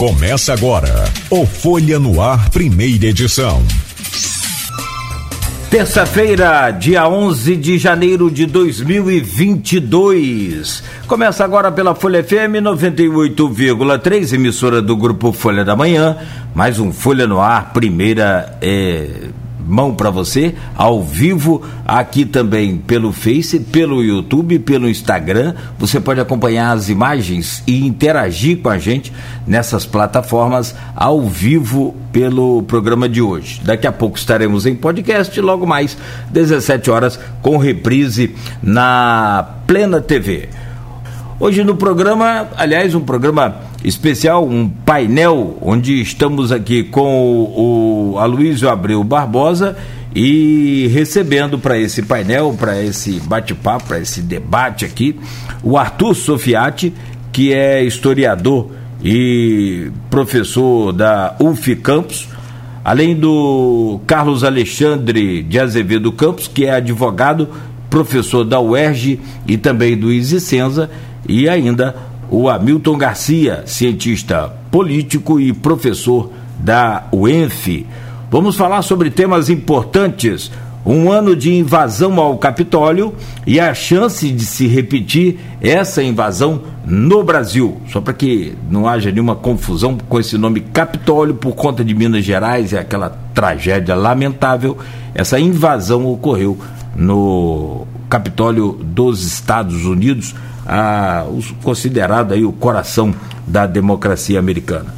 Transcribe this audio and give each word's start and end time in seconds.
Começa 0.00 0.52
agora 0.54 1.04
o 1.28 1.44
Folha 1.44 1.98
no 1.98 2.22
Ar, 2.22 2.48
primeira 2.48 3.08
edição. 3.08 3.62
Terça-feira, 5.68 6.70
dia 6.70 7.06
11 7.06 7.54
de 7.56 7.76
janeiro 7.76 8.30
de 8.30 8.46
2022. 8.46 10.82
Começa 11.06 11.44
agora 11.44 11.70
pela 11.70 11.94
Folha 11.94 12.24
FM 12.24 12.62
98,3, 12.62 14.32
emissora 14.32 14.80
do 14.80 14.96
grupo 14.96 15.34
Folha 15.34 15.66
da 15.66 15.76
Manhã. 15.76 16.16
Mais 16.54 16.80
um 16.80 16.94
Folha 16.94 17.26
no 17.26 17.38
Ar, 17.38 17.74
primeira 17.74 18.56
é, 18.62 19.28
mão 19.70 19.94
para 19.94 20.10
você, 20.10 20.54
ao 20.74 21.02
vivo, 21.02 21.62
aqui 21.86 22.24
também 22.24 22.76
pelo 22.76 23.12
Face, 23.12 23.60
pelo 23.60 24.02
YouTube, 24.02 24.58
pelo 24.58 24.88
Instagram. 24.88 25.54
Você 25.78 26.00
pode 26.00 26.20
acompanhar 26.20 26.72
as 26.72 26.88
imagens 26.88 27.62
e 27.66 27.86
interagir 27.86 28.58
com 28.58 28.68
a 28.68 28.78
gente 28.78 29.12
nessas 29.46 29.86
plataformas 29.86 30.74
ao 30.94 31.22
vivo 31.22 31.94
pelo 32.12 32.62
programa 32.64 33.08
de 33.08 33.22
hoje. 33.22 33.60
Daqui 33.64 33.86
a 33.86 33.92
pouco 33.92 34.18
estaremos 34.18 34.66
em 34.66 34.74
podcast, 34.74 35.40
logo 35.40 35.66
mais 35.66 35.96
17 36.30 36.90
horas 36.90 37.18
com 37.40 37.56
reprise 37.56 38.34
na 38.62 39.60
Plena 39.66 40.00
TV. 40.00 40.48
Hoje 41.42 41.64
no 41.64 41.74
programa, 41.74 42.50
aliás, 42.54 42.94
um 42.94 43.00
programa 43.00 43.62
especial, 43.82 44.46
um 44.46 44.68
painel 44.68 45.56
onde 45.62 45.98
estamos 45.98 46.52
aqui 46.52 46.84
com 46.84 47.24
o, 47.24 48.12
o 48.12 48.18
Aloysio 48.18 48.68
Abreu 48.68 49.02
Barbosa 49.02 49.74
e 50.14 50.86
recebendo 50.92 51.58
para 51.58 51.78
esse 51.78 52.02
painel, 52.02 52.54
para 52.60 52.82
esse 52.82 53.12
bate-papo, 53.20 53.86
para 53.86 54.00
esse 54.00 54.20
debate 54.20 54.84
aqui, 54.84 55.18
o 55.62 55.78
Arthur 55.78 56.14
Sofiati, 56.14 56.92
que 57.32 57.54
é 57.54 57.82
historiador 57.82 58.72
e 59.02 59.90
professor 60.10 60.92
da 60.92 61.36
UF 61.40 61.74
Campos, 61.76 62.28
além 62.84 63.16
do 63.16 63.98
Carlos 64.06 64.44
Alexandre 64.44 65.42
de 65.42 65.58
Azevedo 65.58 66.12
Campos, 66.12 66.46
que 66.46 66.66
é 66.66 66.72
advogado, 66.72 67.48
professor 67.88 68.44
da 68.44 68.60
UERJ 68.60 69.18
e 69.48 69.56
também 69.56 69.96
do 69.96 70.12
Isicenza 70.12 70.90
e 71.30 71.48
ainda 71.48 71.94
o 72.28 72.48
Hamilton 72.48 72.98
Garcia, 72.98 73.62
cientista 73.64 74.52
político 74.70 75.40
e 75.40 75.52
professor 75.52 76.30
da 76.58 77.04
UENF. 77.12 77.86
Vamos 78.30 78.56
falar 78.56 78.82
sobre 78.82 79.10
temas 79.10 79.48
importantes. 79.48 80.50
Um 80.84 81.12
ano 81.12 81.36
de 81.36 81.52
invasão 81.52 82.18
ao 82.18 82.38
Capitólio 82.38 83.14
e 83.46 83.60
a 83.60 83.74
chance 83.74 84.30
de 84.30 84.44
se 84.44 84.66
repetir 84.66 85.38
essa 85.60 86.02
invasão 86.02 86.62
no 86.84 87.22
Brasil. 87.22 87.80
Só 87.88 88.00
para 88.00 88.14
que 88.14 88.56
não 88.70 88.88
haja 88.88 89.10
nenhuma 89.10 89.36
confusão 89.36 89.98
com 90.08 90.18
esse 90.18 90.38
nome 90.38 90.60
Capitólio 90.60 91.34
por 91.34 91.54
conta 91.54 91.84
de 91.84 91.94
Minas 91.94 92.24
Gerais, 92.24 92.72
é 92.72 92.78
aquela 92.78 93.10
tragédia 93.34 93.94
lamentável. 93.94 94.78
Essa 95.14 95.38
invasão 95.38 96.06
ocorreu 96.06 96.58
no 96.96 97.86
Capitólio 98.08 98.72
dos 98.82 99.24
Estados 99.24 99.84
Unidos 99.84 100.34
a, 100.70 101.26
considerado 101.64 102.32
aí 102.32 102.44
o 102.44 102.52
coração 102.52 103.12
da 103.44 103.66
democracia 103.66 104.38
americana. 104.38 104.94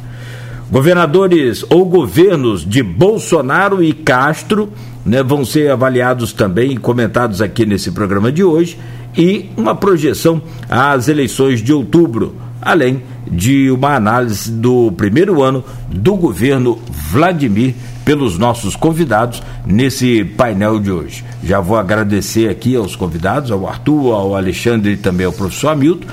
Governadores 0.69 1.65
ou 1.67 1.83
governos 1.85 2.63
de 2.63 2.83
Bolsonaro 2.83 3.83
e 3.83 3.91
Castro 3.91 4.71
né, 5.03 5.23
vão 5.23 5.43
ser 5.43 5.71
avaliados 5.71 6.31
também 6.31 6.73
e 6.73 6.77
comentados 6.77 7.41
aqui 7.41 7.65
nesse 7.65 7.91
programa 7.91 8.31
de 8.31 8.43
hoje 8.43 8.77
e 9.17 9.49
uma 9.57 9.73
projeção 9.73 10.41
às 10.69 11.07
eleições 11.07 11.59
de 11.59 11.73
outubro, 11.73 12.35
além 12.61 13.01
de 13.27 13.71
uma 13.71 13.95
análise 13.95 14.51
do 14.51 14.91
primeiro 14.91 15.41
ano 15.41 15.63
do 15.89 16.15
governo 16.15 16.79
Vladimir 17.11 17.73
pelos 18.03 18.37
nossos 18.37 18.75
convidados 18.75 19.41
nesse 19.65 20.23
painel 20.23 20.79
de 20.79 20.91
hoje. 20.91 21.23
Já 21.43 21.59
vou 21.59 21.77
agradecer 21.77 22.49
aqui 22.49 22.75
aos 22.75 22.95
convidados, 22.95 23.51
ao 23.51 23.67
Arthur, 23.67 24.13
ao 24.13 24.35
Alexandre 24.35 24.93
e 24.93 24.97
também 24.97 25.25
ao 25.25 25.33
professor 25.33 25.69
Hamilton. 25.69 26.07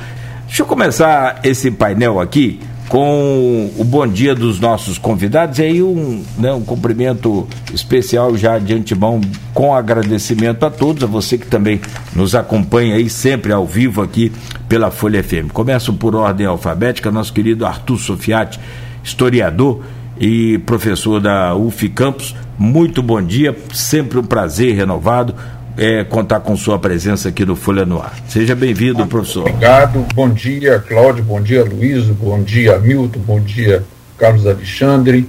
Deixa 0.46 0.62
eu 0.62 0.66
começar 0.66 1.40
esse 1.44 1.70
painel 1.70 2.20
aqui 2.20 2.60
com 2.90 3.70
o 3.78 3.84
bom 3.84 4.04
dia 4.04 4.34
dos 4.34 4.58
nossos 4.58 4.98
convidados 4.98 5.60
e 5.60 5.62
aí 5.62 5.80
um, 5.80 6.24
né, 6.36 6.52
um 6.52 6.62
cumprimento 6.62 7.46
especial 7.72 8.36
já 8.36 8.58
de 8.58 8.74
antemão 8.74 9.20
com 9.54 9.72
agradecimento 9.72 10.66
a 10.66 10.70
todos, 10.70 11.04
a 11.04 11.06
você 11.06 11.38
que 11.38 11.46
também 11.46 11.80
nos 12.16 12.34
acompanha 12.34 12.96
aí 12.96 13.08
sempre 13.08 13.52
ao 13.52 13.64
vivo 13.64 14.02
aqui 14.02 14.32
pela 14.68 14.90
Folha 14.90 15.22
FM. 15.22 15.52
Começo 15.52 15.92
por 15.92 16.16
ordem 16.16 16.48
alfabética, 16.48 17.12
nosso 17.12 17.32
querido 17.32 17.64
Arthur 17.64 17.96
Sofiati, 17.96 18.58
historiador 19.04 19.84
e 20.20 20.58
professor 20.58 21.18
da 21.18 21.56
UF 21.56 21.88
Campos. 21.88 22.36
Muito 22.58 23.02
bom 23.02 23.22
dia, 23.22 23.56
sempre 23.72 24.18
um 24.18 24.22
prazer 24.22 24.76
renovado 24.76 25.34
é, 25.76 26.04
contar 26.04 26.40
com 26.40 26.54
sua 26.58 26.78
presença 26.78 27.30
aqui 27.30 27.44
no 27.46 27.56
Folha 27.56 27.86
no 27.86 27.98
Ar. 28.00 28.14
Seja 28.28 28.54
bem-vindo, 28.54 29.06
professor. 29.06 29.48
Obrigado, 29.48 30.06
bom 30.14 30.28
dia, 30.28 30.78
Cláudio, 30.78 31.24
bom 31.24 31.40
dia, 31.40 31.64
Luiz, 31.64 32.04
bom 32.08 32.42
dia, 32.42 32.78
Milton, 32.78 33.20
bom 33.20 33.40
dia, 33.40 33.82
Carlos 34.18 34.46
Alexandre, 34.46 35.26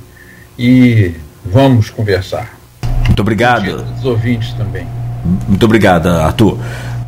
e 0.60 1.14
vamos 1.46 1.90
conversar. 1.90 2.58
Muito 3.06 3.22
obrigado. 3.22 3.86
Os 3.98 4.04
ouvintes 4.04 4.54
também. 4.54 4.86
Muito 5.48 5.64
obrigado, 5.64 6.08
Arthur. 6.08 6.58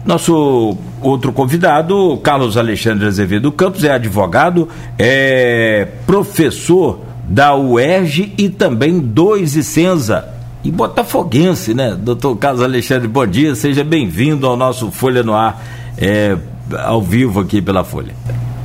Nosso 0.06 0.78
outro 1.02 1.34
convidado, 1.34 2.18
Carlos 2.24 2.58
Alexandre 2.58 3.08
Azevedo 3.08 3.52
Campos, 3.52 3.84
é 3.84 3.92
advogado, 3.92 4.70
é 4.98 5.88
professor 6.06 7.00
da 7.24 7.56
UERJ 7.56 8.34
e 8.38 8.50
também 8.50 9.00
do 9.00 9.38
Isicenza. 9.38 10.30
E 10.64 10.72
botafoguense, 10.72 11.74
né? 11.74 11.98
Doutor 12.00 12.38
Carlos 12.38 12.62
Alexandre, 12.62 13.08
bom 13.08 13.28
dia, 13.28 13.54
seja 13.56 13.84
bem-vindo 13.84 14.48
ao 14.48 14.56
nosso 14.56 14.92
Folha 14.92 15.22
no 15.22 15.34
Ar, 15.34 15.62
é, 15.98 16.38
ao 16.86 17.02
vivo 17.02 17.42
aqui 17.42 17.62
pela 17.62 17.84
Folha. 17.84 18.14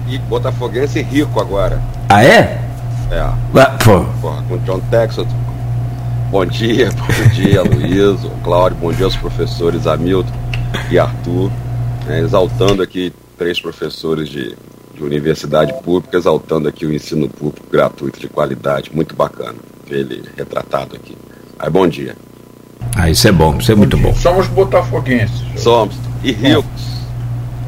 E 0.08 0.16
botafoguense 0.18 1.02
rico 1.02 1.40
agora. 1.40 1.82
Ah, 2.08 2.24
é? 2.24 2.60
É. 3.10 3.20
Ah, 3.20 3.76
pô. 3.82 4.04
Porra, 4.20 4.42
com 4.48 4.58
John 4.58 4.80
Texas. 4.90 5.26
Bom 6.30 6.44
dia, 6.44 6.90
bom 6.94 7.28
dia, 7.34 7.62
Luiz, 7.62 8.20
Cláudio, 8.44 8.78
bom 8.78 8.92
dia 8.92 9.06
aos 9.06 9.16
professores 9.16 9.86
Hamilton 9.86 10.30
e 10.90 10.98
Arthur, 10.98 11.50
né, 12.06 12.20
exaltando 12.20 12.82
aqui 12.82 13.12
três 13.38 13.58
professores 13.58 14.28
de 14.28 14.54
de 14.98 15.04
universidade 15.04 15.72
pública, 15.82 16.18
exaltando 16.18 16.68
aqui 16.68 16.84
o 16.84 16.92
ensino 16.92 17.28
público 17.28 17.66
gratuito 17.70 18.18
de 18.18 18.28
qualidade. 18.28 18.90
Muito 18.92 19.14
bacana 19.14 19.54
ver 19.86 20.00
ele 20.00 20.24
retratado 20.36 20.96
aqui. 20.96 21.16
Aí, 21.58 21.70
bom 21.70 21.86
dia. 21.86 22.16
Ah, 22.96 23.08
isso 23.08 23.26
é 23.28 23.32
bom, 23.32 23.56
isso 23.58 23.70
é 23.70 23.74
muito 23.74 23.96
bom. 23.96 24.14
Somos 24.14 24.46
botafoguenses. 24.48 25.42
Somos. 25.56 25.94
E 26.22 26.32
ricos. 26.32 26.98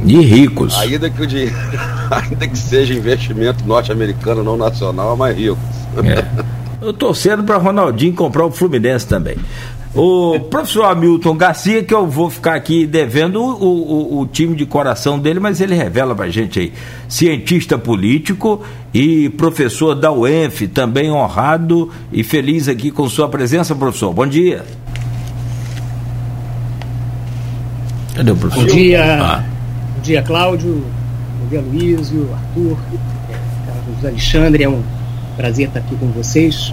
E 0.05 0.21
ricos. 0.21 0.77
Ainda 0.79 1.09
que, 1.09 1.23
o 1.23 1.27
dinheiro, 1.27 1.55
ainda 2.11 2.49
que 2.49 2.59
seja 2.59 2.93
investimento 2.93 3.65
norte-americano, 3.65 4.43
não 4.43 4.57
nacional, 4.57 5.17
mas 5.17 5.37
ricos. 5.37 5.59
É. 6.05 6.51
Eu 6.83 6.95
torcendo 6.95 7.45
para 7.45 7.59
Ronaldinho 7.59 8.15
comprar 8.15 8.47
o 8.47 8.51
Fluminense 8.51 9.07
também. 9.07 9.37
O 9.93 10.39
professor 10.39 10.85
Hamilton 10.85 11.37
Garcia, 11.37 11.83
que 11.83 11.93
eu 11.93 12.07
vou 12.07 12.31
ficar 12.31 12.55
aqui 12.55 12.87
devendo 12.87 13.43
o, 13.43 13.65
o, 13.65 14.21
o, 14.21 14.27
time 14.27 14.55
de 14.55 14.65
coração 14.65 15.19
dele, 15.19 15.41
mas 15.41 15.61
ele 15.61 15.75
revela 15.75 16.15
pra 16.15 16.29
gente 16.29 16.61
aí. 16.61 16.73
Cientista 17.09 17.77
político 17.77 18.63
e 18.95 19.31
professor 19.31 19.97
da 19.97 20.13
UENF, 20.13 20.69
também 20.69 21.11
honrado 21.11 21.91
e 22.13 22.23
feliz 22.23 22.69
aqui 22.69 22.93
com 22.93 23.09
sua 23.09 23.29
presença, 23.29 23.75
professor. 23.75 24.13
Bom 24.13 24.29
dia. 24.29 24.65
Cadê 28.15 28.31
o 28.31 28.37
professor? 28.37 28.67
Bom 28.67 28.73
dia, 28.73 29.23
ah. 29.23 29.45
bom 29.97 30.03
dia 30.03 30.23
Cláudio, 30.23 30.85
bom 31.41 31.49
dia 31.49 31.61
Luísio, 31.61 32.29
Arthur, 32.33 32.79
Carlos 33.67 34.05
Alexandre, 34.05 34.65
é 34.65 34.69
um 34.69 34.83
prazer 35.37 35.67
estar 35.67 35.81
aqui 35.81 35.97
com 35.97 36.09
vocês 36.09 36.73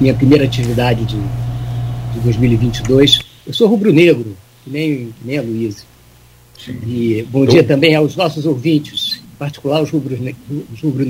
minha 0.00 0.14
primeira 0.14 0.44
atividade 0.44 1.04
de, 1.04 1.16
de 1.16 2.20
2022. 2.22 3.20
Eu 3.46 3.52
sou 3.52 3.68
rubro-negro, 3.68 4.36
nem, 4.66 5.10
nem 5.24 5.38
a 5.38 5.42
Luísa. 5.42 5.84
E 6.86 7.26
bom 7.30 7.44
dia 7.44 7.62
também 7.62 7.94
aos 7.94 8.16
nossos 8.16 8.46
ouvintes, 8.46 9.20
em 9.22 9.36
particular 9.38 9.82
os 9.82 9.90
rubro-negros. 9.90 10.36
Rubro 10.82 11.04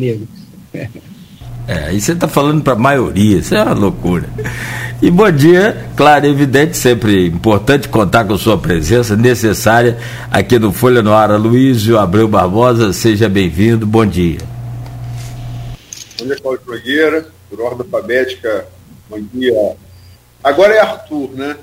é, 1.66 1.84
aí 1.86 2.00
você 2.00 2.12
está 2.12 2.28
falando 2.28 2.62
para 2.62 2.74
a 2.74 2.76
maioria, 2.76 3.38
isso 3.38 3.54
é 3.54 3.62
uma 3.62 3.72
loucura. 3.72 4.28
E 5.00 5.10
bom 5.10 5.30
dia, 5.30 5.86
claro, 5.96 6.26
evidente, 6.26 6.76
sempre 6.76 7.26
importante 7.26 7.88
contar 7.88 8.24
com 8.24 8.36
sua 8.36 8.58
presença 8.58 9.16
necessária 9.16 9.96
aqui 10.30 10.58
no 10.58 10.72
Folha 10.72 11.02
no 11.02 11.12
Ar. 11.12 11.30
Luísio 11.38 11.98
Abreu 11.98 12.28
Barbosa, 12.28 12.92
seja 12.92 13.28
bem-vindo, 13.28 13.86
bom 13.86 14.04
dia. 14.04 14.38
Bom 16.18 16.26
dia, 16.26 16.36
Cláudio 16.36 16.66
Nogueira 16.66 17.33
por 17.54 17.64
ordem 17.64 17.86
alfabética, 17.86 18.66
bom 19.08 19.20
dia. 19.32 19.76
Agora 20.42 20.74
é 20.74 20.80
Arthur, 20.80 21.30
né? 21.32 21.56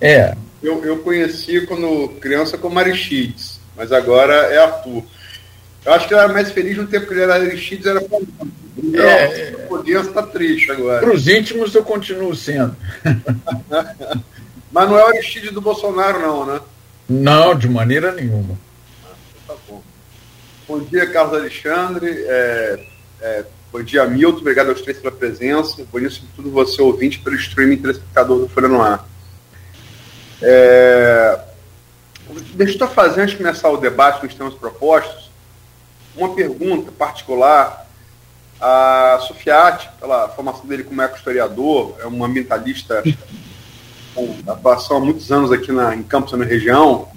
É. 0.00 0.36
Eu, 0.62 0.84
eu 0.84 0.98
conheci 0.98 1.66
quando 1.66 2.10
criança 2.20 2.58
como 2.58 2.78
Aristides, 2.78 3.58
mas 3.74 3.90
agora 3.90 4.34
é 4.52 4.58
Arthur. 4.58 5.02
Eu 5.84 5.94
acho 5.94 6.06
que 6.06 6.12
ele 6.12 6.20
era 6.20 6.32
mais 6.32 6.50
feliz 6.50 6.76
no 6.76 6.86
tempo 6.86 7.06
que 7.06 7.14
ele 7.14 7.22
era 7.22 7.36
Aristides, 7.36 7.86
era 7.86 8.00
é, 8.00 9.54
o 9.56 9.68
Podense 9.68 10.08
está 10.08 10.22
triste 10.22 10.70
agora. 10.70 11.00
Para 11.00 11.14
os 11.14 11.26
íntimos 11.26 11.74
eu 11.74 11.82
continuo 11.82 12.36
sendo. 12.36 12.76
Mas 14.70 14.88
não 14.88 14.98
é 14.98 15.04
o 15.04 15.08
Aristides 15.08 15.52
do 15.52 15.60
Bolsonaro, 15.60 16.20
não, 16.20 16.46
né? 16.46 16.60
Não, 17.08 17.54
de 17.54 17.68
maneira 17.68 18.12
nenhuma. 18.12 18.56
tá 19.46 19.54
bom. 19.66 19.82
Bom 20.68 20.80
dia, 20.80 21.10
Carlos 21.10 21.38
Alexandre. 21.38 22.24
É, 22.28 22.86
é, 23.22 23.44
bom 23.72 23.82
dia, 23.82 24.04
Milton. 24.06 24.40
Obrigado 24.40 24.70
aos 24.70 24.80
três 24.80 24.98
pela 24.98 25.12
presença. 25.12 25.84
Bom 25.92 26.00
dia, 26.00 26.10
sobretudo 26.10 26.50
você, 26.50 26.82
ouvinte, 26.82 27.18
pelo 27.18 27.36
streaming 27.36 27.78
telespectador 27.78 28.40
do 28.40 28.48
Folha 28.48 28.68
no 28.68 28.80
Ar. 28.80 29.06
É, 30.42 31.40
deixa 32.54 32.82
eu 32.82 32.88
fazer, 32.88 33.22
antes 33.22 33.32
de 33.32 33.38
começar 33.38 33.68
o 33.70 33.76
debate 33.76 34.20
com 34.20 34.26
os 34.26 34.34
temas 34.34 34.54
propostos, 34.54 35.30
uma 36.16 36.34
pergunta 36.34 36.90
particular. 36.92 37.88
A 38.62 39.18
Sofiati, 39.26 39.88
pela 39.98 40.28
formação 40.28 40.66
dele 40.66 40.84
como 40.84 41.00
eco-historiador, 41.00 41.96
é 41.98 42.06
um 42.06 42.22
ambientalista 42.22 43.02
com 44.14 44.36
atuação 44.46 44.98
há 44.98 45.00
muitos 45.00 45.32
anos 45.32 45.50
aqui 45.50 45.72
na, 45.72 45.94
em 45.94 46.02
Campos, 46.02 46.32
na 46.38 46.44
região, 46.44 47.08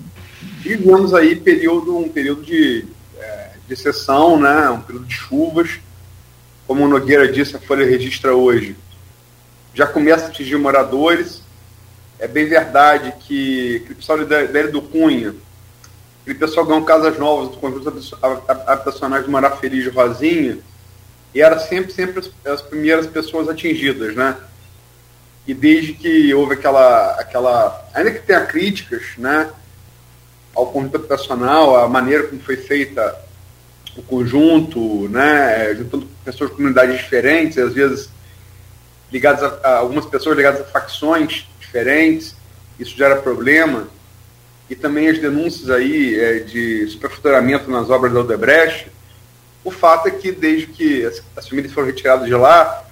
vivemos 0.61 1.13
aí 1.13 1.35
período, 1.35 1.97
um 1.97 2.07
período 2.07 2.43
de, 2.43 2.85
é, 3.19 3.49
de 3.67 3.73
exceção, 3.73 4.39
né, 4.39 4.69
um 4.69 4.79
período 4.79 5.05
de 5.05 5.13
chuvas. 5.13 5.79
Como 6.67 6.85
o 6.85 6.87
Nogueira 6.87 7.31
disse, 7.31 7.55
a 7.55 7.59
Folha 7.59 7.85
registra 7.85 8.35
hoje. 8.35 8.75
Já 9.73 9.87
começa 9.87 10.25
a 10.25 10.27
atingir 10.27 10.57
moradores. 10.57 11.41
É 12.19 12.27
bem 12.27 12.47
verdade 12.47 13.13
que 13.19 13.77
aquele 13.77 13.95
pessoal 13.95 14.25
da 14.25 14.43
Ilha 14.43 14.67
do 14.69 14.81
Cunha, 14.81 15.33
aquele 16.21 16.39
pessoal 16.39 16.65
ganhou 16.65 16.83
casas 16.85 17.17
novas 17.17 17.49
do 17.49 17.57
conjunto 17.57 17.91
habitacionais 18.67 19.25
do 19.25 19.31
Mará 19.31 19.51
Feliz 19.51 19.83
de 19.83 19.89
Rosinha, 19.89 20.59
e 21.33 21.41
era 21.41 21.59
sempre, 21.59 21.91
sempre 21.91 22.19
as, 22.19 22.31
as 22.45 22.61
primeiras 22.61 23.07
pessoas 23.07 23.49
atingidas, 23.49 24.15
né? 24.15 24.37
e 25.45 25.53
desde 25.53 25.93
que 25.93 26.33
houve 26.33 26.53
aquela, 26.53 27.11
aquela 27.19 27.89
ainda 27.93 28.11
que 28.11 28.19
tenha 28.19 28.45
críticas, 28.45 29.03
né, 29.17 29.49
ao 30.55 30.67
conjunto 30.67 30.95
habitacional, 30.95 31.75
a 31.75 31.87
maneira 31.87 32.27
como 32.27 32.41
foi 32.41 32.55
feita 32.55 33.15
o 33.95 34.01
conjunto, 34.01 35.07
né, 35.09 35.73
juntando 35.75 36.07
pessoas 36.25 36.49
de 36.49 36.55
comunidades 36.55 36.97
diferentes, 36.97 37.57
às 37.57 37.73
vezes 37.73 38.09
ligadas 39.11 39.43
a, 39.43 39.59
a, 39.63 39.77
algumas 39.77 40.05
pessoas 40.05 40.35
ligadas 40.35 40.61
a 40.61 40.63
facções 40.65 41.47
diferentes, 41.59 42.35
isso 42.79 42.97
gera 42.97 43.17
problema, 43.17 43.87
e 44.69 44.75
também 44.75 45.07
as 45.07 45.19
denúncias 45.19 45.69
aí 45.69 46.19
é, 46.19 46.39
de 46.39 46.87
superfaturamento 46.87 47.69
nas 47.69 47.89
obras 47.89 48.13
da 48.13 48.21
Odebrecht, 48.21 48.91
o 49.63 49.69
fato 49.69 50.07
é 50.07 50.11
que 50.11 50.31
desde 50.31 50.67
que 50.67 51.05
as, 51.05 51.21
as 51.35 51.47
famílias 51.47 51.71
foram 51.71 51.87
retiradas 51.87 52.25
de 52.25 52.33
lá, 52.33 52.83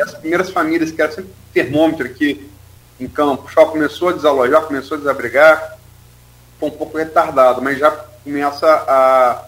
as 0.00 0.14
primeiras 0.14 0.50
famílias 0.50 0.90
que 0.90 1.02
eram 1.02 1.12
sempre 1.12 1.30
termômetro 1.52 2.06
aqui 2.06 2.48
em 3.00 3.08
campo, 3.08 3.50
já 3.50 3.64
começou 3.66 4.10
a 4.10 4.12
desalojar, 4.12 4.62
começou 4.62 4.96
a 4.96 4.98
desabrigar, 5.00 5.78
foi 6.60 6.68
um 6.68 6.72
pouco 6.72 6.96
retardado, 6.96 7.60
mas 7.60 7.78
já 7.78 7.90
começa 7.90 8.66
a 8.66 9.44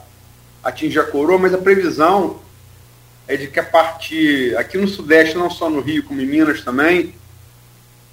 atingir 0.62 1.00
a 1.00 1.04
coroa, 1.04 1.38
mas 1.38 1.54
a 1.54 1.58
previsão 1.58 2.40
é 3.26 3.36
de 3.36 3.46
que 3.48 3.60
a 3.60 3.64
partir, 3.64 4.56
aqui 4.56 4.78
no 4.78 4.88
Sudeste, 4.88 5.36
não 5.36 5.50
só 5.50 5.68
no 5.68 5.80
Rio, 5.80 6.02
como 6.02 6.20
em 6.20 6.26
Minas 6.26 6.62
também, 6.62 7.14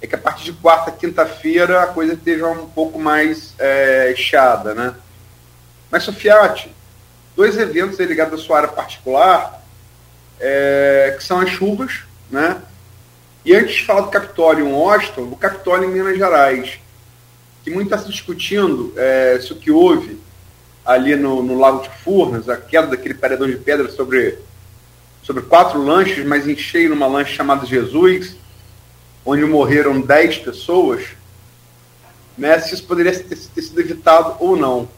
é 0.00 0.06
que 0.06 0.14
a 0.14 0.18
partir 0.18 0.44
de 0.44 0.52
quarta, 0.52 0.90
quinta-feira 0.90 1.82
a 1.82 1.86
coisa 1.86 2.12
esteja 2.12 2.46
um 2.48 2.66
pouco 2.68 2.98
mais 2.98 3.54
é, 3.58 4.14
chada, 4.16 4.74
né? 4.74 4.94
Mas, 5.90 6.02
Sofiati, 6.02 6.70
dois 7.34 7.56
eventos 7.56 7.98
ligados 7.98 8.40
à 8.40 8.42
sua 8.42 8.58
área 8.58 8.68
particular, 8.68 9.62
é, 10.38 11.14
que 11.16 11.24
são 11.24 11.40
as 11.40 11.48
chuvas, 11.48 12.02
né? 12.30 12.60
E 13.42 13.54
antes 13.54 13.76
de 13.76 13.86
falar 13.86 14.02
do 14.02 14.10
Capitólio 14.10 14.66
em 14.66 14.72
Washington, 14.72 15.22
o 15.22 15.36
Capitólio 15.36 15.88
em 15.88 15.92
Minas 15.92 16.18
Gerais, 16.18 16.78
que 17.64 17.70
muito 17.70 17.86
está 17.86 17.98
se 17.98 18.10
discutindo 18.10 18.92
é, 18.96 19.38
se 19.40 19.52
o 19.52 19.56
que 19.56 19.70
houve 19.70 20.20
ali 20.86 21.16
no, 21.16 21.42
no, 21.42 21.58
Lago 21.58 21.82
de 21.82 21.90
Furnas, 22.04 22.48
a 22.48 22.56
queda 22.56 22.86
daquele 22.86 23.14
paredão 23.14 23.48
de 23.48 23.56
pedra 23.56 23.90
sobre, 23.90 24.38
sobre 25.22 25.42
quatro 25.42 25.82
lanches, 25.82 26.24
mas 26.24 26.46
em 26.46 26.56
cheio 26.56 26.90
numa 26.90 27.08
lanche 27.08 27.34
chamada 27.34 27.66
Jesus, 27.66 28.36
onde 29.24 29.44
morreram 29.44 30.00
dez 30.00 30.38
pessoas, 30.38 31.02
né, 32.38 32.58
se 32.60 32.74
isso 32.74 32.84
poderia 32.84 33.12
ter, 33.12 33.36
ter, 33.36 33.62
sido 33.62 33.80
evitado 33.80 34.36
ou 34.38 34.56
não. 34.56 34.88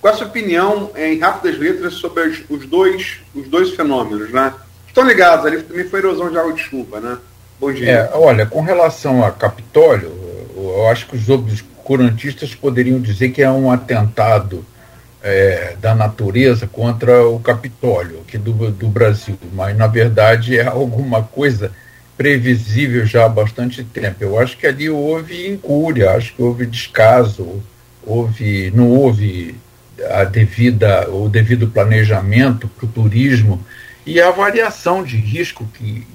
Qual 0.00 0.12
a 0.12 0.16
sua 0.16 0.26
opinião, 0.26 0.90
em 0.96 1.20
rápidas 1.20 1.56
letras, 1.56 1.94
sobre 1.94 2.24
as, 2.24 2.42
os, 2.50 2.66
dois, 2.66 3.18
os 3.32 3.46
dois 3.46 3.70
fenômenos? 3.70 4.30
Né? 4.30 4.52
Estão 4.88 5.06
ligados, 5.06 5.46
ali 5.46 5.62
também 5.62 5.88
foi 5.88 6.00
erosão 6.00 6.28
de 6.28 6.38
água 6.38 6.52
de 6.52 6.60
chuva, 6.60 6.98
né? 6.98 7.18
Bom 7.60 7.72
dia. 7.72 7.88
É, 7.88 8.10
olha, 8.14 8.44
com 8.44 8.62
relação 8.62 9.24
a 9.24 9.30
Capitólio, 9.30 10.10
eu 10.56 10.88
acho 10.88 11.06
que 11.06 11.14
os 11.14 11.28
obscurantistas 11.28 12.52
poderiam 12.56 13.00
dizer 13.00 13.28
que 13.28 13.40
é 13.40 13.50
um 13.50 13.70
atentado 13.70 14.66
é, 15.22 15.76
da 15.80 15.94
natureza 15.94 16.66
contra 16.66 17.26
o 17.26 17.38
Capitólio 17.38 18.20
aqui 18.20 18.36
do, 18.36 18.70
do 18.70 18.88
Brasil, 18.88 19.38
mas 19.52 19.76
na 19.76 19.86
verdade 19.86 20.58
é 20.58 20.66
alguma 20.66 21.22
coisa 21.22 21.70
previsível 22.16 23.06
já 23.06 23.24
há 23.24 23.28
bastante 23.28 23.82
tempo. 23.82 24.16
Eu 24.20 24.38
acho 24.38 24.56
que 24.56 24.66
ali 24.66 24.90
houve 24.90 25.48
incúria, 25.48 26.12
acho 26.12 26.34
que 26.34 26.42
houve 26.42 26.66
descaso, 26.66 27.62
houve, 28.04 28.70
não 28.74 28.90
houve 28.90 29.54
a 30.10 30.24
devida, 30.24 31.08
o 31.10 31.28
devido 31.28 31.68
planejamento 31.68 32.68
para 32.68 32.86
o 32.86 32.88
turismo 32.88 33.64
e 34.04 34.20
a 34.20 34.28
avaliação 34.28 35.04
de 35.04 35.16
risco 35.16 35.66
que 35.74 36.06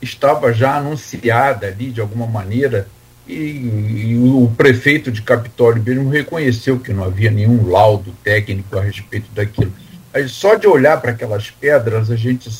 estava 0.00 0.52
já 0.52 0.76
anunciada 0.76 1.66
ali 1.66 1.90
de 1.90 2.00
alguma 2.00 2.26
maneira, 2.26 2.88
e, 3.26 3.32
e, 3.32 4.18
o 4.18 4.52
prefeito 4.56 5.10
de 5.10 5.22
Capitólio 5.22 5.82
mesmo 5.82 6.10
reconheceu 6.10 6.78
que 6.78 6.92
não 6.92 7.04
havia 7.04 7.30
nenhum 7.30 7.68
laudo 7.68 8.14
técnico 8.22 8.78
a 8.78 8.82
respeito 8.82 9.30
daquilo. 9.32 9.72
Aí, 10.12 10.28
só 10.28 10.54
de 10.54 10.66
olhar 10.66 11.00
para 11.00 11.12
aquelas 11.12 11.50
pedras, 11.50 12.10
a 12.10 12.16
gente 12.16 12.50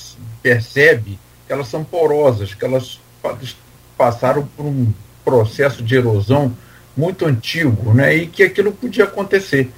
percebe 0.43 1.19
que 1.47 1.53
elas 1.53 1.69
são 1.69 1.85
porosas, 1.85 2.55
que 2.55 2.65
elas 2.65 2.99
passaram 3.97 4.47
por 4.57 4.65
um 4.65 4.93
processo 5.25 5.83
de 5.83 5.95
erosão 5.95 6.57
muito 6.97 7.27
antigo, 7.27 7.93
né, 7.93 8.15
e 8.15 8.27
que 8.27 8.43
aquilo 8.43 8.73
podia 8.73 9.05
acontecer. 9.05 9.71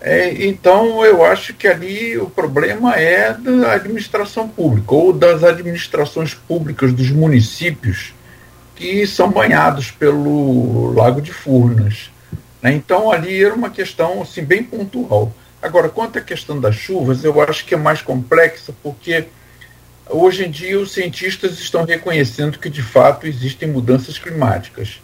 É, 0.00 0.46
então, 0.46 1.04
eu 1.04 1.24
acho 1.24 1.52
que 1.54 1.68
ali 1.68 2.16
o 2.16 2.30
problema 2.30 2.94
é 2.94 3.34
da 3.34 3.72
administração 3.72 4.48
pública, 4.48 4.94
ou 4.94 5.12
das 5.12 5.44
administrações 5.44 6.32
públicas 6.32 6.92
dos 6.92 7.10
municípios 7.10 8.14
que 8.80 9.06
são 9.06 9.30
banhados 9.30 9.90
pelo 9.90 10.90
Lago 10.94 11.20
de 11.20 11.30
Furnas. 11.30 12.10
Né? 12.62 12.72
Então, 12.72 13.12
ali 13.12 13.44
era 13.44 13.54
uma 13.54 13.68
questão 13.68 14.22
assim, 14.22 14.42
bem 14.42 14.64
pontual. 14.64 15.34
Agora, 15.60 15.90
quanto 15.90 16.18
à 16.18 16.22
questão 16.22 16.58
das 16.58 16.76
chuvas, 16.76 17.22
eu 17.22 17.38
acho 17.42 17.66
que 17.66 17.74
é 17.74 17.76
mais 17.76 18.00
complexa, 18.00 18.72
porque 18.82 19.26
hoje 20.08 20.46
em 20.46 20.50
dia 20.50 20.80
os 20.80 20.92
cientistas 20.92 21.58
estão 21.58 21.84
reconhecendo 21.84 22.58
que, 22.58 22.70
de 22.70 22.80
fato, 22.80 23.26
existem 23.26 23.68
mudanças 23.68 24.18
climáticas. 24.18 25.02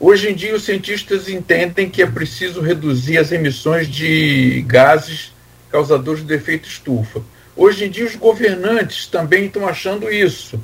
Hoje 0.00 0.28
em 0.28 0.34
dia, 0.34 0.56
os 0.56 0.64
cientistas 0.64 1.28
entendem 1.28 1.88
que 1.88 2.02
é 2.02 2.06
preciso 2.06 2.60
reduzir 2.60 3.18
as 3.18 3.30
emissões 3.30 3.86
de 3.86 4.64
gases 4.66 5.32
causadores 5.70 6.24
de 6.24 6.34
efeito 6.34 6.68
estufa. 6.68 7.22
Hoje 7.54 7.84
em 7.84 7.88
dia, 7.88 8.04
os 8.04 8.16
governantes 8.16 9.06
também 9.06 9.46
estão 9.46 9.68
achando 9.68 10.10
isso. 10.10 10.60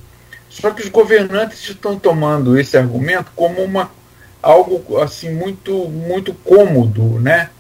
Só 0.60 0.70
que 0.70 0.82
os 0.82 0.88
governantes 0.88 1.68
estão 1.68 1.98
tomando 1.98 2.58
esse 2.58 2.76
argumento 2.78 3.30
como 3.36 3.62
uma, 3.62 3.90
algo 4.42 4.98
assim 5.00 5.30
muito, 5.30 5.86
muito 5.88 6.32
cômodo, 6.32 7.20
né? 7.20 7.50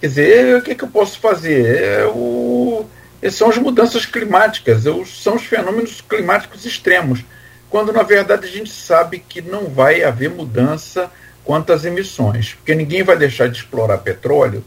Quer 0.00 0.06
dizer, 0.06 0.56
o 0.56 0.62
que, 0.62 0.74
que 0.74 0.84
eu 0.84 0.88
posso 0.88 1.18
fazer? 1.18 1.82
É 1.82 2.06
o, 2.06 2.86
são 3.30 3.50
as 3.50 3.58
mudanças 3.58 4.06
climáticas, 4.06 4.84
são 5.06 5.36
os 5.36 5.42
fenômenos 5.44 6.00
climáticos 6.00 6.64
extremos, 6.64 7.24
quando 7.68 7.92
na 7.92 8.02
verdade 8.02 8.46
a 8.46 8.50
gente 8.50 8.70
sabe 8.70 9.18
que 9.18 9.42
não 9.42 9.66
vai 9.66 10.02
haver 10.02 10.30
mudança 10.30 11.10
quanto 11.44 11.72
às 11.72 11.84
emissões, 11.84 12.54
porque 12.54 12.74
ninguém 12.74 13.02
vai 13.02 13.18
deixar 13.18 13.48
de 13.48 13.58
explorar 13.58 13.98
petróleo 13.98 14.64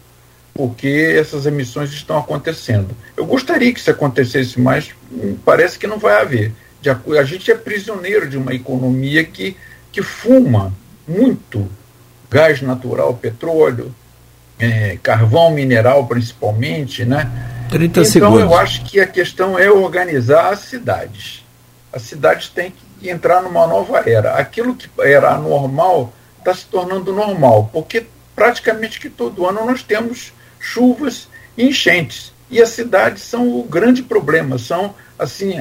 porque 0.54 1.16
essas 1.18 1.46
emissões 1.46 1.92
estão 1.92 2.18
acontecendo. 2.18 2.90
Eu 3.16 3.26
gostaria 3.26 3.74
que 3.74 3.80
isso 3.80 3.90
acontecesse, 3.90 4.60
mas 4.60 4.90
parece 5.46 5.80
que 5.80 5.88
não 5.88 5.98
vai 5.98 6.22
haver. 6.22 6.52
A 7.20 7.24
gente 7.24 7.52
é 7.52 7.56
prisioneiro 7.56 8.30
de 8.30 8.38
uma 8.38 8.54
economia 8.54 9.24
que, 9.24 9.58
que 9.92 10.02
fuma 10.02 10.74
muito 11.08 11.70
gás 12.30 12.62
natural, 12.62 13.14
petróleo, 13.16 13.94
é, 14.60 14.98
carvão 15.02 15.52
mineral 15.52 16.06
principalmente, 16.08 17.06
né? 17.06 17.32
30 17.70 17.86
então 17.86 18.06
segundos. 18.06 18.40
eu 18.42 18.58
acho 18.58 18.84
que 18.84 19.00
a 19.00 19.08
questão 19.08 19.58
é 19.58 19.70
organizar 19.70 20.52
as 20.52 20.60
cidades. 20.60 21.46
As 21.92 22.04
cidades 22.04 22.50
têm 22.50 22.74
que 23.00 23.10
entrar 23.10 23.42
numa 23.42 23.66
nova 23.66 24.04
era. 24.10 24.36
Aquilo 24.36 24.76
que 24.76 24.90
era 25.00 25.32
anormal 25.32 26.14
está 26.38 26.54
se 26.54 26.66
tornando 26.66 27.14
normal, 27.14 27.70
porque 27.72 28.06
praticamente 28.36 29.00
que 29.00 29.10
todo 29.10 29.46
ano 29.46 29.66
nós 29.66 29.84
temos 29.84 30.34
chuvas 30.60 31.28
e 31.58 31.68
enchentes. 31.68 32.34
E 32.50 32.62
as 32.62 32.70
cidades 32.70 33.24
são 33.24 33.60
o 33.60 33.64
grande 33.64 34.02
problema, 34.02 34.58
são 34.58 34.96
assim 35.18 35.56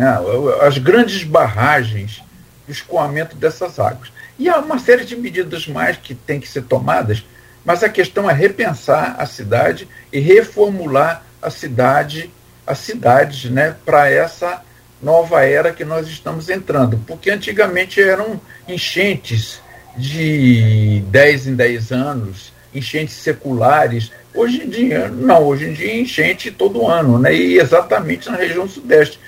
as 0.62 0.78
grandes 0.78 1.22
barragens 1.24 2.22
do 2.66 2.72
escoamento 2.72 3.36
dessas 3.36 3.78
águas. 3.78 4.10
E 4.38 4.48
há 4.48 4.58
uma 4.58 4.78
série 4.78 5.04
de 5.04 5.16
medidas 5.16 5.66
mais 5.66 5.96
que 5.96 6.14
têm 6.14 6.40
que 6.40 6.48
ser 6.48 6.62
tomadas, 6.62 7.24
mas 7.64 7.82
a 7.82 7.88
questão 7.88 8.30
é 8.30 8.32
repensar 8.32 9.16
a 9.18 9.26
cidade 9.26 9.88
e 10.12 10.20
reformular 10.20 11.22
a 11.42 11.50
cidade, 11.50 12.30
as 12.66 12.78
cidades, 12.78 13.50
né, 13.50 13.74
para 13.84 14.10
essa 14.10 14.62
nova 15.02 15.44
era 15.44 15.72
que 15.72 15.84
nós 15.84 16.06
estamos 16.08 16.48
entrando. 16.48 16.98
Porque 17.06 17.30
antigamente 17.30 18.00
eram 18.00 18.40
enchentes 18.66 19.60
de 19.96 21.02
10 21.08 21.48
em 21.48 21.54
10 21.54 21.92
anos, 21.92 22.52
enchentes 22.74 23.14
seculares. 23.14 24.10
Hoje 24.34 24.62
em 24.62 24.68
dia, 24.68 25.08
não, 25.08 25.44
hoje 25.44 25.66
em 25.66 25.72
dia 25.72 26.00
enchente 26.00 26.50
todo 26.50 26.86
ano, 26.86 27.18
né? 27.18 27.34
E 27.34 27.58
exatamente 27.58 28.30
na 28.30 28.36
região 28.36 28.68
sudeste. 28.68 29.18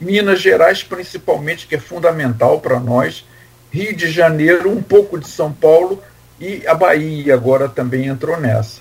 Minas 0.00 0.40
Gerais, 0.40 0.82
principalmente, 0.82 1.66
que 1.66 1.74
é 1.74 1.78
fundamental 1.78 2.60
para 2.60 2.80
nós, 2.80 3.24
Rio 3.70 3.94
de 3.94 4.10
Janeiro, 4.10 4.70
um 4.70 4.82
pouco 4.82 5.18
de 5.18 5.28
São 5.28 5.52
Paulo 5.52 6.02
e 6.40 6.66
a 6.66 6.74
Bahia 6.74 7.34
agora 7.34 7.68
também 7.68 8.06
entrou 8.06 8.40
nessa. 8.40 8.80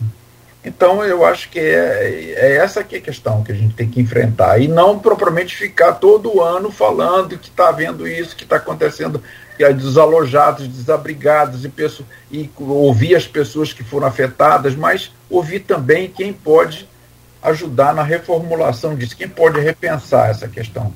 Então, 0.64 1.04
eu 1.04 1.26
acho 1.26 1.50
que 1.50 1.60
é, 1.60 2.34
é 2.36 2.56
essa 2.58 2.84
que 2.84 2.96
é 2.96 3.00
a 3.00 3.02
questão 3.02 3.44
que 3.44 3.52
a 3.52 3.56
gente 3.56 3.76
tem 3.76 3.90
que 3.90 4.02
enfrentar. 4.02 4.60
E 4.60 4.68
não 4.68 5.00
propriamente 5.00 5.56
ficar 5.56 5.94
todo 5.94 6.42
ano 6.42 6.72
falando 6.72 7.38
que 7.38 7.50
está 7.50 7.70
havendo 7.70 8.08
isso, 8.08 8.36
que 8.36 8.44
está 8.44 8.58
acontecendo, 8.58 9.22
desalojados, 9.74 10.68
desabrigados, 10.68 11.66
e, 11.66 11.70
pessoas, 11.70 12.08
e 12.32 12.50
ouvir 12.58 13.16
as 13.16 13.28
pessoas 13.28 13.74
que 13.74 13.84
foram 13.84 14.08
afetadas, 14.08 14.76
mas 14.76 15.12
ouvir 15.30 15.60
também 15.60 16.10
quem 16.10 16.32
pode 16.32 16.88
ajudar 17.44 17.94
na 17.94 18.04
reformulação 18.04 18.96
disso, 18.96 19.16
quem 19.16 19.28
pode 19.28 19.60
repensar 19.60 20.30
essa 20.30 20.48
questão. 20.48 20.94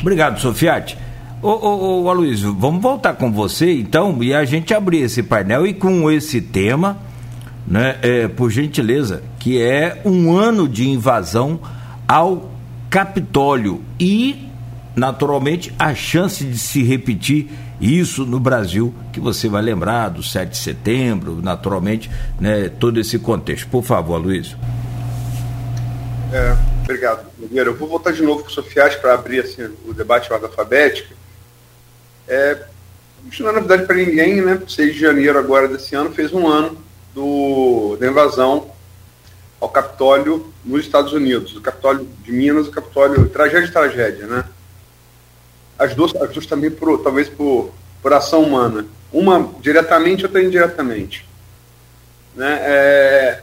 Obrigado, 0.00 0.40
Sofiati. 0.40 0.98
Ô, 1.42 1.48
ô, 1.48 2.02
ô 2.02 2.10
Aloysio, 2.10 2.54
vamos 2.54 2.80
voltar 2.80 3.14
com 3.14 3.30
você 3.32 3.72
então 3.72 4.22
e 4.22 4.32
a 4.32 4.44
gente 4.44 4.72
abrir 4.72 5.02
esse 5.02 5.22
painel 5.22 5.66
e 5.66 5.74
com 5.74 6.10
esse 6.10 6.40
tema 6.40 6.96
né, 7.66 7.98
é, 8.02 8.28
por 8.28 8.50
gentileza, 8.50 9.22
que 9.38 9.60
é 9.60 10.00
um 10.04 10.32
ano 10.36 10.68
de 10.68 10.88
invasão 10.88 11.60
ao 12.06 12.50
Capitólio 12.90 13.82
e, 13.98 14.48
naturalmente, 14.94 15.74
a 15.78 15.94
chance 15.94 16.44
de 16.44 16.58
se 16.58 16.82
repetir 16.82 17.48
isso 17.80 18.24
no 18.24 18.38
Brasil, 18.38 18.94
que 19.12 19.18
você 19.18 19.48
vai 19.48 19.62
lembrar 19.62 20.08
do 20.08 20.22
7 20.22 20.50
de 20.50 20.56
setembro, 20.56 21.40
naturalmente, 21.42 22.10
né, 22.40 22.68
todo 22.68 23.00
esse 23.00 23.18
contexto. 23.18 23.68
Por 23.68 23.82
favor, 23.82 24.18
Luiz. 24.18 24.56
É, 26.32 26.56
obrigado, 26.82 27.26
Nogueira. 27.38 27.70
Eu 27.70 27.76
vou 27.76 27.88
voltar 27.88 28.12
de 28.12 28.22
novo 28.22 28.42
com 28.42 28.48
o 28.48 28.52
Sofias 28.52 28.94
para 28.94 29.14
abrir 29.14 29.40
assim, 29.40 29.68
o 29.86 29.92
debate 29.92 30.32
ordem 30.32 30.48
alfabética. 30.48 31.14
É, 32.28 32.58
isso 33.30 33.42
não 33.42 33.50
é 33.50 33.52
novidade 33.54 33.84
para 33.84 33.96
ninguém, 33.96 34.40
né? 34.40 34.60
6 34.66 34.94
de 34.94 35.00
janeiro 35.00 35.38
agora 35.38 35.68
desse 35.68 35.94
ano 35.94 36.12
fez 36.12 36.32
um 36.32 36.46
ano 36.46 36.78
do, 37.14 37.96
da 38.00 38.06
invasão 38.06 38.70
ao 39.60 39.68
Capitólio 39.68 40.52
nos 40.64 40.80
Estados 40.80 41.12
Unidos, 41.12 41.54
o 41.54 41.60
Capitólio 41.60 42.08
de 42.24 42.32
Minas, 42.32 42.66
o 42.66 42.70
Capitólio 42.70 43.28
tragédia 43.28 43.66
de 43.66 43.72
tragédia, 43.72 44.26
né? 44.26 44.44
As 45.82 45.94
duas, 45.94 46.14
as 46.14 46.30
duas 46.30 46.46
também 46.46 46.70
por, 46.70 47.02
talvez 47.02 47.28
por, 47.28 47.72
por 48.00 48.12
ação 48.12 48.42
humana, 48.44 48.86
uma 49.12 49.52
diretamente, 49.60 50.24
outra 50.24 50.40
indiretamente, 50.40 51.26
né? 52.36 52.58
É, 52.62 53.42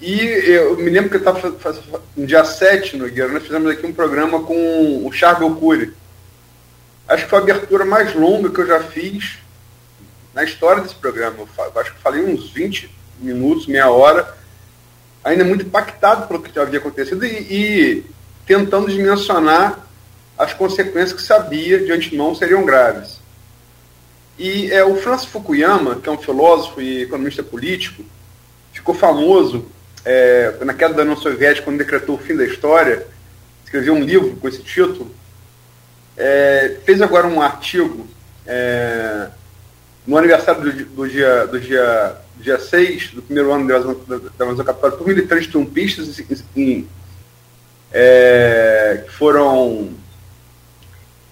e 0.00 0.20
eu 0.20 0.76
me 0.76 0.90
lembro 0.90 1.10
que 1.10 1.16
eu 1.16 1.32
estava 1.32 2.02
no 2.16 2.26
dia 2.26 2.44
7, 2.44 2.96
no 2.96 3.08
Guilherme, 3.08 3.34
nós 3.34 3.42
fizemos 3.42 3.70
aqui 3.70 3.84
um 3.86 3.92
programa 3.92 4.42
com 4.42 5.04
o 5.04 5.10
Charles 5.10 5.58
Cury. 5.58 5.92
Acho 7.08 7.24
que 7.24 7.30
foi 7.30 7.38
a 7.38 7.42
abertura 7.42 7.84
mais 7.84 8.14
longa 8.14 8.50
que 8.50 8.60
eu 8.60 8.66
já 8.66 8.80
fiz 8.80 9.38
na 10.34 10.44
história 10.44 10.82
desse 10.82 10.94
programa. 10.94 11.38
Eu 11.58 11.80
acho 11.80 11.94
que 11.94 12.00
falei 12.00 12.22
uns 12.22 12.50
20 12.50 12.88
minutos, 13.18 13.66
meia 13.66 13.90
hora, 13.90 14.36
ainda 15.24 15.44
muito 15.44 15.64
impactado 15.64 16.28
pelo 16.28 16.42
que 16.42 16.54
já 16.54 16.62
havia 16.62 16.78
acontecido 16.78 17.24
e, 17.24 17.28
e 17.28 18.06
tentando 18.46 18.92
dimensionar 18.92 19.85
as 20.38 20.52
consequências 20.52 21.12
que 21.12 21.22
sabia 21.22 21.78
de 21.78 21.92
antemão 21.92 22.34
seriam 22.34 22.64
graves. 22.64 23.20
E 24.38 24.70
é, 24.70 24.84
o 24.84 24.96
Francis 24.96 25.28
Fukuyama, 25.28 25.96
que 25.96 26.08
é 26.08 26.12
um 26.12 26.18
filósofo 26.18 26.80
e 26.80 27.02
economista 27.02 27.42
político, 27.42 28.04
ficou 28.72 28.94
famoso 28.94 29.64
é, 30.04 30.52
na 30.62 30.74
queda 30.74 30.94
da 30.94 31.02
União 31.02 31.16
Soviética, 31.16 31.64
quando 31.64 31.78
decretou 31.78 32.16
o 32.16 32.18
fim 32.18 32.36
da 32.36 32.44
história, 32.44 33.06
escreveu 33.64 33.94
um 33.94 34.02
livro 34.02 34.36
com 34.36 34.46
esse 34.46 34.62
título, 34.62 35.10
é, 36.16 36.76
fez 36.84 37.00
agora 37.00 37.26
um 37.26 37.40
artigo 37.40 38.06
é, 38.46 39.28
no 40.06 40.16
aniversário 40.16 40.62
do, 40.62 40.84
do, 40.84 41.08
dia, 41.08 41.46
do 41.46 41.58
dia, 41.58 42.16
dia 42.38 42.60
6, 42.60 43.12
do 43.12 43.22
primeiro 43.22 43.52
ano 43.52 43.66
da 43.66 44.44
invasão 44.44 44.64
capital, 44.64 44.92
por 44.92 45.06
militantes 45.06 45.48
trumpistas 45.48 46.22
em, 46.54 46.86
é, 47.92 49.02
que 49.06 49.12
foram 49.12 49.90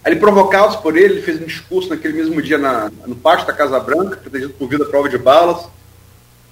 ali 0.04 0.16
provocados 0.16 0.76
por 0.76 0.96
ele, 0.96 1.14
ele 1.14 1.22
fez 1.22 1.40
um 1.40 1.46
discurso 1.46 1.88
naquele 1.88 2.12
mesmo 2.12 2.42
dia 2.42 2.58
na, 2.58 2.92
no 3.06 3.16
pátio 3.16 3.46
da 3.46 3.54
Casa 3.54 3.80
Branca, 3.80 4.18
protegido 4.18 4.52
por 4.52 4.68
vida 4.68 4.84
prova 4.84 5.08
de 5.08 5.16
balas, 5.16 5.66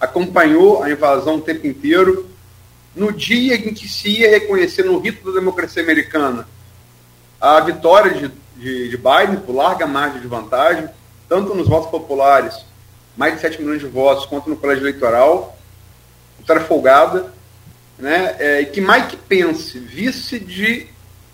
acompanhou 0.00 0.82
a 0.82 0.90
invasão 0.90 1.36
o 1.36 1.42
tempo 1.42 1.66
inteiro. 1.66 2.26
No 2.96 3.12
dia 3.12 3.54
em 3.54 3.74
que 3.74 3.86
se 3.86 4.20
ia 4.20 4.30
reconhecer 4.30 4.84
no 4.84 4.98
rito 4.98 5.30
da 5.30 5.38
democracia 5.38 5.82
americana 5.82 6.48
a 7.38 7.60
vitória 7.60 8.12
de, 8.12 8.30
de, 8.56 8.88
de 8.88 8.96
Biden 8.96 9.40
por 9.44 9.54
larga 9.54 9.86
margem 9.86 10.20
de 10.20 10.26
vantagem, 10.26 10.88
tanto 11.28 11.54
nos 11.54 11.68
votos 11.68 11.90
populares, 11.90 12.64
mais 13.16 13.34
de 13.34 13.40
7 13.40 13.60
milhões 13.60 13.80
de 13.80 13.86
votos, 13.86 14.24
quanto 14.26 14.48
no 14.48 14.56
colégio 14.56 14.82
eleitoral, 14.82 15.58
vitória 16.38 16.62
folgada, 16.62 17.32
né? 17.98 18.34
É, 18.38 18.64
que 18.64 18.80
Mike 18.80 19.16
Pence, 19.28 19.78
vice 19.78 20.38
de 20.38 20.86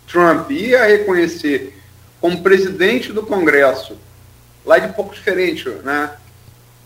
Trump, 0.07 0.51
ia 0.51 0.85
reconhecer 0.85 1.78
como 2.19 2.41
presidente 2.41 3.13
do 3.13 3.23
Congresso, 3.23 3.97
lá 4.65 4.77
de 4.77 4.93
pouco 4.93 5.13
diferente, 5.13 5.69
né? 5.83 6.11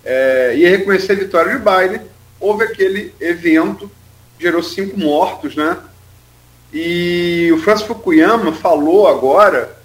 É, 0.05 0.53
ia 0.55 0.69
reconhecer 0.69 1.13
a 1.13 1.15
vitória 1.15 1.57
de 1.57 1.59
Biden, 1.59 2.01
houve 2.39 2.65
aquele 2.65 3.13
evento, 3.19 3.89
gerou 4.39 4.61
cinco 4.61 4.99
mortos, 4.99 5.55
né? 5.55 5.77
E 6.71 7.51
o 7.53 7.59
Francis 7.59 7.87
Fukuyama 7.87 8.51
falou 8.53 9.07
agora 9.07 9.77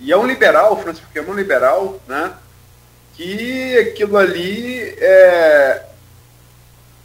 e 0.00 0.12
é 0.12 0.16
um 0.16 0.26
liberal, 0.26 0.72
o 0.72 0.76
Francis 0.76 1.02
Fukuyama 1.02 1.30
é 1.30 1.32
um 1.32 1.36
liberal, 1.36 2.00
né? 2.06 2.32
Que 3.14 3.78
aquilo 3.78 4.16
ali 4.18 4.80
é, 4.98 5.84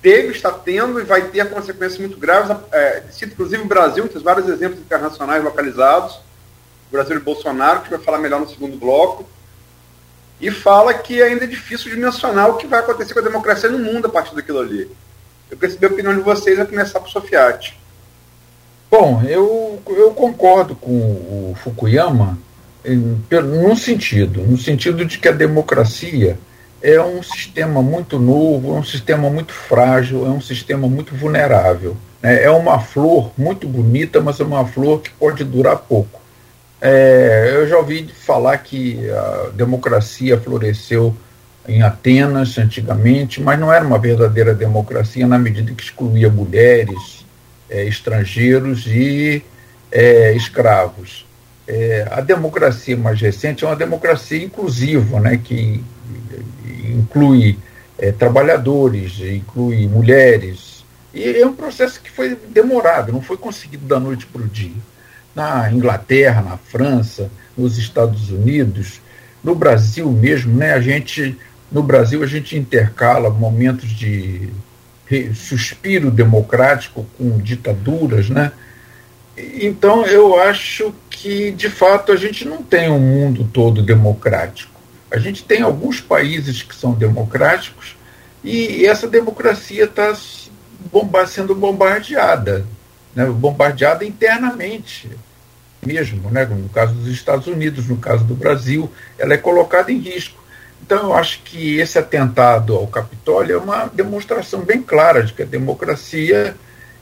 teve, 0.01 0.31
está 0.31 0.51
tendo 0.51 0.99
e 0.99 1.03
vai 1.03 1.21
ter 1.23 1.49
consequências 1.49 1.99
muito 1.99 2.17
graves. 2.17 2.55
É, 2.71 3.03
cito 3.11 3.33
inclusive 3.33 3.61
o 3.63 3.67
Brasil, 3.67 4.07
tem 4.07 4.21
vários 4.21 4.49
exemplos 4.49 4.79
internacionais 4.79 5.43
localizados. 5.43 6.19
Brasil 6.91 7.17
de 7.17 7.23
Bolsonaro, 7.23 7.81
que 7.81 7.89
vai 7.89 7.99
falar 7.99 8.19
melhor 8.19 8.39
no 8.39 8.49
segundo 8.49 8.77
bloco. 8.77 9.25
E 10.39 10.49
fala 10.49 10.93
que 10.93 11.21
ainda 11.21 11.43
é 11.43 11.47
difícil 11.47 11.91
de 11.91 11.97
mencionar 11.97 12.49
o 12.49 12.57
que 12.57 12.67
vai 12.67 12.79
acontecer 12.79 13.13
com 13.13 13.19
a 13.19 13.23
democracia 13.23 13.69
no 13.69 13.79
mundo 13.79 14.07
a 14.07 14.09
partir 14.09 14.35
daquilo 14.35 14.59
ali. 14.59 14.89
Eu 15.49 15.57
queria 15.57 15.73
saber 15.73 15.87
a 15.87 15.89
opinião 15.89 16.15
de 16.15 16.21
vocês, 16.21 16.59
a 16.59 16.65
começar 16.65 16.99
por 16.99 17.09
Sofiati. 17.09 17.79
Bom, 18.89 19.21
eu, 19.23 19.81
eu 19.87 20.11
concordo 20.11 20.75
com 20.75 20.91
o 20.91 21.55
Fukuyama 21.63 22.37
num 22.83 23.75
sentido, 23.75 24.41
no 24.41 24.57
sentido 24.57 25.05
de 25.05 25.19
que 25.19 25.27
a 25.27 25.31
democracia 25.31 26.37
é 26.81 26.99
um 26.99 27.21
sistema 27.21 27.81
muito 27.81 28.17
novo, 28.17 28.75
é 28.75 28.79
um 28.79 28.83
sistema 28.83 29.29
muito 29.29 29.53
frágil, 29.53 30.25
é 30.25 30.29
um 30.29 30.41
sistema 30.41 30.87
muito 30.87 31.15
vulnerável. 31.15 31.95
Né? 32.21 32.43
É 32.43 32.49
uma 32.49 32.79
flor 32.79 33.31
muito 33.37 33.67
bonita, 33.67 34.19
mas 34.19 34.39
é 34.39 34.43
uma 34.43 34.65
flor 34.65 35.01
que 35.01 35.11
pode 35.11 35.43
durar 35.43 35.77
pouco. 35.77 36.20
É, 36.81 37.51
eu 37.53 37.67
já 37.67 37.77
ouvi 37.77 38.07
falar 38.07 38.57
que 38.57 39.07
a 39.09 39.49
democracia 39.53 40.39
floresceu 40.39 41.15
em 41.67 41.83
Atenas 41.83 42.57
antigamente, 42.57 43.39
mas 43.39 43.59
não 43.59 43.71
era 43.71 43.85
uma 43.85 43.99
verdadeira 43.99 44.55
democracia 44.55 45.27
na 45.27 45.37
medida 45.37 45.71
que 45.73 45.83
excluía 45.83 46.27
mulheres, 46.27 47.23
é, 47.69 47.85
estrangeiros 47.85 48.87
e 48.87 49.43
é, 49.91 50.33
escravos. 50.33 51.25
É, 51.67 52.07
a 52.09 52.19
democracia 52.19 52.97
mais 52.97 53.21
recente 53.21 53.63
é 53.63 53.67
uma 53.67 53.75
democracia 53.75 54.43
inclusiva, 54.43 55.19
né, 55.19 55.39
que 55.41 55.83
inclui 56.83 57.59
é, 57.97 58.11
trabalhadores, 58.11 59.19
inclui 59.19 59.87
mulheres. 59.87 60.83
E 61.13 61.23
é 61.23 61.45
um 61.45 61.53
processo 61.53 62.01
que 62.01 62.09
foi 62.09 62.35
demorado, 62.49 63.13
não 63.13 63.21
foi 63.21 63.37
conseguido 63.37 63.85
da 63.85 63.99
noite 63.99 64.25
para 64.25 64.41
o 64.41 64.47
dia. 64.47 64.71
Na 65.35 65.71
Inglaterra, 65.71 66.41
na 66.41 66.57
França, 66.57 67.31
nos 67.57 67.77
Estados 67.77 68.29
Unidos, 68.29 69.01
no 69.43 69.55
Brasil 69.55 70.09
mesmo, 70.11 70.55
né, 70.55 70.73
a 70.73 70.81
gente, 70.81 71.37
no 71.71 71.81
Brasil 71.81 72.23
a 72.23 72.27
gente 72.27 72.57
intercala 72.57 73.29
momentos 73.29 73.89
de 73.89 74.49
suspiro 75.33 76.09
democrático 76.09 77.05
com 77.17 77.37
ditaduras, 77.37 78.29
né? 78.29 78.51
Então 79.37 80.05
eu 80.05 80.39
acho 80.39 80.93
que 81.09 81.51
de 81.51 81.69
fato 81.69 82.11
a 82.11 82.15
gente 82.15 82.47
não 82.47 82.63
tem 82.63 82.89
um 82.89 82.99
mundo 82.99 83.49
todo 83.51 83.81
democrático. 83.81 84.71
A 85.09 85.17
gente 85.17 85.43
tem 85.43 85.61
alguns 85.61 85.99
países 85.99 86.61
que 86.61 86.73
são 86.73 86.93
democráticos 86.93 87.97
e 88.43 88.85
essa 88.85 89.07
democracia 89.07 89.83
está 89.83 90.15
bomba 90.91 91.27
sendo 91.27 91.53
bombardeada, 91.53 92.65
né? 93.15 93.25
bombardeada 93.25 94.05
internamente 94.05 95.09
mesmo, 95.85 96.29
né? 96.29 96.45
no 96.45 96.69
caso 96.69 96.93
dos 96.93 97.07
Estados 97.07 97.47
Unidos, 97.47 97.87
no 97.87 97.97
caso 97.97 98.23
do 98.23 98.35
Brasil, 98.35 98.91
ela 99.17 99.33
é 99.33 99.37
colocada 99.37 99.91
em 99.91 99.97
risco. 99.97 100.39
Então, 100.83 101.09
eu 101.09 101.13
acho 101.13 101.41
que 101.43 101.77
esse 101.77 101.97
atentado 101.97 102.75
ao 102.75 102.87
Capitólio 102.87 103.55
é 103.55 103.57
uma 103.57 103.85
demonstração 103.87 104.61
bem 104.61 104.81
clara 104.81 105.23
de 105.23 105.33
que 105.33 105.43
a 105.43 105.45
democracia 105.45 106.55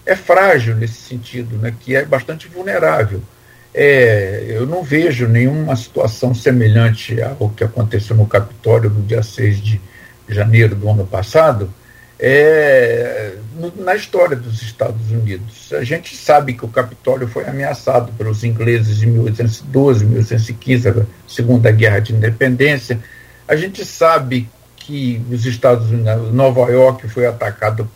é 0.06 0.16
frágil 0.16 0.76
nesse 0.76 1.02
sentido, 1.02 1.58
né, 1.58 1.74
que 1.80 1.96
é 1.96 2.06
bastante 2.06 2.48
vulnerável. 2.48 3.22
É, 3.74 4.46
eu 4.48 4.66
não 4.66 4.82
vejo 4.82 5.28
nenhuma 5.28 5.76
situação 5.76 6.34
semelhante 6.34 7.22
ao 7.22 7.50
que 7.50 7.64
aconteceu 7.64 8.16
no 8.16 8.26
Capitólio 8.26 8.90
no 8.90 9.02
dia 9.02 9.22
6 9.22 9.62
de 9.62 9.82
janeiro 10.28 10.76
do 10.76 10.90
ano 10.90 11.06
passado 11.06 11.72
é, 12.20 13.36
na 13.78 13.96
história 13.96 14.36
dos 14.36 14.62
Estados 14.62 15.12
Unidos. 15.12 15.72
A 15.74 15.84
gente 15.84 16.16
sabe 16.16 16.54
que 16.54 16.66
o 16.66 16.70
Capitólio 16.70 17.28
foi 17.28 17.48
ameaçado 17.48 18.12
pelos 18.14 18.44
ingleses 18.44 19.04
em 19.04 19.08
1812, 19.08 20.06
1815, 20.06 20.90
a 20.90 20.94
Segunda 21.28 21.72
Guerra 21.72 22.00
de 22.00 22.14
Independência 22.14 23.00
a 23.50 23.56
gente 23.56 23.84
sabe 23.84 24.48
que 24.78 25.20
os 25.32 25.44
Estados 25.44 25.90
Unidos, 25.90 26.32
Nova 26.32 26.72
York 26.72 27.10
foi 27.10 27.26
atacado 27.26 27.90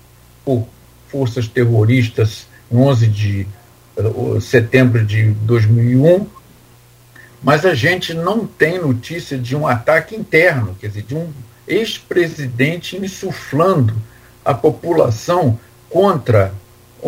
por 0.43 0.67
forças 1.09 1.47
terroristas 1.47 2.47
no 2.71 2.87
11 2.87 3.07
de 3.07 3.47
uh, 3.95 4.41
setembro 4.41 5.05
de 5.05 5.29
2001, 5.29 6.25
mas 7.43 7.67
a 7.67 7.75
gente 7.75 8.15
não 8.15 8.47
tem 8.47 8.79
notícia 8.81 9.37
de 9.37 9.55
um 9.55 9.67
ataque 9.67 10.15
interno, 10.15 10.75
quer 10.81 10.87
dizer, 10.87 11.03
de 11.03 11.13
um 11.13 11.31
ex-presidente 11.67 12.97
insuflando 12.97 13.93
a 14.43 14.53
população 14.53 15.59
contra 15.89 16.53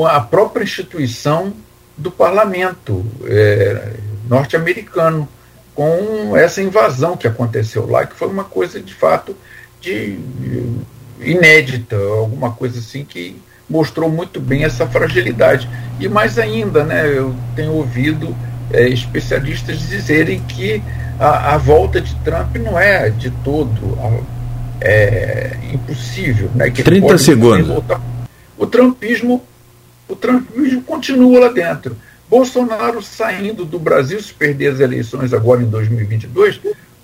a 0.08 0.20
própria 0.20 0.64
instituição 0.64 1.54
do 1.98 2.12
parlamento 2.12 3.06
é, 3.26 3.94
norte-americano 4.28 5.28
com 5.74 6.36
essa 6.36 6.62
invasão 6.62 7.18
que 7.18 7.28
aconteceu 7.28 7.86
lá, 7.90 8.06
que 8.06 8.16
foi 8.16 8.28
uma 8.28 8.44
coisa 8.44 8.80
de 8.80 8.94
fato 8.94 9.36
de 9.82 10.18
inédita, 11.20 11.96
alguma 11.96 12.52
coisa 12.52 12.80
assim 12.80 13.04
que 13.06 13.42
mostrou 13.70 14.10
muito 14.10 14.40
bem 14.40 14.64
essa 14.64 14.88
fragilidade. 14.88 15.70
E 16.00 16.08
mais 16.08 16.38
ainda, 16.38 16.84
né, 16.84 17.08
eu 17.08 17.36
tenho 17.56 17.72
ouvido 17.74 18.36
é, 18.72 18.88
especialistas 18.88 19.80
dizerem 19.80 20.40
que 20.42 20.82
a, 21.20 21.56
a, 21.56 21.58
volta 21.58 22.02
de 22.02 22.14
Trump 22.16 22.56
não 22.58 22.80
é 22.80 23.10
de 23.10 23.30
todo 23.30 23.98
é, 24.82 25.58
impossível. 25.74 26.50
Né, 26.56 26.70
que 26.70 26.84
30 26.84 27.18
segundos. 27.18 27.84
O 28.58 28.66
trumpismo, 28.66 29.44
o 30.08 30.16
trumpismo 30.16 30.82
continua 30.84 31.40
lá 31.42 31.50
dentro. 31.50 31.98
Bolsonaro 32.30 33.02
saindo 33.02 33.66
do 33.66 33.78
Brasil, 33.78 34.22
se 34.22 34.34
perder 34.34 34.74
as 34.74 34.80
eleições 34.80 35.34
agora 35.34 35.62
em 35.62 35.70
2022, 35.70 36.60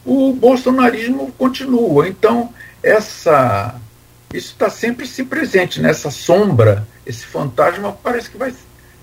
o 0.06 0.34
bolsonarismo 0.34 1.32
continua. 1.38 2.08
Então, 2.08 2.50
essa 2.82 3.80
isso 4.34 4.54
está 4.54 4.70
sempre 4.70 5.06
se 5.06 5.26
presente 5.26 5.82
nessa 5.82 6.10
sombra, 6.10 6.88
esse 7.06 7.26
fantasma 7.26 7.92
parece 7.92 8.30
que 8.30 8.38
vai 8.38 8.54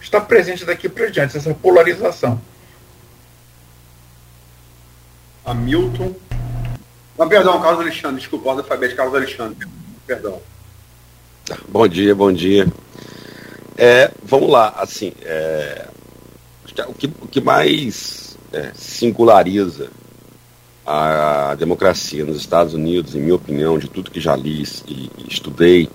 estar 0.01 0.23
presente 0.23 0.65
daqui 0.65 0.89
para 0.89 1.11
diante, 1.11 1.37
essa 1.37 1.53
polarização. 1.53 2.41
Hamilton. 5.45 6.15
Ah, 7.19 7.27
perdão, 7.27 7.61
Carlos 7.61 7.81
Alexandre, 7.81 8.21
desculpa, 8.21 8.51
ordem 8.51 8.63
alfabética, 8.63 9.03
Carlos 9.03 9.17
Alexandre. 9.17 9.67
Perdão. 10.07 10.41
Bom 11.69 11.89
dia, 11.89 12.15
bom 12.15 12.33
dia. 12.33 12.69
É, 13.77 14.13
vamos 14.23 14.49
lá, 14.49 14.73
assim, 14.77 15.13
é, 15.23 15.89
o 16.87 16.95
que, 16.95 17.07
o 17.07 17.27
que 17.27 17.41
mais 17.41 18.39
é, 18.53 18.71
singulariza 18.73 19.91
a 20.87 21.57
democracia 21.57 22.25
nos 22.25 22.37
Estados 22.37 22.73
Unidos, 22.73 23.17
em 23.17 23.21
minha 23.21 23.35
opinião, 23.35 23.79
de 23.79 23.89
tudo 23.89 24.13
que 24.13 24.21
já 24.21 24.37
li 24.37 24.63
e, 24.87 25.11
e 25.19 25.29
estudei, 25.29 25.91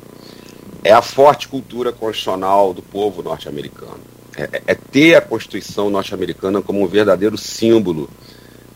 é 0.84 0.92
a 0.92 1.02
forte 1.02 1.48
cultura 1.48 1.94
constitucional 1.94 2.74
do 2.74 2.82
povo 2.82 3.24
norte-americano. 3.24 4.02
É, 4.36 4.44
é, 4.44 4.64
é 4.68 4.76
ter 4.76 5.16
a 5.16 5.22
Constituição 5.22 5.90
norte-americana 5.90 6.62
como 6.62 6.84
um 6.84 6.88
verdadeiro 6.88 7.38
símbolo 7.38 8.10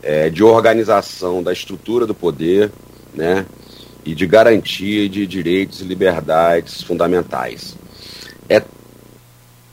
é, 0.02 0.30
de 0.30 0.42
organização 0.42 1.42
da 1.42 1.52
estrutura 1.52 2.06
do 2.06 2.14
poder, 2.14 2.70
né, 3.14 3.46
e 4.04 4.14
de 4.14 4.26
garantia 4.26 5.08
de 5.08 5.26
direitos 5.26 5.80
e 5.80 5.84
liberdades 5.84 6.82
fundamentais. 6.82 7.76
É 8.48 8.62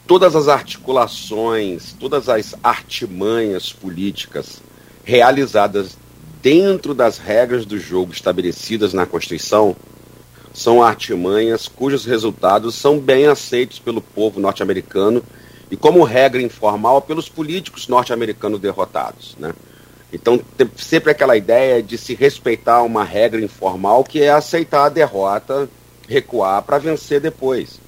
todas 0.06 0.36
as 0.36 0.48
articulações, 0.48 1.94
todas 2.00 2.30
as 2.30 2.56
artimanhas 2.64 3.72
políticas 3.72 4.62
realizadas 5.04 5.98
dentro 6.42 6.94
das 6.94 7.18
regras 7.18 7.66
do 7.66 7.80
jogo 7.80 8.12
estabelecidas 8.12 8.94
na 8.94 9.06
Constituição 9.06 9.76
são 10.54 10.82
artimanhas 10.82 11.68
cujos 11.68 12.06
resultados 12.06 12.76
são 12.76 12.98
bem 12.98 13.28
aceitos 13.28 13.78
pelo 13.78 14.00
povo 14.00 14.40
norte-americano 14.40 15.22
e, 15.70 15.76
como 15.76 16.04
regra 16.04 16.42
informal, 16.42 17.02
pelos 17.02 17.28
políticos 17.28 17.88
norte-americanos 17.88 18.60
derrotados. 18.60 19.36
Né? 19.38 19.54
Então, 20.16 20.38
tem 20.38 20.70
sempre 20.78 21.12
aquela 21.12 21.36
ideia 21.36 21.84
de 21.84 21.98
se 21.98 22.16
respeitar 22.16 22.82
uma 22.84 23.04
regra 23.04 23.42
informal 23.42 24.02
que 24.02 24.22
é 24.22 24.30
aceitar 24.30 24.86
a 24.86 24.90
derrota, 24.90 25.70
recuar 26.08 26.62
para 26.62 26.78
vencer 26.78 27.20
depois. 27.20 27.82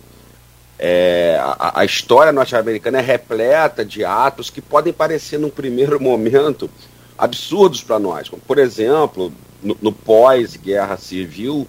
É, 0.78 1.40
a, 1.42 1.80
a, 1.80 1.86
história 1.86 2.34
norte-americana 2.34 3.00
é 3.00 3.02
repleta 3.02 3.84
de 3.86 4.04
atos 4.04 4.50
que 4.50 4.62
podem 4.62 4.92
parecer, 4.92 5.40
num 5.40 5.50
primeiro 5.50 6.00
momento, 6.04 6.70
absurdos 7.18 7.82
para 7.82 7.98
nós. 7.98 8.28
Como, 8.28 8.42
por 8.42 8.60
exemplo, 8.60 9.32
no, 9.64 9.78
no 9.82 9.94
pós-guerra 9.94 10.98
civil, 10.98 11.66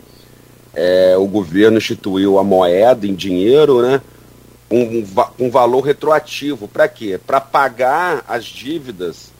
é, 0.75 1.17
o 1.17 1.27
governo 1.29 1.79
instituiu 1.79 2.37
a 2.37 2.43
moeda 2.43 3.07
em 3.07 3.15
dinheiro, 3.15 3.81
né? 3.81 4.03
Um, 4.69 5.07
um 5.39 5.51
valor 5.51 5.83
retroativo. 5.83 6.67
Para 6.67 6.89
quê? 6.89 7.19
Para 7.25 7.41
pagar 7.41 8.25
as 8.27 8.45
dívidas, 8.45 9.33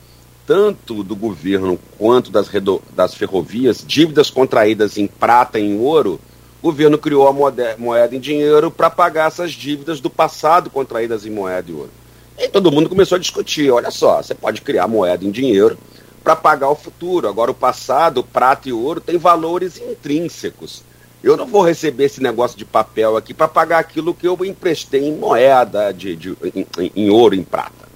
tanto 0.49 1.03
do 1.03 1.15
governo 1.15 1.79
quanto 1.95 2.31
das, 2.31 2.49
das 2.95 3.13
ferrovias, 3.13 3.85
dívidas 3.85 4.31
contraídas 4.31 4.97
em 4.97 5.05
prata 5.05 5.59
e 5.59 5.63
em 5.63 5.79
ouro, 5.79 6.19
o 6.59 6.63
governo 6.63 6.97
criou 6.97 7.27
a 7.27 7.31
moeda 7.77 8.15
em 8.15 8.19
dinheiro 8.19 8.71
para 8.71 8.89
pagar 8.89 9.27
essas 9.27 9.51
dívidas 9.51 9.99
do 10.01 10.09
passado 10.09 10.71
contraídas 10.71 11.23
em 11.23 11.29
moeda 11.29 11.69
e 11.69 11.73
ouro. 11.75 11.91
E 12.35 12.47
todo 12.47 12.71
mundo 12.71 12.89
começou 12.89 13.17
a 13.17 13.19
discutir: 13.19 13.69
olha 13.69 13.91
só, 13.91 14.23
você 14.23 14.33
pode 14.33 14.61
criar 14.61 14.87
moeda 14.87 15.23
em 15.23 15.29
dinheiro 15.29 15.77
para 16.23 16.35
pagar 16.35 16.69
o 16.69 16.75
futuro. 16.75 17.27
Agora, 17.27 17.51
o 17.51 17.53
passado, 17.53 18.23
prata 18.23 18.69
e 18.69 18.73
ouro, 18.73 18.99
tem 18.99 19.19
valores 19.19 19.77
intrínsecos. 19.79 20.83
Eu 21.21 21.37
não 21.37 21.45
vou 21.45 21.61
receber 21.61 22.05
esse 22.05 22.23
negócio 22.23 22.57
de 22.57 22.65
papel 22.65 23.15
aqui 23.15 23.35
para 23.35 23.47
pagar 23.47 23.77
aquilo 23.77 24.15
que 24.15 24.27
eu 24.27 24.35
emprestei 24.43 25.09
em 25.09 25.15
moeda, 25.15 25.91
de, 25.91 26.15
de 26.15 26.35
em, 26.55 26.91
em, 26.95 27.09
ouro, 27.11 27.35
em 27.35 27.43
prata. 27.43 27.87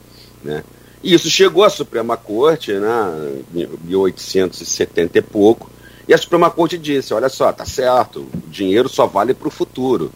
Né? 0.43 0.63
Isso 1.03 1.29
chegou 1.29 1.65
à 1.65 1.69
Suprema 1.69 2.15
Corte, 2.15 2.71
né, 2.71 3.41
em 3.53 3.67
1870 3.83 5.17
e 5.17 5.21
pouco, 5.21 5.69
e 6.07 6.13
a 6.13 6.17
Suprema 6.17 6.49
Corte 6.49 6.77
disse: 6.77 7.13
olha 7.13 7.27
só, 7.27 7.51
tá 7.51 7.65
certo, 7.65 8.21
o 8.21 8.49
dinheiro 8.49 8.87
só 8.87 9.05
vale 9.05 9.33
para 9.33 9.49
o 9.49 9.51
futuro. 9.51 10.13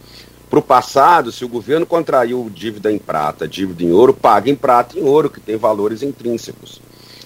Para 0.50 0.60
o 0.60 0.62
passado, 0.62 1.30
se 1.30 1.44
o 1.44 1.50
governo 1.50 1.86
contraiu 1.86 2.50
dívida 2.50 2.90
em 2.90 2.98
prata, 2.98 3.46
dívida 3.46 3.84
em 3.84 3.92
ouro, 3.92 4.14
paga 4.14 4.50
em 4.50 4.56
prata 4.56 4.98
em 4.98 5.04
ouro, 5.04 5.30
que 5.30 5.42
tem 5.42 5.58
valores 5.58 6.02
intrínsecos. 6.02 6.80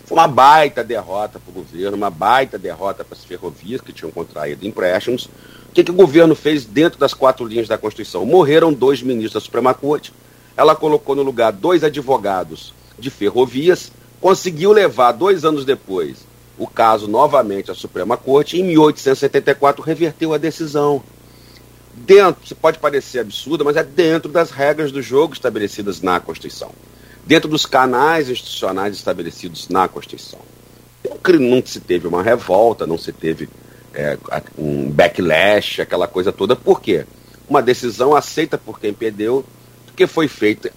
Foi 0.06 0.17
uma 0.17 0.28
baita 0.28 0.84
derrota 0.84 1.39
para 1.39 1.52
o 1.52 1.54
governo, 1.54 1.95
uma 1.95 2.10
baita 2.10 2.58
derrota 2.58 3.04
para 3.04 3.15
as 3.15 3.24
ferrovias 3.24 3.80
que 3.80 3.93
tinham 3.93 4.12
contraído 4.12 4.65
empréstimos. 4.65 5.26
O 5.69 5.71
que, 5.71 5.84
que 5.84 5.91
o 5.91 5.93
governo 5.93 6.34
fez 6.34 6.65
dentro 6.65 7.00
das 7.00 7.13
quatro 7.13 7.45
linhas 7.45 7.67
da 7.67 7.78
Constituição? 7.78 8.26
Morreram 8.26 8.74
dois 8.74 9.04
ministros 9.04 9.34
da 9.34 9.39
Suprema 9.39 9.71
Corte, 9.76 10.12
ela 10.58 10.76
colocou 10.76 11.15
no 11.15 11.21
lugar 11.21 11.52
dois 11.52 11.84
advogados 11.84 12.74
de 12.97 13.10
ferrovias, 13.10 13.91
conseguiu 14.19 14.71
levar, 14.71 15.12
dois 15.12 15.43
anos 15.45 15.65
depois, 15.65 16.25
o 16.58 16.67
caso 16.67 17.08
novamente 17.08 17.71
à 17.71 17.75
Suprema 17.75 18.17
Corte, 18.17 18.60
em 18.60 18.63
1874 18.63 19.84
reverteu 19.84 20.34
a 20.34 20.38
decisão. 20.38 21.01
Dentro, 21.93 22.47
se 22.47 22.56
pode 22.56 22.80
parecer 22.80 23.19
absurdo, 23.19 23.65
mas 23.65 23.75
é 23.75 23.84
dentro 23.84 24.32
das 24.32 24.51
regras 24.51 24.91
do 24.91 25.01
jogo 25.01 25.34
estabelecidas 25.34 26.01
na 26.01 26.19
Constituição. 26.19 26.71
Dentro 27.25 27.49
dos 27.49 27.65
canais 27.65 28.30
institucionais 28.30 28.95
estabelecidos 28.95 29.67
na 29.69 29.88
Constituição. 29.88 30.39
Não 31.39 31.63
se 31.65 31.80
teve 31.80 32.08
uma 32.08 32.23
revolta, 32.23 32.88
não 32.88 32.97
se 32.97 33.12
teve 33.12 33.49
é, 33.93 34.17
um 34.58 34.89
backlash, 34.89 35.82
aquela 35.82 36.08
coisa 36.08 36.32
toda. 36.32 36.56
Por 36.56 36.82
quê? 36.82 37.06
uma 37.51 37.62
decisão 37.62 38.15
aceita 38.15 38.58
por 38.58 38.80
quem 38.80 38.93
perdeu, 38.93 39.43
que 39.93 40.08
foi 40.08 40.30
feita, 40.30 40.71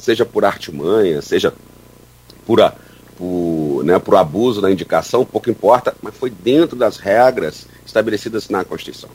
seja 0.00 0.24
por 0.24 0.44
artimanha, 0.44 1.20
seja 1.20 1.52
por, 2.46 2.60
a, 2.60 2.74
por, 3.16 3.84
né, 3.84 3.98
por 3.98 4.16
abuso 4.16 4.60
da 4.60 4.70
indicação, 4.70 5.24
pouco 5.24 5.50
importa, 5.50 5.94
mas 6.02 6.16
foi 6.16 6.30
dentro 6.30 6.76
das 6.76 6.96
regras 6.96 7.66
estabelecidas 7.86 8.48
na 8.48 8.64
Constituição. 8.64 9.10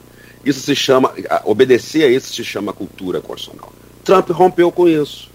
Isso 0.45 0.61
se 0.61 0.75
chama, 0.75 1.11
obedecer 1.43 2.03
a 2.03 2.07
isso 2.07 2.33
se 2.33 2.43
chama 2.43 2.71
cultura 2.71 3.19
constitucional. 3.19 3.73
Trump 4.03 4.29
rompeu 4.29 4.71
com 4.71 4.87
isso. 4.87 5.29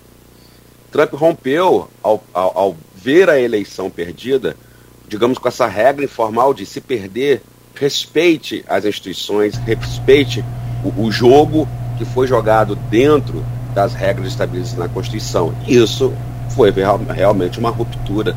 Trump 0.93 1.13
rompeu 1.15 1.89
ao, 2.03 2.23
ao, 2.33 2.59
ao 2.59 2.77
ver 2.95 3.29
a 3.29 3.41
eleição 3.41 3.91
perdida, 3.91 4.57
digamos, 5.09 5.39
com 5.39 5.49
essa 5.49 5.67
regra 5.67 6.05
informal 6.05 6.55
de 6.55 6.65
se 6.65 6.81
perder, 6.81 7.43
respeite 7.75 8.65
as 8.69 8.85
instituições, 8.85 9.57
respeite 9.57 10.45
o, 10.85 11.07
o 11.07 11.11
jogo 11.11 11.69
que 11.99 12.05
foi 12.05 12.29
jogado 12.29 12.77
dentro 12.77 13.45
das 13.75 13.95
regras 13.95 14.29
estabelecidas 14.29 14.79
na 14.79 14.89
Constituição. 14.89 15.55
Isso 15.67 16.13
foi 16.51 16.73
realmente 17.15 17.59
uma 17.59 17.71
ruptura 17.71 18.37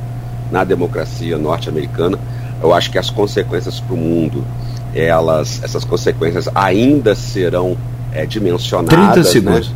na 0.51 0.63
democracia 0.63 1.37
norte-americana. 1.37 2.19
Eu 2.61 2.73
acho 2.73 2.91
que 2.91 2.97
as 2.97 3.09
consequências 3.09 3.79
para 3.79 3.93
o 3.93 3.97
mundo, 3.97 4.45
elas, 4.93 5.61
essas 5.63 5.83
consequências 5.83 6.47
ainda 6.53 7.15
serão 7.15 7.77
é, 8.11 8.25
dimensionadas. 8.25 9.13
30 9.13 9.15
né? 9.15 9.23
segundos. 9.23 9.69
Né? 9.69 9.75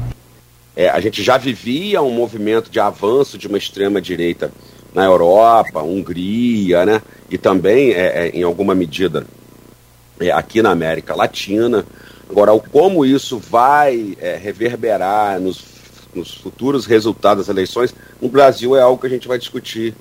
É, 0.75 0.89
a 0.89 0.99
gente 0.99 1.23
já 1.23 1.37
vivia 1.37 2.01
um 2.03 2.11
movimento 2.11 2.69
de 2.69 2.79
avanço 2.79 3.37
de 3.37 3.47
uma 3.47 3.57
extrema 3.57 3.99
direita 3.99 4.51
na 4.93 5.03
Europa, 5.05 5.81
Hungria, 5.81 6.85
né? 6.85 7.01
E 7.29 7.37
também, 7.37 7.91
é, 7.91 8.27
é, 8.27 8.29
em 8.29 8.43
alguma 8.43 8.75
medida, 8.75 9.25
é, 10.19 10.31
aqui 10.31 10.61
na 10.61 10.69
América 10.69 11.15
Latina. 11.15 11.83
Agora, 12.29 12.53
o 12.53 12.61
como 12.61 13.05
isso 13.05 13.39
vai 13.39 14.17
é, 14.19 14.35
reverberar 14.35 15.39
nos, 15.39 15.63
nos 16.13 16.33
futuros 16.33 16.85
resultados 16.85 17.47
das 17.47 17.55
eleições 17.55 17.95
no 18.21 18.29
Brasil 18.29 18.75
é 18.75 18.81
algo 18.81 18.99
que 18.99 19.07
a 19.07 19.09
gente 19.09 19.27
vai 19.27 19.37
discutir 19.37 19.93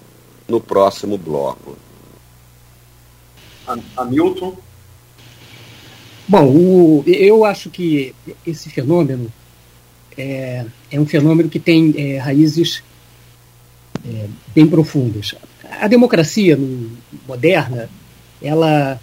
no 0.48 0.60
próximo 0.60 1.16
bloco. 1.16 1.76
Hamilton? 3.96 4.56
Bom, 6.28 6.44
o, 6.44 7.04
eu 7.06 7.44
acho 7.44 7.70
que 7.70 8.14
esse 8.44 8.70
fenômeno 8.70 9.32
é, 10.16 10.64
é 10.90 11.00
um 11.00 11.06
fenômeno 11.06 11.48
que 11.48 11.60
tem 11.60 11.94
é, 11.96 12.18
raízes 12.18 12.82
é, 14.04 14.26
bem 14.54 14.66
profundas. 14.66 15.34
A 15.80 15.86
democracia 15.86 16.56
no, 16.56 16.90
moderna, 17.26 17.88
ela 18.40 19.00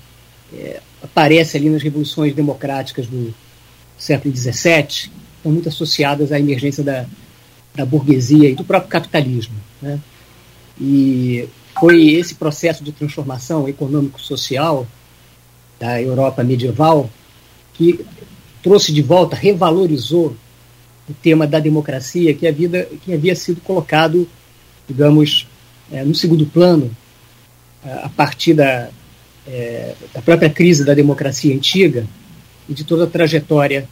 é, 0.53 0.81
aparece 1.03 1.57
ali 1.57 1.69
nas 1.69 1.83
revoluções 1.83 2.33
democráticas 2.33 3.05
do 3.07 3.33
século 3.97 4.35
XVII, 4.35 5.11
estão 5.37 5.51
muito 5.51 5.67
associadas 5.67 6.31
à 6.31 6.39
emergência 6.39 6.83
da, 6.83 7.05
da 7.75 7.85
burguesia 7.85 8.49
e 8.49 8.55
do 8.55 8.63
próprio 8.63 8.89
capitalismo. 8.89 9.55
Né? 9.81 9.99
E 10.79 11.47
foi 11.79 12.11
esse 12.11 12.35
processo 12.35 12.83
de 12.83 12.91
transformação 12.91 13.67
econômico-social 13.67 14.87
da 15.79 16.01
Europa 16.01 16.43
medieval 16.43 17.09
que 17.73 18.05
trouxe 18.61 18.93
de 18.93 19.01
volta, 19.01 19.35
revalorizou 19.35 20.35
o 21.09 21.13
tema 21.21 21.45
da 21.45 21.59
democracia 21.59 22.33
que 22.33 22.47
havia, 22.47 22.85
que 23.03 23.13
havia 23.13 23.35
sido 23.35 23.59
colocado, 23.59 24.27
digamos, 24.87 25.47
é, 25.91 26.03
no 26.03 26.15
segundo 26.15 26.45
plano 26.45 26.95
a 27.83 28.07
partir 28.07 28.53
da, 28.53 28.89
é, 29.47 29.95
da 30.13 30.21
própria 30.21 30.49
crise 30.49 30.85
da 30.85 30.93
democracia 30.93 31.53
antiga 31.53 32.05
e 32.67 32.73
de 32.73 32.83
toda 32.83 33.03
a 33.03 33.07
trajetória 33.07 33.87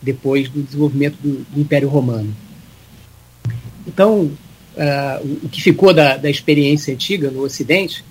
depois 0.00 0.48
do 0.48 0.62
desenvolvimento 0.62 1.16
do, 1.22 1.44
do 1.50 1.60
Império 1.60 1.88
Romano. 1.88 2.34
Então, 3.86 4.22
uh, 4.22 5.38
o 5.42 5.48
que 5.48 5.62
ficou 5.62 5.92
da, 5.94 6.16
da 6.16 6.28
experiência 6.28 6.92
antiga 6.92 7.30
no 7.30 7.42
Ocidente 7.42 8.04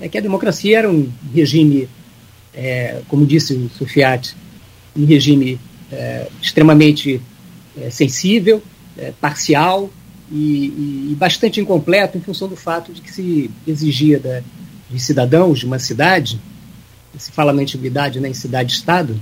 é 0.00 0.08
que 0.08 0.18
a 0.18 0.20
democracia 0.20 0.78
era 0.78 0.90
um 0.90 1.10
regime, 1.34 1.88
é, 2.54 3.00
como 3.08 3.26
disse 3.26 3.54
o 3.54 3.70
Sufiat, 3.70 4.34
um 4.96 5.04
regime 5.04 5.58
é, 5.92 6.26
extremamente 6.40 7.20
é, 7.80 7.90
sensível, 7.90 8.62
é, 8.98 9.12
parcial 9.20 9.90
e, 10.30 11.10
e, 11.10 11.16
bastante 11.18 11.60
incompleto 11.60 12.16
em 12.16 12.20
função 12.20 12.48
do 12.48 12.56
fato 12.56 12.92
de 12.92 13.00
que 13.00 13.12
se 13.12 13.50
exigia 13.66 14.18
da, 14.18 14.42
de 14.90 14.98
cidadãos 14.98 15.60
de 15.60 15.66
uma 15.66 15.78
cidade, 15.78 16.40
se 17.16 17.30
fala 17.30 17.52
na 17.52 17.62
antiguidade 17.62 18.20
né, 18.20 18.28
em 18.28 18.34
cidade-estado, 18.34 19.18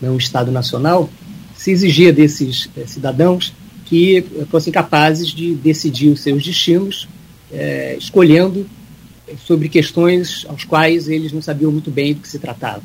não 0.00 0.16
Estado 0.16 0.52
nacional, 0.52 1.08
se 1.56 1.70
exigia 1.70 2.12
desses 2.12 2.68
é, 2.76 2.86
cidadãos 2.86 3.52
que 3.84 4.24
fossem 4.50 4.72
capazes 4.72 5.28
de 5.28 5.54
decidir 5.54 6.08
os 6.08 6.20
seus 6.20 6.44
destinos, 6.44 7.08
é, 7.50 7.96
escolhendo 7.98 8.68
sobre 9.46 9.68
questões 9.68 10.46
aos 10.48 10.64
quais 10.64 11.08
eles 11.08 11.32
não 11.32 11.42
sabiam 11.42 11.72
muito 11.72 11.90
bem 11.90 12.14
do 12.14 12.20
que 12.20 12.28
se 12.28 12.38
tratava. 12.38 12.82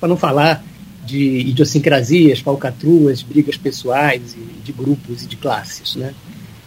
Para 0.00 0.08
não 0.08 0.16
falar 0.16 0.64
de 1.04 1.18
idiosincrasias, 1.18 2.40
falcatruas, 2.40 3.22
brigas 3.22 3.56
pessoais, 3.56 4.34
de 4.64 4.72
grupos 4.72 5.24
e 5.24 5.26
de 5.26 5.36
classes. 5.36 5.94
Né? 5.96 6.14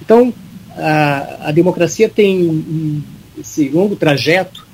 Então, 0.02 0.34
a, 0.76 1.50
a 1.50 1.52
democracia 1.52 2.08
tem 2.08 3.04
esse 3.40 3.70
longo 3.70 3.96
trajeto 3.96 4.67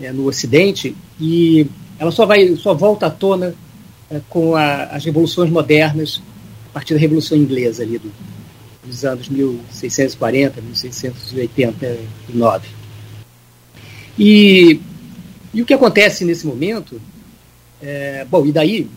é, 0.00 0.12
no 0.12 0.26
Ocidente 0.26 0.96
e 1.20 1.66
ela 1.98 2.10
só 2.10 2.26
vai 2.26 2.56
só 2.56 2.74
volta 2.74 3.06
à 3.06 3.10
tona 3.10 3.54
é, 4.10 4.20
com 4.28 4.54
a, 4.54 4.84
as 4.84 5.04
revoluções 5.04 5.50
modernas 5.50 6.22
a 6.70 6.74
partir 6.74 6.94
da 6.94 7.00
Revolução 7.00 7.36
Inglesa 7.36 7.82
ali 7.82 7.98
do, 7.98 8.12
dos 8.84 9.04
anos 9.04 9.28
1640, 9.28 10.60
1689. 10.60 12.68
E, 14.18 14.80
e 15.52 15.62
o 15.62 15.66
que 15.66 15.74
acontece 15.74 16.24
nesse 16.24 16.46
momento 16.46 17.00
é, 17.82 18.24
bom, 18.30 18.46
e 18.46 18.52
daí, 18.52 18.88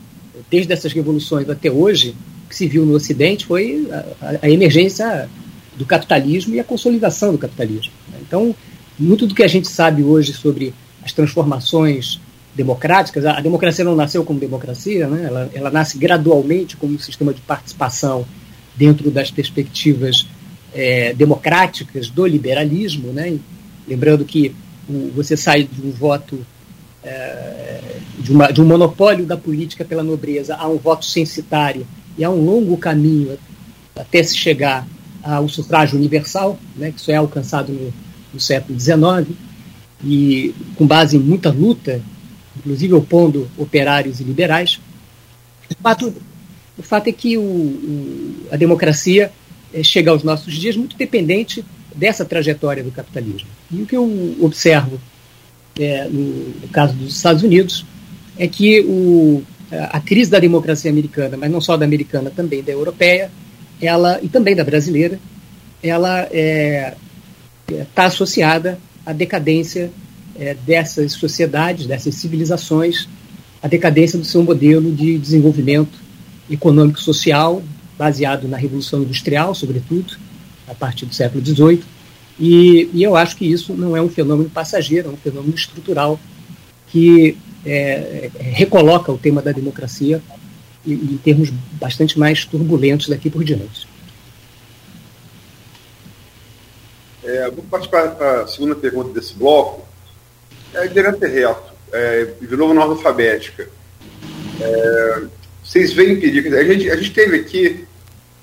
desde 0.50 0.72
essas 0.72 0.94
revoluções 0.94 1.50
até 1.50 1.72
hoje, 1.72 2.16
o 2.46 2.50
que 2.50 2.56
se 2.56 2.68
viu 2.68 2.86
no 2.86 2.94
Ocidente 2.94 3.46
foi 3.46 3.88
a, 3.92 4.40
a 4.44 4.50
emergência 4.50 5.30
do 5.76 5.86
capitalismo 5.86 6.56
e 6.56 6.60
a 6.60 6.64
consolidação 6.64 7.32
do 7.32 7.38
capitalismo. 7.38 7.94
Né? 8.12 8.20
Então, 8.22 8.56
muito 8.98 9.26
do 9.26 9.36
que 9.36 9.44
a 9.44 9.48
gente 9.48 9.68
sabe 9.68 10.04
hoje 10.04 10.34
sobre 10.34 10.74
as 11.10 11.14
transformações 11.14 12.20
democráticas, 12.56 13.26
a, 13.26 13.40
democracia 13.42 13.84
não 13.84 13.96
nasceu 13.96 14.24
como 14.24 14.40
democracia, 14.40 15.08
né? 15.08 15.26
ela, 15.26 15.50
ela 15.54 15.72
nasce 15.72 15.98
gradualmente 15.98 16.78
como 16.78 16.94
um 16.94 17.00
sistema 17.00 17.34
de 17.34 17.42
participação 17.42 18.26
dentro 18.76 19.10
das 19.12 19.32
perspectivas 19.32 20.28
é, 20.74 21.14
democráticas 21.14 22.10
do 22.10 22.26
liberalismo, 22.26 23.12
né? 23.12 23.38
lembrando 23.88 24.24
que 24.24 24.54
o, 24.88 25.12
você 25.16 25.36
sai 25.36 25.64
de 25.64 25.82
um 25.82 25.92
voto 25.92 26.46
é, 27.04 27.80
de, 28.20 28.32
uma, 28.32 28.52
de 28.52 28.62
um 28.62 28.66
monopólio 28.66 29.26
da 29.26 29.38
política 29.38 29.86
pela 29.86 30.04
nobreza 30.04 30.56
a 30.56 30.68
um 30.68 30.78
voto 30.78 31.06
censitário 31.06 31.88
e 32.18 32.24
a 32.24 32.30
um 32.30 32.44
longo 32.44 32.78
caminho 32.78 33.38
até 33.96 34.22
se 34.22 34.38
chegar 34.38 34.88
ao 35.24 35.48
sufrágio 35.50 35.98
universal, 35.98 36.58
né, 36.76 36.92
que 36.92 37.02
só 37.02 37.12
é 37.12 37.16
alcançado 37.16 37.72
no, 37.72 37.94
no 38.34 38.40
século 38.40 38.80
XIX, 38.80 39.38
e 40.04 40.54
com 40.76 40.86
base 40.86 41.18
em 41.18 41.20
muita 41.20 41.52
luta, 41.52 42.02
inclusive 42.58 42.94
opondo 42.94 43.50
operários 43.58 44.20
e 44.20 44.24
liberais. 44.24 44.80
O 45.70 45.82
fato, 45.82 46.14
o 46.78 46.84
fato 46.84 47.08
é 47.08 47.12
que 47.12 47.38
o, 47.38 47.42
o, 47.42 48.48
a 48.52 48.58
democracia 48.58 49.32
é, 49.74 49.84
chega 49.84 50.12
aos 50.12 50.24
nossos 50.24 50.54
dias 50.56 50.76
muito 50.76 50.98
dependente 50.98 51.64
dessa 51.96 52.24
trajetória 52.24 52.84
do 52.84 52.92
capitalismo. 52.92 53.50
E 53.72 53.82
o 53.82 53.86
que 53.86 53.96
eu 53.96 54.36
observo 54.42 55.00
é, 55.80 56.06
no, 56.06 56.50
no, 56.62 56.68
caso 56.68 56.94
dos 56.94 57.16
Estados 57.16 57.42
Unidos, 57.42 57.86
é 58.38 58.48
que 58.48 58.82
o, 58.82 59.44
a 59.72 60.00
crise 60.00 60.30
da 60.30 60.40
democracia 60.40 60.92
americana, 60.92 61.38
mas 61.38 61.50
não 61.50 61.62
só 61.62 61.78
da 61.78 61.86
americana, 61.86 62.30
também 62.30 62.62
da 62.62 62.72
europeia, 62.72 63.32
ela 63.82 64.20
e 64.22 64.28
também 64.28 64.56
da 64.56 64.64
brasileira, 64.64 65.20
ela 65.82 66.24
está 66.24 66.36
é, 66.36 66.96
é 67.72 67.86
tá 67.96 68.06
associada 68.06 68.78
à 69.10 69.14
decadência 69.14 69.92
é, 70.40 70.54
dessas 70.54 71.14
sociedades, 71.14 71.88
dessas 71.88 72.14
civilizações, 72.14 73.10
à 73.60 73.68
decadência 73.68 74.20
do 74.20 74.24
seu 74.24 74.44
modelo 74.44 74.92
de 74.92 75.18
desenvolvimento 75.18 75.98
econômico-social, 76.48 77.64
baseado 77.98 78.48
na 78.48 78.56
Revolução 78.56 79.02
Industrial, 79.02 79.56
sobretudo, 79.56 80.16
a 80.68 80.76
partir 80.76 81.08
do 81.08 81.16
século 81.16 81.44
XVIII, 81.44 81.82
e, 82.40 82.88
e, 82.94 83.04
eu 83.04 83.16
acho 83.16 83.36
que 83.36 83.46
isso 83.46 83.74
não 83.74 83.98
é 83.98 84.02
um 84.02 84.08
fenômeno 84.08 84.50
passageiro, 84.50 85.10
é 85.10 85.12
um 85.12 85.18
fenômeno 85.18 85.56
estrutural 85.56 86.20
que 86.92 87.36
é, 87.66 88.30
é, 88.36 88.44
recoloca 88.52 89.12
o 89.12 89.18
tema 89.18 89.42
da 89.42 89.52
democracia 89.52 90.22
em, 90.88 90.94
em 90.94 91.18
termos 91.18 91.50
bastante 91.74 92.18
mais 92.18 92.46
turbulentos 92.46 93.10
daqui 93.10 93.30
por 93.30 93.44
diante. 93.44 93.89
É, 97.30 97.48
vou 97.52 97.64
participar 97.66 98.16
para 98.16 98.42
a 98.42 98.48
segunda 98.48 98.74
pergunta 98.74 99.14
desse 99.14 99.36
bloco. 99.36 99.88
É 100.74 100.88
direto 100.88 101.24
e 101.24 101.28
reto, 101.28 101.74
é, 101.92 102.28
de 102.42 102.56
novo 102.56 102.74
na 102.74 102.82
alfabética. 102.82 103.70
É, 104.60 105.22
vocês 105.64 105.94
veem 105.94 106.20
perigo. 106.20 106.56
A 106.56 106.64
gente, 106.64 106.90
a 106.90 106.96
gente 106.96 107.14
teve 107.14 107.38
aqui, 107.38 107.86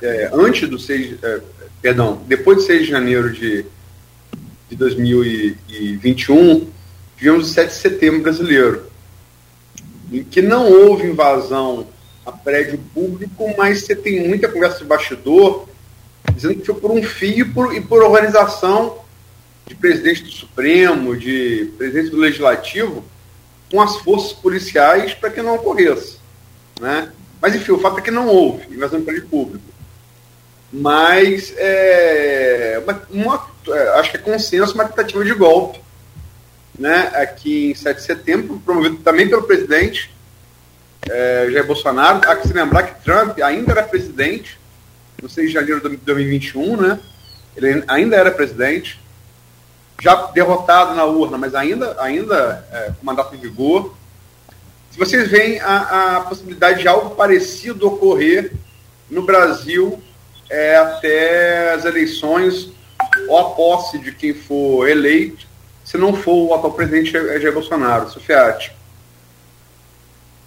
é, 0.01 0.31
antes 0.33 0.69
do 0.69 0.79
6, 0.79 1.17
é, 1.21 1.41
perdão, 1.83 2.23
depois 2.29 2.59
do 2.59 2.63
6 2.63 2.83
de 2.83 2.89
janeiro 2.89 3.33
de, 3.33 3.67
de 4.69 4.77
2021, 4.77 6.71
tivemos 7.17 7.51
o 7.51 7.53
7 7.53 7.69
de 7.69 7.75
setembro 7.75 8.23
brasileiro, 8.23 8.87
em 10.13 10.23
que 10.23 10.41
não 10.41 10.71
houve 10.71 11.09
invasão 11.09 11.89
a 12.25 12.31
prédio 12.31 12.79
público, 12.95 13.53
mas 13.59 13.83
você 13.83 13.97
tem 13.97 14.29
muita 14.29 14.47
conversa 14.47 14.79
de 14.79 14.85
bastidor 14.85 15.69
dizendo 16.35 16.57
que 16.57 16.67
foi 16.67 16.75
por 16.75 16.91
um 16.91 17.03
fio 17.03 17.53
por, 17.53 17.75
e 17.75 17.81
por 17.81 18.03
organização 18.03 18.99
de 19.67 19.75
presidente 19.75 20.23
do 20.23 20.31
Supremo, 20.31 21.17
de 21.17 21.73
presidente 21.77 22.11
do 22.11 22.19
Legislativo, 22.19 23.05
com 23.71 23.81
as 23.81 23.97
forças 23.97 24.33
policiais 24.33 25.15
para 25.15 25.31
que 25.31 25.43
não 25.43 25.57
ocorresse. 25.57 26.19
Né? 26.81 27.11
Mas, 27.41 27.55
enfim, 27.55 27.73
o 27.73 27.79
fato 27.79 27.99
é 27.99 28.03
que 28.03 28.11
não 28.11 28.29
houve 28.29 28.73
invasão 28.73 29.01
de 29.01 29.05
prédio 29.05 29.27
público. 29.27 29.65
Mas, 30.73 31.53
é, 31.57 32.83
uma, 33.11 33.49
é, 33.69 33.89
acho 33.99 34.11
que 34.11 34.17
é 34.17 34.21
consenso 34.21 34.75
uma 34.75 34.85
tentativa 34.85 35.25
de 35.25 35.35
golpe 35.35 35.81
né, 36.79 37.11
aqui 37.15 37.71
em 37.71 37.75
7 37.75 37.97
de 37.97 38.03
setembro, 38.03 38.63
promovido 38.65 38.97
também 38.97 39.29
pelo 39.29 39.43
presidente 39.43 40.11
é, 41.09 41.49
Jair 41.51 41.67
Bolsonaro. 41.67 42.21
Há 42.29 42.37
que 42.37 42.49
se 42.49 42.55
lembrar 42.55 42.83
que 42.83 43.05
Trump 43.05 43.39
ainda 43.41 43.73
era 43.73 43.83
presidente 43.83 44.59
no 45.23 45.29
6 45.29 45.49
de 45.49 45.55
janeiro 45.55 45.89
de 45.89 45.97
2021, 45.97 46.77
né? 46.77 47.01
Ele 47.57 47.85
ainda 47.89 48.17
era 48.17 48.31
presidente, 48.31 49.01
já 50.01 50.15
derrotado 50.27 50.95
na 50.95 51.05
urna, 51.05 51.39
mas 51.39 51.55
ainda, 51.55 51.97
ainda 52.01 52.67
é, 52.71 52.93
com 52.99 53.07
mandato 53.07 53.35
em 53.35 53.39
vigor. 53.39 53.95
Se 54.91 54.99
vocês 54.99 55.31
veem 55.31 55.61
a, 55.61 56.17
a, 56.17 56.21
possibilidade 56.23 56.81
de 56.81 56.89
algo 56.89 57.15
parecido 57.15 57.87
ocorrer 57.87 58.53
no 59.11 59.23
Brasil 59.23 60.03
é, 60.51 60.77
até 60.77 61.73
as 61.75 61.85
eleições 61.85 62.71
ou 63.29 63.39
a 63.39 63.51
posse 63.51 63.99
de 63.99 64.13
quem 64.13 64.35
for 64.35 64.89
eleito, 64.89 65.47
se 65.85 65.97
não 65.97 66.15
for 66.15 66.49
o 66.49 66.55
atual 66.55 66.73
presidente 66.73 67.13
Jair 67.13 67.53
Bolsonaro, 67.53 68.11
Sofiati. 68.11 68.73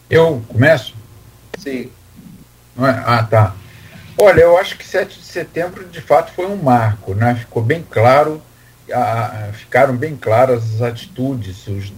Eu 0.09 0.43
começo? 0.47 0.93
Sim. 1.57 1.89
É? 2.77 2.89
Ah, 3.05 3.23
tá. 3.23 3.55
Olha, 4.21 4.41
eu 4.41 4.57
acho 4.57 4.77
que 4.77 4.85
7 4.85 5.17
de 5.17 5.25
setembro 5.25 5.87
de 5.87 6.01
fato 6.01 6.33
foi 6.33 6.45
um 6.45 6.57
marco, 6.57 7.15
né? 7.15 7.35
Ficou 7.35 7.63
bem 7.63 7.85
claro, 7.89 8.41
a, 8.91 9.47
ficaram 9.53 9.95
bem 9.95 10.17
claras 10.17 10.75
as 10.75 10.81
atitudes, 10.81 11.65
os, 11.67 11.93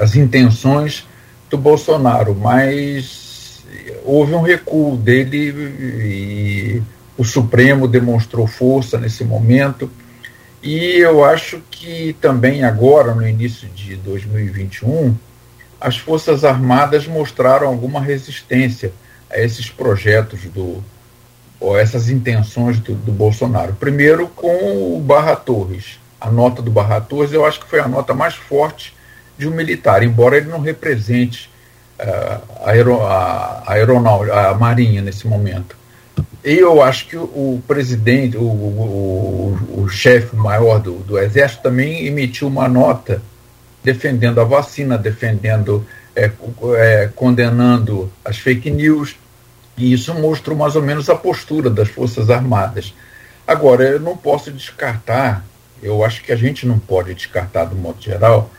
as 0.00 0.16
intenções 0.16 1.06
do 1.48 1.56
Bolsonaro, 1.56 2.34
mas 2.34 3.62
houve 4.04 4.34
um 4.34 4.40
recuo 4.40 4.96
dele 4.96 5.52
e 5.54 6.82
o 7.16 7.22
Supremo 7.22 7.86
demonstrou 7.86 8.48
força 8.48 8.98
nesse 8.98 9.22
momento. 9.22 9.88
E 10.64 10.96
eu 10.96 11.24
acho 11.24 11.62
que 11.70 12.16
também 12.20 12.64
agora, 12.64 13.14
no 13.14 13.26
início 13.26 13.68
de 13.68 13.94
2021, 13.94 15.14
as 15.80 15.96
Forças 15.96 16.44
Armadas 16.44 17.06
mostraram 17.06 17.68
alguma 17.68 18.00
resistência 18.00 18.92
a 19.30 19.38
esses 19.38 19.70
projetos 19.70 20.40
do, 20.46 20.82
ou 21.62 21.78
essas 21.78 22.10
intenções 22.10 22.78
do, 22.80 22.92
do, 22.94 23.12
Bolsonaro. 23.12 23.72
Primeiro, 23.74 24.26
com 24.28 24.96
o 24.96 25.00
Barra 25.00 25.36
Torres. 25.36 26.00
A 26.20 26.30
nota 26.30 26.60
do 26.60 26.70
Barra 26.70 27.00
Torres, 27.00 27.32
eu 27.32 27.46
acho 27.46 27.60
que 27.60 27.68
foi 27.68 27.78
a 27.78 27.88
nota 27.88 28.12
mais 28.12 28.34
forte 28.34 28.94
de 29.38 29.48
um 29.48 29.52
militar, 29.52 30.02
embora 30.02 30.36
ele 30.36 30.50
não 30.50 30.60
represente 30.60 31.48
uh, 31.98 32.42
a, 32.64 32.70
aero, 32.70 33.02
a, 33.02 33.62
a, 33.66 34.50
a 34.50 34.54
Marinha 34.54 35.00
nesse 35.00 35.26
momento. 35.26 35.76
E 36.44 36.54
eu 36.54 36.82
acho 36.82 37.06
que 37.06 37.16
o, 37.16 37.22
o 37.22 37.62
presidente, 37.66 38.36
o, 38.36 38.42
o, 38.42 39.82
o, 39.82 39.88
chefe 39.88 40.34
maior 40.34 40.80
do, 40.80 40.94
do 40.98 41.18
Exército 41.18 41.62
também 41.62 42.06
emitiu 42.06 42.48
uma 42.48 42.68
nota 42.68 43.22
defendendo 43.82 44.40
a 44.40 44.44
vacina, 44.44 44.98
defendendo, 44.98 45.86
é, 46.14 46.30
é, 46.76 47.10
condenando 47.14 48.12
as 48.24 48.38
fake 48.38 48.70
news, 48.70 49.16
e 49.76 49.92
isso 49.92 50.12
mostra 50.14 50.54
mais 50.54 50.76
ou 50.76 50.82
menos 50.82 51.08
a 51.08 51.14
postura 51.14 51.70
das 51.70 51.88
Forças 51.88 52.30
Armadas. 52.30 52.94
Agora, 53.46 53.84
eu 53.84 54.00
não 54.00 54.16
posso 54.16 54.50
descartar, 54.50 55.44
eu 55.82 56.04
acho 56.04 56.22
que 56.22 56.32
a 56.32 56.36
gente 56.36 56.66
não 56.66 56.78
pode 56.78 57.14
descartar, 57.14 57.64
do 57.64 57.74
modo 57.74 58.00
geral, 58.00 58.50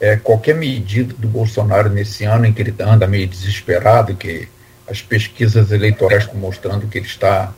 é, 0.00 0.16
qualquer 0.16 0.54
medida 0.54 1.14
do 1.16 1.28
Bolsonaro 1.28 1.88
nesse 1.88 2.24
ano 2.24 2.46
em 2.46 2.52
que 2.52 2.60
ele 2.60 2.74
anda 2.80 3.06
meio 3.06 3.28
desesperado, 3.28 4.16
que 4.16 4.48
as 4.88 5.00
pesquisas 5.00 5.70
eleitorais 5.70 6.24
estão 6.24 6.38
mostrando 6.38 6.88
que 6.88 6.98
ele 6.98 7.06
está 7.06 7.52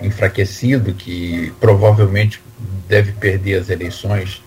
enfraquecido, 0.00 0.94
que 0.94 1.52
provavelmente 1.60 2.42
deve 2.88 3.12
perder 3.12 3.60
as 3.60 3.68
eleições 3.68 4.42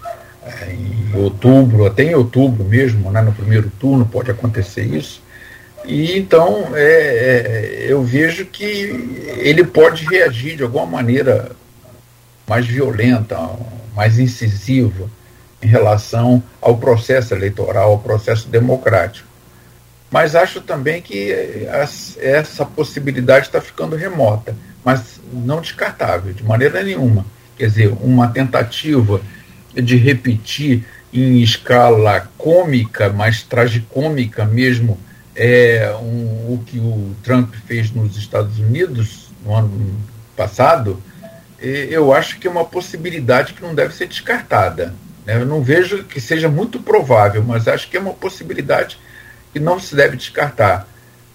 é, 0.45 0.73
em 0.73 1.15
outubro, 1.15 1.85
até 1.85 2.03
em 2.03 2.15
outubro 2.15 2.63
mesmo, 2.65 3.11
né, 3.11 3.21
no 3.21 3.31
primeiro 3.31 3.71
turno 3.79 4.05
pode 4.05 4.31
acontecer 4.31 4.83
isso. 4.83 5.22
E 5.85 6.17
então 6.17 6.71
é, 6.73 6.83
é, 6.83 7.85
eu 7.87 8.03
vejo 8.03 8.45
que 8.45 8.63
ele 9.37 9.63
pode 9.63 10.05
reagir 10.05 10.55
de 10.55 10.63
alguma 10.63 10.85
maneira 10.85 11.51
mais 12.47 12.65
violenta, 12.65 13.37
mais 13.95 14.19
incisiva 14.19 15.09
em 15.61 15.67
relação 15.67 16.43
ao 16.61 16.77
processo 16.77 17.33
eleitoral, 17.33 17.91
ao 17.91 17.99
processo 17.99 18.47
democrático. 18.47 19.27
Mas 20.11 20.35
acho 20.35 20.61
também 20.61 21.01
que 21.01 21.33
as, 21.71 22.17
essa 22.19 22.65
possibilidade 22.65 23.47
está 23.47 23.59
ficando 23.59 23.95
remota, 23.95 24.55
mas 24.83 25.19
não 25.31 25.59
descartável, 25.59 26.33
de 26.33 26.43
maneira 26.43 26.83
nenhuma. 26.83 27.25
Quer 27.57 27.67
dizer, 27.67 27.93
uma 27.99 28.27
tentativa 28.27 29.21
de 29.73 29.97
repetir 29.97 30.85
em 31.11 31.41
escala 31.41 32.29
cômica, 32.37 33.09
mas 33.09 33.41
tragicômica 33.43 34.45
mesmo, 34.45 34.99
é 35.35 35.95
um, 36.01 36.53
o 36.53 36.63
que 36.65 36.79
o 36.79 37.15
Trump 37.23 37.53
fez 37.65 37.91
nos 37.91 38.17
Estados 38.17 38.59
Unidos 38.59 39.29
no 39.45 39.55
ano 39.55 39.99
passado, 40.35 41.01
eu 41.59 42.13
acho 42.13 42.39
que 42.39 42.47
é 42.47 42.51
uma 42.51 42.65
possibilidade 42.65 43.53
que 43.53 43.61
não 43.61 43.73
deve 43.73 43.93
ser 43.93 44.07
descartada. 44.07 44.93
Né? 45.25 45.35
Eu 45.35 45.45
não 45.45 45.61
vejo 45.61 46.03
que 46.03 46.19
seja 46.19 46.49
muito 46.49 46.79
provável, 46.79 47.43
mas 47.43 47.67
acho 47.67 47.89
que 47.89 47.95
é 47.95 47.99
uma 47.99 48.13
possibilidade 48.13 48.99
que 49.51 49.59
não 49.59 49.79
se 49.79 49.95
deve 49.95 50.17
descartar 50.17 50.87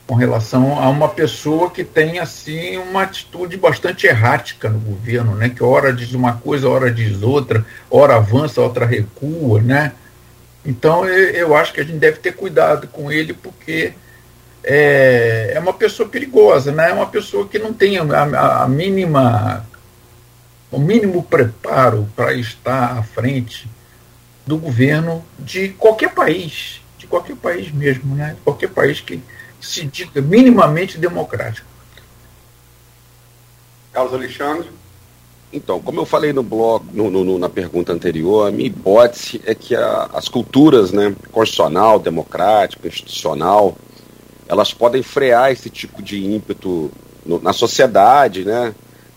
com 0.06 0.14
relação 0.14 0.78
a 0.80 0.88
uma 0.88 1.08
pessoa 1.08 1.70
que 1.70 1.84
tem 1.84 2.18
assim 2.18 2.78
uma 2.78 3.02
atitude 3.02 3.58
bastante 3.58 4.06
errática 4.06 4.68
no 4.68 4.78
governo, 4.78 5.34
né? 5.34 5.50
Que 5.50 5.62
hora 5.62 5.92
diz 5.92 6.14
uma 6.14 6.32
coisa, 6.32 6.68
hora 6.68 6.90
diz 6.90 7.22
outra, 7.22 7.64
hora 7.90 8.16
avança, 8.16 8.60
outra 8.60 8.86
recua, 8.86 9.60
né? 9.60 9.92
Então 10.64 11.04
eu 11.06 11.54
acho 11.56 11.72
que 11.72 11.80
a 11.80 11.84
gente 11.84 11.98
deve 11.98 12.18
ter 12.18 12.32
cuidado 12.32 12.88
com 12.88 13.10
ele 13.10 13.32
porque 13.32 13.92
é, 14.62 15.52
é 15.54 15.60
uma 15.60 15.72
pessoa 15.72 16.08
perigosa, 16.08 16.72
né? 16.72 16.90
É 16.90 16.92
uma 16.92 17.06
pessoa 17.06 17.48
que 17.48 17.58
não 17.58 17.72
tem 17.72 17.98
a, 17.98 18.62
a 18.62 18.68
mínima 18.68 19.66
o 20.70 20.78
mínimo 20.78 21.22
preparo 21.22 22.08
para 22.14 22.34
estar 22.34 22.98
à 22.98 23.02
frente 23.02 23.68
do 24.46 24.58
governo 24.58 25.24
de 25.38 25.70
qualquer 25.70 26.12
país, 26.14 26.80
de 26.98 27.06
qualquer 27.06 27.36
país 27.36 27.72
mesmo, 27.72 28.14
né? 28.14 28.36
Qualquer 28.44 28.68
país 28.68 29.00
que 29.00 29.22
se 29.60 29.84
diga 29.84 30.20
minimamente 30.20 30.98
democrático. 30.98 31.66
Carlos 33.92 34.14
Alexandre. 34.14 34.77
Então, 35.52 35.80
como 35.80 36.00
eu 36.00 36.04
falei 36.04 36.32
no 36.32 36.42
blog, 36.42 36.84
no, 36.92 37.10
no, 37.10 37.38
na 37.38 37.48
pergunta 37.48 37.92
anterior, 37.92 38.48
a 38.48 38.50
minha 38.50 38.68
hipótese 38.68 39.40
é 39.46 39.54
que 39.54 39.74
a, 39.74 40.10
as 40.12 40.28
culturas, 40.28 40.92
né, 40.92 41.14
constitucional, 41.32 41.98
democrática, 41.98 42.86
institucional, 42.86 43.76
elas 44.46 44.74
podem 44.74 45.02
frear 45.02 45.50
esse 45.50 45.70
tipo 45.70 46.02
de 46.02 46.22
ímpeto 46.22 46.90
no, 47.24 47.40
na 47.40 47.54
sociedade, 47.54 48.44
né, 48.44 48.74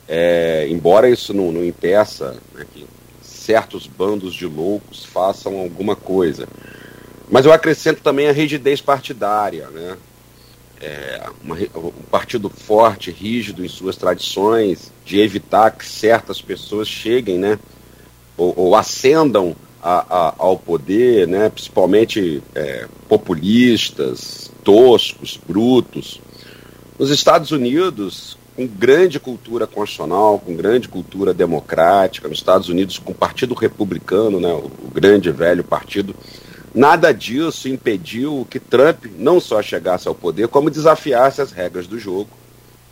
é, 0.07 0.67
embora 0.69 1.09
isso 1.09 1.33
não, 1.33 1.51
não 1.51 1.65
impeça 1.65 2.37
né, 2.53 2.65
que 2.73 2.85
certos 3.21 3.85
bandos 3.85 4.33
de 4.33 4.45
loucos 4.45 5.03
façam 5.03 5.59
alguma 5.59 5.97
coisa. 5.97 6.47
Mas 7.29 7.45
eu 7.45 7.51
acrescento 7.51 8.01
também 8.01 8.29
a 8.29 8.31
rigidez 8.31 8.79
partidária, 8.79 9.67
né, 9.67 9.97
é, 10.81 11.29
uma, 11.43 11.55
um 11.55 11.91
partido 12.09 12.49
forte, 12.49 13.11
rígido 13.11 13.63
em 13.63 13.69
suas 13.69 13.95
tradições, 13.95 14.91
de 15.05 15.19
evitar 15.19 15.71
que 15.71 15.85
certas 15.85 16.41
pessoas 16.41 16.87
cheguem, 16.87 17.37
né, 17.37 17.59
ou, 18.35 18.53
ou 18.57 18.75
ascendam 18.75 19.55
a, 19.81 19.99
a, 20.09 20.35
ao 20.37 20.57
poder, 20.57 21.27
né, 21.27 21.49
principalmente 21.49 22.41
é, 22.55 22.87
populistas, 23.07 24.51
toscos, 24.63 25.39
brutos. 25.47 26.19
Nos 26.97 27.09
Estados 27.11 27.51
Unidos, 27.51 28.37
com 28.55 28.67
grande 28.67 29.19
cultura 29.19 29.67
constitucional, 29.67 30.39
com 30.39 30.55
grande 30.55 30.87
cultura 30.87 31.33
democrática, 31.33 32.27
nos 32.27 32.39
Estados 32.39 32.69
Unidos 32.69 32.97
com 32.97 33.11
o 33.11 33.15
Partido 33.15 33.53
Republicano, 33.53 34.39
né, 34.39 34.51
o, 34.51 34.65
o 34.65 34.91
grande 34.91 35.31
velho 35.31 35.63
partido 35.63 36.15
Nada 36.73 37.13
disso 37.13 37.67
impediu 37.67 38.47
que 38.49 38.59
Trump 38.59 39.05
não 39.17 39.39
só 39.39 39.61
chegasse 39.61 40.07
ao 40.07 40.15
poder, 40.15 40.47
como 40.47 40.69
desafiasse 40.69 41.41
as 41.41 41.51
regras 41.51 41.85
do 41.85 41.99
jogo. 41.99 42.29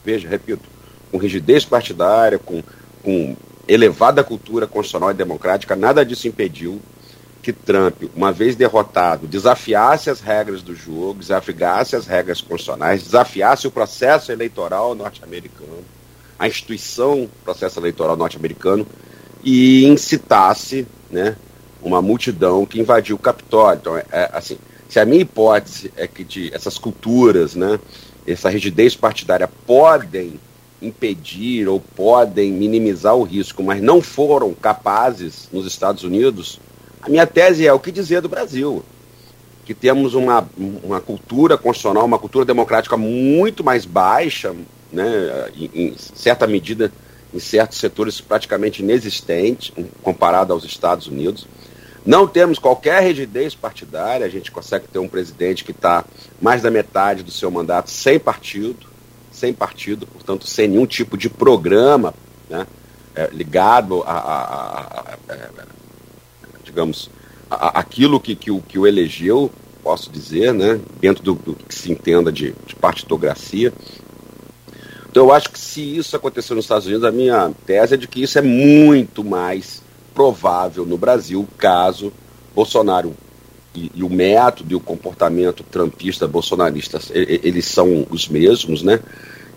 Veja, 0.04 0.28
repito, 0.28 0.68
com 1.12 1.18
rigidez 1.18 1.64
partidária, 1.64 2.38
com, 2.38 2.62
com 3.02 3.36
elevada 3.68 4.24
cultura 4.24 4.68
constitucional 4.68 5.12
e 5.12 5.14
democrática, 5.14 5.76
nada 5.76 6.06
disso 6.06 6.28
impediu 6.28 6.82
que 7.42 7.54
Trump, 7.54 8.04
uma 8.16 8.32
vez 8.32 8.56
derrotado, 8.56 9.26
desafiasse 9.26 10.10
as 10.10 10.20
regras 10.20 10.62
do 10.62 10.76
jogo, 10.76 11.20
desafiasse 11.20 11.96
as 11.96 12.06
regras 12.06 12.42
constitucionais, 12.42 13.04
desafiasse 13.04 13.66
o 13.66 13.72
processo 13.72 14.32
eleitoral 14.32 14.94
norte-americano, 14.94 15.84
a 16.38 16.48
instituição 16.48 17.30
processo 17.44 17.80
eleitoral 17.80 18.18
norte-americano 18.18 18.86
e 19.44 19.86
incitasse 19.86 20.86
né, 21.10 21.36
uma 21.82 22.02
multidão 22.02 22.66
que 22.66 22.80
invadiu 22.80 23.16
o 23.16 23.20
Capitólio. 23.20 23.80
Então, 23.80 23.98
é, 23.98 24.06
é, 24.12 24.30
assim, 24.34 24.58
se 24.88 25.00
a 25.00 25.06
minha 25.06 25.22
hipótese 25.22 25.92
é 25.96 26.08
que 26.08 26.24
de 26.24 26.54
essas 26.54 26.78
culturas, 26.78 27.56
né, 27.56 27.80
essa 28.26 28.50
rigidez 28.50 28.96
partidária 28.96 29.50
podem 29.66 30.40
impedir 30.82 31.68
ou 31.68 31.80
podem 31.80 32.52
minimizar 32.52 33.16
o 33.16 33.24
risco, 33.24 33.62
mas 33.62 33.82
não 33.82 34.02
foram 34.02 34.54
capazes 34.54 35.50
nos 35.52 35.66
Estados 35.66 36.04
Unidos, 36.04 36.60
a 37.02 37.10
minha 37.10 37.28
tese 37.28 37.68
é 37.68 37.74
o 37.74 37.80
que 37.80 37.92
dizer 37.92 38.22
do 38.22 38.30
Brasil. 38.30 38.84
Que 39.66 39.74
temos 39.74 40.14
uma, 40.16 40.48
uma 40.58 41.00
cultura 41.00 41.58
constitucional, 41.58 42.06
uma 42.06 42.18
cultura 42.18 42.44
democrática 42.46 42.98
muito 42.98 43.64
mais 43.64 43.86
baixa, 43.86 44.56
né, 44.92 45.06
em, 45.56 45.70
em 45.74 45.96
certa 45.98 46.48
medida, 46.48 46.92
em 47.34 47.40
certos 47.40 47.78
setores 47.78 48.20
praticamente 48.20 48.82
inexistente, 48.82 49.72
comparado 50.02 50.52
aos 50.52 50.64
Estados 50.64 51.08
Unidos. 51.08 51.48
Não 52.06 52.28
temos 52.28 52.58
qualquer 52.58 53.04
rigidez 53.04 53.54
partidária, 53.54 54.26
a 54.26 54.30
gente 54.30 54.52
consegue 54.52 54.88
ter 54.88 55.00
um 55.00 55.08
presidente 55.08 55.64
que 55.64 55.72
está 55.72 56.06
mais 56.42 56.62
da 56.62 56.72
metade 56.72 57.24
do 57.24 57.32
seu 57.32 57.52
mandato 57.52 57.90
sem 57.90 58.20
partido, 58.20 58.88
sem 59.32 59.54
partido, 59.54 60.08
portanto, 60.08 60.48
sem 60.48 60.68
nenhum 60.68 60.86
tipo 60.86 61.18
de 61.18 61.30
programa 61.30 62.14
né, 62.50 62.66
é, 63.16 63.30
ligado 63.32 64.02
a, 64.04 64.12
a, 64.12 64.42
a, 64.42 65.02
a, 65.30 65.66
digamos, 66.64 67.10
aquilo 67.50 68.20
que, 68.20 68.36
que, 68.36 68.52
o, 68.52 68.62
que 68.62 68.78
o 68.78 68.86
elegeu, 68.86 69.52
posso 69.84 70.12
dizer, 70.12 70.54
né, 70.54 70.80
dentro 71.00 71.24
do, 71.24 71.34
do 71.34 71.56
que 71.56 71.74
se 71.74 71.92
entenda 71.92 72.32
de, 72.32 72.54
de 72.66 72.76
partitocracia. 72.76 73.74
Então, 75.10 75.26
eu 75.26 75.34
acho 75.34 75.50
que 75.50 75.60
se 75.60 75.98
isso 75.98 76.16
acontecer 76.16 76.54
nos 76.54 76.66
Estados 76.66 76.86
Unidos, 76.86 77.04
a 77.04 77.12
minha 77.12 77.52
tese 77.66 77.96
é 77.96 77.98
de 77.98 78.08
que 78.08 78.22
isso 78.22 78.38
é 78.38 78.42
muito 78.42 79.24
mais 79.24 79.82
provável 80.14 80.86
no 80.86 80.98
Brasil, 80.98 81.48
caso 81.58 82.12
Bolsonaro 82.54 83.16
e, 83.76 83.92
e, 83.96 84.04
o 84.04 84.10
método 84.10 84.72
e 84.72 84.76
o 84.76 84.80
comportamento 84.80 85.64
trampista, 85.64 86.28
bolsonarista, 86.28 87.00
eles 87.14 87.66
são 87.66 88.06
os 88.10 88.28
mesmos, 88.28 88.82
né? 88.82 89.00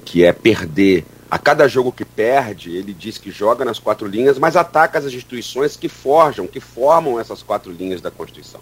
Que 0.05 0.25
é 0.25 0.33
perder. 0.33 1.05
A 1.31 1.38
cada 1.38 1.67
jogo 1.67 1.91
que 1.91 2.05
perde, 2.05 2.77
ele 2.77 2.93
diz 2.93 3.17
que 3.17 3.31
joga 3.31 3.65
nas 3.65 3.79
quatro 3.79 4.07
linhas, 4.07 4.38
mas 4.38 4.55
ataca 4.55 4.99
as 4.99 5.07
instituições 5.07 5.77
que 5.77 5.88
forjam, 5.88 6.47
que 6.47 6.61
formam 6.61 7.19
essas 7.19 7.43
quatro 7.43 7.73
linhas 7.73 8.03
da 8.03 8.11
Constituição. 8.11 8.61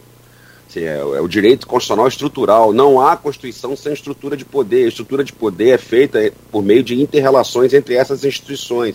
Assim, 0.68 0.85
é, 0.85 0.98
é, 0.98 1.20
o 1.20 1.26
direito 1.26 1.66
constitucional 1.66 2.07
estrutural. 2.07 2.72
Não 2.72 3.00
há 3.00 3.16
Constituição 3.16 3.76
sem 3.76 3.92
estrutura 3.92 4.37
de 4.37 4.44
poder. 4.44 4.85
A 4.85 4.88
estrutura 4.88 5.24
de 5.24 5.33
poder 5.33 5.70
é 5.70 5.79
feita 5.79 6.33
por 6.53 6.62
meio 6.62 6.85
de 6.85 7.00
interrelações 7.00 7.74
entre 7.74 7.96
essas 7.96 8.24
instituições. 8.24 8.94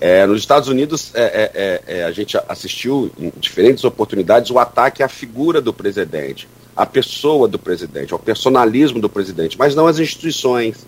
É, 0.00 0.24
nos 0.26 0.38
Estados 0.38 0.68
Unidos, 0.68 1.12
é, 1.14 1.22
é, 1.22 1.50
é, 1.54 1.98
é, 1.98 2.04
a 2.04 2.12
gente 2.12 2.36
assistiu 2.48 3.10
em 3.18 3.32
diferentes 3.36 3.82
oportunidades 3.84 4.50
o 4.50 4.58
ataque 4.58 5.02
à 5.02 5.08
figura 5.08 5.60
do 5.60 5.72
presidente, 5.72 6.48
à 6.76 6.86
pessoa 6.86 7.48
do 7.48 7.58
presidente, 7.58 8.12
ao 8.12 8.18
personalismo 8.18 9.00
do 9.00 9.08
presidente, 9.08 9.58
mas 9.58 9.74
não 9.74 9.86
às 9.88 9.98
instituições, 9.98 10.86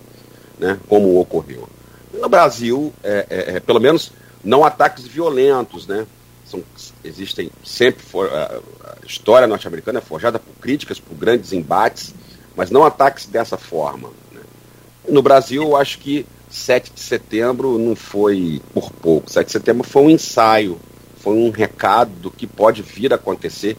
né, 0.59 0.79
como 0.89 1.19
ocorreu. 1.19 1.69
No 2.13 2.29
Brasil, 2.29 2.93
é, 3.03 3.59
pelo 3.61 3.81
menos, 3.81 4.13
não 4.45 4.65
ataques 4.65 5.07
violentos, 5.07 5.87
né? 5.87 6.07
São, 6.45 6.63
existem 7.05 7.51
sempre 7.65 8.03
for, 8.03 8.29
a, 8.33 8.61
história 9.07 9.47
norte-americana 9.47 9.99
é 9.99 10.03
forjada 10.03 10.39
por 10.39 10.53
críticas, 10.61 10.99
por 10.99 11.15
grandes 11.15 11.53
embates, 11.53 12.15
mas 12.57 12.71
não 12.71 12.85
ataques 12.85 13.27
dessa 13.27 13.57
forma. 13.57 14.11
Né? 14.33 14.41
No 15.09 15.23
Brasil, 15.23 15.63
eu 15.63 15.77
acho 15.77 15.99
que 15.99 16.27
7 16.51 16.93
de 16.93 17.01
setembro 17.01 17.79
não 17.79 17.95
foi 17.95 18.61
por 18.75 18.91
pouco. 18.91 19.31
7 19.31 19.47
de 19.47 19.53
setembro 19.53 19.87
foi 19.87 20.03
um 20.03 20.11
ensaio, 20.11 20.79
foi 21.19 21.35
um 21.35 21.51
recado 21.51 22.11
do 22.21 22.31
que 22.31 22.47
pode 22.47 22.83
vir 22.83 23.13
a 23.13 23.17
acontecer. 23.17 23.77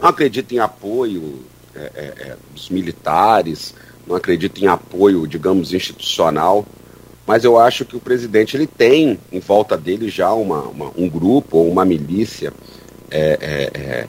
Não 0.00 0.08
acredito 0.08 0.52
em 0.52 0.58
apoio 0.58 1.40
é, 1.74 1.90
é, 1.94 2.04
é, 2.04 2.36
dos 2.52 2.70
militares, 2.70 3.74
não 4.06 4.16
acredito 4.16 4.62
em 4.62 4.66
apoio, 4.66 5.26
digamos, 5.26 5.72
institucional, 5.72 6.64
mas 7.26 7.44
eu 7.44 7.58
acho 7.58 7.84
que 7.84 7.96
o 7.96 8.00
presidente 8.00 8.56
ele 8.56 8.66
tem 8.66 9.18
em 9.32 9.40
volta 9.40 9.76
dele 9.76 10.08
já 10.08 10.32
uma, 10.32 10.62
uma 10.62 10.92
um 10.96 11.08
grupo 11.08 11.58
ou 11.58 11.70
uma 11.70 11.84
milícia 11.84 12.52
é, 13.10 13.38
é, 13.40 14.06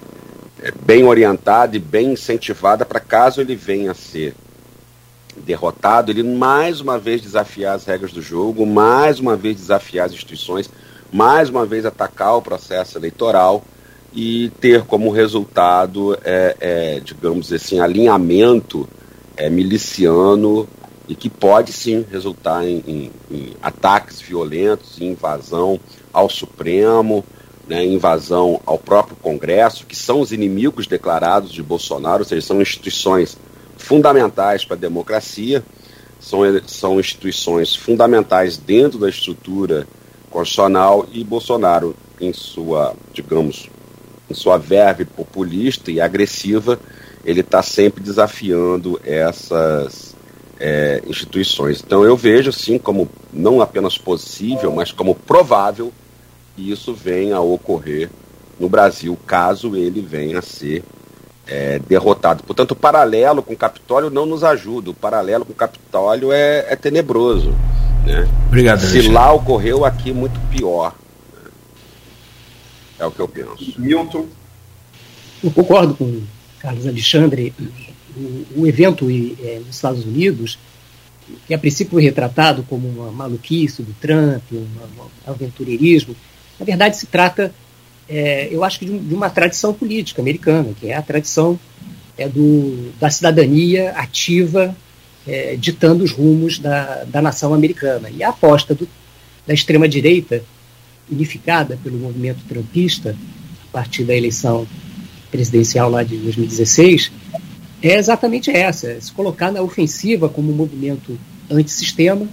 é, 0.64 0.72
bem 0.86 1.04
orientada 1.04 1.76
e 1.76 1.80
bem 1.80 2.14
incentivada 2.14 2.86
para 2.86 3.00
caso 3.00 3.40
ele 3.40 3.56
venha 3.56 3.92
a 3.92 3.96
ser 3.96 4.34
derrotado, 5.36 6.12
ele 6.12 6.24
mais 6.24 6.80
uma 6.82 6.98
vez 6.98 7.22
desafiar 7.22 7.76
as 7.76 7.86
regras 7.86 8.12
do 8.12 8.22
jogo, 8.22 8.66
mais 8.66 9.20
uma 9.20 9.36
vez 9.36 9.56
desafiar 9.56 10.08
as 10.08 10.14
instituições, 10.14 10.70
mais 11.12 11.50
uma 11.50 11.66
vez 11.66 11.86
atacar 11.86 12.38
o 12.38 12.42
processo 12.42 12.98
eleitoral 12.98 13.64
e 14.14 14.50
ter 14.62 14.84
como 14.84 15.12
resultado, 15.12 16.18
é, 16.24 16.56
é, 16.60 17.00
digamos 17.00 17.52
assim, 17.52 17.80
alinhamento 17.80 18.88
é, 19.36 19.50
miliciano 19.50 20.68
e 21.08 21.16
que 21.16 21.30
pode 21.30 21.74
sim 21.74 22.06
resultar 22.10 22.66
em, 22.66 22.84
em, 22.88 23.12
em 23.30 23.54
ataques 23.62 24.22
violentos, 24.22 25.00
invasão 25.00 25.80
ao 26.14 26.30
Supremo, 26.30 27.24
né, 27.68 27.86
invasão 27.86 28.62
ao 28.66 28.78
próprio 28.78 29.16
Congresso, 29.18 29.86
que 29.86 29.96
são 29.96 30.22
os 30.22 30.32
inimigos 30.32 30.88
declarados 30.88 31.52
de 31.52 31.62
Bolsonaro, 31.62 32.20
ou 32.20 32.26
seja, 32.26 32.46
são 32.46 32.62
instituições 32.62 33.38
fundamentais 33.86 34.66
para 34.66 34.76
a 34.76 34.80
democracia, 34.80 35.64
são, 36.20 36.40
são 36.66 37.00
instituições 37.00 37.76
fundamentais 37.76 38.58
dentro 38.58 38.98
da 38.98 39.08
estrutura 39.08 39.88
constitucional 40.32 41.08
e 41.14 41.24
Bolsonaro, 41.24 41.96
em 42.20 42.34
sua, 42.34 42.96
digamos, 43.14 43.70
em 44.30 44.34
sua 44.34 44.58
verve 44.58 45.06
populista 45.06 45.92
e 45.92 46.02
agressiva, 46.02 46.80
ele 47.24 47.42
está 47.42 47.62
sempre 47.62 48.04
desafiando 48.04 49.00
essas 49.04 50.16
é, 50.60 51.04
instituições. 51.06 51.84
Então 51.86 52.04
eu 52.04 52.18
vejo 52.18 52.52
sim 52.52 52.80
como 52.80 53.08
não 53.32 53.62
apenas 53.62 53.98
possível, 53.98 54.72
mas 54.74 54.92
como 54.92 55.14
provável 55.14 55.94
que 56.56 56.72
isso 56.72 56.94
venha 56.94 57.36
a 57.36 57.42
ocorrer 57.42 58.10
no 58.60 58.68
Brasil, 58.68 59.18
caso 59.28 59.76
ele 59.76 60.02
venha 60.02 60.40
a 60.40 60.42
ser 60.42 60.84
é, 61.48 61.80
derrotado. 61.80 62.44
Portanto, 62.44 62.72
o 62.72 62.76
paralelo 62.76 63.44
com 63.44 63.54
o 63.54 63.58
Capitólio 63.58 64.10
não 64.10 64.26
nos 64.26 64.44
ajuda. 64.44 64.90
O 64.90 64.94
paralelo 64.94 65.46
com 65.46 65.54
o 65.54 65.56
Capitólio 65.56 66.32
é, 66.32 66.66
é 66.70 66.76
tenebroso. 66.76 67.52
Né? 68.06 68.28
Obrigado. 68.48 68.80
Se 68.80 68.86
Alexandre. 68.88 69.12
lá 69.12 69.34
ocorreu, 69.34 69.86
aqui 69.86 70.12
muito 70.12 70.40
pior. 70.50 70.96
Né? 71.34 71.50
É 73.00 73.06
o 73.06 73.12
que 73.12 73.20
eu 73.20 73.28
penso. 73.28 73.74
Milton. 73.78 74.26
Eu 75.44 75.52
concordo 75.52 75.96
com 75.96 76.06
o 76.06 76.24
Carlos 76.60 76.88
Alexandre. 76.88 77.54
O, 78.16 78.62
o 78.62 78.68
evento 78.68 79.08
é, 79.10 79.60
nos 79.60 79.76
Estados 79.76 80.06
Unidos, 80.06 80.58
que 81.46 81.54
a 81.54 81.60
princípio 81.60 81.94
foi 81.94 82.04
retratado 82.04 82.64
como 82.64 82.88
uma 82.88 83.12
maluquice 83.12 83.84
do 83.84 83.94
Trump, 84.00 84.42
um, 84.52 84.58
um 84.58 85.32
aventureirismo, 85.32 86.16
na 86.58 86.66
verdade 86.66 86.96
se 86.96 87.08
trata 87.08 87.54
é, 88.08 88.48
eu 88.52 88.64
acho 88.64 88.80
que 88.80 88.86
de, 88.86 88.92
um, 88.92 88.98
de, 88.98 89.14
uma 89.14 89.30
tradição 89.30 89.74
política 89.74 90.22
americana, 90.22 90.74
que 90.80 90.88
é 90.88 90.96
a 90.96 91.02
tradição 91.02 91.60
é, 92.18 92.28
do, 92.28 92.92
da 93.00 93.10
cidadania 93.10 93.92
ativa 93.92 94.76
é, 95.28 95.56
ditando 95.56 96.04
os 96.04 96.12
rumos 96.12 96.60
da, 96.60 97.04
da 97.06 97.22
nação 97.22 97.54
americana. 97.54 98.10
E 98.10 98.24
a 98.24 98.30
aposta 98.30 98.76
do, 98.76 98.88
da 99.46 99.54
extrema-direita, 99.54 100.44
unificada 101.12 101.78
pelo 101.84 101.98
movimento 101.98 102.44
trumpista, 102.48 103.16
a 103.70 103.72
partir 103.72 104.04
da 104.04 104.16
eleição 104.16 104.68
presidencial 105.32 105.90
lá 105.90 106.04
de 106.04 106.16
2016, 106.18 107.12
é 107.82 107.98
exatamente 107.98 108.52
essa: 108.52 109.00
se 109.02 109.12
colocar 109.12 109.52
na 109.52 109.62
ofensiva 109.62 110.30
como 110.30 110.52
um 110.52 110.56
movimento 110.56 111.18
antissistema, 111.50 112.28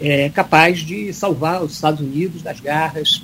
é, 0.00 0.28
capaz 0.30 0.80
de 0.80 1.12
salvar 1.12 1.62
os 1.62 1.72
Estados 1.72 2.00
Unidos 2.00 2.42
das 2.42 2.60
garras 2.60 3.22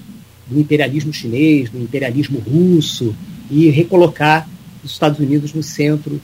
do 0.53 0.61
imperialismo 0.61 1.13
chinês, 1.13 1.71
do 1.71 1.79
imperialismo 1.79 2.39
russo, 2.39 3.15
e 3.51 3.69
recolocar 3.71 4.49
os 4.85 4.93
Estados 4.93 5.19
Unidos 5.19 5.53
no 5.53 5.63
centro 5.63 6.13
do 6.15 6.21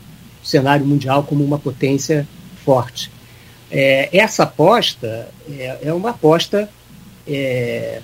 cenário 0.46 0.86
mundial 0.86 1.22
como 1.24 1.44
uma 1.44 1.58
potência 1.58 2.26
forte. 2.64 3.10
É, 3.70 4.08
essa 4.16 4.44
aposta 4.44 5.28
é, 5.50 5.78
é 5.82 5.92
uma 5.92 6.10
aposta 6.10 6.70
é, 7.26 8.00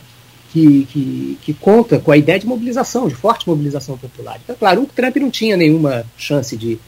que, 0.53 0.87
que, 0.87 1.39
que, 1.43 1.55
conta 1.55 1.99
com 1.99 2.12
a 2.12 2.16
ideia 2.16 2.39
de 2.39 2.47
mobilização, 2.47 3.09
de 3.09 3.14
forte 3.14 3.49
mobilização 3.49 3.97
popular. 3.97 4.39
Então, 4.43 4.55
claro, 4.55 4.83
o 4.83 4.87
Trump 4.87 5.16
não 5.16 5.31
tinha 5.31 5.57
nenhuma 5.57 6.05
chance 6.16 6.57
de, 6.57 6.79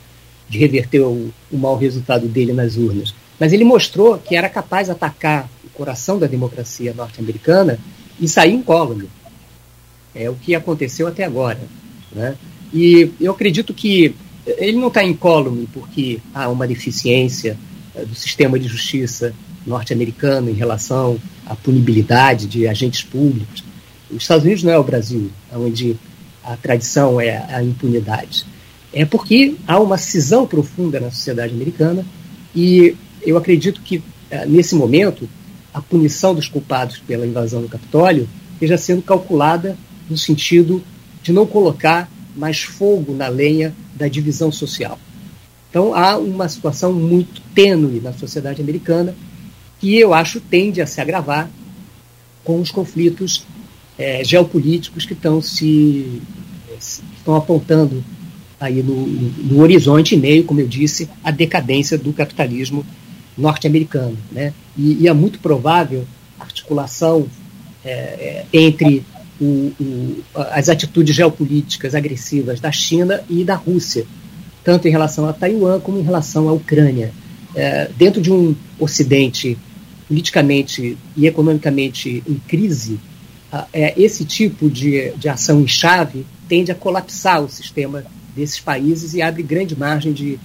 de 0.49 0.59
reverter 0.59 1.01
o, 1.01 1.33
o 1.51 1.57
mau 1.57 1.77
resultado 1.77 2.29
dele 2.29 2.53
nas 2.53 2.77
urnas, 2.77 3.15
mas 3.41 3.53
ele 3.53 3.65
mostrou 3.65 4.19
que 4.19 4.37
era 4.37 4.49
capaz 4.49 4.87
de 4.87 4.93
atacar 4.93 5.49
o 5.65 5.71
coração 5.71 6.19
da 6.19 6.27
democracia 6.27 6.95
norte-americana 6.95 7.79
e 8.21 8.29
sair 8.29 8.53
incólume. 8.53 9.09
É 10.17 10.31
o 10.31 10.35
que 10.35 10.55
aconteceu 10.55 11.07
até 11.07 11.25
agora. 11.25 11.61
Né? 12.13 12.37
E 12.73 13.11
eu 13.21 13.33
acredito 13.33 13.75
que 13.75 14.15
ele 14.47 14.79
não 14.79 14.89
está 14.89 15.05
incólume 15.05 15.69
porque 15.73 16.21
há 16.35 16.49
uma 16.49 16.67
deficiência 16.67 17.59
eh, 17.95 18.05
do 18.05 18.15
sistema 18.15 18.59
de 18.59 18.69
justiça 18.69 19.35
norte-americano 19.67 20.49
em 20.49 20.55
relação 20.55 21.19
à 21.45 21.57
punibilidade 21.57 22.47
de 22.47 22.69
agentes 22.69 23.03
públicos. 23.03 23.65
Os 24.11 24.23
Estados 24.23 24.45
Unidos 24.45 24.63
não 24.63 24.73
é 24.73 24.79
o 24.79 24.85
Brasil, 24.85 25.31
onde 25.53 25.97
a 26.45 26.57
tradição 26.57 27.21
é 27.21 27.45
a 27.53 27.63
impunidade. 27.63 28.47
É 28.93 29.05
porque 29.05 29.57
há 29.67 29.81
uma 29.81 29.99
cisão 29.99 30.47
profunda 30.47 31.01
na 31.01 31.11
sociedade 31.11 31.53
americana 31.53 32.07
e 32.55 32.97
eu 33.23 33.37
acredito 33.37 33.81
que, 33.81 34.03
eh, 34.31 34.47
nesse 34.47 34.75
momento, 34.77 35.29
a 35.75 35.83
punição 35.83 36.35
dos 36.35 36.49
culpados 36.49 36.99
pela 36.99 37.27
invasão 37.27 37.61
do 37.61 37.69
Capitólio 37.69 38.29
esteja 38.55 38.79
sendo 38.79 39.03
calculada 39.03 39.77
no 40.09 40.17
sentido 40.17 40.83
de 41.23 41.33
não 41.33 41.47
colocar 41.47 42.11
mais 42.37 42.63
fogo 42.63 43.15
na 43.15 43.29
lenha 43.29 43.75
da 43.95 44.09
divisão 44.09 44.53
social. 44.53 44.99
Então 45.71 45.95
há 45.95 46.17
uma 46.17 46.49
situação 46.49 46.93
muito 46.93 47.41
tênue 47.55 48.01
na 48.01 48.13
sociedade 48.13 48.63
americana 48.63 49.15
que 49.81 49.97
eu 49.97 50.15
acho 50.15 50.41
tende 50.41 50.81
a 50.81 50.87
se 50.87 51.01
agravar 51.01 51.51
com 52.45 52.61
os 52.61 52.71
conflitos 52.71 53.45
é, 53.99 54.23
geopolíticos 54.25 55.05
que 55.05 55.13
estão 55.13 55.43
se 55.43 56.23
estão 56.79 57.35
apontando 57.35 58.05
aí 58.61 58.83
no, 58.83 59.07
no, 59.07 59.61
horizonte 59.61 60.15
e 60.15 60.19
meio, 60.19 60.45
como 60.45 60.61
eu 60.61 60.69
disse, 60.69 61.09
a 61.25 61.31
decadência 61.31 61.99
do 61.99 62.13
capitalismo 62.13 62.85
norte-americano, 63.37 64.17
né? 64.31 64.53
E, 64.77 65.03
e, 65.03 65.09
é 65.09 65.13
muito 65.13 65.39
provável 65.39 66.07
articulação 66.39 67.27
é, 67.85 68.45
entre 68.53 69.05
o, 69.41 69.73
o, 69.81 70.25
as 70.35 70.69
atitudes 70.69 71.15
geopolíticas 71.15 71.95
agressivas 71.95 72.61
da 72.61 72.73
China 72.73 73.23
e 73.29 73.45
da 73.45 73.55
Rússia, 73.55 74.07
tanto 74.65 74.89
em 74.89 74.91
relação 74.91 75.29
a 75.29 75.33
Taiwan 75.33 75.81
como 75.81 75.99
em 75.99 76.03
relação 76.03 76.49
à 76.49 76.53
Ucrânia. 76.53 77.13
É, 77.55 77.89
dentro 77.97 78.21
de 78.21 78.31
um 78.31 78.55
Ocidente 78.79 79.57
politicamente 80.07 80.97
e 81.17 81.27
economicamente 81.27 82.23
em 82.29 82.35
crise, 82.47 83.01
é, 83.73 83.95
esse 84.01 84.25
tipo 84.25 84.69
de, 84.69 85.13
de 85.13 85.29
ação 85.29 85.61
em 85.61 85.67
chave 85.67 86.27
tende 86.49 86.71
a 86.71 86.75
colapsar 86.75 87.43
o 87.43 87.49
sistema 87.49 88.05
desses 88.35 88.61
países 88.61 89.15
e 89.15 89.23
abre 89.23 89.43
grande 89.43 89.77
margem 89.77 90.13
de, 90.13 90.39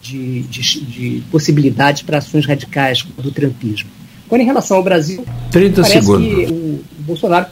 de, 0.00 0.42
de, 0.42 0.80
de 0.80 1.22
possibilidades 1.30 2.02
para 2.02 2.18
ações 2.18 2.46
radicais 2.46 3.02
do 3.02 3.30
trumpismo. 3.30 3.88
Agora, 4.26 4.42
em 4.42 4.46
relação 4.46 4.76
ao 4.76 4.82
Brasil, 4.82 5.24
30 5.50 5.82
parece 5.82 6.00
segundos. 6.00 6.26
que 6.26 6.52
o 6.52 6.84
Bolsonaro 7.00 7.46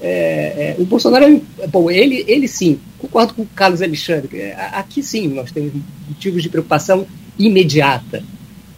é, 0.00 0.76
é, 0.78 0.82
o 0.82 0.84
Bolsonaro, 0.84 1.42
é, 1.58 1.66
bom, 1.66 1.90
ele, 1.90 2.24
ele 2.28 2.46
sim, 2.46 2.78
concordo 2.98 3.34
com 3.34 3.42
o 3.42 3.46
Carlos 3.46 3.82
Alexandre, 3.82 4.38
é, 4.38 4.54
aqui 4.72 5.02
sim 5.02 5.28
nós 5.28 5.50
temos 5.50 5.72
motivos 6.08 6.42
de 6.42 6.48
preocupação 6.48 7.06
imediata. 7.38 8.22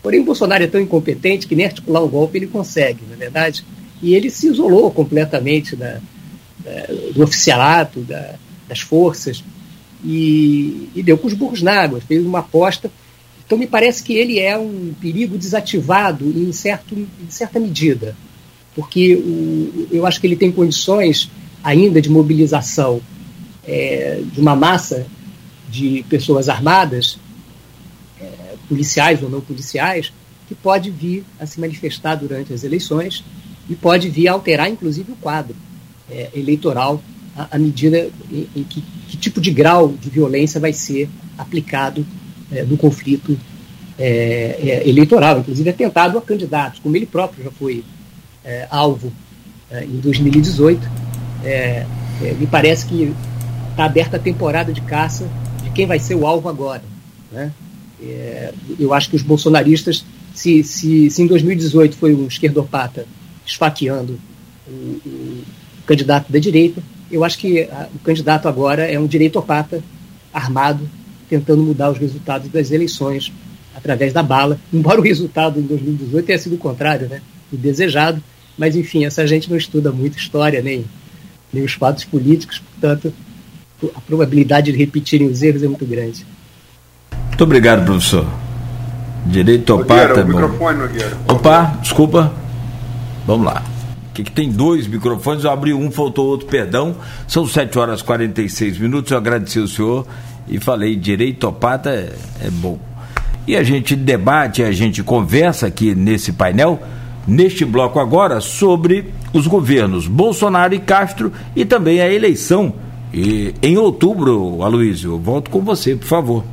Porém, 0.02 0.20
o 0.20 0.24
Bolsonaro 0.24 0.64
é 0.64 0.66
tão 0.66 0.80
incompetente 0.80 1.46
que 1.46 1.54
nem 1.54 1.66
articular 1.66 2.02
um 2.02 2.08
golpe 2.08 2.38
ele 2.38 2.46
consegue, 2.46 3.00
na 3.06 3.14
é 3.14 3.18
verdade. 3.18 3.64
E 4.02 4.14
ele 4.14 4.30
se 4.30 4.46
isolou 4.46 4.90
completamente 4.90 5.76
da, 5.76 6.00
da, 6.64 6.86
do 7.12 7.22
oficialato, 7.22 8.00
da, 8.00 8.36
das 8.66 8.80
forças, 8.80 9.44
e, 10.02 10.88
e, 10.94 11.02
deu 11.02 11.18
com 11.18 11.26
os 11.26 11.34
burros 11.34 11.60
na 11.60 11.82
água, 11.82 12.00
fez 12.00 12.24
uma 12.24 12.38
aposta. 12.38 12.90
Então, 13.44 13.58
me 13.58 13.66
parece 13.66 14.02
que 14.02 14.14
ele 14.14 14.38
é 14.38 14.56
um 14.56 14.94
perigo 14.98 15.36
desativado 15.36 16.24
em, 16.24 16.50
certo, 16.52 16.94
em 16.96 17.28
certa 17.28 17.60
medida 17.60 18.16
porque 18.74 19.14
o, 19.14 19.88
eu 19.90 20.06
acho 20.06 20.20
que 20.20 20.26
ele 20.26 20.36
tem 20.36 20.50
condições 20.50 21.30
ainda 21.62 22.00
de 22.00 22.08
mobilização 22.08 23.00
é, 23.66 24.22
de 24.32 24.40
uma 24.40 24.56
massa 24.56 25.06
de 25.68 26.04
pessoas 26.08 26.48
armadas, 26.48 27.18
é, 28.20 28.26
policiais 28.68 29.22
ou 29.22 29.30
não 29.30 29.40
policiais, 29.40 30.12
que 30.48 30.54
pode 30.54 30.90
vir 30.90 31.24
a 31.38 31.46
se 31.46 31.60
manifestar 31.60 32.16
durante 32.16 32.52
as 32.52 32.64
eleições 32.64 33.24
e 33.68 33.76
pode 33.76 34.08
vir 34.08 34.28
a 34.28 34.32
alterar, 34.32 34.68
inclusive, 34.68 35.12
o 35.12 35.16
quadro 35.16 35.54
é, 36.10 36.30
eleitoral 36.34 37.00
à, 37.36 37.56
medida 37.58 38.10
em, 38.30 38.48
em 38.56 38.64
que, 38.64 38.82
que, 39.08 39.16
tipo 39.16 39.40
de 39.40 39.50
grau 39.50 39.88
de 39.88 40.10
violência 40.10 40.58
vai 40.58 40.72
ser 40.72 41.08
aplicado 41.38 42.04
é, 42.50 42.64
no 42.64 42.76
conflito 42.76 43.38
é, 43.98 44.58
é, 44.60 44.88
eleitoral, 44.88 45.38
inclusive 45.38 45.70
atentado 45.70 46.18
a 46.18 46.22
candidatos, 46.22 46.80
como 46.80 46.96
ele 46.96 47.06
próprio 47.06 47.44
já 47.44 47.50
foi 47.52 47.84
é, 48.50 48.66
alvo 48.68 49.12
é, 49.70 49.84
em 49.84 50.00
2018. 50.00 50.90
É, 51.44 51.86
é, 52.22 52.32
me 52.34 52.46
parece 52.46 52.84
que 52.86 53.14
está 53.70 53.84
aberta 53.84 54.16
a 54.16 54.20
temporada 54.20 54.72
de 54.72 54.80
caça 54.82 55.28
de 55.62 55.70
quem 55.70 55.86
vai 55.86 55.98
ser 55.98 56.16
o 56.16 56.26
alvo 56.26 56.48
agora. 56.48 56.82
Né? 57.30 57.52
É, 58.02 58.52
eu 58.78 58.92
acho 58.92 59.08
que 59.08 59.16
os 59.16 59.22
bolsonaristas, 59.22 60.04
se, 60.34 60.64
se, 60.64 61.10
se, 61.10 61.22
em 61.22 61.26
2018 61.26 61.96
foi 61.96 62.14
um 62.14 62.26
esquerdopata 62.26 63.06
esfaqueando 63.46 64.18
o, 64.66 64.72
o 64.72 65.42
candidato 65.86 66.30
da 66.32 66.38
direita, 66.38 66.82
eu 67.10 67.24
acho 67.24 67.38
que 67.38 67.62
a, 67.62 67.88
o 67.94 67.98
candidato 68.00 68.48
agora 68.48 68.82
é 68.82 68.98
um 68.98 69.06
direitopata 69.06 69.82
armado, 70.32 70.88
tentando 71.28 71.62
mudar 71.62 71.90
os 71.90 71.98
resultados 71.98 72.48
das 72.48 72.70
eleições 72.70 73.32
através 73.74 74.12
da 74.12 74.22
bala, 74.22 74.58
embora 74.72 75.00
o 75.00 75.04
resultado 75.04 75.60
em 75.60 75.62
2018 75.62 76.26
tenha 76.26 76.38
sido 76.38 76.56
o 76.56 76.58
contrário, 76.58 77.08
né? 77.08 77.22
o 77.52 77.56
desejado, 77.56 78.22
mas 78.60 78.76
enfim, 78.76 79.06
essa 79.06 79.26
gente 79.26 79.48
não 79.48 79.56
estuda 79.56 79.90
muito 79.90 80.18
história, 80.18 80.60
nem, 80.60 80.84
nem 81.50 81.64
os 81.64 81.72
fatos 81.72 82.04
políticos, 82.04 82.58
portanto, 82.58 83.10
a 83.96 84.00
probabilidade 84.02 84.70
de 84.70 84.76
repetirem 84.76 85.26
os 85.28 85.42
erros 85.42 85.62
é 85.62 85.66
muito 85.66 85.86
grande. 85.86 86.26
Muito 87.28 87.42
obrigado, 87.42 87.86
professor. 87.86 88.26
Direito 89.24 89.72
ao 89.72 89.82
pata, 89.82 90.22
microfone, 90.22 90.82
Opa, 91.26 91.78
desculpa. 91.80 92.34
Vamos 93.26 93.46
lá. 93.46 93.64
Que, 94.12 94.24
que 94.24 94.30
tem 94.30 94.50
dois 94.50 94.86
microfones, 94.86 95.44
eu 95.44 95.50
abri 95.50 95.72
um, 95.72 95.90
faltou 95.90 96.26
outro, 96.26 96.46
perdão. 96.46 96.94
São 97.26 97.46
7 97.46 97.78
horas 97.78 98.00
e 98.00 98.04
46 98.04 98.76
minutos. 98.76 99.10
Eu 99.10 99.16
agradeci 99.16 99.58
o 99.58 99.66
senhor 99.66 100.06
e 100.46 100.60
falei: 100.60 100.96
direito 100.96 101.46
ao 101.46 101.52
pata 101.54 101.88
é, 101.88 102.12
é 102.44 102.50
bom. 102.50 102.78
E 103.46 103.56
a 103.56 103.62
gente 103.62 103.96
debate, 103.96 104.62
a 104.62 104.70
gente 104.70 105.02
conversa 105.02 105.66
aqui 105.66 105.94
nesse 105.94 106.32
painel 106.32 106.78
neste 107.26 107.64
bloco 107.64 107.98
agora 107.98 108.40
sobre 108.40 109.12
os 109.32 109.46
governos 109.46 110.06
Bolsonaro 110.06 110.74
e 110.74 110.80
Castro 110.80 111.32
e 111.54 111.64
também 111.64 112.00
a 112.00 112.12
eleição 112.12 112.74
e, 113.12 113.54
em 113.62 113.76
outubro, 113.76 114.62
Aloysio. 114.62 115.18
Volto 115.18 115.50
com 115.50 115.60
você, 115.60 115.96
por 115.96 116.06
favor. 116.06 116.44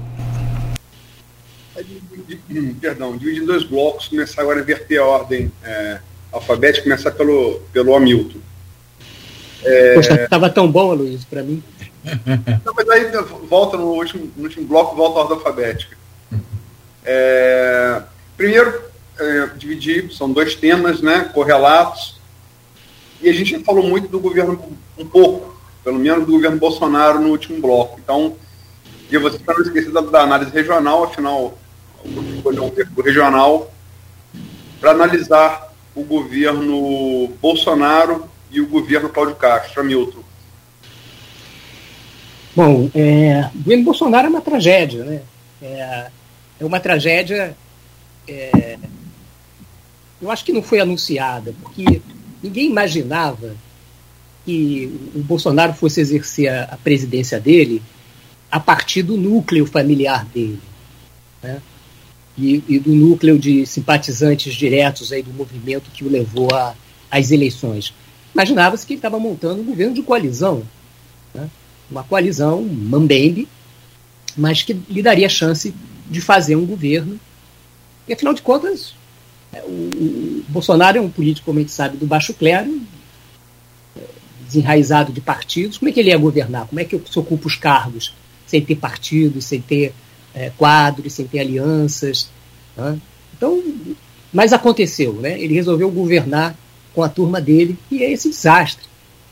Perdão, 2.82 3.18
dividir 3.18 3.43
em 3.43 3.45
dois 3.45 3.63
blocos, 3.63 4.07
começar 4.07 4.41
agora 4.41 4.59
a 4.59 4.61
inverter 4.63 4.99
a 4.99 5.05
ordem 5.05 5.51
é, 5.63 5.99
alfabética, 6.32 6.84
começar 6.84 7.11
pelo, 7.11 7.59
pelo 7.72 7.95
Hamilton. 7.95 8.39
É... 9.63 9.93
Poxa, 9.95 10.24
estava 10.24 10.49
tão 10.49 10.72
bom, 10.72 10.91
Aloysio, 10.91 11.28
para 11.30 11.43
mim. 11.43 11.61
Não, 12.65 12.74
mas 12.76 12.89
aí 12.89 13.11
volta 13.49 13.78
no 13.78 13.86
último, 13.86 14.32
no 14.36 14.43
último 14.43 14.65
bloco, 14.65 14.95
volta 14.95 15.20
a 15.20 15.22
ordem 15.24 15.38
alfabética. 15.38 15.97
É... 17.05 18.01
Primeiro, 18.36 18.82
é, 19.20 19.47
dividir, 19.55 20.11
são 20.11 20.32
dois 20.32 20.55
temas, 20.55 21.01
né, 21.01 21.30
correlatos. 21.34 22.20
E 23.22 23.30
a 23.30 23.34
gente 23.34 23.63
falou 23.63 23.84
muito 23.84 24.07
do 24.07 24.20
governo, 24.20 24.61
um 24.97 25.05
pouco, 25.05 25.55
pelo 25.84 25.99
menos 25.99 26.26
do 26.26 26.32
governo 26.34 26.57
Bolsonaro 26.57 27.20
no 27.20 27.30
último 27.30 27.59
bloco. 27.59 27.99
Então, 27.99 28.36
e 29.09 29.18
você 29.18 29.39
para 29.39 29.55
não 29.55 29.65
esquecer 29.65 29.91
da, 29.91 30.01
da, 30.01 30.22
análise 30.22 30.51
regional, 30.51 31.03
afinal, 31.05 31.57
o 32.03 33.01
regional, 33.01 33.72
para 34.80 34.91
analisar 34.91 35.74
o 35.95 36.03
governo 36.03 37.28
Bolsonaro 37.41 38.30
e 38.51 38.61
o 38.61 38.68
governo 38.68 39.09
Cláudio 39.09 39.36
Castro, 39.36 39.82
Hamilton. 39.82 40.20
Bom, 42.55 42.89
é, 42.93 43.49
o 43.53 43.57
governo 43.57 43.84
Bolsonaro 43.84 44.28
é 44.28 44.30
uma 44.30 44.41
tragédia, 44.41 45.03
né? 45.03 45.22
É, 45.61 46.07
é 46.59 46.65
uma 46.65 46.80
tragédia 46.80 47.55
é, 48.28 48.78
eu 50.22 50.32
acho 50.32 50.43
que 50.43 50.53
não 50.53 50.63
foi 50.63 50.80
anunciada, 50.80 51.53
porque 51.61 52.01
ninguém 52.41 52.70
imaginava 52.70 53.55
que 54.45 54.91
o 55.13 55.20
Bolsonaro 55.20 55.74
fosse 55.74 55.99
exercer 55.99 56.47
a, 56.47 56.63
a 56.63 56.78
presidência 56.78 57.39
dele 57.39 57.82
a 58.49 58.59
partir 58.59 59.03
do 59.03 59.18
núcleo 59.18 59.65
familiar 59.65 60.26
dele. 60.26 60.59
Né? 61.43 61.61
E, 62.38 62.63
e, 62.68 62.80
do 62.80 62.93
núcleo 62.93 63.38
de 63.38 63.65
simpatizantes 63.65 64.53
diretos 64.53 65.11
aí 65.11 65.22
do 65.22 65.34
movimento 65.34 65.91
que 65.91 66.05
o 66.05 66.09
levou 66.09 66.49
às 67.09 67.32
eleições. 67.32 67.93
imaginava-se 68.34 68.86
que 68.86 68.93
ele 68.93 68.99
estava 68.99 69.20
montando 69.20 69.61
um 69.61 69.65
governo 69.65 69.93
de 69.93 70.03
coalizão, 70.03 70.63
né? 71.34 71.49
uma 71.89 72.03
coalizão 72.03 72.61
mambembe, 72.61 73.47
mas 74.36 74.61
que 74.61 74.74
lhe 74.74 75.01
daria 75.01 75.28
chance 75.28 75.74
de 76.09 76.22
fazer 76.22 76.55
um 76.55 76.65
governo. 76.65 77.20
E 78.07 78.13
afinal 78.13 78.34
de 78.34 78.41
contas, 78.41 78.93
o, 79.66 79.72
o 79.72 80.45
Bolsonaro 80.48 80.98
é 80.98 81.02
um 81.02 81.10
político, 81.10 81.45
como 81.45 81.60
a 81.60 81.62
gente 81.62 81.72
sabe, 81.72 81.98
do 81.98 82.06
baixo 82.06 82.34
clero, 82.34 82.82
é, 83.95 84.02
desenraizado 84.45 85.12
de 85.12 85.22
partidos. 85.22 85.78
Como 85.78 85.89
é 85.89 85.91
que 85.91 86.00
ele 86.00 86.10
ia 86.10 86.18
governar? 86.18 86.68
Como 86.68 86.80
é 86.80 86.84
que 86.84 87.00
se 87.10 87.20
ocupa 87.20 87.48
os 87.48 87.56
cargos 87.56 88.14
sem 88.45 88.62
ter 88.62 88.76
partidos, 88.76 89.45
sem 89.45 89.62
ter 89.62 89.93
é, 90.34 90.52
quadros, 90.58 91.14
sem 91.14 91.26
ter 91.26 91.39
alianças? 91.39 92.30
Né? 92.76 93.00
Então, 93.36 93.62
mas 94.32 94.54
aconteceu, 94.54 95.14
né? 95.14 95.39
Ele 95.39 95.54
resolveu 95.54 95.89
governar 95.89 96.56
com 96.93 97.04
a 97.04 97.10
turma 97.10 97.39
dele 97.39 97.78
e 97.89 98.04
é 98.04 98.12
esse 98.12 98.30
desastre. 98.30 98.86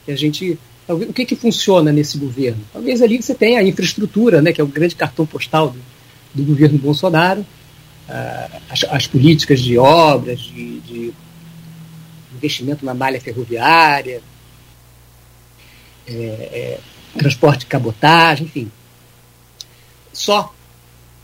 Que 0.06 0.12
a 0.12 0.16
gente, 0.16 0.58
o 0.88 1.14
que 1.14 1.26
que 1.26 1.36
funciona 1.36 1.92
nesse 1.92 2.18
governo? 2.18 2.62
Talvez 2.72 3.02
ali 3.02 3.22
você 3.22 3.34
tenha 3.34 3.60
a 3.60 3.64
infraestrutura, 3.64 4.42
né? 4.42 4.54
Que 4.54 4.62
é 4.62 4.64
o 4.64 4.68
grande 4.68 4.96
cartão 4.96 5.26
postal 5.26 5.70
do, 5.70 5.80
do 6.34 6.44
governo 6.44 6.78
Bolsonaro, 6.78 7.46
ah, 8.08 8.62
as, 8.70 8.84
as, 8.84 9.08
políticas 9.08 9.60
de 9.60 9.78
obras, 9.78 10.40
de, 10.40 10.80
de, 10.82 11.14
investimento 12.36 12.86
na 12.86 12.94
malha 12.94 13.20
ferroviária, 13.20 14.22
é, 16.08 16.14
é, 16.14 16.80
transporte 17.18 17.62
de 17.62 17.66
cabotagem, 17.68 18.46
enfim. 18.46 18.72
Só. 20.14 20.54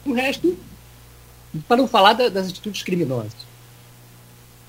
O 0.03 0.13
resto, 0.13 0.57
para 1.67 1.77
não 1.77 1.87
falar 1.87 2.13
da, 2.13 2.29
das 2.29 2.47
atitudes 2.49 2.81
criminosas. 2.81 3.51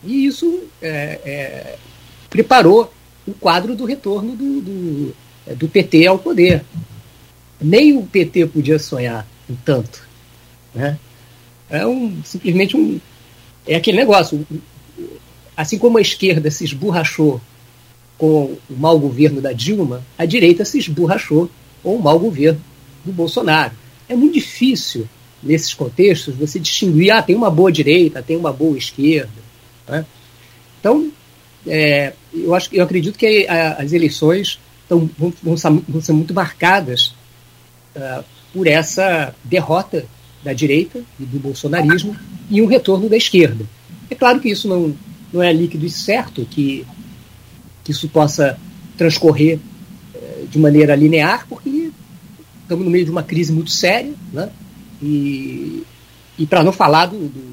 E 0.04 0.26
isso 0.26 0.64
é, 0.82 1.20
é, 1.24 1.78
preparou 2.28 2.92
o 3.26 3.32
quadro 3.32 3.74
do 3.74 3.84
retorno 3.84 4.36
do, 4.36 4.60
do, 4.60 5.16
é, 5.46 5.54
do, 5.54 5.68
PT 5.68 6.06
ao 6.06 6.18
poder. 6.18 6.64
Nem 7.60 7.96
o 7.96 8.04
PT 8.04 8.46
podia 8.46 8.78
sonhar 8.78 9.26
em 9.48 9.54
tanto. 9.54 10.06
Né? 10.74 10.98
É 11.72 11.86
um, 11.86 12.22
simplesmente 12.22 12.76
um. 12.76 13.00
É 13.66 13.74
aquele 13.74 13.96
negócio. 13.96 14.46
Assim 15.56 15.78
como 15.78 15.98
a 15.98 16.00
esquerda 16.00 16.50
se 16.50 16.64
esborrachou 16.64 17.40
com 18.18 18.56
o 18.70 18.76
mau 18.76 18.98
governo 18.98 19.40
da 19.40 19.52
Dilma, 19.52 20.04
a 20.16 20.24
direita 20.24 20.64
se 20.64 20.78
esborrachou 20.78 21.50
com 21.82 21.96
o 21.96 22.02
mau 22.02 22.18
governo 22.18 22.60
do 23.04 23.12
Bolsonaro. 23.12 23.72
É 24.08 24.14
muito 24.14 24.34
difícil, 24.34 25.08
nesses 25.42 25.74
contextos, 25.74 26.34
você 26.36 26.60
distinguir, 26.60 27.10
ah, 27.10 27.22
tem 27.22 27.34
uma 27.34 27.50
boa 27.50 27.72
direita, 27.72 28.22
tem 28.22 28.36
uma 28.36 28.52
boa 28.52 28.78
esquerda. 28.78 29.30
Né? 29.88 30.06
Então, 30.78 31.10
é, 31.66 32.12
eu, 32.32 32.54
acho, 32.54 32.68
eu 32.72 32.84
acredito 32.84 33.18
que 33.18 33.46
a, 33.48 33.74
as 33.74 33.92
eleições 33.92 34.58
tão, 34.88 35.08
vão, 35.18 35.32
vão, 35.42 35.56
ser, 36.00 36.12
muito 36.12 36.34
marcadas 36.34 37.14
uh, 37.96 38.24
por 38.52 38.66
essa 38.66 39.34
derrota 39.42 40.04
da 40.42 40.52
direita 40.52 41.02
e 41.18 41.24
do 41.24 41.38
bolsonarismo 41.38 42.16
e 42.50 42.60
um 42.60 42.66
retorno 42.66 43.08
da 43.08 43.16
esquerda. 43.16 43.64
É 44.10 44.14
claro 44.14 44.40
que 44.40 44.50
isso 44.50 44.68
não, 44.68 44.94
não 45.32 45.42
é 45.42 45.52
líquido 45.52 45.86
e 45.86 45.90
certo, 45.90 46.46
que, 46.50 46.84
que 47.84 47.92
isso 47.92 48.08
possa 48.08 48.58
transcorrer 48.96 49.58
uh, 50.14 50.46
de 50.48 50.58
maneira 50.58 50.94
linear, 50.94 51.46
porque 51.48 51.90
estamos 52.62 52.84
no 52.84 52.90
meio 52.90 53.04
de 53.04 53.10
uma 53.10 53.22
crise 53.22 53.52
muito 53.52 53.70
séria, 53.70 54.12
né? 54.32 54.50
e, 55.00 55.84
e 56.38 56.46
para 56.46 56.62
não 56.62 56.72
falar 56.72 57.06
do, 57.06 57.18
do 57.18 57.52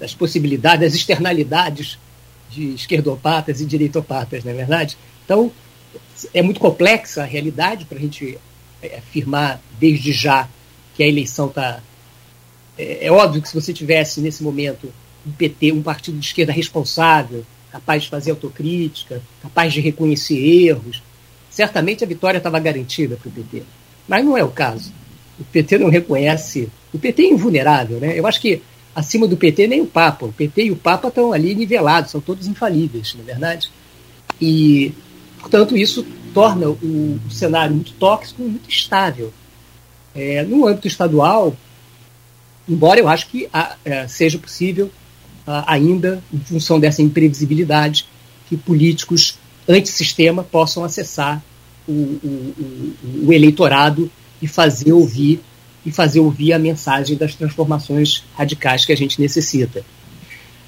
das 0.00 0.14
possibilidades, 0.14 0.80
das 0.80 0.94
externalidades 0.94 1.98
de 2.50 2.74
esquerdopatas 2.74 3.60
e 3.60 3.66
direitopatas, 3.66 4.42
não 4.42 4.50
é 4.50 4.54
verdade? 4.54 4.96
Então, 5.24 5.52
é 6.32 6.42
muito 6.42 6.58
complexa 6.58 7.22
a 7.22 7.26
realidade 7.26 7.84
para 7.84 7.98
a 7.98 8.00
gente 8.00 8.38
é, 8.82 8.96
afirmar 8.96 9.60
desde 9.78 10.10
já 10.10 10.48
que 11.00 11.04
a 11.04 11.08
eleição 11.08 11.46
está. 11.46 11.80
É, 12.76 13.06
é, 13.06 13.10
óbvio 13.10 13.40
que 13.40 13.48
se 13.48 13.54
você 13.58 13.72
tivesse 13.72 14.20
nesse 14.20 14.42
momento 14.42 14.92
um 15.26 15.32
PT, 15.32 15.72
um 15.72 15.82
partido 15.82 16.18
de 16.18 16.26
esquerda 16.26 16.52
responsável, 16.52 17.42
capaz 17.72 18.02
de 18.02 18.10
fazer 18.10 18.32
autocrítica, 18.32 19.22
capaz 19.40 19.72
de 19.72 19.80
reconhecer 19.80 20.36
erros, 20.36 21.02
certamente 21.48 22.04
a 22.04 22.06
vitória 22.06 22.36
estava 22.36 22.58
garantida 22.60 23.16
para 23.16 23.30
o 23.30 23.32
PT. 23.32 23.62
Mas 24.06 24.22
não 24.22 24.36
é 24.36 24.44
o 24.44 24.50
caso. 24.50 24.92
O 25.38 25.44
PT 25.44 25.78
não 25.78 25.88
reconhece. 25.88 26.68
O 26.92 26.98
PT 26.98 27.22
é 27.22 27.32
invulnerável, 27.32 27.98
né? 27.98 28.18
Eu 28.18 28.26
acho 28.26 28.38
que 28.38 28.60
acima 28.94 29.26
do 29.26 29.38
PT 29.38 29.68
nem 29.68 29.80
o 29.80 29.86
Papa. 29.86 30.26
O 30.26 30.32
PT 30.34 30.64
e 30.64 30.70
o 30.70 30.76
Papa 30.76 31.08
estão 31.08 31.32
ali 31.32 31.54
nivelados, 31.54 32.10
são 32.10 32.20
todos 32.20 32.46
infalíveis, 32.46 33.14
na 33.14 33.22
é 33.22 33.24
verdade. 33.24 33.70
E, 34.38 34.92
portanto, 35.38 35.74
isso 35.78 36.04
torna 36.34 36.68
o, 36.68 37.18
o 37.26 37.30
cenário 37.30 37.74
muito 37.74 37.92
tóxico, 37.94 38.42
muito 38.42 38.68
instável. 38.68 39.32
É, 40.14 40.42
no 40.42 40.66
âmbito 40.66 40.88
estadual, 40.88 41.56
embora 42.68 42.98
eu 42.98 43.08
acho 43.08 43.28
que 43.28 43.48
a, 43.52 43.76
é, 43.84 44.08
seja 44.08 44.38
possível 44.38 44.90
a, 45.46 45.72
ainda, 45.72 46.22
em 46.32 46.40
função 46.40 46.80
dessa 46.80 47.02
imprevisibilidade, 47.02 48.06
que 48.48 48.56
políticos 48.56 49.38
antissistema 49.68 50.42
possam 50.42 50.84
acessar 50.84 51.42
o, 51.86 51.92
o, 51.92 52.54
o, 52.58 53.26
o 53.26 53.32
eleitorado 53.32 54.10
e 54.42 54.48
fazer 54.48 54.92
ouvir 54.92 55.40
e 55.84 55.90
fazer 55.90 56.20
ouvir 56.20 56.52
a 56.52 56.58
mensagem 56.58 57.16
das 57.16 57.34
transformações 57.34 58.24
radicais 58.36 58.84
que 58.84 58.92
a 58.92 58.96
gente 58.96 59.20
necessita. 59.20 59.84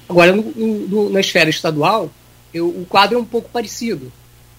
Agora, 0.07 0.35
no, 0.35 0.43
no, 0.43 1.09
na 1.09 1.19
esfera 1.19 1.49
estadual, 1.49 2.11
eu, 2.53 2.67
o 2.67 2.85
quadro 2.87 3.17
é 3.17 3.21
um 3.21 3.25
pouco 3.25 3.49
parecido. 3.49 4.11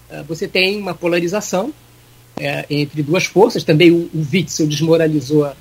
Uh, 0.09 0.23
você 0.23 0.47
tem 0.47 0.77
uma 0.77 0.93
polarização 0.93 1.73
é, 2.37 2.65
entre 2.69 3.01
duas 3.01 3.25
forças. 3.25 3.63
Também 3.63 3.91
o, 3.91 4.09
o 4.13 4.27
Witzel 4.31 4.67
desmoralizou 4.67 5.45
uh, 5.45 5.55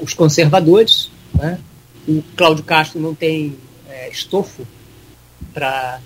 os 0.00 0.14
conservadores. 0.14 1.10
Né? 1.34 1.58
O 2.06 2.22
Cláudio 2.36 2.64
Castro 2.64 3.00
não 3.00 3.14
tem 3.14 3.56
é, 3.88 4.08
estofo 4.10 4.66
para 5.52 6.00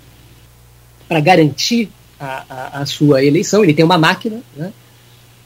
garantir 1.23 1.91
a, 2.19 2.45
a, 2.49 2.81
a, 2.81 2.87
sua 2.87 3.25
eleição. 3.25 3.62
Ele 3.62 3.75
tem 3.75 3.85
uma 3.85 3.99
máquina, 3.99 4.43
né? 4.57 4.73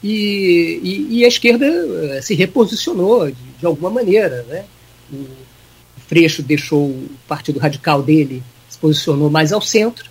E, 0.03 0.81
e, 0.83 1.19
e, 1.19 1.25
a 1.27 1.29
esquerda 1.29 1.67
eh, 1.67 2.23
se 2.23 2.35
reposicionou 2.35 3.27
de, 3.31 3.37
de 3.59 3.67
alguma 3.67 3.91
maneira. 3.91 4.43
Né? 4.49 4.65
O 5.13 5.27
Freixo 6.09 6.43
deixou 6.43 6.87
o 6.87 7.11
partido 7.29 7.59
radical 7.59 8.03
dele, 8.03 8.43
se 8.67 8.79
posicionou 8.79 9.29
mais 9.29 9.53
ao 9.53 9.61
centro. 9.61 10.09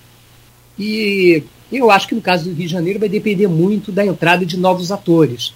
E 0.78 1.44
eu 1.78 1.92
acho 1.92 2.08
que 2.08 2.16
no 2.16 2.22
caso 2.22 2.46
do 2.46 2.56
Rio 2.56 2.68
de 2.68 2.72
Janeiro 2.72 3.00
vai 3.00 3.10
depender 3.10 3.48
muito 3.48 3.92
da 3.92 4.06
entrada 4.06 4.46
de 4.46 4.58
novos 4.58 4.92
atores. 4.92 5.54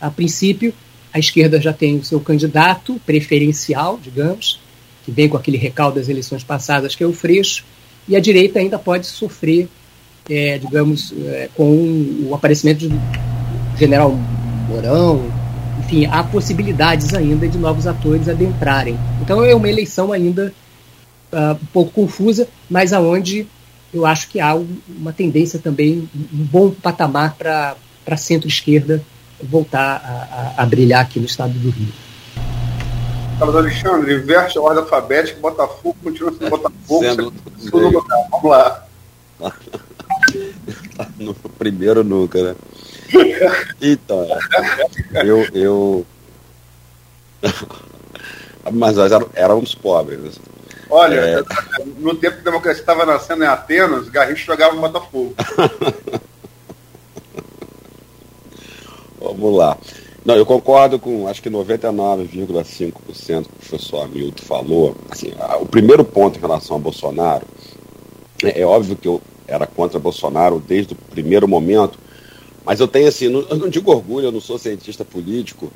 A 0.00 0.10
princípio, 0.10 0.72
a 1.12 1.18
esquerda 1.18 1.60
já 1.60 1.72
tem 1.72 1.96
o 1.96 2.04
seu 2.04 2.20
candidato 2.20 3.00
preferencial, 3.04 3.98
digamos, 4.02 4.60
que 5.04 5.10
vem 5.10 5.28
com 5.28 5.36
aquele 5.36 5.56
recaldo 5.56 5.98
das 5.98 6.08
eleições 6.08 6.44
passadas, 6.44 6.94
que 6.94 7.02
é 7.02 7.06
o 7.06 7.12
Freixo, 7.12 7.64
e 8.08 8.14
a 8.14 8.20
direita 8.20 8.58
ainda 8.58 8.78
pode 8.78 9.06
sofrer, 9.06 9.68
é, 10.28 10.58
digamos, 10.58 11.12
é, 11.24 11.48
com 11.54 12.26
o 12.28 12.34
aparecimento 12.34 12.88
de 12.88 12.94
General 13.78 14.16
Mourão, 14.68 15.30
enfim, 15.80 16.06
há 16.06 16.22
possibilidades 16.22 17.14
ainda 17.14 17.48
de 17.48 17.58
novos 17.58 17.86
atores 17.86 18.28
adentrarem. 18.28 18.98
Então 19.20 19.44
é 19.44 19.54
uma 19.54 19.68
eleição 19.68 20.12
ainda 20.12 20.52
uh, 21.32 21.52
um 21.52 21.66
pouco 21.72 21.92
confusa, 21.92 22.48
mas 22.68 22.92
aonde 22.92 23.46
eu 23.92 24.04
acho 24.04 24.28
que 24.28 24.40
há 24.40 24.54
uma 24.54 25.12
tendência 25.12 25.58
também, 25.58 26.08
um 26.14 26.44
bom 26.44 26.70
patamar 26.70 27.34
para 27.34 27.76
a 28.06 28.16
centro-esquerda 28.16 29.02
voltar 29.42 30.00
a, 30.04 30.60
a, 30.60 30.62
a, 30.62 30.66
brilhar 30.66 31.02
aqui 31.02 31.20
no 31.20 31.26
estado 31.26 31.52
do 31.52 31.70
Rio. 31.70 31.92
Carlos 33.38 33.56
Alexandre, 33.56 34.14
inverte 34.14 34.56
a 34.58 34.62
ordem 34.62 34.82
alfabética, 34.82 35.38
Botafogo 35.40 35.96
continua 36.02 36.32
sendo 36.32 36.50
Botafogo. 36.50 37.04
Sendo... 37.04 37.32
Vamos 38.30 38.50
lá. 38.50 38.86
no 41.18 41.34
primeiro 41.34 42.02
nunca, 42.02 42.42
né? 42.42 42.56
Então, 43.80 44.26
eu. 45.24 45.46
eu... 45.52 46.06
Mas 48.72 48.96
nós 48.96 49.12
éramos 49.34 49.74
pobres. 49.76 50.40
Olha, 50.88 51.16
é... 51.16 51.42
no 51.98 52.14
tempo 52.14 52.36
que 52.36 52.42
a 52.42 52.44
democracia 52.44 52.80
estava 52.80 53.04
nascendo 53.04 53.44
em 53.44 53.46
Atenas, 53.46 54.08
Garrincha 54.08 54.44
jogava 54.46 54.74
no 54.74 54.80
Botafogo. 54.80 55.34
Vamos 59.20 59.56
lá. 59.56 59.76
Não, 60.24 60.34
eu 60.34 60.44
concordo 60.44 60.98
com 60.98 61.28
acho 61.28 61.40
que 61.42 61.48
99,5% 61.48 62.92
que 62.92 63.38
o 63.38 63.68
professor 63.68 64.04
Hamilton 64.04 64.42
falou. 64.44 64.96
Assim, 65.10 65.32
a, 65.38 65.56
o 65.56 65.66
primeiro 65.66 66.04
ponto 66.04 66.36
em 66.36 66.40
relação 66.40 66.76
a 66.76 66.80
Bolsonaro, 66.80 67.46
é, 68.42 68.60
é 68.60 68.66
óbvio 68.66 68.96
que 68.96 69.06
eu 69.06 69.22
era 69.46 69.66
contra 69.66 70.00
Bolsonaro 70.00 70.58
desde 70.60 70.94
o 70.94 70.96
primeiro 70.96 71.46
momento, 71.46 71.98
mas 72.64 72.80
eu 72.80 72.88
tenho 72.88 73.06
assim, 73.06 73.28
não, 73.28 73.42
eu 73.42 73.56
não 73.56 73.68
digo 73.68 73.92
orgulho, 73.92 74.26
eu 74.26 74.32
não 74.32 74.40
sou 74.40 74.58
cientista 74.58 75.04
político, 75.04 75.70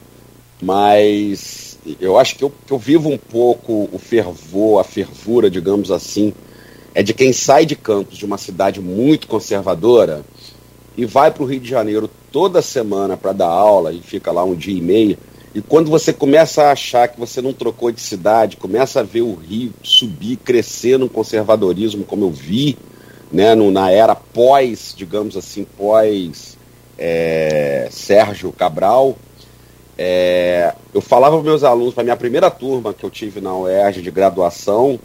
mas 0.60 1.69
eu 2.00 2.18
acho 2.18 2.36
que 2.36 2.44
eu, 2.44 2.52
que 2.66 2.72
eu 2.72 2.78
vivo 2.78 3.08
um 3.08 3.18
pouco 3.18 3.88
o 3.92 3.98
fervor, 3.98 4.80
a 4.80 4.84
fervura, 4.84 5.50
digamos 5.50 5.90
assim, 5.90 6.32
é 6.94 7.02
de 7.02 7.14
quem 7.14 7.32
sai 7.32 7.64
de 7.64 7.76
Campos, 7.76 8.18
de 8.18 8.24
uma 8.24 8.38
cidade 8.38 8.80
muito 8.80 9.26
conservadora, 9.26 10.24
e 10.96 11.04
vai 11.04 11.30
para 11.30 11.42
o 11.42 11.46
Rio 11.46 11.60
de 11.60 11.68
Janeiro 11.68 12.10
toda 12.30 12.60
semana 12.60 13.16
para 13.16 13.32
dar 13.32 13.48
aula 13.48 13.92
e 13.92 14.00
fica 14.00 14.30
lá 14.30 14.44
um 14.44 14.54
dia 14.54 14.76
e 14.76 14.80
meio. 14.80 15.16
E 15.54 15.60
quando 15.60 15.90
você 15.90 16.12
começa 16.12 16.64
a 16.64 16.72
achar 16.72 17.08
que 17.08 17.18
você 17.18 17.40
não 17.40 17.52
trocou 17.52 17.90
de 17.90 18.00
cidade, 18.00 18.56
começa 18.56 19.00
a 19.00 19.02
ver 19.02 19.22
o 19.22 19.34
Rio 19.34 19.72
subir, 19.82 20.36
crescer 20.36 20.98
no 20.98 21.08
conservadorismo, 21.08 22.04
como 22.04 22.24
eu 22.24 22.30
vi, 22.30 22.76
né, 23.32 23.54
no, 23.54 23.70
na 23.70 23.90
era 23.90 24.14
pós, 24.14 24.94
digamos 24.96 25.36
assim, 25.36 25.64
pós 25.64 26.56
é, 26.98 27.88
Sérgio 27.90 28.52
Cabral, 28.52 29.16
é, 30.02 30.72
eu 30.94 31.02
falava 31.02 31.36
para 31.36 31.44
meus 31.44 31.62
alunos, 31.62 31.92
para 31.92 32.02
minha 32.02 32.16
primeira 32.16 32.50
turma 32.50 32.94
que 32.94 33.04
eu 33.04 33.10
tive 33.10 33.38
na 33.38 33.54
UERJ 33.54 34.00
de 34.00 34.10
graduação, 34.10 34.98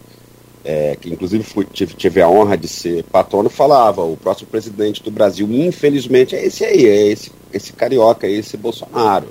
é, 0.64 0.96
que 0.96 1.10
inclusive 1.10 1.44
fui, 1.44 1.66
tive, 1.66 1.94
tive, 1.96 2.22
a 2.22 2.30
honra 2.30 2.58
de 2.58 2.70
ser 2.70 3.04
patrono, 3.04 3.50
falava: 3.50 4.02
o 4.04 4.16
próximo 4.16 4.48
presidente 4.48 5.04
do 5.04 5.12
Brasil, 5.12 5.52
infelizmente, 5.52 6.34
é 6.34 6.46
esse 6.46 6.64
aí, 6.64 6.86
é 6.86 7.08
esse, 7.08 7.30
esse 7.52 7.74
carioca, 7.74 8.26
é 8.26 8.32
esse 8.32 8.56
Bolsonaro. 8.56 9.28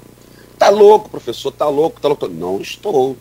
Tá 0.58 0.68
louco, 0.68 1.08
professor, 1.08 1.50
tá 1.50 1.66
louco, 1.66 1.98
tá 1.98 2.08
louco. 2.08 2.28
Não 2.28 2.60
estou. 2.60 3.16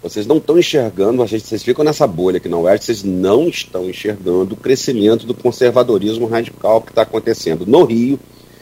Vocês 0.00 0.28
não 0.28 0.36
estão 0.36 0.56
enxergando, 0.56 1.16
vocês 1.26 1.62
ficam 1.64 1.84
nessa 1.84 2.06
bolha 2.06 2.36
aqui 2.36 2.48
na 2.48 2.56
UERJ, 2.56 2.84
vocês 2.84 3.02
não 3.02 3.48
estão 3.48 3.90
enxergando 3.90 4.54
o 4.54 4.56
crescimento 4.56 5.26
do 5.26 5.34
conservadorismo 5.34 6.28
radical 6.28 6.82
que 6.82 6.92
está 6.92 7.02
acontecendo 7.02 7.66
no 7.66 7.82
Rio. 7.82 8.16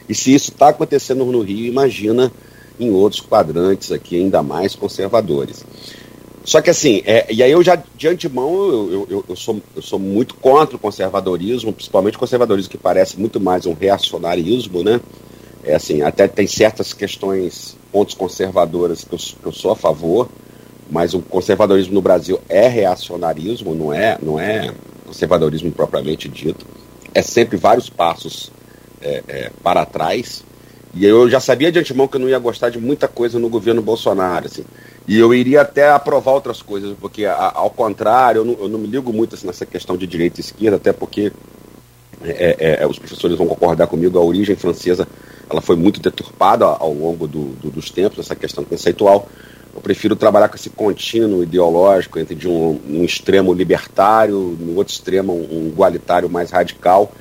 E 0.09 0.15
se 0.15 0.35
isso 0.35 0.51
está 0.51 0.71
acontecendo 0.71 1.27
no 1.27 1.43
Rio, 1.43 1.67
imagina 1.67 2.33
em 2.79 2.91
outros 2.91 3.21
quadrantes 3.21 3.93
aqui 3.93 4.17
ainda 4.17 4.43
mais 4.43 4.75
conservadores. 4.75 5.65
Só 6.45 6.63
que 6.63 6.71
assim, 6.71 7.03
é, 7.05 7.27
e 7.31 7.43
aí 7.43 7.51
eu 7.51 7.63
já 7.63 7.77
de 7.77 8.09
antemão 8.09 8.51
eu, 8.51 9.07
eu, 9.11 9.25
eu, 9.29 9.37
sou, 9.37 9.61
eu 9.77 9.83
sou 9.83 9.99
muito 9.99 10.35
contra 10.37 10.77
o 10.77 10.79
conservadorismo, 10.79 11.73
principalmente 11.73 12.17
o 12.17 12.21
conservadorismo 12.21 12.71
que 12.71 12.79
parece 12.79 13.19
muito 13.21 13.39
mais 13.39 13.67
um 13.67 13.75
reacionarismo, 13.75 14.83
né? 14.83 15.01
É 15.63 15.75
assim, 15.75 16.01
até 16.01 16.27
tem 16.27 16.47
certas 16.47 16.95
questões, 16.95 17.77
pontos 17.93 18.15
conservadoras 18.15 19.05
que 19.05 19.15
eu, 19.15 19.19
que 19.19 19.47
eu 19.47 19.53
sou 19.53 19.73
a 19.73 19.77
favor, 19.77 20.29
mas 20.91 21.13
o 21.13 21.21
conservadorismo 21.21 21.93
no 21.93 22.01
Brasil 22.01 22.41
é 22.49 22.67
reacionarismo, 22.67 23.75
não 23.75 23.93
é, 23.93 24.17
não 24.23 24.41
é 24.41 24.73
conservadorismo 25.05 25.71
propriamente 25.73 26.29
dito. 26.29 26.65
É 27.15 27.21
sempre 27.21 27.57
vários 27.57 27.91
passos 27.91 28.51
é, 29.03 29.23
é, 29.29 29.51
para 29.63 29.85
trás. 29.85 30.45
E 30.99 31.07
eu 31.07 31.31
já 31.31 31.39
sabia 31.39 31.71
de 31.71 31.79
antemão 31.79 32.09
que 32.09 32.17
eu 32.17 32.21
não 32.21 32.29
ia 32.29 32.39
gostar 32.41 32.71
de 32.71 32.79
muita 32.79 33.07
coisa 33.07 33.39
no 33.39 33.49
governo 33.49 33.81
Bolsonaro. 33.81 34.47
Assim. 34.47 34.65
E 35.07 35.17
eu 35.17 35.33
iria 35.33 35.61
até 35.61 35.89
aprovar 35.89 36.33
outras 36.33 36.61
coisas, 36.61 36.97
porque, 37.01 37.25
a, 37.25 37.53
ao 37.55 37.71
contrário, 37.71 38.41
eu 38.41 38.45
não, 38.45 38.57
eu 38.61 38.69
não, 38.69 38.81
me 38.81 38.89
ligo 38.89 39.13
muito 39.13 39.37
assim, 39.37 39.47
nessa 39.47 39.65
questão 39.65 39.97
de 39.97 40.09
direita 40.09 40.41
e 40.41 40.43
esquerda, 40.43 40.77
até 40.77 40.93
porque 40.93 41.33
é, 42.25 42.57
é, 42.59 42.83
é, 42.83 42.87
os 42.87 42.99
professores 42.99 43.39
vão 43.39 43.47
concordar 43.47 43.87
comigo, 43.87 44.19
a 44.19 44.23
origem 44.23 44.57
francesa 44.57 45.07
ela 45.49 45.61
foi 45.61 45.77
muito 45.77 46.01
deturpada 46.01 46.65
ao 46.65 46.93
longo 46.93 47.29
do, 47.29 47.45
do, 47.55 47.71
dos 47.71 47.91
tempos, 47.91 48.19
essa 48.19 48.35
questão 48.35 48.65
conceitual. 48.65 49.29
Eu 49.73 49.81
prefiro 49.81 50.17
trabalhar 50.17 50.49
com 50.49 50.57
esse 50.57 50.69
contínuo 50.69 51.45
ideológico 51.45 52.19
entre 52.19 52.35
de 52.35 52.49
um, 52.49 52.81
um 52.89 53.05
extremo 53.05 53.55
libertário, 53.55 54.59
no 54.61 54.75
outro 54.75 54.93
extremo 54.93 55.33
um 55.33 55.69
igualitário 55.69 56.29
mais 56.29 56.51
radical. 56.51 57.13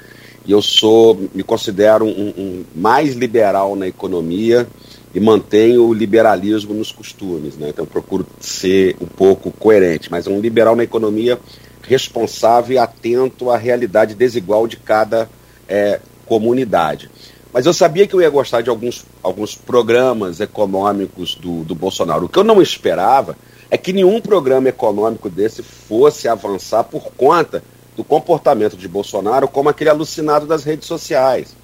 E 0.48 0.52
eu 0.52 0.62
sou, 0.62 1.30
me 1.36 1.43
considero 1.43 2.06
um, 2.06 2.34
um 2.38 2.66
mais 2.74 3.14
liberal 3.14 3.76
na 3.76 3.88
economia, 3.88 4.66
e 5.14 5.20
mantenho 5.20 5.86
o 5.86 5.93
liberalismo 5.93 6.74
nos 6.74 6.91
costumes. 6.91 7.58
Né? 7.58 7.70
Então, 7.70 7.86
procuro 7.86 8.26
ser 8.39 8.95
um 9.02 9.06
pouco 9.06 9.52
coerente, 9.52 10.12
mas 10.12 10.28
um 10.28 10.39
liberal 10.39 10.76
na 10.76 10.84
economia 10.84 11.39
responsável 11.82 12.76
e 12.76 12.78
atento 12.78 13.50
à 13.50 13.58
realidade 13.58 14.14
desigual 14.14 14.68
de 14.68 14.78
cada 14.78 15.30
é, 15.68 16.00
comunidade. 16.26 17.10
Mas 17.54 17.66
eu 17.66 17.74
sabia 17.74 18.06
que 18.06 18.14
eu 18.14 18.22
ia 18.22 18.30
gostar 18.30 18.62
de 18.62 18.70
alguns, 18.70 19.06
alguns 19.24 19.56
programas 19.56 20.39
econômicos 20.39 21.34
do, 21.34 21.64
do 21.64 21.74
Bolsonaro. 21.74 22.26
O 22.26 22.30
que 22.30 22.38
eu 22.38 22.43
não 22.43 22.62
esperava 22.62 23.38
é 23.72 23.78
que 23.78 23.93
nenhum 23.93 24.22
programa 24.22 24.70
econômico 24.70 25.30
desse 25.30 25.64
fosse 25.64 26.28
avançar 26.28 26.84
por 26.84 27.12
conta 27.18 27.64
do 27.98 28.04
comportamento 28.04 28.78
de 28.78 28.88
Bolsonaro 28.88 29.48
como 29.48 29.70
aquele 29.70 29.89
alucinado 29.89 30.45
das 30.45 30.64
redes 30.64 30.88
sociais. 30.88 31.56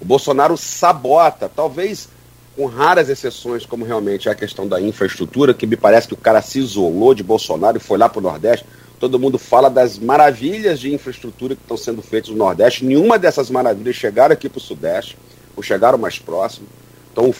O 0.00 0.04
Bolsonaro 0.04 0.56
sabota, 0.56 1.48
talvez 1.48 2.08
com 2.54 2.66
raras 2.66 3.08
exceções, 3.08 3.64
como 3.64 3.84
realmente 3.84 4.28
é 4.28 4.32
a 4.32 4.34
questão 4.34 4.68
da 4.68 4.80
infraestrutura, 4.80 5.54
que 5.54 5.66
me 5.66 5.76
parece 5.76 6.06
que 6.06 6.14
o 6.14 6.18
cara 6.18 6.42
se 6.42 6.58
isolou 6.58 7.14
de 7.14 7.22
Bolsonaro 7.22 7.78
e 7.78 7.80
foi 7.80 7.96
lá 7.96 8.08
para 8.08 8.18
o 8.18 8.22
Nordeste. 8.22 8.66
Todo 8.98 9.18
mundo 9.18 9.38
fala 9.38 9.70
das 9.70 9.98
maravilhas 9.98 10.78
de 10.78 10.92
infraestrutura 10.92 11.56
que 11.56 11.62
estão 11.62 11.76
sendo 11.76 12.02
feitas 12.02 12.30
no 12.30 12.36
Nordeste. 12.36 12.84
Nenhuma 12.84 13.18
dessas 13.18 13.48
maravilhas 13.48 13.96
chegaram 13.96 14.34
aqui 14.34 14.48
para 14.48 14.58
o 14.58 14.60
Sudeste, 14.60 15.16
ou 15.56 15.62
chegaram 15.62 15.96
mais 15.96 16.18
próximo. 16.18 16.66
Então 17.10 17.30
o, 17.30 17.34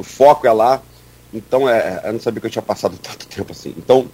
o 0.00 0.04
foco 0.04 0.46
é 0.46 0.52
lá. 0.52 0.80
Então, 1.32 1.68
é, 1.68 2.02
eu 2.04 2.12
não 2.12 2.20
sabia 2.20 2.40
que 2.40 2.46
eu 2.46 2.50
tinha 2.50 2.62
passado 2.62 2.96
tanto 3.02 3.26
tempo 3.26 3.50
assim. 3.50 3.74
Então, 3.76 4.08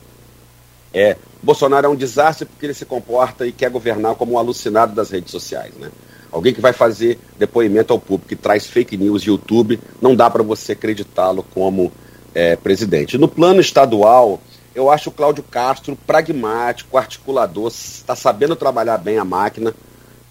é, 0.97 1.17
Bolsonaro 1.43 1.87
é 1.87 1.91
um 1.91 1.95
desastre 1.95 2.47
porque 2.47 2.67
ele 2.67 2.75
se 2.75 2.87
comporta 2.87 3.47
e 3.47 3.53
quer 3.53 3.71
governar 3.71 4.15
como 4.15 4.33
um 4.33 4.39
alucinado 4.39 4.95
das 4.95 5.11
redes 5.11 5.31
sociais, 5.31 5.75
né? 5.75 5.91
alguém 6.33 6.53
que 6.53 6.61
vai 6.61 6.73
fazer 6.73 7.19
depoimento 7.39 7.93
ao 7.93 7.99
público, 7.99 8.29
que 8.29 8.37
traz 8.37 8.67
fake 8.67 8.97
news 8.97 9.23
YouTube, 9.23 9.81
não 10.01 10.15
dá 10.15 10.29
para 10.31 10.43
você 10.43 10.73
acreditá-lo 10.73 11.45
como 11.55 11.93
é, 12.35 12.57
presidente. 12.57 13.17
No 13.19 13.29
plano 13.29 13.61
estadual, 13.61 14.41
eu 14.75 14.91
acho 14.91 15.09
o 15.09 15.13
Cláudio 15.13 15.43
Castro 15.43 15.97
pragmático, 16.07 16.99
articulador, 16.99 17.69
está 17.69 18.15
sabendo 18.15 18.57
trabalhar 18.57 18.99
bem 18.99 19.19
a 19.19 19.25
máquina. 19.25 19.75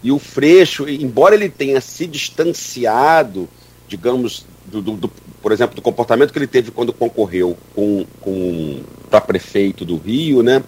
E 0.02 0.12
o 0.12 0.18
Freixo, 0.18 0.88
embora 0.88 1.34
ele 1.34 1.48
tenha 1.48 1.80
se 1.80 2.06
distanciado, 2.06 3.48
digamos, 3.88 4.46
do, 4.66 4.82
do, 4.82 4.92
do 4.92 5.08
por 5.42 5.52
exemplo, 5.52 5.76
do 5.76 5.82
comportamento 5.82 6.32
que 6.32 6.38
ele 6.38 6.46
teve 6.46 6.70
quando 6.70 6.92
concorreu 6.92 7.56
com, 7.74 8.04
com 8.20 8.82
para 9.08 9.20
prefeito 9.20 9.84
do 9.84 9.96
Rio, 9.96 10.42
né? 10.42 10.62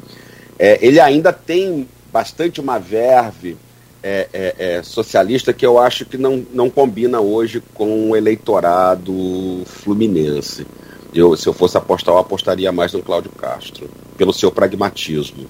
É, 0.58 0.78
ele 0.84 1.00
ainda 1.00 1.32
tem 1.32 1.88
bastante 2.12 2.60
uma 2.60 2.78
verve 2.78 3.56
é, 4.02 4.28
é, 4.32 4.54
é, 4.58 4.82
socialista 4.82 5.52
que 5.52 5.66
eu 5.66 5.78
acho 5.78 6.04
que 6.04 6.16
não, 6.16 6.46
não 6.52 6.70
combina 6.70 7.20
hoje 7.20 7.62
com 7.74 8.10
o 8.10 8.16
eleitorado 8.16 9.62
fluminense. 9.66 10.66
Eu, 11.12 11.36
se 11.36 11.48
eu 11.48 11.52
fosse 11.52 11.76
apostar, 11.76 12.14
eu 12.14 12.18
apostaria 12.18 12.70
mais 12.70 12.92
no 12.92 13.02
Cláudio 13.02 13.30
Castro, 13.32 13.90
pelo 14.16 14.32
seu 14.32 14.52
pragmatismo. 14.52 15.46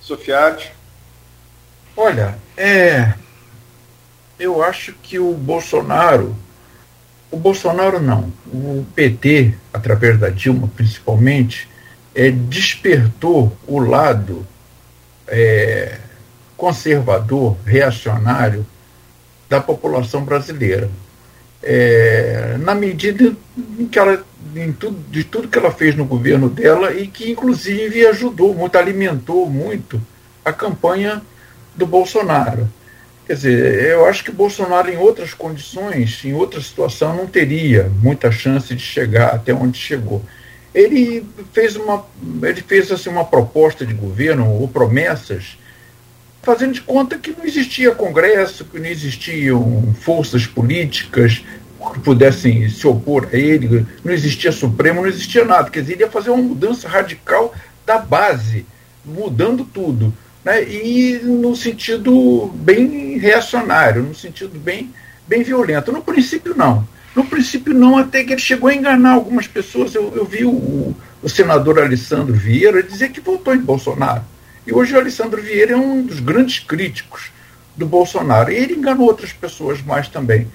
Sofiati? 0.00 0.72
Olha, 1.96 2.38
é, 2.56 3.14
eu 4.38 4.62
acho 4.62 4.92
que 5.02 5.18
o 5.18 5.32
Bolsonaro, 5.32 6.36
o 7.30 7.36
Bolsonaro 7.36 8.00
não, 8.00 8.32
o 8.46 8.84
PT, 8.94 9.54
através 9.72 10.18
da 10.18 10.28
Dilma 10.28 10.70
principalmente, 10.76 11.68
é, 12.14 12.30
despertou 12.30 13.56
o 13.66 13.78
lado 13.78 14.46
é, 15.26 15.98
conservador, 16.56 17.56
reacionário 17.64 18.66
da 19.48 19.60
população 19.60 20.24
brasileira. 20.24 20.90
É, 21.62 22.56
na 22.60 22.74
medida 22.74 23.34
em 23.78 23.86
que 23.86 23.98
ela, 23.98 24.24
em 24.54 24.72
tudo, 24.72 24.98
de 25.10 25.24
tudo 25.24 25.48
que 25.48 25.58
ela 25.58 25.70
fez 25.70 25.96
no 25.96 26.04
governo 26.04 26.48
dela 26.48 26.92
e 26.92 27.08
que, 27.08 27.30
inclusive, 27.30 28.06
ajudou 28.06 28.54
muito, 28.54 28.76
alimentou 28.76 29.48
muito 29.48 30.00
a 30.44 30.52
campanha 30.52 31.22
do 31.74 31.86
Bolsonaro. 31.86 32.68
Quer 33.26 33.34
dizer, 33.34 33.82
eu 33.90 34.06
acho 34.06 34.22
que 34.22 34.30
Bolsonaro, 34.30 34.88
em 34.88 34.96
outras 34.96 35.34
condições, 35.34 36.24
em 36.24 36.32
outra 36.32 36.60
situação, 36.60 37.16
não 37.16 37.26
teria 37.26 37.90
muita 38.00 38.30
chance 38.30 38.72
de 38.72 38.82
chegar 38.82 39.34
até 39.34 39.52
onde 39.52 39.76
chegou. 39.76 40.22
Ele 40.72 41.26
fez 41.52 41.74
uma, 41.74 42.06
ele 42.42 42.62
fez 42.62 42.92
assim, 42.92 43.10
uma 43.10 43.24
proposta 43.24 43.84
de 43.84 43.94
governo, 43.94 44.48
ou 44.48 44.68
promessas, 44.68 45.58
fazendo 46.40 46.74
de 46.74 46.82
conta 46.82 47.18
que 47.18 47.32
não 47.36 47.44
existia 47.44 47.90
Congresso, 47.90 48.64
que 48.64 48.78
não 48.78 48.86
existiam 48.86 49.92
forças 50.00 50.46
políticas 50.46 51.42
que 51.92 52.00
pudessem 52.00 52.68
se 52.68 52.86
opor 52.86 53.28
a 53.32 53.36
ele, 53.36 53.84
não 54.04 54.12
existia 54.12 54.52
Supremo, 54.52 55.00
não 55.00 55.08
existia 55.08 55.44
nada. 55.44 55.68
Quer 55.68 55.80
dizer, 55.80 55.94
ele 55.94 56.02
ia 56.02 56.10
fazer 56.10 56.30
uma 56.30 56.42
mudança 56.42 56.88
radical 56.88 57.52
da 57.84 57.98
base, 57.98 58.64
mudando 59.04 59.64
tudo. 59.64 60.14
Né? 60.46 60.62
E 60.62 61.18
no 61.24 61.56
sentido 61.56 62.46
bem 62.54 63.18
reacionário, 63.18 64.04
no 64.04 64.14
sentido 64.14 64.56
bem, 64.60 64.94
bem 65.26 65.42
violento. 65.42 65.90
No 65.90 66.00
princípio, 66.00 66.54
não. 66.56 66.86
No 67.16 67.24
princípio, 67.24 67.74
não, 67.74 67.98
até 67.98 68.22
que 68.22 68.32
ele 68.32 68.40
chegou 68.40 68.70
a 68.70 68.74
enganar 68.74 69.14
algumas 69.14 69.48
pessoas. 69.48 69.92
Eu, 69.92 70.12
eu 70.14 70.24
vi 70.24 70.44
o, 70.44 70.94
o 71.20 71.28
senador 71.28 71.80
Alessandro 71.80 72.32
Vieira 72.32 72.80
dizer 72.80 73.10
que 73.10 73.20
votou 73.20 73.56
em 73.56 73.58
Bolsonaro. 73.58 74.22
E 74.64 74.72
hoje 74.72 74.94
o 74.94 75.00
Alessandro 75.00 75.42
Vieira 75.42 75.72
é 75.72 75.76
um 75.76 76.06
dos 76.06 76.20
grandes 76.20 76.60
críticos 76.60 77.32
do 77.76 77.84
Bolsonaro. 77.84 78.52
E 78.52 78.54
ele 78.54 78.74
enganou 78.74 79.08
outras 79.08 79.32
pessoas 79.32 79.82
mais 79.82 80.08
também. 80.08 80.46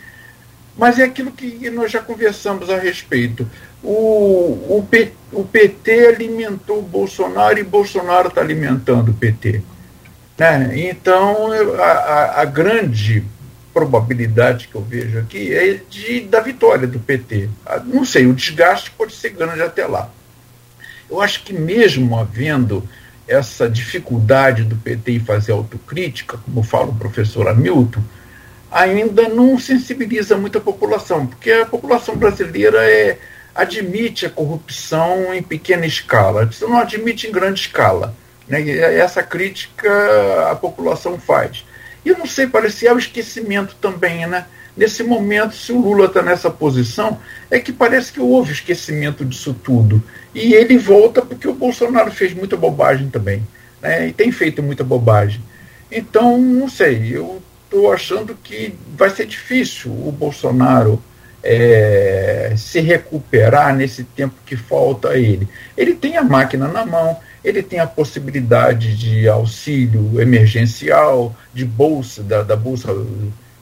Mas 0.77 0.99
é 0.99 1.03
aquilo 1.03 1.33
que 1.33 1.69
nós 1.69 1.91
já 1.91 1.99
conversamos 1.99 2.69
a 2.69 2.77
respeito. 2.77 3.45
O, 3.83 4.77
o, 4.77 4.87
P, 4.89 5.11
o 5.33 5.43
PT 5.43 6.07
alimentou 6.07 6.79
o 6.79 6.81
Bolsonaro 6.81 7.59
e 7.59 7.63
Bolsonaro 7.63 8.29
está 8.29 8.39
alimentando 8.39 9.11
o 9.11 9.13
PT. 9.13 9.61
Né? 10.41 10.89
Então, 10.89 11.51
a, 11.51 11.83
a, 11.83 12.41
a, 12.41 12.45
grande 12.45 13.23
probabilidade 13.71 14.69
que 14.69 14.73
eu 14.73 14.81
vejo 14.81 15.19
aqui 15.19 15.53
é 15.53 15.79
de, 15.87 16.21
da 16.21 16.39
vitória 16.39 16.87
do 16.87 16.99
PT. 16.99 17.47
Ah, 17.63 17.79
não 17.85 18.03
sei, 18.03 18.25
o 18.25 18.33
desgaste 18.33 18.89
pode 18.89 19.13
ser 19.13 19.29
grande 19.29 19.61
até 19.61 19.85
lá. 19.85 20.09
Eu 21.07 21.21
acho 21.21 21.43
que 21.43 21.53
mesmo 21.53 22.17
havendo 22.17 22.89
essa 23.27 23.69
dificuldade 23.69 24.63
do 24.63 24.75
PT 24.75 25.11
em 25.11 25.19
fazer 25.19 25.51
autocrítica, 25.51 26.39
como 26.39 26.63
fala 26.63 26.87
o 26.87 26.95
professor 26.95 27.47
Hamilton, 27.47 28.01
ainda 28.71 29.29
não 29.29 29.59
sensibiliza 29.59 30.35
muito 30.37 30.57
a 30.57 30.61
população, 30.61 31.27
porque 31.27 31.51
a 31.51 31.67
população 31.67 32.15
brasileira 32.15 32.83
é, 32.83 33.19
admite 33.53 34.25
a 34.25 34.29
corrupção 34.31 35.35
em 35.35 35.43
pequena 35.43 35.85
escala, 35.85 36.49
não 36.61 36.79
admite 36.79 37.27
em 37.27 37.31
grande 37.31 37.59
escala. 37.59 38.15
Né? 38.47 38.69
Essa 38.97 39.23
crítica 39.23 39.89
a 40.49 40.55
população 40.55 41.19
faz. 41.19 41.65
E 42.03 42.09
eu 42.09 42.17
não 42.17 42.25
sei, 42.25 42.47
parecia 42.47 42.93
o 42.93 42.97
esquecimento 42.97 43.75
também, 43.79 44.25
né? 44.25 44.45
Nesse 44.75 45.03
momento, 45.03 45.53
se 45.53 45.71
o 45.71 45.79
Lula 45.79 46.05
está 46.05 46.21
nessa 46.21 46.49
posição, 46.49 47.19
é 47.49 47.59
que 47.59 47.73
parece 47.73 48.11
que 48.11 48.21
houve 48.21 48.53
esquecimento 48.53 49.25
disso 49.25 49.53
tudo. 49.53 50.01
E 50.33 50.53
ele 50.53 50.77
volta 50.77 51.21
porque 51.21 51.47
o 51.47 51.53
Bolsonaro 51.53 52.11
fez 52.11 52.33
muita 52.33 52.55
bobagem 52.55 53.09
também. 53.09 53.45
Né? 53.81 54.07
E 54.07 54.13
tem 54.13 54.31
feito 54.31 54.63
muita 54.63 54.83
bobagem. 54.83 55.41
Então, 55.91 56.37
não 56.37 56.69
sei, 56.69 57.15
eu 57.15 57.41
estou 57.65 57.91
achando 57.91 58.35
que 58.41 58.73
vai 58.97 59.09
ser 59.09 59.25
difícil 59.25 59.91
o 59.91 60.11
Bolsonaro 60.11 61.03
é, 61.43 62.53
se 62.55 62.79
recuperar 62.79 63.75
nesse 63.75 64.03
tempo 64.03 64.35
que 64.45 64.55
falta 64.55 65.09
a 65.09 65.17
ele. 65.17 65.49
Ele 65.75 65.93
tem 65.93 66.15
a 66.15 66.23
máquina 66.23 66.67
na 66.67 66.85
mão, 66.85 67.19
ele 67.43 67.63
tem 67.63 67.79
a 67.79 67.87
possibilidade 67.87 68.95
de 68.95 69.27
auxílio 69.27 70.21
emergencial, 70.21 71.35
de 71.53 71.65
bolsa, 71.65 72.21
da, 72.21 72.43
da 72.43 72.55
bolsa, 72.55 72.95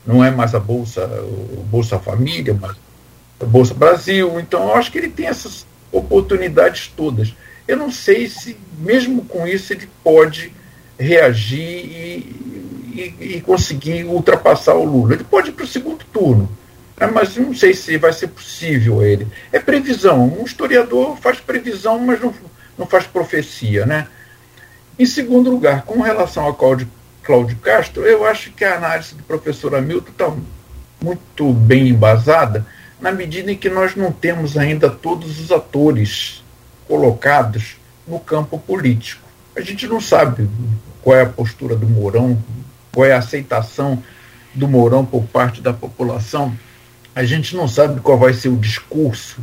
não 0.06 0.24
é 0.24 0.30
mais 0.30 0.54
a 0.54 0.60
bolsa, 0.60 1.06
o 1.06 1.64
Bolsa 1.70 1.98
Família, 1.98 2.58
mas 2.60 2.76
a 3.40 3.46
Bolsa 3.46 3.74
Brasil. 3.74 4.40
Então, 4.40 4.64
eu 4.64 4.76
acho 4.76 4.92
que 4.92 4.98
ele 4.98 5.10
tem 5.10 5.28
essas 5.28 5.66
oportunidades 5.92 6.92
todas. 6.96 7.34
Eu 7.68 7.78
não 7.78 7.92
sei 7.92 8.28
se, 8.28 8.58
mesmo 8.80 9.24
com 9.24 9.48
isso, 9.48 9.72
ele 9.72 9.88
pode 10.04 10.52
reagir 10.98 11.60
e, 11.60 12.36
e, 12.94 13.36
e 13.38 13.42
conseguir 13.42 14.04
ultrapassar 14.04 14.74
o 14.74 14.84
Lula. 14.84 15.14
Ele 15.14 15.24
pode 15.24 15.50
ir 15.50 15.54
para 15.54 15.64
o 15.64 15.68
segundo 15.68 16.04
turno, 16.12 16.50
né, 17.00 17.08
mas 17.08 17.38
não 17.38 17.54
sei 17.54 17.74
se 17.74 17.98
vai 17.98 18.12
ser 18.12 18.28
possível 18.28 19.02
ele. 19.02 19.26
É 19.54 19.60
previsão. 19.60 20.38
Um 20.38 20.44
historiador 20.44 21.18
faz 21.18 21.40
previsão, 21.40 21.98
mas 22.00 22.20
não 22.20 22.34
não 22.80 22.88
faz 22.88 23.06
profecia, 23.06 23.86
né? 23.86 24.08
Em 24.98 25.06
segundo 25.06 25.52
lugar, 25.52 25.84
com 25.84 26.02
relação 26.02 26.46
ao 26.46 26.54
Cláudio, 26.54 26.90
Cláudio 27.22 27.58
Castro, 27.58 28.04
eu 28.04 28.26
acho 28.26 28.52
que 28.52 28.64
a 28.64 28.78
análise 28.78 29.14
do 29.16 29.24
professor 29.24 29.76
Hamilton 29.76 30.12
está 30.12 30.34
muito 31.04 31.54
bem 31.54 31.90
embasada, 31.90 32.66
na 33.02 33.12
medida 33.12 33.52
em 33.52 33.58
que 33.58 33.70
nós 33.70 33.96
não 33.96 34.12
temos 34.12 34.58
ainda 34.58 34.90
todos 34.90 35.40
os 35.40 35.52
atores 35.52 36.44
colocados 36.88 37.76
no 38.08 38.20
campo 38.20 38.58
político. 38.58 39.22
A 39.56 39.62
gente 39.62 39.86
não 39.86 40.00
sabe 40.00 40.50
qual 41.02 41.18
é 41.18 41.24
a 41.24 41.30
postura 41.30 41.76
do 41.76 41.88
Mourão, 41.88 42.42
qual 42.94 43.06
é 43.06 43.14
a 43.14 43.20
aceitação 43.20 44.02
do 44.54 44.68
Mourão 44.68 45.06
por 45.06 45.24
parte 45.24 45.62
da 45.62 45.74
população. 45.74 46.58
A 47.14 47.24
gente 47.24 47.56
não 47.56 47.68
sabe 47.68 48.00
qual 48.00 48.18
vai 48.18 48.34
ser 48.34 48.50
o 48.50 48.58
discurso 48.58 49.42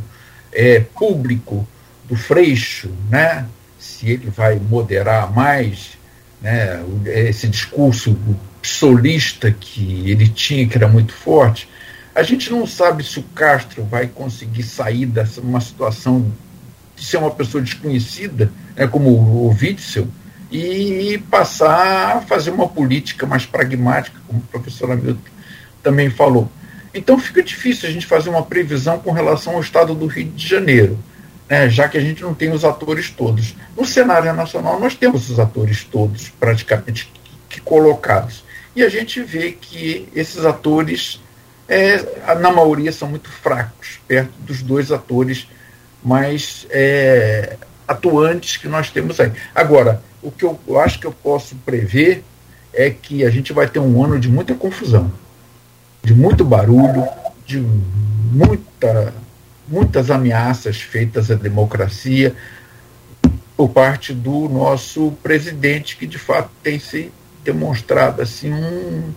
é, 0.51 0.79
público 0.79 1.67
do 2.07 2.15
Freixo, 2.15 2.89
né? 3.09 3.45
se 3.79 4.09
ele 4.09 4.29
vai 4.29 4.55
moderar 4.55 5.31
mais 5.31 5.97
né? 6.41 6.83
esse 7.05 7.47
discurso 7.47 8.17
psolista 8.61 9.51
que 9.51 10.09
ele 10.09 10.27
tinha, 10.27 10.67
que 10.67 10.77
era 10.77 10.87
muito 10.87 11.13
forte. 11.13 11.69
A 12.13 12.23
gente 12.23 12.51
não 12.51 12.65
sabe 12.65 13.03
se 13.03 13.19
o 13.19 13.23
Castro 13.23 13.83
vai 13.83 14.07
conseguir 14.07 14.63
sair 14.63 15.05
dessa 15.05 15.39
uma 15.39 15.61
situação 15.61 16.31
de 16.95 17.05
ser 17.05 17.17
uma 17.17 17.29
pessoa 17.29 17.63
desconhecida, 17.63 18.51
né, 18.75 18.87
como 18.87 19.09
o 19.09 19.49
Witzel, 19.49 20.07
e 20.51 21.21
passar 21.29 22.17
a 22.17 22.21
fazer 22.21 22.49
uma 22.49 22.67
política 22.67 23.27
mais 23.27 23.45
pragmática, 23.45 24.19
como 24.25 24.39
o 24.39 24.43
professor 24.43 24.91
Hamilton 24.91 25.19
também 25.83 26.09
falou. 26.09 26.51
Então 26.91 27.19
fica 27.19 27.43
difícil 27.43 27.87
a 27.87 27.91
gente 27.91 28.07
fazer 28.07 28.29
uma 28.29 28.41
previsão 28.41 28.97
com 28.97 29.11
relação 29.11 29.53
ao 29.53 29.61
estado 29.61 29.93
do 29.93 30.07
Rio 30.07 30.31
de 30.31 30.47
Janeiro 30.47 30.97
né, 31.49 31.69
já 31.69 31.87
que 31.87 31.97
a 31.97 32.01
gente 32.01 32.21
não 32.21 32.33
tem 32.33 32.51
os 32.51 32.65
atores 32.65 33.09
todos. 33.09 33.55
No 33.75 33.85
cenário 33.85 34.33
nacional, 34.33 34.79
nós 34.79 34.95
temos 34.95 35.29
os 35.29 35.39
atores 35.39 35.83
todos, 35.83 36.29
praticamente 36.29 37.11
que, 37.49 37.61
colocados. 37.61 38.43
E 38.75 38.83
a 38.83 38.89
gente 38.89 39.21
vê 39.23 39.51
que 39.53 40.07
esses 40.13 40.45
atores, 40.45 41.21
é, 41.67 42.35
na 42.35 42.51
maioria, 42.51 42.91
são 42.91 43.07
muito 43.07 43.29
fracos, 43.29 43.99
perto 44.07 44.31
dos 44.39 44.61
dois 44.61 44.91
atores 44.91 45.47
mais 46.03 46.67
é, 46.69 47.57
atuantes 47.87 48.57
que 48.57 48.67
nós 48.67 48.89
temos 48.89 49.19
aí. 49.19 49.31
Agora, 49.55 50.03
o 50.21 50.29
que 50.29 50.43
eu, 50.43 50.59
eu 50.67 50.79
acho 50.79 50.99
que 50.99 51.07
eu 51.07 51.11
posso 51.11 51.55
prever 51.57 52.23
é 52.73 52.89
que 52.89 53.25
a 53.25 53.29
gente 53.29 53.53
vai 53.53 53.67
ter 53.67 53.79
um 53.79 54.03
ano 54.03 54.19
de 54.19 54.29
muita 54.29 54.53
confusão, 54.53 55.11
de 56.03 56.13
muito 56.13 56.43
barulho, 56.43 57.07
de 57.45 57.59
muita 58.31 59.13
muitas 59.67 60.09
ameaças 60.09 60.81
feitas 60.81 61.29
à 61.29 61.35
democracia 61.35 62.35
por 63.55 63.69
parte 63.69 64.13
do 64.13 64.47
nosso 64.47 65.11
presidente, 65.23 65.97
que 65.97 66.05
de 66.05 66.17
fato 66.17 66.49
tem 66.61 66.79
se 66.79 67.11
demonstrado 67.43 68.21
assim 68.21 68.53
um, 68.53 69.13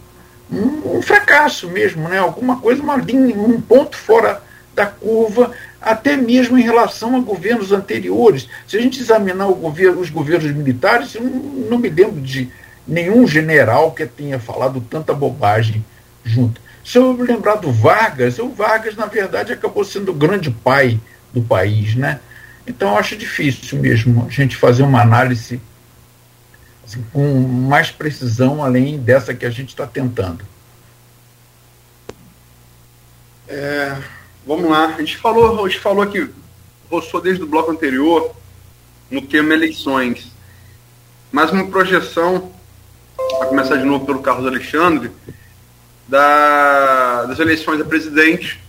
um, 0.51 0.97
um 0.97 1.03
fracasso 1.03 1.69
mesmo, 1.69 2.09
né? 2.09 2.19
alguma 2.19 2.59
coisa, 2.59 2.83
uma 2.83 2.97
linha, 2.97 3.37
um 3.37 3.61
ponto 3.61 3.97
fora 3.97 4.43
da 4.75 4.87
curva, 4.87 5.53
até 5.81 6.17
mesmo 6.17 6.59
em 6.59 6.63
relação 6.63 7.17
a 7.17 7.21
governos 7.21 7.73
anteriores. 7.73 8.49
Se 8.67 8.77
a 8.77 8.81
gente 8.81 9.01
examinar 9.01 9.47
governo, 9.49 10.01
os 10.01 10.11
governos 10.11 10.51
militares, 10.53 11.15
eu 11.15 11.23
não, 11.23 11.31
não 11.71 11.79
me 11.79 11.89
lembro 11.89 12.21
de 12.21 12.49
nenhum 12.87 13.27
general 13.27 13.93
que 13.93 14.07
tenha 14.07 14.39
falado 14.39 14.81
tanta 14.81 15.13
bobagem 15.13 15.85
junto. 16.25 16.61
Se 16.85 16.99
eu 16.99 17.13
lembrar 17.13 17.57
do 17.57 17.71
Vargas, 17.71 18.39
o 18.39 18.49
Vargas, 18.49 18.97
na 18.97 19.07
verdade, 19.07 19.53
acabou 19.53 19.85
sendo 19.85 20.11
o 20.11 20.15
grande 20.15 20.51
pai 20.51 20.99
do 21.33 21.43
país, 21.43 21.95
né? 21.95 22.21
Então, 22.67 22.91
eu 22.91 22.99
acho 22.99 23.17
difícil 23.17 23.79
mesmo 23.79 24.27
a 24.27 24.31
gente 24.31 24.57
fazer 24.57 24.83
uma 24.83 25.01
análise 25.01 25.61
assim, 26.85 27.05
com 27.13 27.41
mais 27.41 27.91
precisão, 27.91 28.63
além 28.63 28.99
dessa 28.99 29.35
que 29.35 29.47
a 29.47 29.51
gente 29.51 29.71
está 29.71 29.87
tentando. 29.87 30.45
É, 33.49 33.97
vamos 34.47 34.71
lá. 34.71 34.95
A 34.95 34.99
gente 34.99 35.17
falou, 35.17 35.65
a 35.65 35.69
gente 35.69 35.81
falou 35.81 36.03
aqui, 36.03 36.29
roçou 36.91 37.21
desde 37.21 37.43
o 37.43 37.47
bloco 37.47 37.71
anterior 37.71 38.35
no 39.11 39.23
tema 39.23 39.55
eleições. 39.55 40.31
Mais 41.33 41.51
uma 41.51 41.67
projeção, 41.67 42.53
para 43.17 43.49
começar 43.49 43.77
de 43.77 43.85
novo 43.85 44.07
pelo 44.07 44.21
Carlos 44.21 44.47
Alexandre, 44.47 45.11
da, 46.11 47.25
das 47.27 47.39
eleições 47.39 47.81
a 47.81 47.85
presidente 47.85 48.61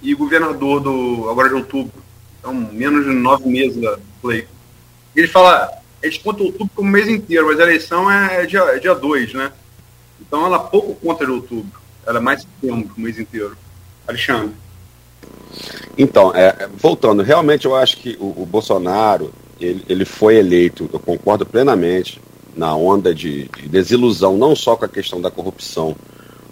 e 0.00 0.14
governador 0.14 0.80
do 0.80 1.28
agora 1.28 1.48
de 1.48 1.54
outubro. 1.56 1.92
Então, 2.38 2.54
menos 2.54 3.04
de 3.04 3.10
nove 3.10 3.48
meses 3.48 3.80
da 3.82 3.98
play. 4.22 4.46
Ele 5.14 5.26
fala, 5.26 5.68
a 6.00 6.06
gente 6.06 6.20
conta 6.20 6.44
outubro 6.44 6.70
como 6.74 6.88
mês 6.88 7.08
inteiro, 7.08 7.46
mas 7.46 7.58
a 7.58 7.64
eleição 7.64 8.10
é, 8.10 8.42
é 8.42 8.46
dia 8.46 8.60
2, 8.64 8.76
é 8.76 8.78
dia 8.78 8.94
dois, 8.94 9.34
né? 9.34 9.52
Então 10.20 10.46
ela 10.46 10.60
pouco 10.60 10.94
conta 10.94 11.26
de 11.26 11.32
outubro. 11.32 11.80
Ela 12.06 12.18
é 12.18 12.22
mais 12.22 12.42
setembro, 12.42 12.94
o 12.96 13.00
mês 13.00 13.18
inteiro. 13.18 13.56
Alexandre. 14.06 14.54
Então, 15.96 16.32
é, 16.34 16.68
voltando, 16.76 17.22
realmente 17.22 17.66
eu 17.66 17.74
acho 17.74 17.96
que 17.96 18.16
o, 18.20 18.42
o 18.42 18.46
Bolsonaro, 18.46 19.32
ele, 19.60 19.84
ele 19.88 20.04
foi 20.04 20.36
eleito, 20.36 20.88
eu 20.92 21.00
concordo 21.00 21.44
plenamente, 21.44 22.20
na 22.56 22.74
onda 22.74 23.14
de, 23.14 23.48
de 23.56 23.68
desilusão, 23.68 24.36
não 24.36 24.54
só 24.54 24.76
com 24.76 24.84
a 24.84 24.88
questão 24.88 25.20
da 25.20 25.30
corrupção, 25.30 25.96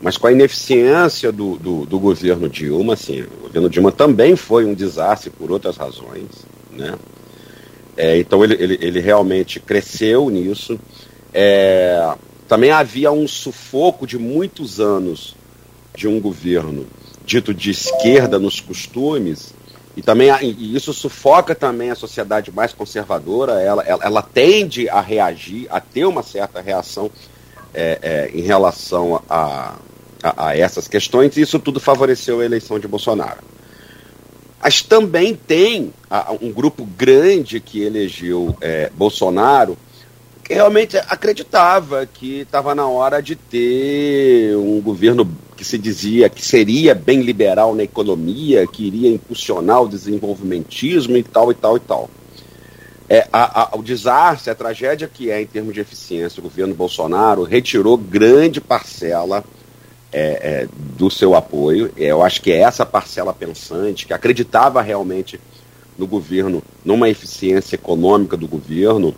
mas 0.00 0.16
com 0.16 0.26
a 0.26 0.32
ineficiência 0.32 1.32
do, 1.32 1.56
do, 1.56 1.86
do, 1.86 1.98
governo 1.98 2.48
Dilma, 2.48 2.94
assim, 2.94 3.22
o 3.22 3.42
governo 3.42 3.70
Dilma 3.70 3.90
também 3.90 4.36
foi 4.36 4.64
um 4.64 4.74
desastre 4.74 5.30
por 5.30 5.50
outras 5.50 5.76
razões, 5.76 6.26
né? 6.70 6.94
É, 7.96 8.18
então 8.18 8.44
ele, 8.44 8.54
ele, 8.62 8.78
ele, 8.80 9.00
realmente 9.00 9.58
cresceu 9.58 10.28
nisso. 10.28 10.78
É, 11.32 12.14
também 12.46 12.70
havia 12.70 13.10
um 13.10 13.26
sufoco 13.26 14.06
de 14.06 14.18
muitos 14.18 14.80
anos 14.80 15.34
de 15.94 16.06
um 16.06 16.20
governo 16.20 16.86
dito 17.24 17.54
de 17.54 17.70
esquerda 17.70 18.38
nos 18.38 18.60
costumes, 18.60 19.54
e 19.96 20.02
também 20.02 20.28
e 20.42 20.76
isso 20.76 20.92
sufoca 20.92 21.54
também 21.54 21.90
a 21.90 21.94
sociedade 21.94 22.52
mais 22.52 22.74
conservadora, 22.74 23.62
ela, 23.62 23.82
ela, 23.82 24.04
ela 24.04 24.22
tende 24.22 24.90
a 24.90 25.00
reagir, 25.00 25.66
a 25.70 25.80
ter 25.80 26.04
uma 26.04 26.22
certa 26.22 26.60
reação 26.60 27.10
é, 27.76 27.98
é, 28.02 28.30
em 28.34 28.40
relação 28.40 29.22
a, 29.28 29.76
a, 30.22 30.48
a 30.48 30.56
essas 30.56 30.88
questões, 30.88 31.36
e 31.36 31.42
isso 31.42 31.58
tudo 31.58 31.78
favoreceu 31.78 32.40
a 32.40 32.44
eleição 32.44 32.78
de 32.78 32.88
Bolsonaro. 32.88 33.40
Mas 34.62 34.82
também 34.82 35.34
tem 35.34 35.92
a, 36.10 36.32
um 36.40 36.50
grupo 36.50 36.84
grande 36.84 37.60
que 37.60 37.82
elegeu 37.82 38.56
é, 38.60 38.90
Bolsonaro 38.96 39.76
que 40.42 40.54
realmente 40.54 40.96
acreditava 40.96 42.06
que 42.06 42.40
estava 42.42 42.72
na 42.72 42.86
hora 42.86 43.20
de 43.20 43.34
ter 43.34 44.56
um 44.56 44.80
governo 44.80 45.28
que 45.56 45.64
se 45.64 45.76
dizia 45.76 46.28
que 46.28 46.44
seria 46.44 46.94
bem 46.94 47.20
liberal 47.20 47.74
na 47.74 47.82
economia, 47.82 48.64
que 48.64 48.86
iria 48.86 49.10
impulsionar 49.10 49.82
o 49.82 49.88
desenvolvimentismo 49.88 51.16
e 51.16 51.22
tal 51.24 51.50
e 51.50 51.54
tal 51.54 51.76
e 51.76 51.80
tal. 51.80 52.10
É, 53.08 53.28
a, 53.32 53.62
a, 53.62 53.76
o 53.76 53.82
desastre, 53.82 54.50
a 54.50 54.54
tragédia 54.54 55.08
que 55.12 55.30
é 55.30 55.40
em 55.40 55.46
termos 55.46 55.72
de 55.72 55.80
eficiência, 55.80 56.40
o 56.40 56.42
governo 56.42 56.74
Bolsonaro 56.74 57.44
retirou 57.44 57.96
grande 57.96 58.60
parcela 58.60 59.44
é, 60.12 60.20
é, 60.20 60.68
do 60.96 61.10
seu 61.10 61.34
apoio. 61.34 61.92
É, 61.96 62.06
eu 62.06 62.22
acho 62.22 62.42
que 62.42 62.50
é 62.50 62.58
essa 62.58 62.84
parcela 62.84 63.32
pensante, 63.32 64.06
que 64.06 64.12
acreditava 64.12 64.82
realmente 64.82 65.40
no 65.96 66.06
governo, 66.06 66.62
numa 66.84 67.08
eficiência 67.08 67.76
econômica 67.76 68.36
do 68.36 68.48
governo, 68.48 69.14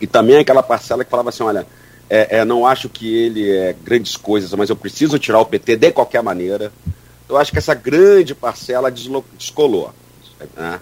e 0.00 0.06
também 0.06 0.38
aquela 0.38 0.62
parcela 0.62 1.04
que 1.04 1.10
falava 1.10 1.28
assim: 1.28 1.44
olha, 1.44 1.66
é, 2.10 2.38
é, 2.38 2.44
não 2.44 2.66
acho 2.66 2.88
que 2.88 3.14
ele 3.14 3.50
é 3.50 3.74
grandes 3.84 4.16
coisas, 4.16 4.52
mas 4.54 4.70
eu 4.70 4.76
preciso 4.76 5.18
tirar 5.18 5.40
o 5.40 5.46
PT 5.46 5.76
de 5.76 5.92
qualquer 5.92 6.22
maneira. 6.22 6.72
Eu 7.28 7.36
acho 7.36 7.52
que 7.52 7.58
essa 7.58 7.74
grande 7.74 8.34
parcela 8.34 8.90
descolou. 8.90 9.92
Né? 10.56 10.80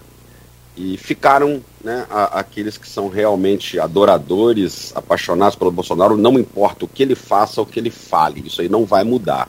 E 0.77 0.97
ficaram 0.99 1.63
né, 1.83 2.07
a, 2.11 2.41
aqueles 2.41 2.77
que 2.77 2.89
são 2.89 3.09
realmente 3.09 3.81
adoradores, 3.81 4.93
apaixonados 4.95 5.57
pelo 5.57 5.71
Bolsonaro, 5.71 6.17
não 6.17 6.39
importa 6.39 6.85
o 6.85 6.89
que 6.89 7.03
ele 7.03 7.15
faça 7.15 7.63
o 7.63 7.67
que 7.67 7.81
ele 7.81 7.91
fale, 7.91 8.47
isso 8.47 8.61
aí 8.61 8.69
não 8.69 8.85
vai 8.85 9.03
mudar. 9.03 9.49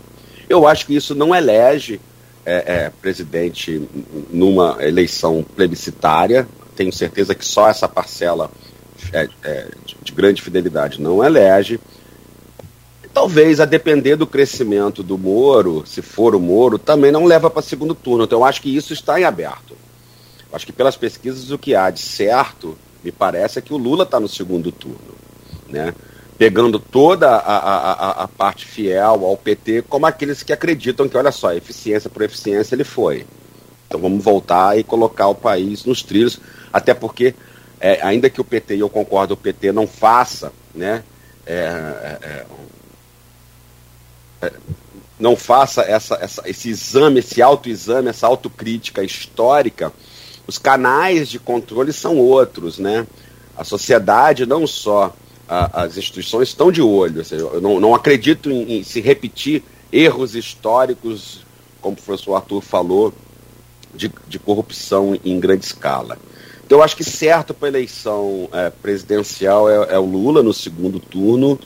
Eu 0.50 0.66
acho 0.66 0.86
que 0.86 0.96
isso 0.96 1.14
não 1.14 1.36
elege 1.36 2.00
é, 2.46 2.64
é, 2.86 2.92
presidente 3.02 3.82
numa 4.32 4.78
eleição 4.80 5.46
plebiscitária. 5.56 6.48
Tenho 6.76 6.94
certeza 6.94 7.36
que 7.36 7.44
só 7.44 7.68
essa 7.68 7.90
parcela 7.90 8.50
é, 9.12 9.28
é, 9.44 9.68
de 10.02 10.14
grande 10.14 10.42
fidelidade 10.42 11.02
não 11.02 11.22
elege. 11.22 11.78
Talvez, 13.14 13.60
a 13.60 13.66
depender 13.66 14.16
do 14.16 14.28
crescimento 14.28 15.02
do 15.04 15.18
Moro, 15.18 15.84
se 15.86 16.02
for 16.02 16.36
o 16.36 16.40
Moro, 16.40 16.78
também 16.78 17.12
não 17.12 17.26
leva 17.26 17.50
para 17.50 17.62
segundo 17.62 17.96
turno. 17.96 18.24
Então, 18.24 18.40
eu 18.40 18.46
acho 18.46 18.62
que 18.62 18.74
isso 18.74 18.94
está 18.94 19.20
em 19.20 19.24
aberto. 19.24 19.76
Acho 20.52 20.66
que 20.66 20.72
pelas 20.72 20.96
pesquisas, 20.96 21.52
o 21.52 21.58
que 21.58 21.76
há 21.76 21.90
de 21.90 22.02
certo, 22.02 22.78
me 23.04 23.12
parece, 23.12 23.60
é 23.60 23.62
que 23.62 23.74
o 23.74 23.78
Lula 23.78 24.04
está 24.04 24.20
no 24.20 24.28
segundo 24.28 24.72
turno. 24.72 25.16
Né? 25.68 25.94
Pegando 26.38 26.80
toda 26.80 27.36
a, 27.36 27.58
a, 27.58 28.24
a, 28.24 28.28
parte 28.28 28.66
fiel 28.66 29.26
ao 29.26 29.36
PT, 29.36 29.84
como 29.90 30.06
aqueles 30.06 30.44
que 30.44 30.54
acreditam 30.54 31.10
que, 31.10 31.18
olha 31.18 31.32
só, 31.32 31.54
eficiência 31.54 32.10
por 32.10 32.22
eficiência 32.22 32.76
ele 32.76 32.84
foi. 32.84 33.26
Então 33.88 34.00
vamos 34.00 34.24
voltar 34.24 34.78
e 34.78 34.84
colocar 34.84 35.28
o 35.28 35.36
país 35.36 35.84
nos 35.86 36.04
trilhos, 36.04 36.40
até 36.72 36.94
porque 36.94 37.34
é, 37.80 38.00
ainda 38.02 38.30
que 38.30 38.42
o 38.42 38.44
PT, 38.44 38.76
e 38.76 38.80
eu 38.80 38.90
concordo, 38.90 39.34
o 39.34 39.38
PT 39.38 39.72
não 39.72 39.88
faça, 39.88 40.52
né, 40.74 41.04
é, 41.46 41.54
é, 41.54 42.46
é, 44.42 44.54
não 45.20 45.36
faça 45.36 45.82
essa, 45.82 46.16
essa, 46.16 46.44
esse 46.46 46.70
exame, 46.70 47.20
esse 47.20 47.42
autoexame, 47.42 48.10
essa 48.10 48.28
autocrítica 48.28 49.04
histórica, 49.04 49.92
os 50.48 50.58
canais 50.58 51.28
de 51.28 51.38
controle 51.38 51.92
são 51.92 52.18
outros, 52.18 52.80
né? 52.80 53.06
A 53.56 53.64
sociedade, 53.64 54.46
não 54.46 54.66
só 54.66 55.14
a, 55.48 55.84
as 55.84 55.98
instituições, 55.98 56.48
estão 56.48 56.72
de 56.72 56.82
olho. 56.82 57.24
Seja, 57.26 57.44
eu 57.44 57.62
não, 57.62 57.80
não 57.80 57.94
acredito 57.94 58.50
em, 58.50 58.80
em 58.80 58.84
se 58.84 59.02
repetir 59.02 59.62
erros 59.92 60.36
históricos, 60.36 61.42
como 61.82 61.96
o 61.96 62.02
professor 62.02 62.36
Arthur 62.36 62.62
falou, 62.62 63.14
de, 63.94 64.12
de 64.28 64.40
corrupção 64.40 65.20
em 65.26 65.40
grande 65.40 65.66
escala. 65.66 66.18
Então, 66.66 66.80
eu 66.80 66.84
acho 66.84 66.96
que 66.96 67.04
certo 67.04 67.54
para 67.54 67.68
a 67.68 67.72
eleição 67.72 68.50
é, 68.52 68.70
presidencial 68.70 69.70
é, 69.70 69.94
é, 69.96 70.00
o 70.00 70.06
Lula 70.06 70.44
no 70.44 70.54
segundo 70.54 71.00
turno. 71.00 71.60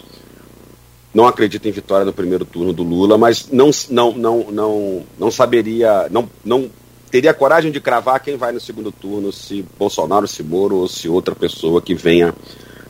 Não 1.13 1.27
acredito 1.27 1.67
em 1.67 1.71
vitória 1.71 2.05
no 2.05 2.13
primeiro 2.13 2.45
turno 2.45 2.71
do 2.71 2.83
Lula, 2.83 3.17
mas 3.17 3.49
não, 3.51 3.69
não, 3.89 4.13
não, 4.13 4.51
não, 4.51 5.05
não 5.19 5.31
saberia, 5.31 6.07
não, 6.09 6.29
não 6.45 6.69
teria 7.11 7.33
coragem 7.33 7.71
de 7.71 7.81
cravar 7.81 8.21
quem 8.21 8.37
vai 8.37 8.53
no 8.53 8.59
segundo 8.59 8.91
turno, 8.91 9.33
se 9.33 9.65
Bolsonaro, 9.77 10.27
se 10.27 10.41
Moro 10.41 10.77
ou 10.77 10.87
se 10.87 11.09
outra 11.09 11.35
pessoa 11.35 11.81
que 11.81 11.93
venha 11.93 12.33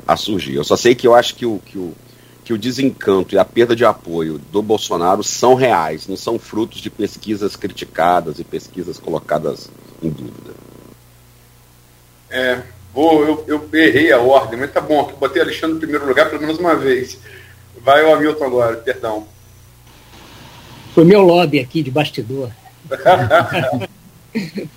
a 0.07 0.15
surgir. 0.15 0.55
Eu 0.55 0.63
só 0.63 0.77
sei 0.77 0.93
que 0.93 1.07
eu 1.07 1.15
acho 1.15 1.35
que 1.35 1.45
o, 1.45 1.59
que 1.65 1.77
o, 1.77 1.93
que 2.45 2.53
o 2.53 2.57
desencanto 2.57 3.33
e 3.33 3.39
a 3.39 3.43
perda 3.43 3.75
de 3.75 3.83
apoio 3.83 4.37
do 4.37 4.61
Bolsonaro 4.61 5.23
são 5.23 5.55
reais, 5.55 6.07
não 6.07 6.15
são 6.15 6.37
frutos 6.37 6.79
de 6.79 6.89
pesquisas 6.89 7.55
criticadas 7.55 8.39
e 8.39 8.43
pesquisas 8.43 8.99
colocadas 8.99 9.71
em 10.03 10.09
dúvida. 10.09 10.51
É, 12.29 12.61
vou, 12.93 13.25
eu, 13.25 13.43
eu 13.47 13.69
errei 13.73 14.11
a 14.11 14.19
ordem, 14.19 14.59
mas 14.59 14.71
tá 14.71 14.79
bom, 14.79 15.05
que 15.05 15.15
botei 15.15 15.41
Alexandre 15.41 15.73
no 15.73 15.79
primeiro 15.79 16.05
lugar 16.05 16.29
pelo 16.29 16.41
menos 16.41 16.59
uma 16.59 16.75
vez. 16.75 17.17
Vai 17.83 18.03
o 18.03 18.13
Hamilton 18.13 18.45
agora, 18.45 18.77
perdão. 18.77 19.25
Foi 20.93 21.03
meu 21.03 21.21
lobby 21.21 21.59
aqui 21.59 21.81
de 21.81 21.89
bastidor. 21.89 22.51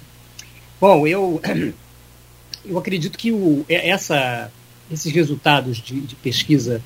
bom, 0.81 1.07
eu, 1.07 1.41
eu 2.65 2.79
acredito 2.79 3.19
que 3.19 3.33
o, 3.33 3.65
essa, 3.69 4.51
esses 4.91 5.13
resultados 5.13 5.79
de, 5.79 6.01
de 6.01 6.15
pesquisa 6.17 6.83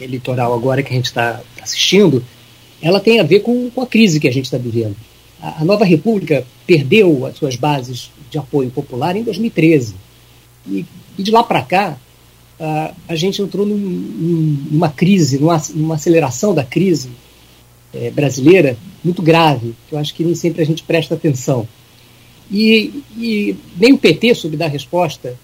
eleitoral 0.00 0.54
agora 0.54 0.82
que 0.82 0.92
a 0.92 0.96
gente 0.96 1.06
está 1.06 1.40
assistindo, 1.60 2.24
ela 2.80 3.00
tem 3.00 3.20
a 3.20 3.24
ver 3.24 3.40
com, 3.40 3.70
com 3.70 3.82
a 3.82 3.86
crise 3.86 4.18
que 4.18 4.28
a 4.28 4.32
gente 4.32 4.46
está 4.46 4.58
vivendo. 4.58 4.96
A, 5.40 5.62
a 5.62 5.64
nova 5.64 5.84
república 5.84 6.46
perdeu 6.66 7.26
as 7.26 7.36
suas 7.36 7.56
bases 7.56 8.10
de 8.30 8.38
apoio 8.38 8.70
popular 8.70 9.16
em 9.16 9.22
2013 9.22 9.94
e, 10.66 10.84
e 11.18 11.22
de 11.22 11.30
lá 11.30 11.42
para 11.42 11.62
cá, 11.62 11.98
uh, 12.58 12.94
a 13.08 13.16
gente 13.16 13.42
entrou 13.42 13.66
num, 13.66 13.76
numa 13.76 14.88
crise, 14.88 15.38
numa, 15.38 15.60
numa, 15.74 15.94
aceleração 15.94 16.54
da 16.54 16.64
crise 16.64 17.10
é, 17.92 18.10
brasileira 18.10 18.76
muito 19.02 19.22
grave, 19.22 19.74
que 19.88 19.94
eu 19.94 19.98
acho 19.98 20.14
que 20.14 20.24
nem 20.24 20.34
sempre 20.34 20.62
a 20.62 20.66
gente 20.66 20.82
presta 20.82 21.14
atenção. 21.14 21.66
E, 22.50 23.02
e 23.16 23.56
nem 23.76 23.92
o 23.92 23.98
PT 23.98 24.34
soube 24.34 24.56
dar 24.56 24.66
resposta 24.66 25.38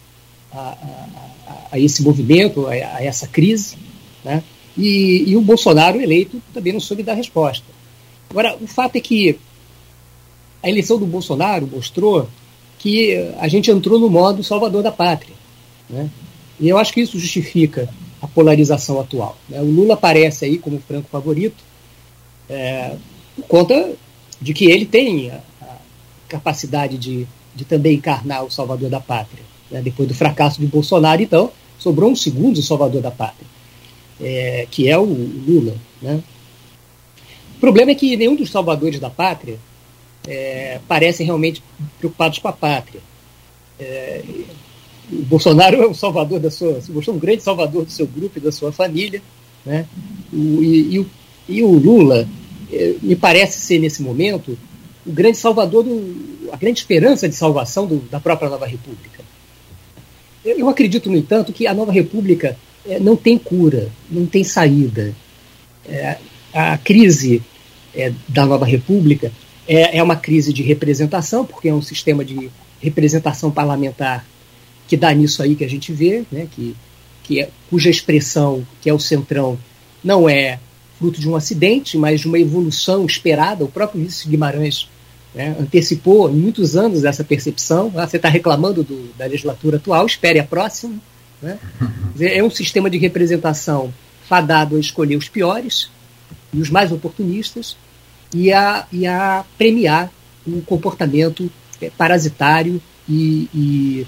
a, 0.52 0.58
a, 0.58 1.68
a 1.72 1.78
esse 1.78 2.02
movimento, 2.02 2.66
a, 2.66 2.72
a 2.72 3.04
essa 3.04 3.26
crise, 3.26 3.76
né? 4.24 4.42
E, 4.76 5.24
e, 5.26 5.36
o 5.36 5.40
Bolsonaro 5.40 6.00
eleito 6.00 6.42
também 6.52 6.72
não 6.72 6.80
soube 6.80 7.02
dar 7.02 7.14
resposta. 7.14 7.64
Agora, 8.28 8.56
o 8.60 8.66
fato 8.66 8.96
é 8.96 9.00
que 9.00 9.38
a 10.62 10.68
eleição 10.68 10.98
do 10.98 11.06
Bolsonaro 11.06 11.66
mostrou 11.66 12.28
que 12.78 13.14
a 13.38 13.48
gente 13.48 13.70
entrou 13.70 13.98
no 13.98 14.10
modo 14.10 14.44
salvador 14.44 14.82
da 14.82 14.92
pátria. 14.92 15.34
Né? 15.88 16.10
E 16.60 16.68
eu 16.68 16.76
acho 16.76 16.92
que 16.92 17.00
isso 17.00 17.18
justifica 17.18 17.88
a 18.20 18.26
polarização 18.26 19.00
atual. 19.00 19.38
Né? 19.48 19.60
O 19.60 19.64
Lula 19.64 19.94
aparece 19.94 20.44
aí 20.44 20.58
como 20.58 20.78
franco 20.80 21.08
favorito 21.10 21.64
é, 22.48 22.96
por 23.34 23.46
conta 23.46 23.92
de 24.40 24.52
que 24.52 24.66
ele 24.66 24.84
tem 24.84 25.32
capacidade 26.28 26.98
de, 26.98 27.26
de 27.54 27.64
também 27.64 27.96
encarnar 27.96 28.44
o 28.44 28.50
salvador 28.50 28.90
da 28.90 29.00
pátria. 29.00 29.42
Né? 29.70 29.80
Depois 29.82 30.08
do 30.08 30.14
fracasso 30.14 30.60
de 30.60 30.66
Bolsonaro, 30.66 31.22
então, 31.22 31.50
sobrou 31.78 32.10
um 32.10 32.16
segundo 32.16 32.62
salvador 32.62 33.02
da 33.02 33.10
pátria, 33.10 33.46
é, 34.20 34.66
que 34.70 34.88
é 34.88 34.98
o 34.98 35.04
Lula. 35.04 35.76
Né? 36.00 36.22
O 37.56 37.60
problema 37.60 37.90
é 37.90 37.94
que 37.94 38.16
nenhum 38.16 38.36
dos 38.36 38.50
salvadores 38.50 39.00
da 39.00 39.10
pátria 39.10 39.58
é, 40.26 40.80
parecem 40.86 41.24
realmente 41.24 41.62
preocupados 41.98 42.38
com 42.38 42.48
a 42.48 42.52
pátria. 42.52 43.00
É, 43.78 44.22
o 45.10 45.22
Bolsonaro 45.22 45.82
é 45.82 45.88
um 45.88 45.94
salvador 45.94 46.40
da 46.40 46.50
sua, 46.50 46.78
é 46.78 47.10
um 47.10 47.18
grande 47.18 47.42
salvador 47.42 47.84
do 47.84 47.90
seu 47.90 48.06
grupo 48.06 48.38
e 48.38 48.40
da 48.40 48.50
sua 48.50 48.72
família, 48.72 49.22
né? 49.64 49.86
O, 50.32 50.62
e, 50.62 50.98
e, 50.98 51.06
e, 51.48 51.62
o, 51.62 51.70
Lula 51.70 52.28
é, 52.72 52.94
me 53.00 53.14
parece 53.14 53.60
ser 53.60 53.78
nesse 53.78 54.02
momento 54.02 54.58
o 55.06 55.12
grande 55.12 55.38
salvador, 55.38 55.84
do, 55.84 56.50
a 56.52 56.56
grande 56.56 56.80
esperança 56.80 57.28
de 57.28 57.34
salvação 57.34 57.86
do, 57.86 57.98
da 58.10 58.18
própria 58.18 58.48
nova 58.48 58.66
república. 58.66 59.24
Eu, 60.44 60.58
eu, 60.58 60.68
acredito, 60.68 61.08
no 61.08 61.16
entanto, 61.16 61.52
que 61.52 61.66
a 61.66 61.74
nova 61.74 61.92
república 61.92 62.56
é, 62.86 62.98
não 62.98 63.16
tem 63.16 63.38
cura, 63.38 63.88
não 64.10 64.26
tem 64.26 64.42
saída. 64.42 65.14
É, 65.88 66.18
a 66.52 66.76
crise 66.76 67.42
é, 67.94 68.12
da 68.28 68.44
nova 68.44 68.66
república 68.66 69.32
é, 69.66 69.98
é 69.98 70.02
uma 70.02 70.16
crise 70.16 70.52
de 70.52 70.62
representação, 70.62 71.44
porque 71.44 71.68
é 71.68 71.74
um 71.74 71.82
sistema 71.82 72.24
de 72.24 72.50
representação 72.80 73.50
parlamentar 73.50 74.26
que 74.88 74.96
dá 74.96 75.12
nisso 75.12 75.42
aí 75.42 75.54
que 75.56 75.64
a 75.64 75.68
gente 75.68 75.92
vê, 75.92 76.24
né, 76.30 76.46
que, 76.50 76.76
que 77.24 77.40
é, 77.40 77.50
cuja 77.68 77.90
expressão, 77.90 78.66
que 78.80 78.88
é 78.88 78.94
o 78.94 79.00
centrão, 79.00 79.58
não 80.02 80.28
é 80.28 80.60
fruto 80.98 81.20
de 81.20 81.28
um 81.28 81.36
acidente, 81.36 81.98
mas 81.98 82.20
de 82.20 82.28
uma 82.28 82.38
evolução 82.38 83.04
esperada. 83.04 83.64
O 83.64 83.68
próprio 83.68 84.00
Ulisses 84.00 84.24
Guimarães 84.26 84.88
né, 85.36 85.54
antecipou 85.60 86.28
em 86.28 86.34
muitos 86.34 86.74
anos 86.74 87.04
essa 87.04 87.22
percepção. 87.22 87.92
Ah, 87.94 88.08
você 88.08 88.16
está 88.16 88.28
reclamando 88.28 88.82
do, 88.82 89.12
da 89.16 89.26
legislatura 89.26 89.76
atual, 89.76 90.04
espere 90.06 90.40
a 90.40 90.44
próxima. 90.44 90.94
Né? 91.40 91.58
É 92.18 92.42
um 92.42 92.48
sistema 92.48 92.88
de 92.88 92.96
representação 92.96 93.92
fadado 94.26 94.76
a 94.76 94.80
escolher 94.80 95.16
os 95.16 95.28
piores, 95.28 95.90
e 96.52 96.60
os 96.60 96.70
mais 96.70 96.90
oportunistas 96.90 97.76
e 98.34 98.52
a, 98.52 98.86
e 98.90 99.06
a 99.06 99.44
premiar 99.58 100.10
um 100.46 100.60
comportamento 100.60 101.50
é, 101.80 101.90
parasitário 101.90 102.80
e, 103.08 103.48
e, 103.54 104.06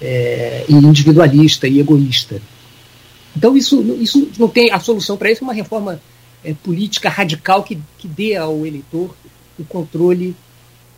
é, 0.00 0.64
e, 0.68 0.74
individualista 0.74 1.68
e 1.68 1.78
egoísta. 1.78 2.40
Então 3.36 3.56
isso, 3.56 3.82
isso 4.00 4.28
não 4.38 4.48
tem 4.48 4.72
a 4.72 4.80
solução 4.80 5.16
para 5.16 5.30
isso 5.30 5.44
é 5.44 5.46
uma 5.46 5.52
reforma 5.52 6.00
é, 6.42 6.54
política 6.54 7.08
radical 7.08 7.62
que, 7.62 7.78
que 7.98 8.08
dê 8.08 8.36
ao 8.36 8.66
eleitor 8.66 9.14
o 9.58 9.64
controle 9.64 10.34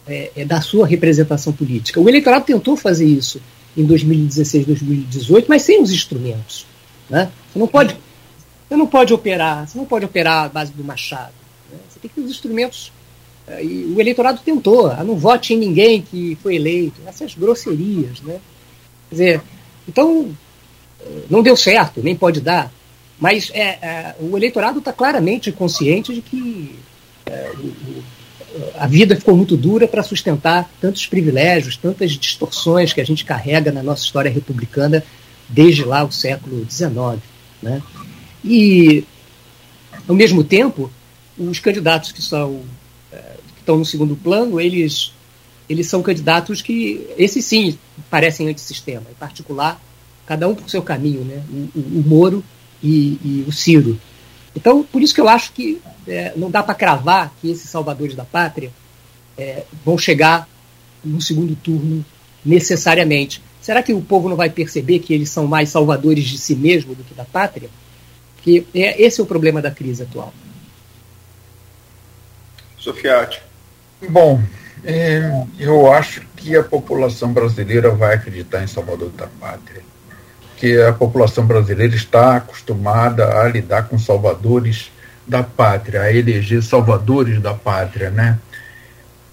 é, 0.07 0.30
é 0.36 0.44
da 0.44 0.61
sua 0.61 0.86
representação 0.86 1.53
política. 1.53 2.00
O 2.00 2.09
eleitorado 2.09 2.44
tentou 2.44 2.76
fazer 2.76 3.07
isso 3.07 3.40
em 3.76 3.84
2016, 3.84 4.66
2018, 4.66 5.46
mas 5.48 5.62
sem 5.62 5.82
os 5.82 5.92
instrumentos. 5.92 6.66
Né? 7.09 7.30
Você 7.53 7.59
não 7.59 7.68
pode, 7.68 7.96
você 8.68 8.76
não 8.76 8.86
pode 8.86 9.12
operar, 9.12 9.68
você 9.68 9.78
não 9.78 9.84
pode 9.84 10.05
operar 10.05 10.50
base 10.50 10.72
do 10.72 10.84
machado. 10.84 11.32
Né? 11.70 11.78
Você 11.88 11.98
tem 12.00 12.09
que 12.09 12.14
ter 12.14 12.20
os 12.22 12.30
instrumentos. 12.30 12.92
É, 13.46 13.64
e 13.64 13.92
o 13.94 14.00
eleitorado 14.00 14.40
tentou, 14.44 14.86
ah, 14.86 15.03
não 15.03 15.16
vote 15.16 15.53
em 15.53 15.59
ninguém 15.59 16.00
que 16.00 16.38
foi 16.42 16.55
eleito, 16.55 17.00
essas 17.07 17.34
grosserias, 17.34 18.20
né? 18.20 18.38
Quer 19.09 19.14
dizer, 19.14 19.42
então 19.88 20.32
não 21.28 21.42
deu 21.42 21.57
certo, 21.57 22.00
nem 22.03 22.14
pode 22.14 22.40
dar. 22.40 22.72
Mas 23.18 23.50
é, 23.55 23.78
é, 23.82 24.16
o 24.20 24.36
eleitorado 24.36 24.78
está 24.78 24.92
claramente 24.92 25.53
consciente 25.53 26.14
de 26.14 26.20
que 26.20 26.76
é, 27.26 27.53
a 28.76 28.86
vida 28.86 29.16
ficou 29.16 29.36
muito 29.36 29.57
dura 29.57 29.88
para 29.88 30.03
sustentar 30.03 30.70
tantos 30.80 31.07
privilégios, 31.07 31.76
tantas 31.76 32.12
distorções 32.12 32.92
que 32.92 33.00
a 33.00 33.05
gente 33.05 33.24
carrega 33.24 33.72
na 33.72 33.82
nossa 33.82 34.05
história 34.05 34.30
republicana 34.30 35.05
desde 35.48 35.84
lá 35.84 36.05
o 36.05 36.12
século 36.12 36.66
XIX. 36.70 37.20
Né? 37.62 37.82
E, 38.44 39.05
ao 40.09 40.14
mesmo 40.14 40.42
tempo, 40.44 40.90
os 41.38 41.59
candidatos 41.59 42.12
que 42.12 42.22
são 42.22 42.62
é, 43.12 43.16
que 43.16 43.61
estão 43.61 43.78
no 43.78 43.84
segundo 43.84 44.16
plano, 44.16 44.61
eles, 44.61 45.12
eles 45.68 45.86
são 45.86 46.03
candidatos 46.03 46.61
que, 46.61 47.07
esses 47.16 47.44
sim, 47.44 47.78
parecem 48.11 48.48
antissistema, 48.48 49.05
em 49.11 49.14
particular, 49.14 49.80
cada 50.26 50.48
um 50.48 50.55
por 50.55 50.68
seu 50.68 50.82
caminho, 50.82 51.24
né? 51.24 51.42
o, 51.50 51.78
o, 51.78 52.00
o 52.00 52.05
Moro 52.07 52.44
e, 52.82 53.18
e 53.24 53.44
o 53.46 53.53
Ciro. 53.53 53.98
Então, 54.55 54.82
por 54.82 55.00
isso 55.00 55.14
que 55.14 55.20
eu 55.20 55.28
acho 55.28 55.53
que 55.53 55.80
é, 56.07 56.32
não 56.36 56.50
dá 56.50 56.62
para 56.62 56.74
cravar 56.74 57.32
que 57.40 57.50
esses 57.50 57.68
salvadores 57.68 58.14
da 58.14 58.24
pátria 58.24 58.70
é, 59.36 59.64
vão 59.84 59.96
chegar 59.96 60.48
no 61.05 61.20
segundo 61.20 61.55
turno 61.57 62.05
necessariamente. 62.44 63.42
Será 63.61 63.82
que 63.82 63.92
o 63.92 64.00
povo 64.00 64.28
não 64.28 64.36
vai 64.36 64.50
perceber 64.50 64.98
que 64.98 65.14
eles 65.14 65.30
são 65.30 65.46
mais 65.46 65.68
salvadores 65.68 66.24
de 66.24 66.38
si 66.38 66.55
mesmo 66.55 66.94
do 66.94 67.05
que 67.05 67.14
da 67.14 67.24
pátria? 67.24 67.70
Que 68.42 68.66
é, 68.74 69.00
esse 69.00 69.20
é 69.20 69.24
o 69.24 69.26
problema 69.26 69.62
da 69.62 69.70
crise 69.70 70.03
atual. 70.03 70.32
Sofiati. 72.76 73.40
Bom, 74.09 74.42
é, 74.84 75.44
eu 75.59 75.92
acho 75.92 76.22
que 76.36 76.57
a 76.57 76.64
população 76.64 77.32
brasileira 77.32 77.90
vai 77.90 78.16
acreditar 78.16 78.64
em 78.64 78.66
Salvador 78.66 79.11
da 79.11 79.28
Pátria 79.28 79.82
que 80.62 80.80
a 80.80 80.92
população 80.92 81.44
brasileira 81.44 81.92
está 81.96 82.36
acostumada 82.36 83.40
a 83.40 83.48
lidar 83.48 83.88
com 83.88 83.98
salvadores 83.98 84.91
da 85.27 85.43
pátria, 85.43 86.03
a 86.03 86.12
eleger 86.12 86.62
salvadores 86.62 87.41
da 87.41 87.55
pátria, 87.55 88.11
né? 88.11 88.39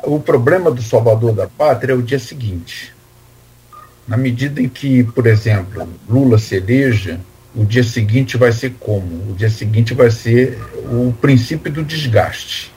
O 0.03 0.19
problema 0.19 0.71
do 0.71 0.81
salvador 0.81 1.33
da 1.33 1.47
pátria 1.47 1.93
é 1.93 1.95
o 1.95 2.01
dia 2.01 2.19
seguinte. 2.19 2.93
Na 4.07 4.17
medida 4.17 4.61
em 4.61 4.69
que, 4.69 5.03
por 5.03 5.27
exemplo, 5.27 5.87
Lula 6.07 6.37
se 6.37 6.55
eleja, 6.55 7.19
o 7.55 7.65
dia 7.65 7.83
seguinte 7.83 8.37
vai 8.37 8.51
ser 8.51 8.75
como? 8.79 9.31
O 9.31 9.35
dia 9.35 9.49
seguinte 9.49 9.93
vai 9.93 10.09
ser 10.09 10.57
o 10.91 11.13
princípio 11.19 11.71
do 11.71 11.83
desgaste 11.83 12.71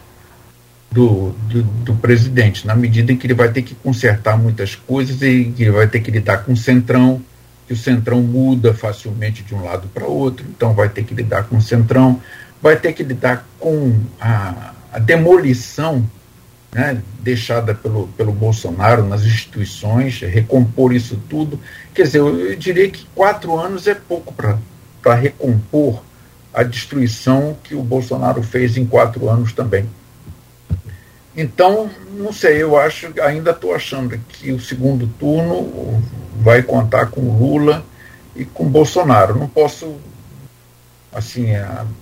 do, 0.92 1.30
do, 1.48 1.62
do 1.62 1.94
presidente, 1.94 2.66
na 2.66 2.74
medida 2.74 3.12
em 3.12 3.16
que 3.16 3.26
ele 3.26 3.34
vai 3.34 3.50
ter 3.50 3.62
que 3.62 3.74
consertar 3.74 4.36
muitas 4.36 4.74
coisas 4.74 5.22
e 5.22 5.52
que 5.56 5.62
ele 5.62 5.70
vai 5.70 5.86
ter 5.86 6.00
que 6.00 6.10
lidar 6.10 6.44
com 6.44 6.52
o 6.52 6.56
centrão, 6.56 7.22
que 7.66 7.72
o 7.72 7.76
centrão 7.76 8.20
muda 8.20 8.74
facilmente 8.74 9.42
de 9.42 9.54
um 9.54 9.64
lado 9.64 9.88
para 9.88 10.04
outro, 10.04 10.44
então 10.48 10.74
vai 10.74 10.88
ter 10.88 11.04
que 11.04 11.14
lidar 11.14 11.44
com 11.44 11.56
o 11.56 11.62
centrão, 11.62 12.20
vai 12.62 12.76
ter 12.76 12.92
que 12.92 13.02
lidar 13.02 13.46
com 13.58 13.92
a, 14.20 14.72
a 14.92 14.98
demolição 15.00 16.06
né, 16.72 17.02
deixada 17.20 17.74
pelo, 17.74 18.06
pelo 18.08 18.32
Bolsonaro 18.32 19.04
nas 19.04 19.22
instituições, 19.24 20.20
recompor 20.20 20.94
isso 20.94 21.20
tudo. 21.28 21.60
Quer 21.92 22.04
dizer, 22.04 22.18
eu, 22.18 22.38
eu 22.38 22.56
diria 22.56 22.88
que 22.88 23.04
quatro 23.14 23.58
anos 23.58 23.86
é 23.86 23.94
pouco 23.94 24.32
para 24.32 25.14
recompor 25.14 26.02
a 26.54 26.62
destruição 26.62 27.56
que 27.62 27.74
o 27.74 27.82
Bolsonaro 27.82 28.42
fez 28.42 28.76
em 28.76 28.86
quatro 28.86 29.28
anos 29.28 29.52
também. 29.52 29.86
Então, 31.36 31.90
não 32.14 32.32
sei, 32.32 32.62
eu 32.62 32.78
acho, 32.78 33.12
ainda 33.22 33.52
estou 33.52 33.74
achando 33.74 34.18
que 34.28 34.52
o 34.52 34.60
segundo 34.60 35.06
turno 35.18 36.02
vai 36.40 36.62
contar 36.62 37.06
com 37.06 37.38
Lula 37.38 37.84
e 38.36 38.44
com 38.44 38.68
Bolsonaro. 38.68 39.38
Não 39.38 39.48
posso 39.48 39.96
assim 41.12 41.48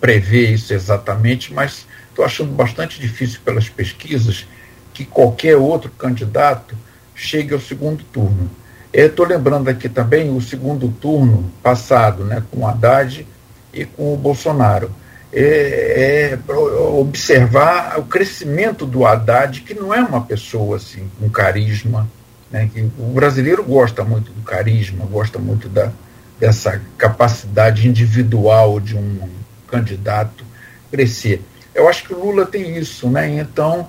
prever 0.01 0.53
isso 0.53 0.73
exatamente, 0.73 1.53
mas 1.53 1.87
estou 2.09 2.25
achando 2.25 2.53
bastante 2.53 3.01
difícil 3.01 3.41
pelas 3.45 3.69
pesquisas 3.69 4.47
que 4.95 5.05
qualquer 5.05 5.57
outro 5.57 5.91
candidato 5.91 6.77
chegue 7.15 7.53
ao 7.53 7.61
segundo 7.61 8.05
turno. 8.05 8.51
Estou 8.93 9.27
lembrando 9.27 9.69
aqui 9.69 9.89
também 9.89 10.35
o 10.35 10.41
segundo 10.41 10.89
turno 10.89 11.51
passado, 11.63 12.25
né, 12.25 12.43
com 12.51 12.61
o 12.61 12.67
Haddad 12.67 13.27
e 13.73 13.85
com 13.85 14.15
o 14.15 14.17
Bolsonaro. 14.17 14.91
É, 15.33 16.33
é 16.37 16.53
observar 16.93 17.99
o 17.99 18.03
crescimento 18.03 18.85
do 18.85 19.07
Haddad, 19.07 19.61
que 19.61 19.75
não 19.75 19.95
é 19.95 20.01
uma 20.01 20.23
pessoa 20.23 20.77
assim 20.77 21.09
com 21.21 21.31
carisma, 21.31 22.09
né, 22.51 22.69
que 22.73 22.81
o 22.99 23.13
brasileiro 23.13 23.63
gosta 23.63 24.03
muito 24.03 24.33
do 24.33 24.43
carisma, 24.43 25.07
gosta 25.07 25.39
muito 25.39 25.69
da, 25.69 25.93
dessa 26.41 26.81
capacidade 26.97 27.87
individual 27.87 28.81
de 28.81 28.97
um 28.97 29.29
candidato 29.69 30.45
crescer. 30.91 31.43
Eu 31.75 31.89
acho 31.89 32.05
que 32.05 32.15
o 32.15 32.19
Lula 32.19 32.47
tem 32.47 32.77
isso, 32.77 33.09
né? 33.09 33.29
Então, 33.29 33.89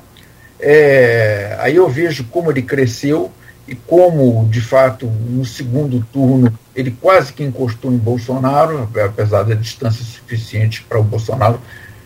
é, 0.60 1.58
aí 1.60 1.78
eu 1.78 1.90
vejo 1.90 2.26
como 2.26 2.52
ele 2.52 2.62
cresceu 2.62 3.32
e 3.68 3.74
como, 3.74 4.48
de 4.50 4.62
fato, 4.62 5.08
no 5.08 5.46
segundo 5.46 6.06
turno 6.12 6.54
ele 6.76 6.92
quase 6.92 7.34
que 7.34 7.44
encostou 7.44 7.92
em 7.92 7.98
Bolsonaro, 7.98 8.90
apesar 9.04 9.44
da 9.44 9.56
distância 9.56 10.04
suficiente 10.04 10.84
para 10.84 11.00
o 11.00 11.04
Bolsonaro 11.04 11.60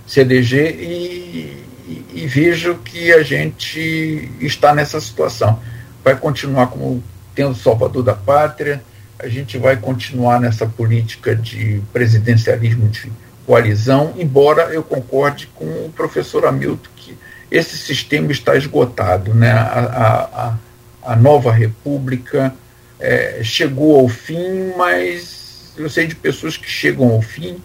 se 0.08 0.20
eleger, 0.20 0.76
e, 0.80 1.66
e, 1.88 2.06
e 2.14 2.28
vejo 2.28 2.76
que 2.76 3.12
a 3.12 3.24
gente 3.24 4.32
está 4.40 4.74
nessa 4.74 5.02
situação 5.02 5.60
vai 6.06 6.16
continuar 6.16 6.68
como 6.68 7.04
tendo 7.34 7.56
salvador 7.56 8.04
da 8.04 8.14
pátria, 8.14 8.82
a 9.20 9.28
gente 9.28 9.58
vai 9.58 9.78
continuar 9.78 10.40
nessa 10.40 10.66
política 10.66 11.36
de 11.36 11.82
presidencialismo 11.94 12.88
de 12.90 13.12
coalizão, 13.46 14.14
embora 14.18 14.74
eu 14.74 14.84
concorde 14.84 15.48
com 15.56 15.66
o 15.66 15.92
professor 15.96 16.46
Hamilton 16.46 16.90
que 16.96 17.18
esse 17.50 17.78
sistema 17.78 18.32
está 18.32 18.56
esgotado. 18.56 19.34
Né? 19.34 19.52
A, 19.52 20.58
a, 21.04 21.12
a 21.14 21.16
nova 21.16 21.52
república 21.52 22.54
é, 23.00 23.42
chegou 23.44 24.00
ao 24.00 24.08
fim, 24.10 24.74
mas 24.78 25.74
eu 25.78 25.90
sei 25.90 26.08
de 26.08 26.16
pessoas 26.16 26.58
que 26.58 26.70
chegam 26.70 27.12
ao 27.12 27.22
fim 27.22 27.62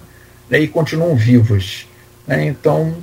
né, 0.49 0.61
e 0.61 0.69
continuam 0.69 1.17
vivas. 1.17 1.87
Né? 2.27 2.47
Então, 2.47 2.97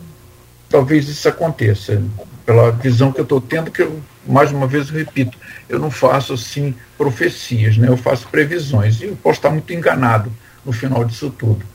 talvez 0.69 1.07
isso 1.09 1.27
aconteça, 1.27 2.01
pela 2.45 2.71
visão 2.71 3.11
que 3.11 3.19
eu 3.19 3.23
estou 3.23 3.41
tendo, 3.41 3.71
que 3.71 3.81
eu 3.81 4.01
mais 4.27 4.51
uma 4.51 4.67
vez 4.67 4.89
eu 4.89 4.95
repito, 4.95 5.37
eu 5.69 5.79
não 5.79 5.89
faço 5.89 6.33
assim 6.33 6.75
profecias, 6.97 7.77
né? 7.77 7.87
eu 7.87 7.97
faço 7.97 8.27
previsões. 8.27 9.01
E 9.01 9.05
eu 9.05 9.15
posso 9.15 9.39
estar 9.39 9.49
muito 9.49 9.71
enganado 9.73 10.31
no 10.65 10.71
final 10.71 11.03
disso 11.05 11.29
tudo. 11.29 11.65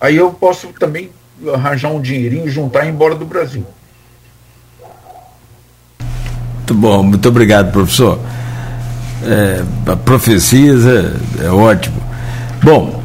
Aí 0.00 0.16
eu 0.16 0.32
posso 0.32 0.68
também 0.78 1.10
arranjar 1.54 1.90
um 1.90 2.00
dinheirinho, 2.00 2.48
juntar 2.48 2.84
e 2.84 2.88
ir 2.88 2.92
embora 2.92 3.14
do 3.14 3.24
Brasil. 3.24 3.66
Muito 6.56 6.74
bom, 6.74 7.02
muito 7.02 7.28
obrigado, 7.28 7.72
professor. 7.72 8.18
É, 9.24 9.62
profecias 10.04 10.84
é, 10.84 11.46
é 11.46 11.50
ótimo. 11.50 12.02
Bom, 12.62 13.02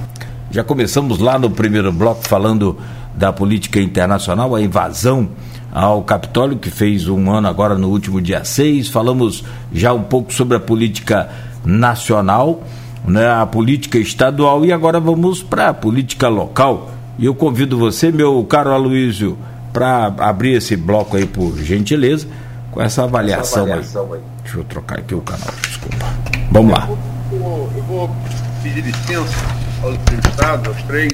já 0.49 0.63
começamos 0.63 1.19
lá 1.19 1.37
no 1.37 1.49
primeiro 1.49 1.91
bloco 1.91 2.27
falando 2.27 2.77
da 3.15 3.31
política 3.31 3.79
internacional, 3.79 4.55
a 4.55 4.61
invasão 4.61 5.29
ao 5.71 6.03
Capitólio, 6.03 6.57
que 6.57 6.69
fez 6.69 7.07
um 7.07 7.31
ano 7.31 7.47
agora 7.47 7.75
no 7.75 7.89
último 7.89 8.21
dia 8.21 8.43
6. 8.43 8.89
Falamos 8.89 9.43
já 9.73 9.93
um 9.93 10.03
pouco 10.03 10.33
sobre 10.33 10.57
a 10.57 10.59
política 10.59 11.29
nacional, 11.63 12.63
né, 13.05 13.29
a 13.29 13.45
política 13.45 13.97
estadual 13.97 14.65
e 14.65 14.71
agora 14.71 14.99
vamos 14.99 15.41
para 15.41 15.69
a 15.69 15.73
política 15.73 16.27
local. 16.27 16.91
E 17.17 17.25
eu 17.25 17.35
convido 17.35 17.77
você, 17.77 18.11
meu 18.11 18.43
caro 18.45 18.71
Aloysio, 18.71 19.37
para 19.71 20.13
abrir 20.19 20.53
esse 20.53 20.75
bloco 20.75 21.15
aí, 21.15 21.25
por 21.25 21.57
gentileza, 21.57 22.27
com 22.71 22.81
essa 22.81 23.03
avaliação, 23.03 23.63
essa 23.63 23.71
avaliação 23.71 24.13
aí. 24.13 24.19
aí. 24.19 24.25
Deixa 24.43 24.57
eu 24.57 24.63
trocar 24.65 24.99
aqui 24.99 25.15
o 25.15 25.21
canal, 25.21 25.53
desculpa. 25.61 26.05
Vamos 26.51 26.71
lá. 26.73 26.87
Eu 27.31 27.39
vou, 27.39 27.71
eu 27.75 27.83
vou 27.83 28.15
pedir 28.61 28.81
licença 28.81 29.45
aos 29.83 29.95
entrevistados, 29.95 30.67
aos 30.67 30.83
três, 30.83 31.10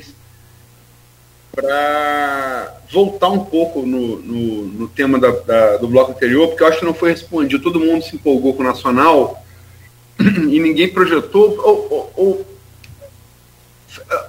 para 1.57 2.71
voltar 2.91 3.29
um 3.29 3.43
pouco 3.43 3.81
no, 3.81 4.19
no, 4.19 4.63
no 4.65 4.87
tema 4.87 5.19
da, 5.19 5.31
da, 5.31 5.77
do 5.77 5.87
bloco 5.87 6.11
anterior, 6.11 6.49
porque 6.49 6.61
eu 6.61 6.67
acho 6.67 6.79
que 6.79 6.85
não 6.85 6.93
foi 6.93 7.09
respondido. 7.09 7.63
Todo 7.63 7.79
mundo 7.79 8.03
se 8.03 8.15
empolgou 8.15 8.53
com 8.53 8.61
o 8.61 8.65
Nacional 8.65 9.43
e 10.21 10.59
ninguém 10.59 10.87
projetou. 10.87 11.57
Ou, 11.59 11.87
ou, 11.91 12.13
ou, 12.15 12.47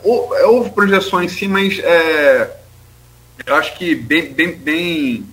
ou, 0.04 0.54
houve 0.54 0.70
projeções 0.70 1.32
sim, 1.32 1.48
mas 1.48 1.78
é, 1.80 2.56
eu 3.44 3.54
acho 3.56 3.76
que 3.76 3.94
bem, 3.94 4.32
bem, 4.32 4.56
bem, 4.56 5.26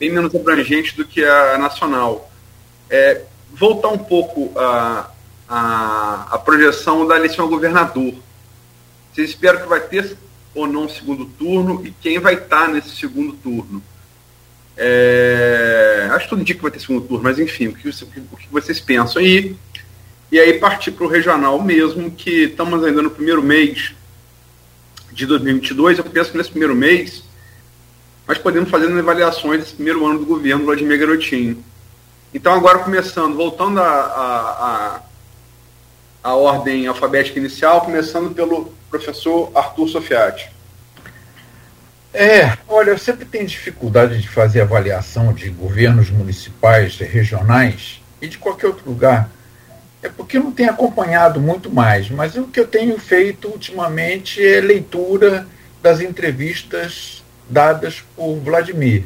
bem 0.00 0.10
menos 0.10 0.34
abrangente 0.34 0.96
do 0.96 1.04
que 1.04 1.22
a 1.22 1.58
Nacional. 1.58 2.30
É, 2.88 3.20
voltar 3.52 3.88
um 3.88 3.98
pouco 3.98 4.58
a, 4.58 5.10
a, 5.46 6.28
a 6.30 6.38
projeção 6.38 7.06
da 7.06 7.16
eleição 7.16 7.44
ao 7.44 7.50
governador. 7.50 8.14
Vocês 9.12 9.28
esperam 9.28 9.60
que 9.60 9.68
vai 9.68 9.80
ter 9.80 10.16
ou 10.54 10.66
não 10.66 10.88
segundo 10.88 11.24
turno 11.24 11.84
e 11.84 11.90
quem 11.90 12.18
vai 12.18 12.34
estar 12.34 12.68
nesse 12.68 12.90
segundo 12.90 13.32
turno? 13.32 13.82
É, 14.76 16.08
acho 16.12 16.24
que 16.24 16.30
todo 16.30 16.44
dia 16.44 16.54
que 16.54 16.62
vai 16.62 16.70
ter 16.70 16.80
segundo 16.80 17.06
turno, 17.06 17.22
mas 17.22 17.38
enfim, 17.38 17.68
o 17.68 17.74
que, 17.74 17.88
o 17.88 18.36
que 18.36 18.48
vocês 18.50 18.80
pensam? 18.80 19.22
E, 19.22 19.56
e 20.30 20.38
aí 20.38 20.58
partir 20.58 20.92
para 20.92 21.04
o 21.04 21.08
regional 21.08 21.62
mesmo, 21.62 22.10
que 22.10 22.44
estamos 22.44 22.82
ainda 22.84 23.02
no 23.02 23.10
primeiro 23.10 23.42
mês 23.42 23.94
de 25.12 25.26
2022. 25.26 25.98
Eu 25.98 26.04
penso 26.04 26.32
que 26.32 26.38
nesse 26.38 26.50
primeiro 26.50 26.74
mês 26.74 27.22
nós 28.26 28.38
podemos 28.38 28.70
fazer 28.70 28.86
avaliações 28.86 29.60
desse 29.60 29.74
primeiro 29.74 30.04
ano 30.04 30.18
do 30.18 30.26
governo 30.26 30.64
Vladimir 30.64 30.98
Garotinho. 30.98 31.62
Então, 32.32 32.52
agora 32.52 32.80
começando, 32.80 33.36
voltando 33.36 33.80
a, 33.80 33.84
a, 33.84 35.00
a, 36.24 36.30
a 36.30 36.34
ordem 36.34 36.86
alfabética 36.86 37.38
inicial, 37.38 37.82
começando 37.82 38.34
pelo 38.34 38.74
professor 38.94 39.50
Arthur 39.54 39.88
Sofiati. 39.88 40.48
É, 42.12 42.56
olha, 42.68 42.90
eu 42.90 42.98
sempre 42.98 43.24
tenho 43.24 43.44
dificuldade 43.44 44.20
de 44.20 44.28
fazer 44.28 44.60
avaliação 44.60 45.32
de 45.32 45.50
governos 45.50 46.10
municipais, 46.10 46.96
regionais 46.98 48.00
e 48.22 48.28
de 48.28 48.38
qualquer 48.38 48.68
outro 48.68 48.88
lugar. 48.88 49.28
É 50.00 50.08
porque 50.08 50.36
eu 50.36 50.44
não 50.44 50.52
tenho 50.52 50.70
acompanhado 50.70 51.40
muito 51.40 51.72
mais, 51.72 52.08
mas 52.08 52.36
o 52.36 52.44
que 52.44 52.60
eu 52.60 52.68
tenho 52.68 52.96
feito 53.00 53.48
ultimamente 53.48 54.40
é 54.46 54.60
leitura 54.60 55.48
das 55.82 56.00
entrevistas 56.00 57.24
dadas 57.50 58.04
por 58.14 58.36
Vladimir. 58.36 59.04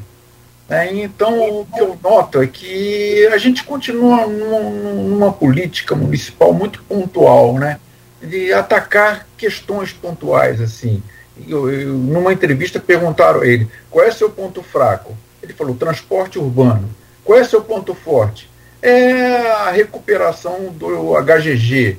É, 0.68 0.92
então, 0.92 1.60
o 1.60 1.66
que 1.66 1.80
eu 1.80 1.98
noto 2.02 2.42
é 2.42 2.46
que 2.46 3.26
a 3.32 3.38
gente 3.38 3.64
continua 3.64 4.26
numa 4.26 5.32
política 5.32 5.96
municipal 5.96 6.52
muito 6.52 6.82
pontual, 6.82 7.54
né? 7.54 7.80
De 8.22 8.52
atacar 8.52 9.26
questões 9.36 9.92
pontuais, 9.92 10.60
assim. 10.60 11.02
Eu, 11.46 11.70
eu, 11.70 11.94
numa 11.94 12.32
entrevista 12.32 12.80
perguntaram 12.80 13.42
a 13.42 13.46
ele 13.46 13.68
qual 13.90 14.04
é 14.04 14.10
seu 14.10 14.30
ponto 14.30 14.62
fraco. 14.62 15.16
Ele 15.42 15.52
falou 15.52 15.76
transporte 15.76 16.38
urbano. 16.38 16.88
Qual 17.24 17.38
é 17.38 17.44
seu 17.44 17.62
ponto 17.62 17.94
forte? 17.94 18.50
É 18.82 19.50
a 19.50 19.70
recuperação 19.70 20.72
do 20.72 21.14
HGG. 21.20 21.98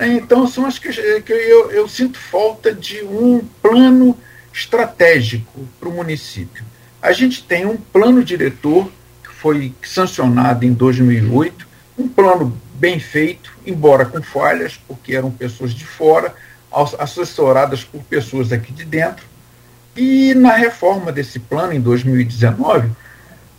Então 0.00 0.46
são 0.46 0.66
as 0.66 0.78
que, 0.78 0.90
que 1.22 1.32
eu, 1.32 1.70
eu 1.70 1.88
sinto 1.88 2.18
falta 2.18 2.72
de 2.72 3.02
um 3.04 3.40
plano 3.62 4.16
estratégico 4.52 5.60
para 5.78 5.88
o 5.88 5.92
município. 5.92 6.64
A 7.00 7.12
gente 7.12 7.42
tem 7.42 7.66
um 7.66 7.76
plano 7.76 8.24
diretor 8.24 8.90
que 9.22 9.30
foi 9.30 9.74
sancionado 9.82 10.64
em 10.64 10.72
2008, 10.72 11.66
um 11.98 12.08
plano 12.08 12.56
bem 12.74 12.98
feito, 12.98 13.52
embora 13.64 14.04
com 14.04 14.22
falhas, 14.22 14.78
porque 14.86 15.14
eram 15.14 15.30
pessoas 15.30 15.72
de 15.72 15.84
fora, 15.84 16.34
assessoradas 16.98 17.84
por 17.84 18.02
pessoas 18.02 18.52
aqui 18.52 18.72
de 18.72 18.84
dentro. 18.84 19.24
E 19.96 20.34
na 20.34 20.54
reforma 20.54 21.12
desse 21.12 21.38
plano, 21.38 21.72
em 21.72 21.80
2019, 21.80 22.90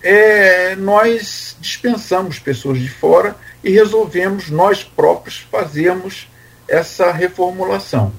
é, 0.03 0.75
nós 0.75 1.55
dispensamos 1.59 2.37
pessoas 2.37 2.77
de 2.77 2.89
fora 2.89 3.35
e 3.63 3.71
resolvemos 3.71 4.49
nós 4.49 4.83
próprios 4.83 5.39
fazermos 5.49 6.27
essa 6.67 7.11
reformulação. 7.11 8.11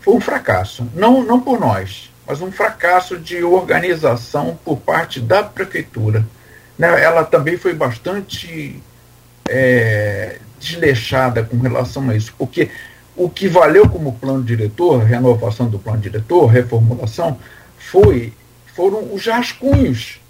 Foi 0.00 0.14
um 0.14 0.20
fracasso, 0.20 0.88
não, 0.94 1.22
não 1.22 1.40
por 1.40 1.58
nós, 1.58 2.10
mas 2.26 2.40
um 2.40 2.52
fracasso 2.52 3.18
de 3.18 3.42
organização 3.42 4.58
por 4.64 4.78
parte 4.78 5.20
da 5.20 5.42
prefeitura. 5.42 6.24
Né, 6.78 7.02
ela 7.02 7.24
também 7.24 7.56
foi 7.56 7.74
bastante 7.74 8.82
é, 9.48 10.38
desleixada 10.64 11.44
com 11.44 11.58
relação 11.58 12.08
a 12.10 12.16
isso, 12.16 12.34
porque 12.38 12.70
o 13.16 13.28
que 13.28 13.46
valeu 13.46 13.88
como 13.88 14.14
plano 14.14 14.42
diretor, 14.42 15.04
renovação 15.04 15.68
do 15.68 15.78
plano 15.78 16.00
diretor, 16.00 16.46
reformulação, 16.46 17.38
foi 17.78 18.32
foram 18.74 19.14
os 19.14 19.24
rascunhos, 19.24 20.20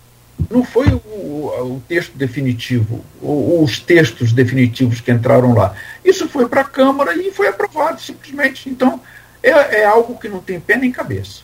não 0.50 0.62
foi 0.62 0.88
o, 0.88 0.98
o 0.98 1.82
texto 1.88 2.14
definitivo, 2.14 3.02
ou, 3.22 3.62
os 3.64 3.78
textos 3.78 4.32
definitivos 4.32 5.00
que 5.00 5.10
entraram 5.10 5.54
lá. 5.54 5.74
Isso 6.04 6.28
foi 6.28 6.46
para 6.46 6.60
a 6.60 6.64
Câmara 6.64 7.14
e 7.16 7.30
foi 7.30 7.48
aprovado 7.48 8.02
simplesmente. 8.02 8.68
Então, 8.68 9.00
é, 9.42 9.80
é 9.80 9.84
algo 9.86 10.18
que 10.18 10.28
não 10.28 10.40
tem 10.40 10.60
pé 10.60 10.76
nem 10.76 10.92
cabeça. 10.92 11.40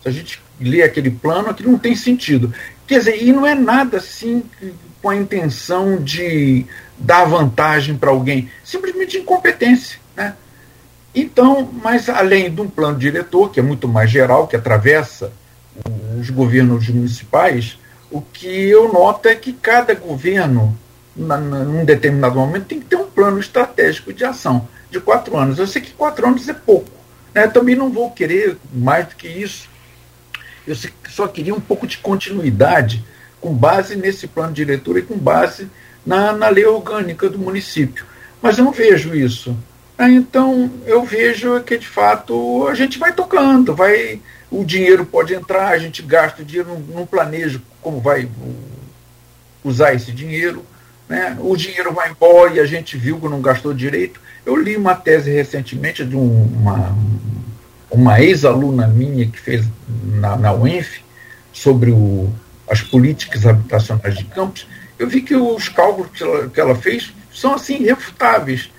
Se 0.00 0.08
a 0.08 0.12
gente 0.12 0.40
lê 0.60 0.82
aquele 0.82 1.10
plano, 1.10 1.50
aquilo 1.50 1.72
não 1.72 1.78
tem 1.78 1.96
sentido. 1.96 2.54
Quer 2.86 2.98
dizer, 2.98 3.20
e 3.20 3.32
não 3.32 3.44
é 3.44 3.54
nada 3.54 3.96
assim 3.96 4.44
com 5.02 5.10
a 5.10 5.16
intenção 5.16 5.96
de 5.96 6.66
dar 6.98 7.24
vantagem 7.24 7.96
para 7.96 8.10
alguém, 8.10 8.50
simplesmente 8.62 9.18
incompetência. 9.18 9.98
Né? 10.16 10.34
Então, 11.14 11.70
mas 11.82 12.08
além 12.08 12.52
de 12.52 12.60
um 12.60 12.68
plano 12.68 12.98
diretor, 12.98 13.50
que 13.50 13.60
é 13.60 13.62
muito 13.62 13.88
mais 13.88 14.10
geral, 14.10 14.46
que 14.46 14.56
atravessa 14.56 15.32
os 16.18 16.30
governos 16.30 16.88
municipais, 16.88 17.78
o 18.10 18.20
que 18.20 18.46
eu 18.46 18.92
noto 18.92 19.28
é 19.28 19.34
que 19.34 19.52
cada 19.52 19.94
governo, 19.94 20.76
na, 21.16 21.36
num 21.36 21.84
determinado 21.84 22.36
momento, 22.36 22.66
tem 22.66 22.80
que 22.80 22.86
ter 22.86 22.96
um 22.96 23.10
plano 23.10 23.40
estratégico 23.40 24.12
de 24.12 24.24
ação 24.24 24.68
de 24.90 25.00
quatro 25.00 25.36
anos. 25.36 25.58
Eu 25.58 25.66
sei 25.66 25.82
que 25.82 25.92
quatro 25.92 26.26
anos 26.26 26.48
é 26.48 26.54
pouco. 26.54 26.90
Né? 27.34 27.44
Eu 27.44 27.50
também 27.50 27.74
não 27.74 27.90
vou 27.90 28.10
querer 28.10 28.56
mais 28.72 29.08
do 29.08 29.16
que 29.16 29.26
isso. 29.26 29.68
Eu 30.66 30.76
só 31.08 31.26
queria 31.26 31.54
um 31.54 31.60
pouco 31.60 31.86
de 31.86 31.98
continuidade 31.98 33.04
com 33.40 33.52
base 33.52 33.96
nesse 33.96 34.26
plano 34.26 34.52
diretor 34.52 34.96
e 34.96 35.02
com 35.02 35.18
base 35.18 35.68
na, 36.04 36.32
na 36.32 36.48
lei 36.48 36.64
orgânica 36.64 37.28
do 37.28 37.38
município. 37.38 38.04
Mas 38.40 38.58
eu 38.58 38.64
não 38.64 38.72
vejo 38.72 39.14
isso. 39.14 39.56
É, 39.96 40.08
então, 40.08 40.70
eu 40.86 41.04
vejo 41.04 41.60
que, 41.60 41.78
de 41.78 41.86
fato, 41.86 42.66
a 42.68 42.74
gente 42.74 42.98
vai 42.98 43.12
tocando, 43.12 43.74
vai 43.74 44.20
o 44.50 44.64
dinheiro 44.64 45.04
pode 45.04 45.34
entrar, 45.34 45.68
a 45.68 45.78
gente 45.78 46.02
gasta 46.02 46.42
o 46.42 46.44
dinheiro, 46.44 46.68
não, 46.68 46.98
não 46.98 47.06
planeja 47.06 47.60
como 47.80 48.00
vai 48.00 48.28
usar 49.64 49.94
esse 49.94 50.12
dinheiro. 50.12 50.64
Né? 51.08 51.36
O 51.40 51.56
dinheiro 51.56 51.92
vai 51.92 52.10
embora 52.10 52.54
e 52.54 52.60
a 52.60 52.66
gente 52.66 52.96
viu 52.96 53.18
que 53.18 53.28
não 53.28 53.40
gastou 53.40 53.74
direito. 53.74 54.20
Eu 54.44 54.56
li 54.56 54.76
uma 54.76 54.94
tese 54.94 55.30
recentemente 55.30 56.04
de 56.04 56.16
um, 56.16 56.44
uma, 56.44 56.96
uma 57.90 58.20
ex-aluna 58.20 58.86
minha 58.86 59.26
que 59.26 59.40
fez 59.40 59.66
na, 60.04 60.36
na 60.36 60.52
UENF 60.52 61.02
sobre 61.52 61.90
o, 61.90 62.32
as 62.68 62.80
políticas 62.80 63.46
habitacionais 63.46 64.16
de 64.16 64.24
campos, 64.24 64.66
eu 65.04 65.08
vi 65.08 65.20
que 65.20 65.36
os 65.36 65.68
cálculos 65.68 66.10
que 66.12 66.22
ela, 66.22 66.48
que 66.48 66.60
ela 66.60 66.74
fez 66.74 67.12
são 67.32 67.54
assim 67.54 67.82
irrefutáveis. 67.82 68.70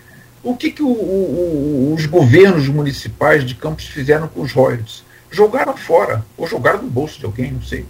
O 0.43 0.55
que, 0.55 0.71
que 0.71 0.81
o, 0.81 0.87
o, 0.87 1.93
os 1.95 2.05
governos 2.07 2.67
municipais 2.67 3.45
de 3.45 3.53
Campos 3.53 3.85
fizeram 3.85 4.27
com 4.27 4.41
os 4.41 4.51
royalties? 4.51 5.03
Jogaram 5.29 5.77
fora, 5.77 6.25
ou 6.35 6.47
jogaram 6.47 6.81
no 6.81 6.89
bolso 6.89 7.19
de 7.19 7.25
alguém, 7.25 7.51
não 7.51 7.61
sei. 7.61 7.85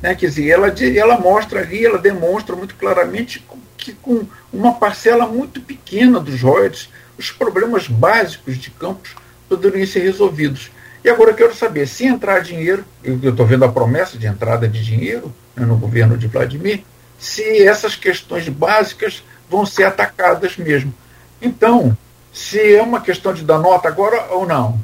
Né? 0.00 0.14
Quer 0.14 0.28
dizer, 0.28 0.48
ela, 0.48 0.68
ela 0.68 1.18
mostra 1.18 1.60
ali, 1.60 1.84
ela 1.84 1.98
demonstra 1.98 2.56
muito 2.56 2.74
claramente 2.74 3.44
que 3.76 3.92
com 3.92 4.24
uma 4.52 4.74
parcela 4.74 5.26
muito 5.26 5.60
pequena 5.60 6.20
dos 6.20 6.40
royalties, 6.40 6.88
os 7.18 7.30
problemas 7.30 7.86
básicos 7.86 8.56
de 8.56 8.70
Campos 8.70 9.10
poderiam 9.46 9.86
ser 9.86 10.00
resolvidos. 10.00 10.70
E 11.04 11.10
agora 11.10 11.32
eu 11.32 11.34
quero 11.34 11.54
saber, 11.54 11.86
se 11.86 12.06
entrar 12.06 12.40
dinheiro, 12.40 12.82
eu 13.02 13.30
estou 13.30 13.44
vendo 13.44 13.64
a 13.66 13.72
promessa 13.72 14.16
de 14.16 14.26
entrada 14.26 14.66
de 14.66 14.82
dinheiro 14.82 15.34
né, 15.54 15.66
no 15.66 15.76
governo 15.76 16.16
de 16.16 16.26
Vladimir, 16.26 16.82
se 17.24 17.66
essas 17.66 17.96
questões 17.96 18.48
básicas 18.48 19.24
vão 19.48 19.64
ser 19.64 19.84
atacadas 19.84 20.58
mesmo. 20.58 20.92
Então, 21.40 21.96
se 22.32 22.74
é 22.74 22.82
uma 22.82 23.00
questão 23.00 23.32
de 23.32 23.42
dar 23.42 23.58
nota 23.58 23.88
agora 23.88 24.26
ou 24.30 24.46
não. 24.46 24.78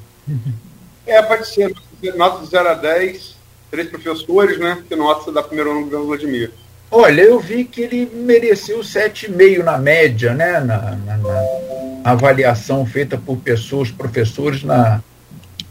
É, 1.06 1.20
pode 1.22 1.46
ser. 1.46 1.74
Nota 2.16 2.42
de 2.42 2.50
0 2.50 2.68
a 2.68 2.74
10, 2.74 3.36
três 3.70 3.88
professores, 3.90 4.58
né? 4.58 4.82
Que 4.88 4.96
nota 4.96 5.30
da 5.30 5.42
primeira 5.42 5.70
ano 5.70 5.80
do 5.80 5.84
governo 5.84 6.06
Vladimir. 6.06 6.50
Olha, 6.90 7.20
eu 7.20 7.38
vi 7.38 7.64
que 7.64 7.82
ele 7.82 8.10
mereceu 8.12 8.80
7,5 8.80 9.62
na 9.62 9.76
média, 9.76 10.32
né? 10.32 10.60
Na, 10.60 10.96
na, 10.96 11.16
na, 11.18 11.60
avaliação 12.02 12.86
feita 12.86 13.18
por 13.18 13.36
pessoas, 13.36 13.90
professores 13.90 14.64
na, 14.64 15.02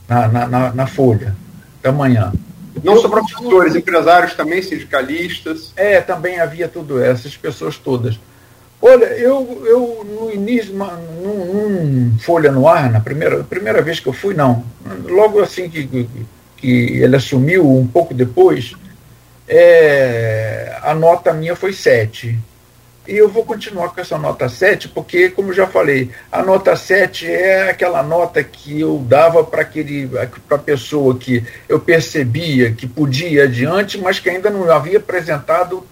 na, 0.07 0.27
na, 0.27 0.73
na 0.73 0.87
Folha 0.87 1.35
da 1.81 1.91
manhã. 1.91 2.31
Não 2.83 3.01
só 3.01 3.09
professores, 3.09 3.75
empresários 3.75 4.33
também, 4.33 4.61
sindicalistas. 4.61 5.73
É, 5.75 5.99
também 6.01 6.39
havia 6.39 6.67
tudo 6.67 7.01
essas 7.01 7.35
pessoas 7.35 7.77
todas. 7.77 8.19
Olha, 8.81 9.05
eu, 9.05 9.61
eu 9.65 10.05
no 10.05 10.31
início, 10.31 10.73
num, 10.73 11.45
num 11.45 12.19
Folha 12.19 12.51
no 12.51 12.67
Ar, 12.67 12.89
na 12.89 13.01
primeira, 13.01 13.43
primeira 13.43 13.81
vez 13.81 13.99
que 13.99 14.07
eu 14.07 14.13
fui, 14.13 14.33
não. 14.33 14.63
Logo 15.05 15.41
assim 15.41 15.69
que, 15.69 15.85
que, 15.85 16.07
que 16.55 16.71
ele 17.01 17.15
assumiu 17.15 17.69
um 17.69 17.85
pouco 17.85 18.13
depois, 18.13 18.73
é, 19.47 20.77
a 20.81 20.93
nota 20.93 21.33
minha 21.33 21.55
foi 21.55 21.73
7. 21.73 22.39
E 23.09 23.17
eu 23.17 23.27
vou 23.27 23.43
continuar 23.43 23.89
com 23.89 23.99
essa 23.99 24.19
nota 24.19 24.47
7, 24.47 24.89
porque, 24.89 25.29
como 25.29 25.51
já 25.51 25.65
falei, 25.65 26.11
a 26.31 26.43
nota 26.43 26.75
7 26.75 27.25
é 27.25 27.71
aquela 27.71 28.03
nota 28.03 28.43
que 28.43 28.79
eu 28.79 29.03
dava 29.03 29.43
para 29.43 29.67
a 30.51 30.57
pessoa 30.59 31.17
que 31.17 31.43
eu 31.67 31.79
percebia 31.79 32.71
que 32.71 32.85
podia 32.85 33.27
ir 33.27 33.41
adiante, 33.41 33.97
mas 33.97 34.19
que 34.19 34.29
ainda 34.29 34.51
não 34.51 34.71
havia 34.71 34.99
apresentado, 34.99 35.83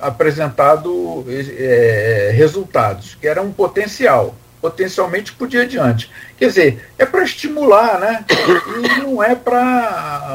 apresentado 0.00 1.24
é, 1.28 2.32
resultados, 2.34 3.16
que 3.20 3.28
era 3.28 3.40
um 3.40 3.52
potencial. 3.52 4.34
Potencialmente 4.60 5.32
podia 5.32 5.62
adiante. 5.62 6.10
Quer 6.36 6.48
dizer, 6.48 6.90
é 6.98 7.06
para 7.06 7.22
estimular, 7.22 8.00
né? 8.00 8.24
E 8.28 9.00
não 9.00 9.22
é 9.22 9.36
para 9.36 9.62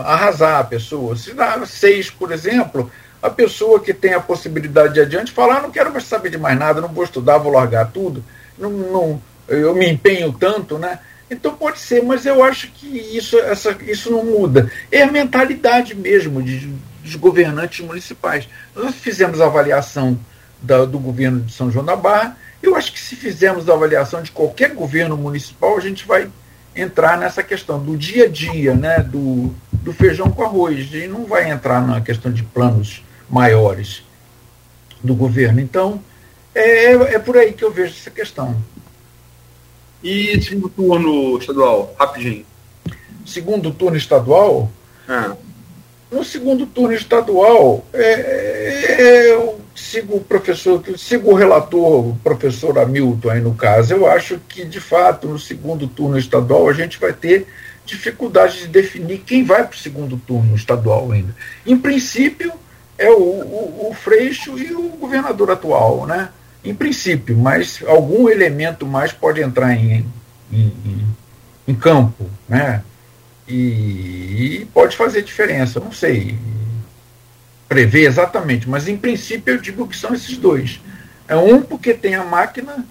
arrasar 0.06 0.62
a 0.62 0.64
pessoa. 0.64 1.16
Se 1.18 1.34
dá 1.34 1.64
seis, 1.66 2.10
por 2.10 2.32
exemplo, 2.32 2.90
a 3.26 3.30
pessoa 3.32 3.80
que 3.80 3.92
tem 3.92 4.14
a 4.14 4.20
possibilidade 4.20 4.94
de 4.94 5.02
adiante 5.02 5.32
falar, 5.32 5.58
ah, 5.58 5.62
não 5.62 5.72
quero 5.72 5.92
mais 5.92 6.04
saber 6.04 6.30
de 6.30 6.38
mais 6.38 6.58
nada, 6.58 6.80
não 6.80 6.90
vou 6.90 7.04
estudar, 7.04 7.40
vou 7.40 7.52
largar 7.52 7.92
tudo, 7.92 8.24
não, 8.56 8.70
não, 8.70 9.22
eu 9.48 9.74
me 9.74 9.90
empenho 9.90 10.32
tanto, 10.32 10.78
né? 10.78 11.00
Então 11.30 11.56
pode 11.56 11.80
ser, 11.80 12.04
mas 12.04 12.24
eu 12.28 12.44
acho 12.44 12.68
que 12.72 12.86
isso, 12.88 13.36
essa, 13.40 13.76
isso 13.88 14.12
não 14.12 14.24
muda. 14.24 14.72
É 14.92 15.02
a 15.02 15.12
mentalidade 15.12 15.96
mesmo 15.96 16.42
de, 16.44 16.72
dos 17.04 17.16
governantes 17.16 17.84
municipais. 17.84 18.48
Nós 18.76 18.94
fizemos 18.94 19.42
a 19.42 19.46
avaliação 19.46 20.20
da, 20.62 20.86
do 20.86 21.00
governo 21.00 21.42
de 21.42 21.52
São 21.52 21.72
João 21.72 21.84
da 21.84 21.96
Barra. 21.96 22.38
Eu 22.62 22.76
acho 22.76 22.94
que 22.94 23.00
se 23.00 23.16
fizermos 23.16 23.68
a 23.68 23.74
avaliação 23.74 24.22
de 24.22 24.30
qualquer 24.30 24.76
governo 24.76 25.18
municipal, 25.18 25.76
a 25.76 25.82
gente 25.82 26.06
vai 26.06 26.30
entrar 26.76 27.18
nessa 27.18 27.42
questão 27.42 27.84
do 27.84 27.98
dia 27.98 28.26
a 28.26 28.30
dia, 28.30 28.76
né, 28.76 29.00
do, 29.00 29.52
do 29.72 29.92
feijão 29.94 30.30
com 30.30 30.44
arroz. 30.44 30.94
E 30.94 31.08
não 31.08 31.26
vai 31.26 31.50
entrar 31.50 31.86
na 31.86 32.00
questão 32.02 32.32
de 32.32 32.44
planos 32.44 33.04
maiores 33.30 34.04
do 35.04 35.16
governo. 35.16 35.60
Então, 35.60 36.02
é, 36.54 36.92
é 36.92 37.20
por 37.20 37.38
aí 37.38 37.54
que 37.54 37.64
eu 37.64 37.72
vejo 37.72 37.94
essa 37.94 38.10
questão. 38.10 38.56
E 40.04 40.40
segundo 40.42 40.70
turno 40.70 41.38
estadual, 41.38 41.96
rapidinho. 42.00 42.46
Segundo 43.26 43.72
turno 43.72 43.98
estadual? 43.98 44.72
É. 45.10 45.36
No 46.12 46.24
segundo 46.24 46.66
turno 46.68 46.94
estadual, 46.94 47.84
é, 47.92 48.12
é, 48.12 49.32
eu 49.34 49.60
sigo 49.76 50.18
o 50.18 50.22
professor, 50.22 50.82
sigo 50.98 51.32
o 51.32 51.34
relator, 51.34 52.10
o 52.10 52.20
professor 52.24 52.78
Hamilton 52.78 53.30
aí 53.30 53.42
no 53.42 53.56
caso. 53.56 53.94
Eu 53.94 54.08
acho 54.08 54.40
que, 54.48 54.64
de 54.64 54.80
fato, 54.80 55.28
no 55.28 55.40
segundo 55.40 55.88
turno 55.88 56.18
estadual, 56.18 56.70
a 56.70 56.74
gente 56.74 57.00
vai 57.00 57.12
ter 57.12 57.48
dificuldade 57.86 58.60
de 58.60 58.68
definir 58.68 59.20
quem 59.20 59.44
vai 59.44 59.64
para 59.64 59.76
o 59.76 59.80
segundo 59.80 60.18
turno 60.18 60.56
estadual 60.56 61.12
ainda. 61.12 61.36
Em 61.66 61.78
princípio, 61.78 62.54
é 62.98 63.10
o, 63.10 63.20
o, 63.20 63.90
o 63.90 63.94
Freixo 63.94 64.58
e 64.58 64.74
o 64.74 64.90
governador 64.90 65.52
atual, 65.52 66.06
né? 66.06 66.30
Em 66.64 66.74
princípio, 66.74 67.38
mas 67.38 67.84
algum 67.86 68.30
elemento 68.30 68.86
mais 68.86 69.12
pode 69.12 69.42
entrar 69.42 69.74
em, 69.74 70.06
em, 70.52 70.74
em, 70.86 71.08
em 71.68 71.76
campo, 71.76 72.30
né? 72.50 72.84
E, 73.48 74.62
e, 74.62 74.68
pode 74.74 74.98
fazer 74.98 75.22
diferença, 75.22 75.80
não 75.80 75.92
sei 75.92 76.36
prever 77.68 78.06
exatamente, 78.06 78.70
mas 78.70 78.88
em 78.88 78.98
princípio 78.98 79.56
eu 79.56 79.62
digo 79.62 79.88
que 79.88 79.98
são 79.98 80.14
esses 80.14 80.38
dois. 80.38 80.80
É 81.28 81.36
um 81.36 81.62
porque 81.62 81.94
tem 81.94 82.16
a 82.16 82.24
máquina 82.24 82.86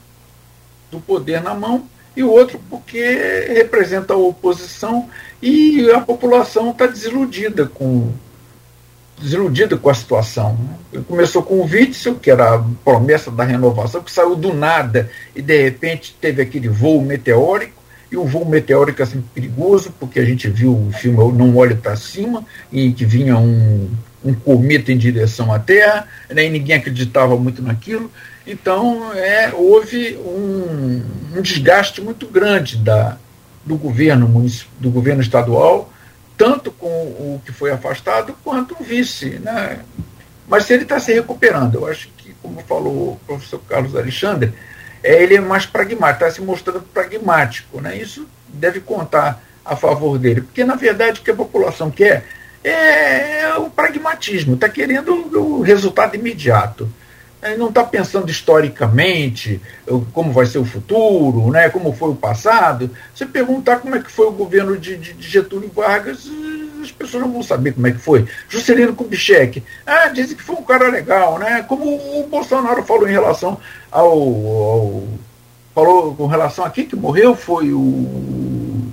do 0.90 1.01
poder 1.01 1.40
na 1.40 1.55
mão 1.55 1.89
e 2.16 2.22
o 2.22 2.31
outro 2.31 2.60
porque 2.68 3.01
representa 3.48 4.14
a 4.14 4.16
oposição 4.16 5.09
e 5.40 5.90
a 5.90 6.01
população 6.01 6.70
está 6.70 6.86
desiludida 6.86 7.66
com 7.66 8.12
desiludida 9.20 9.77
com 9.77 9.89
a 9.89 9.95
situação. 9.95 10.59
Né? 10.93 11.03
Começou 11.09 11.43
com 11.43 11.55
o 11.55 11.65
Witzel, 11.65 12.16
que 12.16 12.31
era 12.31 12.55
a 12.55 12.65
promessa 12.85 13.31
da 13.31 13.45
renovação, 13.45 14.03
que 14.03 14.11
saiu 14.11 14.35
do 14.35 14.53
nada 14.53 15.11
e 15.35 15.43
de 15.43 15.62
repente 15.62 16.16
teve 16.20 16.43
aquele 16.43 16.69
voo 16.69 17.01
meteórico, 17.03 17.82
e 18.11 18.16
um 18.16 18.24
voo 18.24 18.45
meteórico 18.45 19.03
é 19.03 19.05
assim 19.05 19.23
perigoso, 19.35 19.93
porque 19.99 20.20
a 20.20 20.24
gente 20.24 20.49
viu 20.49 20.73
o 20.73 20.93
filme 20.93 21.19
Não 21.32 21.57
Olhe 21.57 21.74
para 21.74 21.97
Cima, 21.97 22.45
e 22.70 22.93
que 22.93 23.05
vinha 23.05 23.36
um, 23.36 23.91
um 24.24 24.35
cometa 24.35 24.93
em 24.93 24.99
direção 24.99 25.53
à 25.53 25.59
Terra, 25.59 26.07
né, 26.31 26.47
e 26.47 26.51
ninguém 26.51 26.77
acreditava 26.77 27.36
muito 27.36 27.61
naquilo. 27.61 28.11
Então, 28.47 29.12
é, 29.15 29.53
houve 29.53 30.16
um, 30.16 31.03
um 31.35 31.43
desgaste 31.43 32.01
muito 32.01 32.27
grande 32.27 32.77
da, 32.77 33.16
do 33.65 33.77
governo 33.77 34.28
do 34.78 34.91
governo 34.91 35.23
estadual 35.23 35.91
tanto 36.36 36.70
com 36.70 36.89
o 36.89 37.43
que 37.44 37.52
foi 37.52 37.70
afastado 37.70 38.35
quanto 38.43 38.77
o 38.78 38.85
vice. 38.85 39.39
Né? 39.39 39.81
Mas 40.48 40.69
ele 40.70 40.82
está 40.82 40.98
se 40.98 41.12
recuperando. 41.12 41.77
Eu 41.77 41.86
acho 41.86 42.09
que, 42.16 42.35
como 42.43 42.61
falou 42.62 43.12
o 43.12 43.20
professor 43.27 43.61
Carlos 43.69 43.94
Alexandre, 43.94 44.52
é, 45.02 45.23
ele 45.23 45.36
é 45.36 45.40
mais 45.40 45.66
pragmático, 45.66 46.24
está 46.24 46.35
se 46.35 46.43
mostrando 46.43 46.82
pragmático. 46.82 47.81
Né? 47.81 47.97
Isso 47.97 48.27
deve 48.48 48.81
contar 48.81 49.43
a 49.65 49.77
favor 49.77 50.19
dele. 50.19 50.43
Porque, 50.43 50.65
na 50.65 50.74
verdade, 50.74 51.20
o 51.20 51.23
que 51.23 51.31
a 51.31 51.35
população 51.35 51.90
quer 51.90 52.24
é, 52.62 53.40
é 53.40 53.56
o 53.56 53.70
pragmatismo, 53.70 54.55
está 54.55 54.69
querendo 54.69 55.12
o 55.12 55.62
resultado 55.62 56.15
imediato 56.16 56.89
não 57.59 57.69
está 57.69 57.85
pensando 57.85 58.31
historicamente 58.31 59.61
como 60.15 60.33
vai 60.33 60.47
ser 60.47 60.59
o 60.59 60.65
futuro, 60.65 61.51
né, 61.51 61.69
como 61.69 61.93
foi 61.93 62.11
o 62.11 62.15
passado. 62.15 62.91
Você 63.15 63.27
perguntar 63.27 63.81
como 63.81 63.95
é 63.95 64.03
que 64.03 64.11
foi 64.11 64.27
o 64.27 64.33
governo 64.33 64.79
de, 64.79 64.97
de, 64.97 65.12
de 65.12 65.29
Getúlio 65.29 65.71
Vargas, 65.75 66.27
as 66.83 66.91
pessoas 66.91 67.23
não 67.23 67.33
vão 67.33 67.43
saber 67.43 67.73
como 67.73 67.87
é 67.87 67.93
que 67.93 67.99
foi. 67.99 68.27
Juscelino 68.49 68.95
Kubitschek, 68.95 69.62
ah, 69.87 70.09
dizem 70.09 70.37
que 70.37 70.43
foi 70.43 70.57
um 70.57 70.62
cara 70.62 70.89
legal, 70.89 71.39
né? 71.39 71.62
Como 71.69 71.85
o 71.85 72.27
Bolsonaro 72.29 72.83
falou 72.83 73.07
em 73.07 73.12
relação 73.12 73.59
ao, 73.91 74.11
ao 74.11 75.03
falou 75.75 76.15
com 76.15 76.27
relação 76.27 76.65
a 76.65 76.71
quem 76.71 76.87
que 76.87 76.97
morreu 76.97 77.35
foi 77.37 77.73
o, 77.73 78.93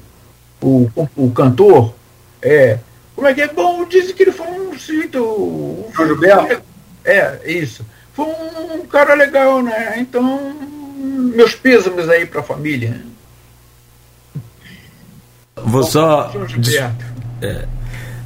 o, 0.62 0.90
o 1.16 1.32
cantor, 1.32 1.94
é, 2.42 2.80
como 3.16 3.28
é 3.28 3.34
que 3.34 3.42
é? 3.42 3.48
Bom, 3.48 3.86
dizem 3.86 4.16
que 4.16 4.24
ele 4.24 4.32
foi 4.32 4.48
um 4.48 4.78
cito. 4.78 5.86
João 5.94 6.08
Gilberto? 6.08 6.62
É, 7.06 7.40
isso 7.46 7.86
foi 8.14 8.26
um 8.26 8.86
cara 8.86 9.14
legal, 9.14 9.62
né? 9.62 10.00
Então, 10.00 10.54
meus 11.36 11.56
pêsames 11.56 12.10
aí 12.10 12.26
para 12.26 12.42
a 12.42 12.44
família. 12.44 13.02
Vou 15.56 15.84
só. 15.84 16.32
Des, 16.58 16.76
é, 17.42 17.66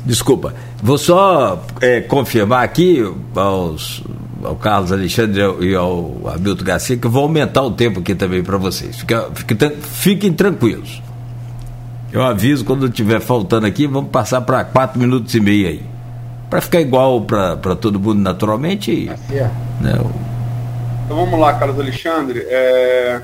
desculpa. 0.05 0.53
Vou 0.81 0.97
só 0.97 1.63
é, 1.81 2.01
confirmar 2.01 2.63
aqui 2.63 3.01
aos, 3.35 4.03
ao 4.43 4.55
Carlos 4.55 4.91
Alexandre 4.91 5.41
e 5.61 5.75
ao 5.75 6.21
Hamilton 6.27 6.63
Garcia 6.63 6.97
que 6.97 7.07
eu 7.07 7.11
vou 7.11 7.23
aumentar 7.23 7.61
o 7.61 7.71
tempo 7.71 7.99
aqui 7.99 8.15
também 8.15 8.43
para 8.43 8.57
vocês. 8.57 8.97
Fica, 8.97 9.29
fica, 9.33 9.73
fiquem 9.81 10.33
tranquilos. 10.33 11.01
Eu 12.11 12.23
aviso 12.23 12.63
quando 12.63 12.87
estiver 12.87 13.19
faltando 13.19 13.65
aqui, 13.65 13.87
vamos 13.87 14.09
passar 14.09 14.41
para 14.41 14.63
quatro 14.63 14.97
minutos 14.99 15.35
e 15.35 15.39
meio 15.39 15.67
aí 15.67 15.94
para 16.49 16.61
ficar 16.61 16.81
igual 16.81 17.21
para 17.21 17.75
todo 17.75 17.99
mundo 17.99 18.19
naturalmente. 18.19 19.07
Tá 19.07 19.15
né, 19.81 19.93
Então 21.05 21.17
vamos 21.17 21.39
lá, 21.39 21.57
Carlos 21.57 21.79
Alexandre. 21.79 22.45
É, 22.47 23.21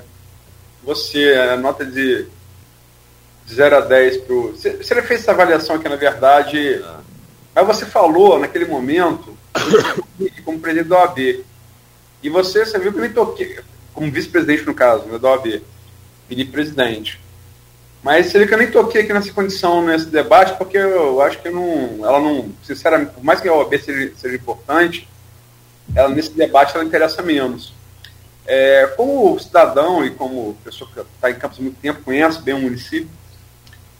você, 0.84 1.34
a 1.34 1.57
nota 1.57 1.85
de, 1.85 2.26
de 3.45 3.53
0 3.53 3.77
a 3.77 3.81
10 3.81 4.18
para 4.18 4.35
o. 4.35 4.52
Você, 4.52 5.02
fez 5.02 5.22
essa 5.22 5.31
avaliação 5.31 5.76
aqui, 5.76 5.88
na 5.88 5.95
verdade. 5.95 6.84
Aí 7.56 7.65
você 7.65 7.85
falou 7.85 8.39
naquele 8.39 8.65
momento, 8.65 9.38
como 10.45 10.60
presidente 10.60 10.89
da 10.89 10.99
OAB. 10.99 11.43
E 12.23 12.30
você, 12.30 12.65
você 12.65 12.80
viu 12.80 12.91
que 12.91 12.99
eu 12.99 13.03
me 13.03 13.10
toquei, 13.10 13.60
como 13.93 14.11
vice-presidente 14.11 14.65
no 14.65 14.73
caso, 14.73 15.06
né, 15.06 15.18
da 15.18 15.30
OAB, 15.30 15.61
e 16.30 16.45
presidente. 16.45 17.19
Mas 18.03 18.28
você 18.28 18.40
vê 18.40 18.48
que 18.48 18.53
eu 18.53 18.57
nem 18.57 18.72
toquei 18.72 19.02
aqui 19.02 19.14
nessa 19.14 19.32
condição, 19.32 19.86
nesse 19.86 20.07
debate, 20.07 20.57
porque 20.57 20.78
eu 20.78 21.22
acho 21.22 21.40
que 21.40 21.49
não, 21.49 21.99
ela 22.03 22.19
não, 22.19 22.52
sinceramente, 22.64 23.11
por 23.11 23.23
mais 23.23 23.40
que 23.40 23.48
a 23.48 23.53
OAB 23.53 23.78
seja, 23.78 24.11
seja 24.18 24.36
importante, 24.36 25.07
ela 25.95 26.10
nesse 26.10 26.32
debate 26.32 26.76
ela 26.76 26.84
interessa 26.84 27.22
menos. 27.22 27.73
É, 28.45 28.88
como 28.98 29.38
cidadão 29.40 30.03
e 30.03 30.10
como 30.10 30.57
pessoa 30.64 30.90
que 30.91 30.99
está 30.99 31.30
em 31.30 31.36
Campos 31.36 31.60
há 31.60 31.61
muito 31.61 31.80
tempo, 31.80 32.02
conhece 32.02 32.41
bem 32.41 32.56
o 32.56 32.60
município, 32.60 33.10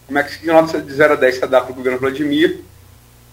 como 0.08 0.18
é 0.18 0.24
que 0.24 0.34
se 0.34 0.46
nota 0.46 0.82
de 0.82 0.92
0 0.92 1.14
a 1.14 1.16
10 1.16 1.36
você 1.36 1.48
dá 1.48 1.62
para 1.62 1.72
o 1.72 1.76
governo 1.76 2.00
Vladimir? 2.00 2.62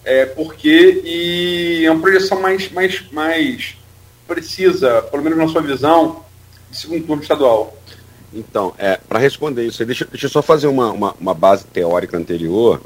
É, 0.05 0.25
porque 0.27 1.01
e 1.03 1.83
é 1.85 1.91
uma 1.91 1.99
projeção 1.99 2.39
mais, 2.39 2.71
mais, 2.71 3.11
mais 3.11 3.75
precisa, 4.27 5.01
pelo 5.01 5.23
menos 5.23 5.37
na 5.37 5.47
sua 5.47 5.61
visão, 5.61 6.23
de 6.69 6.77
segundo 6.77 7.05
turno 7.05 7.21
estadual. 7.21 7.75
Então, 8.33 8.73
é, 8.77 8.97
para 8.97 9.19
responder 9.19 9.65
isso, 9.65 9.83
deixa, 9.85 10.05
deixa 10.05 10.27
eu 10.27 10.29
só 10.29 10.41
fazer 10.41 10.67
uma, 10.67 10.91
uma, 10.91 11.15
uma 11.19 11.33
base 11.33 11.65
teórica 11.65 12.17
anterior, 12.17 12.81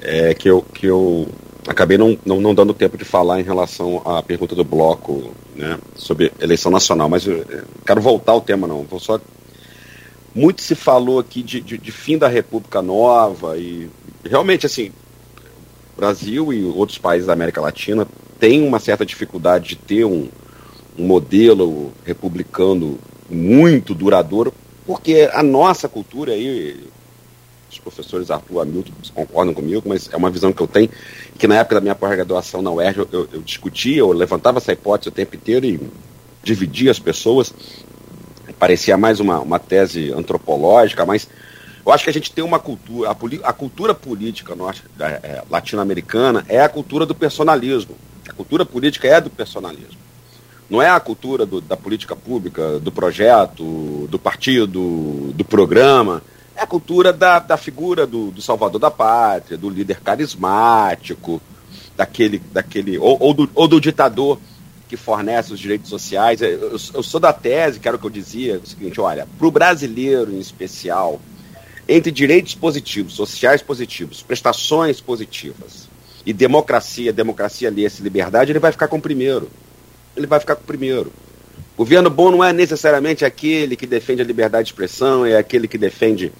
é, 0.00 0.34
que, 0.34 0.48
eu, 0.48 0.62
que 0.62 0.86
eu 0.86 1.28
acabei 1.66 1.96
não, 1.96 2.18
não, 2.24 2.40
não, 2.40 2.54
dando 2.54 2.74
tempo 2.74 2.98
de 2.98 3.04
falar 3.04 3.40
em 3.40 3.44
relação 3.44 4.02
à 4.04 4.22
pergunta 4.22 4.54
do 4.54 4.64
bloco 4.64 5.32
né, 5.54 5.78
sobre 5.94 6.32
eleição 6.40 6.70
nacional, 6.70 7.08
mas 7.08 7.26
eu, 7.26 7.38
eu 7.48 7.64
quero 7.86 8.00
voltar 8.00 8.32
ao 8.32 8.40
tema, 8.40 8.66
não. 8.66 8.82
Vou 8.82 9.00
só. 9.00 9.20
Muito 10.34 10.62
se 10.62 10.74
falou 10.74 11.20
aqui 11.20 11.42
de, 11.42 11.60
de, 11.60 11.78
de 11.78 11.92
fim 11.92 12.18
da 12.18 12.26
República 12.26 12.82
Nova 12.82 13.56
e 13.56 13.88
realmente, 14.24 14.66
assim, 14.66 14.90
Brasil 15.96 16.52
e 16.52 16.64
outros 16.64 16.98
países 16.98 17.28
da 17.28 17.32
América 17.32 17.60
Latina 17.60 18.06
têm 18.40 18.66
uma 18.66 18.80
certa 18.80 19.06
dificuldade 19.06 19.68
de 19.70 19.76
ter 19.76 20.04
um, 20.04 20.28
um 20.98 21.06
modelo 21.06 21.92
republicano 22.04 22.98
muito 23.30 23.94
duradouro, 23.94 24.52
porque 24.86 25.28
a 25.32 25.42
nossa 25.42 25.88
cultura 25.88 26.32
aí, 26.32 26.78
os 27.70 27.78
professores 27.78 28.30
Arthur 28.30 28.60
Hamilton 28.60 28.92
concordam 29.14 29.54
comigo, 29.54 29.82
mas 29.86 30.08
é 30.12 30.16
uma 30.16 30.30
visão 30.30 30.52
que 30.52 30.60
eu 30.60 30.66
tenho, 30.66 30.90
que 31.38 31.46
na 31.46 31.56
época 31.56 31.76
da 31.76 31.80
minha 31.80 31.94
pós-graduação 31.94 32.62
na 32.62 32.70
UERJ 32.70 32.98
eu, 32.98 33.08
eu, 33.12 33.28
eu, 33.32 33.42
discutia, 33.42 33.98
eu 33.98 34.12
levantava 34.12 34.58
essa 34.58 34.72
hipótese 34.72 35.08
o 35.08 35.12
tempo 35.12 35.36
inteiro 35.36 35.66
e 35.66 35.80
dividia 36.42 36.90
as 36.90 36.98
pessoas, 36.98 37.52
parecia 38.58 38.96
mais 38.96 39.20
uma, 39.20 39.40
uma 39.40 39.58
tese 39.58 40.12
antropológica, 40.12 41.04
mas 41.04 41.28
eu 41.84 41.92
acho 41.92 42.04
que 42.04 42.10
a 42.10 42.12
gente 42.12 42.32
tem 42.32 42.42
uma 42.42 42.58
cultura, 42.58 43.10
a, 43.10 43.48
a 43.48 43.52
cultura 43.52 43.94
política 43.94 44.54
é, 45.00 45.42
latino-americana 45.50 46.44
é 46.48 46.60
a 46.60 46.68
cultura 46.68 47.04
do 47.04 47.14
personalismo. 47.14 47.94
A 48.26 48.32
cultura 48.32 48.64
política 48.64 49.06
é 49.06 49.20
do 49.20 49.28
personalismo. 49.28 49.98
Não 50.68 50.80
é 50.80 50.88
a 50.88 50.98
cultura 50.98 51.44
do, 51.44 51.60
da 51.60 51.76
política 51.76 52.16
pública, 52.16 52.78
do 52.78 52.90
projeto, 52.90 54.08
do 54.08 54.18
partido, 54.18 55.32
do 55.34 55.44
programa. 55.44 56.22
É 56.56 56.62
a 56.62 56.66
cultura 56.66 57.12
da, 57.12 57.38
da 57.38 57.56
figura 57.56 58.06
do, 58.06 58.30
do 58.30 58.40
salvador 58.40 58.80
da 58.80 58.90
pátria, 58.90 59.58
do 59.58 59.68
líder 59.68 60.00
carismático, 60.00 61.40
daquele, 61.96 62.38
daquele 62.38 62.98
ou, 62.98 63.16
ou, 63.20 63.34
do, 63.34 63.50
ou 63.54 63.68
do 63.68 63.80
ditador 63.80 64.38
que 64.88 64.96
fornece 64.96 65.52
os 65.52 65.60
direitos 65.60 65.90
sociais. 65.90 66.40
Eu, 66.40 66.78
eu, 66.94 67.02
sou 67.02 67.20
da 67.20 67.32
tese, 67.32 67.80
que 67.80 67.88
era 67.88 67.96
o 67.96 68.00
que 68.00 68.06
eu 68.06 68.10
dizia, 68.10 68.58
o 68.62 68.66
seguinte, 68.66 69.00
olha, 69.00 69.26
para 69.38 69.46
o 69.46 69.50
brasileiro 69.50 70.32
em 70.32 70.38
especial, 70.38 71.20
entre 71.88 72.10
direitos 72.10 72.54
positivos, 72.54 73.14
sociais 73.14 73.60
positivos, 73.60 74.22
prestações 74.22 75.00
positivas 75.00 75.88
e 76.24 76.32
democracia, 76.32 77.12
democracia 77.12 77.70
lê-se 77.70 78.02
liberdade, 78.02 78.52
ele 78.52 78.58
vai 78.58 78.72
ficar 78.72 78.88
com 78.88 78.96
o 78.96 79.02
primeiro 79.02 79.50
ele 80.16 80.26
vai 80.26 80.40
ficar 80.40 80.56
com 80.56 80.62
o 80.62 80.66
primeiro. 80.66 81.12
Governo 81.76 82.08
bom 82.08 82.30
não 82.30 82.44
é 82.44 82.52
necessariamente 82.52 83.24
aquele 83.24 83.74
que 83.74 83.86
defende 83.86 84.22
a 84.22 84.24
liberdade 84.24 84.66
de 84.66 84.72
expressão, 84.72 85.26
é 85.26 85.36
aquele 85.36 85.66
que 85.66 85.76
defende 85.76 86.32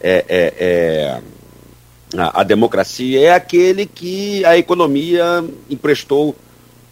é, 0.00 0.24
é, 0.28 0.54
é, 0.58 1.20
a, 2.18 2.40
a, 2.40 2.42
democracia, 2.42 3.20
é 3.20 3.32
aquele 3.32 3.86
que 3.86 4.44
a 4.44 4.58
economia 4.58 5.44
emprestou 5.68 6.34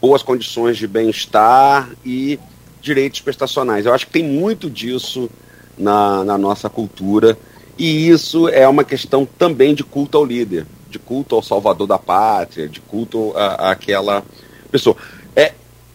boas 0.01 0.23
condições 0.23 0.77
de 0.77 0.87
bem-estar 0.87 1.91
e 2.05 2.39
direitos 2.81 3.21
prestacionais. 3.21 3.85
Eu 3.85 3.93
acho 3.93 4.07
que 4.07 4.13
tem 4.13 4.23
muito 4.23 4.71
disso 4.71 5.29
na, 5.77 6.23
na 6.25 6.39
nossa 6.39 6.71
cultura 6.71 7.37
e 7.77 8.09
isso 8.09 8.49
é 8.49 8.67
uma 8.69 8.85
questão 8.85 9.27
também 9.27 9.75
de 9.75 9.83
culto 9.83 10.17
ao 10.17 10.25
líder, 10.25 10.67
de 10.89 10.99
culto 10.99 11.35
ao 11.35 11.43
salvador 11.43 11.87
da 11.87 11.99
pátria, 11.99 12.69
de 12.69 12.81
culto 12.81 13.33
àquela 13.37 14.25
pessoa. 14.71 14.97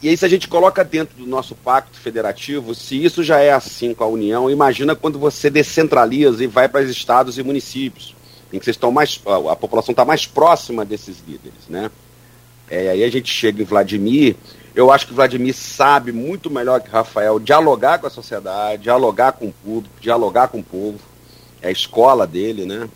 E 0.03 0.09
aí, 0.09 0.17
se 0.17 0.25
a 0.25 0.27
gente 0.27 0.49
coloca 0.49 0.83
dentro 0.83 1.15
do 1.15 1.25
nosso 1.25 1.55
pacto 1.55 1.97
federativo, 1.97 2.75
se 2.75 3.01
isso 3.01 3.23
já 3.23 3.39
é 3.39 3.53
assim 3.53 3.93
com 3.93 4.03
a 4.03 4.07
União, 4.07 4.49
imagina 4.49 4.97
quando 4.97 5.17
você 5.17 5.49
descentraliza 5.49 6.43
e 6.43 6.47
vai 6.47 6.67
para 6.67 6.83
os 6.83 6.89
estados 6.89 7.37
e 7.37 7.43
municípios, 7.43 8.13
em 8.51 8.59
que 8.59 8.65
vocês 8.65 8.75
estão 8.75 8.91
mais, 8.91 9.21
a 9.49 9.55
população 9.55 9.93
está 9.93 10.03
mais 10.03 10.25
próxima 10.25 10.83
desses 10.83 11.23
líderes, 11.25 11.69
né? 11.69 11.89
É, 12.69 12.89
aí 12.89 13.01
a 13.01 13.09
gente 13.09 13.33
chega 13.33 13.61
em 13.61 13.65
Vladimir. 13.65 14.35
Eu 14.75 14.91
acho 14.91 15.07
que 15.07 15.13
Vladimir 15.13 15.55
sabe 15.55 16.11
muito 16.11 16.51
melhor 16.51 16.81
que 16.81 16.89
Rafael 16.89 17.39
dialogar 17.39 17.99
com 17.99 18.07
a 18.07 18.09
sociedade, 18.09 18.83
dialogar 18.83 19.31
com 19.31 19.47
o 19.47 19.53
público, 19.53 19.95
dialogar 20.01 20.49
com 20.49 20.59
o 20.59 20.63
povo. 20.63 20.99
É 21.61 21.69
a 21.69 21.71
escola 21.71 22.27
dele, 22.27 22.65
né? 22.65 22.89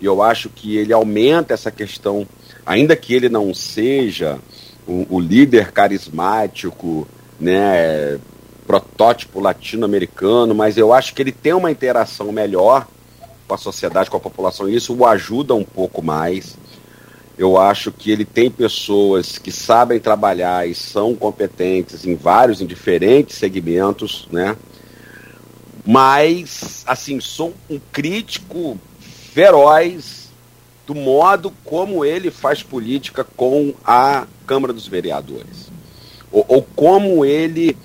E 0.00 0.06
eu 0.06 0.20
acho 0.20 0.48
que 0.48 0.76
ele 0.76 0.92
aumenta 0.92 1.54
essa 1.54 1.70
questão, 1.70 2.26
ainda 2.66 2.96
que 2.96 3.14
ele 3.14 3.28
não 3.28 3.54
seja 3.54 4.40
o, 4.88 5.06
o 5.16 5.20
líder 5.20 5.70
carismático, 5.70 7.06
né, 7.38 8.18
protótipo 8.66 9.38
latino-americano, 9.38 10.54
mas 10.54 10.76
eu 10.76 10.92
acho 10.92 11.14
que 11.14 11.22
ele 11.22 11.32
tem 11.32 11.52
uma 11.52 11.70
interação 11.70 12.32
melhor 12.32 12.88
com 13.46 13.54
a 13.54 13.58
sociedade, 13.58 14.10
com 14.10 14.16
a 14.16 14.20
população, 14.20 14.68
e 14.68 14.74
isso 14.74 14.94
o 14.94 15.06
ajuda 15.06 15.54
um 15.54 15.64
pouco 15.64 16.02
mais. 16.02 16.56
Eu 17.36 17.56
acho 17.56 17.92
que 17.92 18.10
ele 18.10 18.24
tem 18.24 18.50
pessoas 18.50 19.38
que 19.38 19.52
sabem 19.52 20.00
trabalhar 20.00 20.68
e 20.68 20.74
são 20.74 21.14
competentes 21.14 22.04
em 22.04 22.16
vários, 22.16 22.60
em 22.60 22.66
diferentes 22.66 23.36
segmentos, 23.36 24.26
né? 24.32 24.56
Mas, 25.86 26.82
assim, 26.86 27.20
sou 27.20 27.54
um 27.70 27.78
crítico 27.92 28.76
feroz 29.32 30.17
do 30.88 30.94
modo 30.94 31.52
como 31.66 32.02
ele 32.02 32.30
faz 32.30 32.62
política 32.62 33.22
com 33.22 33.74
a 33.84 34.26
Câmara 34.46 34.72
dos 34.72 34.88
Vereadores. 34.88 35.70
Ou, 36.32 36.46
ou 36.48 36.62
como 36.74 37.26
ele 37.26 37.76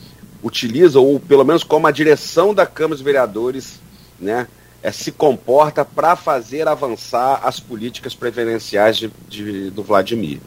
utiliza, 0.42 1.02
ou 1.02 1.20
pelo 1.20 1.44
menos 1.44 1.66
como 1.66 1.86
a 1.86 1.92
direção 1.92 2.54
da 2.54 2.66
Câmara 2.66 2.96
dos 2.96 3.04
Vereadores 3.04 3.82
né, 4.18 4.48
é, 4.82 4.90
se 4.90 5.12
comporta 5.12 5.84
para 5.84 6.16
fazer 6.16 6.66
avançar 6.66 7.42
as 7.44 7.60
políticas 7.60 8.16
preferenciais 8.16 8.96
de, 8.96 9.12
de, 9.28 9.70
do 9.70 9.84
Vladimir. 9.84 10.40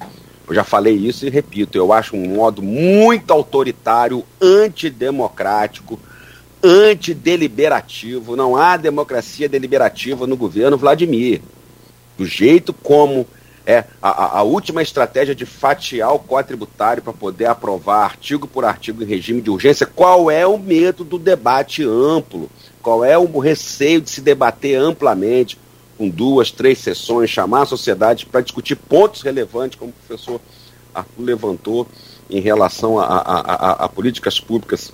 Eu 0.48 0.54
já 0.54 0.64
falei 0.64 0.94
isso 0.94 1.26
e 1.26 1.30
repito, 1.30 1.76
eu 1.76 1.92
acho 1.92 2.16
um 2.16 2.36
modo 2.36 2.62
muito 2.62 3.32
autoritário, 3.32 4.24
antidemocrático, 4.40 6.00
antideliberativo. 6.64 8.34
Não 8.34 8.56
há 8.56 8.78
democracia 8.78 9.46
deliberativa 9.46 10.26
no 10.26 10.38
governo 10.38 10.78
Vladimir. 10.78 11.42
Do 12.16 12.24
jeito 12.24 12.72
como 12.72 13.26
é 13.66 13.84
a, 14.00 14.38
a, 14.38 14.42
última 14.42 14.80
estratégia 14.80 15.34
de 15.34 15.44
fatiar 15.44 16.14
o 16.14 16.20
Código 16.20 16.48
Tributário 16.48 17.02
para 17.02 17.12
poder 17.12 17.46
aprovar 17.46 18.04
artigo 18.04 18.46
por 18.46 18.64
artigo 18.64 19.02
em 19.02 19.06
regime 19.06 19.42
de 19.42 19.50
urgência. 19.50 19.84
Qual 19.84 20.30
é 20.30 20.46
o 20.46 20.56
medo 20.56 21.02
do 21.02 21.18
debate 21.18 21.82
amplo? 21.82 22.48
Qual 22.80 23.04
é 23.04 23.18
o 23.18 23.38
receio 23.40 24.00
de 24.00 24.08
se 24.08 24.20
debater 24.20 24.78
amplamente, 24.78 25.58
com 25.98 26.08
duas, 26.08 26.52
três 26.52 26.78
sessões, 26.78 27.28
chamar 27.28 27.62
a 27.62 27.66
sociedade 27.66 28.24
para 28.26 28.40
discutir 28.40 28.76
pontos 28.76 29.22
relevantes, 29.22 29.76
como 29.76 29.90
o 29.90 30.06
professor 30.06 30.40
Arthur 30.94 31.22
levantou, 31.22 31.88
em 32.30 32.40
relação 32.40 32.98
a, 33.00 33.04
a, 33.04 33.70
a 33.84 33.88
políticas 33.88 34.38
públicas 34.38 34.92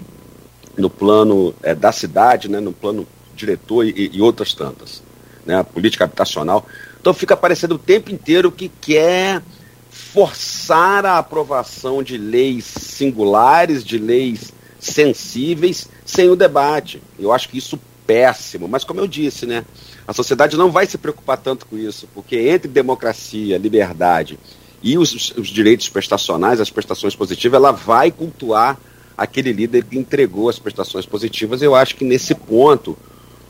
no 0.77 0.89
plano 0.89 1.55
é, 1.63 1.75
da 1.75 1.93
cidade, 1.93 2.49
né, 2.49 2.61
no 2.61 2.73
plano 2.73 3.07
diretor 3.35 3.85
e, 3.87 4.11
e 4.13 4.23
outras 4.23 4.55
tantas, 4.55 5.03
né, 5.45 5.59
a 5.59 5.65
política 5.65 6.05
habitacional. 6.05 6.67
Então 7.03 7.13
fica 7.13 7.37
parecendo 7.37 7.75
o 7.75 7.79
tempo 7.79 8.13
inteiro 8.13 8.53
que 8.53 8.69
quer 8.69 9.43
forçar 9.91 11.05
a 11.05 11.19
aprovação 11.19 12.01
de 12.01 12.17
leis 12.17 12.65
singulares, 12.65 13.83
de 13.83 13.99
leis 13.99 14.53
sensíveis, 14.79 15.89
sem 16.07 16.31
o 16.31 16.37
debate. 16.37 17.03
Eu 17.19 17.33
acho 17.33 17.49
que 17.49 17.59
isso 17.59 17.79
péssimo, 18.07 18.69
mas 18.69 18.85
como 18.85 19.01
eu 19.01 19.09
disse, 19.09 19.47
né, 19.47 19.65
a 20.07 20.13
sociedade 20.13 20.57
não 20.57 20.71
vai 20.71 20.87
se 20.87 20.97
preocupar 20.97 21.39
tanto 21.39 21.67
com 21.67 21.77
isso, 21.77 22.09
porque 22.15 22.37
entre 22.37 22.69
democracia, 22.69 23.59
liberdade 23.59 24.39
e 24.81 24.97
os, 24.97 25.33
os 25.37 25.49
direitos 25.49 25.89
prestacionais, 25.89 26.61
as 26.61 26.71
prestações 26.71 27.17
positivas, 27.17 27.57
ela 27.57 27.73
vai 27.73 28.13
cultuar 28.13 28.79
aquele 29.19 29.53
líder 29.53 29.85
que 29.85 29.99
entregou 29.99 30.49
as 30.49 30.59
prestações 30.59 31.05
positivas. 31.05 31.63
Eu 31.63 31.75
acho 31.75 31.97
que 31.97 32.05
nesse 32.05 32.35
ponto 32.35 32.97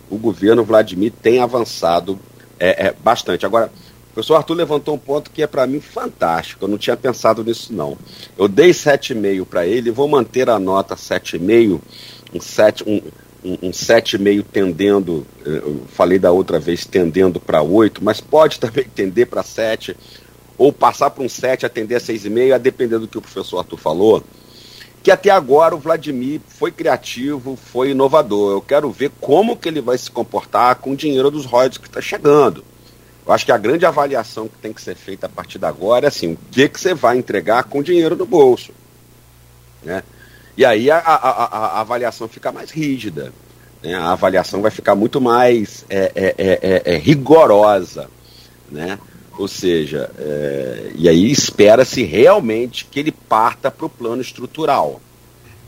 o 0.08 0.16
governo 0.16 0.64
Vladimir 0.64 1.12
tem 1.22 1.38
avançado 1.38 2.18
é, 2.62 2.86
é, 2.86 2.94
bastante. 3.02 3.44
Agora, 3.44 3.66
o 3.66 4.14
professor 4.14 4.36
Arthur 4.36 4.54
levantou 4.54 4.94
um 4.94 4.98
ponto 4.98 5.32
que 5.32 5.42
é 5.42 5.46
para 5.48 5.66
mim 5.66 5.80
fantástico. 5.80 6.64
Eu 6.64 6.68
não 6.68 6.78
tinha 6.78 6.96
pensado 6.96 7.42
nisso, 7.42 7.72
não. 7.72 7.98
Eu 8.38 8.46
dei 8.46 8.70
7,5 8.70 9.44
para 9.44 9.66
ele, 9.66 9.90
vou 9.90 10.06
manter 10.06 10.48
a 10.48 10.60
nota 10.60 10.94
7,5, 10.94 11.80
um 12.32 12.40
7, 12.40 12.84
um, 12.86 13.02
um, 13.44 13.68
um 13.68 13.70
7,5 13.70 14.44
tendendo, 14.52 15.26
eu 15.44 15.82
falei 15.88 16.20
da 16.20 16.30
outra 16.30 16.60
vez, 16.60 16.86
tendendo 16.86 17.40
para 17.40 17.62
8, 17.62 18.04
mas 18.04 18.20
pode 18.20 18.60
também 18.60 18.84
tender 18.84 19.26
para 19.26 19.42
7, 19.42 19.96
ou 20.56 20.72
passar 20.72 21.10
para 21.10 21.24
um 21.24 21.28
7, 21.28 21.66
atender 21.66 21.96
a 21.96 22.00
6,5, 22.00 22.54
a 22.54 22.58
depender 22.58 22.98
do 23.00 23.08
que 23.08 23.18
o 23.18 23.22
professor 23.22 23.58
Arthur 23.58 23.78
falou. 23.78 24.22
Que 25.02 25.10
até 25.10 25.30
agora 25.30 25.74
o 25.74 25.78
Vladimir 25.78 26.40
foi 26.46 26.70
criativo, 26.70 27.56
foi 27.56 27.90
inovador. 27.90 28.52
Eu 28.52 28.60
quero 28.60 28.90
ver 28.90 29.10
como 29.20 29.56
que 29.56 29.68
ele 29.68 29.80
vai 29.80 29.98
se 29.98 30.10
comportar 30.10 30.76
com 30.76 30.92
o 30.92 30.96
dinheiro 30.96 31.30
dos 31.30 31.44
royalties 31.44 31.78
que 31.78 31.88
está 31.88 32.00
chegando. 32.00 32.64
Eu 33.26 33.32
acho 33.32 33.44
que 33.44 33.52
a 33.52 33.58
grande 33.58 33.86
avaliação 33.86 34.48
que 34.48 34.58
tem 34.58 34.72
que 34.72 34.82
ser 34.82 34.94
feita 34.94 35.26
a 35.26 35.28
partir 35.28 35.58
de 35.58 35.66
agora 35.66 36.06
é 36.06 36.08
assim, 36.08 36.32
o 36.32 36.38
que, 36.50 36.68
que 36.68 36.80
você 36.80 36.94
vai 36.94 37.16
entregar 37.16 37.64
com 37.64 37.82
dinheiro 37.82 38.16
no 38.16 38.26
bolso. 38.26 38.72
Né? 39.82 40.02
E 40.56 40.64
aí 40.64 40.90
a, 40.90 40.98
a, 40.98 41.14
a, 41.14 41.44
a 41.78 41.80
avaliação 41.80 42.28
fica 42.28 42.52
mais 42.52 42.70
rígida. 42.70 43.32
Né? 43.82 43.94
A 43.94 44.12
avaliação 44.12 44.60
vai 44.60 44.70
ficar 44.70 44.94
muito 44.94 45.20
mais 45.20 45.84
é, 45.88 46.12
é, 46.14 46.34
é, 46.36 46.58
é, 46.62 46.94
é 46.94 46.98
rigorosa. 46.98 48.08
Né? 48.70 48.98
Ou 49.38 49.48
seja, 49.48 50.10
é, 50.18 50.92
e 50.94 51.08
aí 51.08 51.30
espera-se 51.30 52.02
realmente 52.02 52.84
que 52.84 53.00
ele 53.00 53.12
parta 53.12 53.70
para 53.70 53.86
o 53.86 53.90
plano 53.90 54.20
estrutural. 54.20 55.00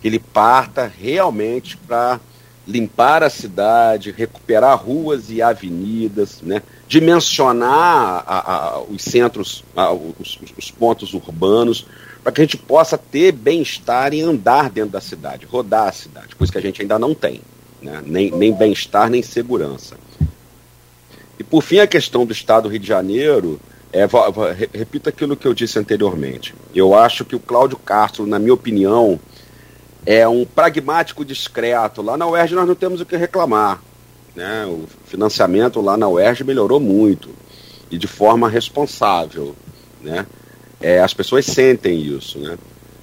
Que 0.01 0.09
ele 0.09 0.19
parta 0.19 0.91
realmente 1.01 1.77
para 1.77 2.21
limpar 2.67 3.23
a 3.23 3.31
cidade, 3.31 4.11
recuperar 4.11 4.83
ruas 4.83 5.31
e 5.31 5.43
avenidas, 5.43 6.41
né? 6.43 6.63
dimensionar 6.89 8.25
a, 8.27 8.53
a, 8.53 8.81
os 8.83 9.03
centros, 9.03 9.65
a, 9.77 9.93
os, 9.93 10.39
os, 10.57 10.71
pontos 10.71 11.13
urbanos, 11.13 11.87
para 12.23 12.33
que 12.33 12.41
a 12.41 12.45
gente 12.45 12.57
possa 12.57 12.97
ter 12.97 13.33
bem-estar 13.33 14.15
e 14.15 14.23
andar 14.23 14.71
dentro 14.71 14.91
da 14.91 15.01
cidade, 15.01 15.45
rodar 15.45 15.89
a 15.89 15.93
cidade, 15.93 16.35
coisa 16.37 16.53
que 16.53 16.59
a 16.59 16.63
gente 16.63 16.81
ainda 16.81 16.99
não 16.99 17.15
tem, 17.15 17.43
né? 17.83 18.03
nem, 18.05 18.31
nem 18.31 18.53
bem-estar, 18.53 19.11
nem 19.11 19.23
segurança. 19.23 19.97
E 21.39 21.45
por 21.45 21.63
fim, 21.63 21.79
a 21.79 21.87
questão 21.87 22.25
do 22.25 22.33
Estado 22.33 22.65
do 22.65 22.69
Rio 22.69 22.81
de 22.81 22.87
Janeiro, 22.87 23.61
é, 23.93 24.07
repito 24.73 25.09
aquilo 25.09 25.37
que 25.37 25.47
eu 25.47 25.55
disse 25.55 25.79
anteriormente. 25.79 26.55
Eu 26.75 26.95
acho 26.95 27.25
que 27.25 27.37
o 27.37 27.41
Cláudio 27.41 27.79
Castro, 27.79 28.27
na 28.27 28.39
minha 28.39 28.55
opinião, 28.55 29.21
é 30.07 30.27
um 30.27 30.45
pragmático 30.45 31.25
discreto. 31.25 32.03
Lá 32.03 32.17
na 32.17 32.27
UERJ 32.27 32.55
nós 32.55 32.69
não 32.69 32.75
temos 32.75 33.01
o 33.01 33.07
que 33.07 33.17
reclamar. 33.17 33.81
Né? 34.35 34.67
O 34.67 34.85
financiamento 35.07 35.81
lá 35.81 35.97
na 35.97 36.09
UERJ 36.09 36.45
melhorou 36.45 36.81
muito 36.81 37.31
e 37.91 37.97
de 37.97 38.07
forma 38.07 38.49
responsável. 38.49 39.55
Né? 40.03 40.27
É, 40.81 41.01
as 41.01 41.15
pessoas 41.15 41.47
sentem 41.47 42.01
isso. 42.01 42.39
Né? 42.39 42.59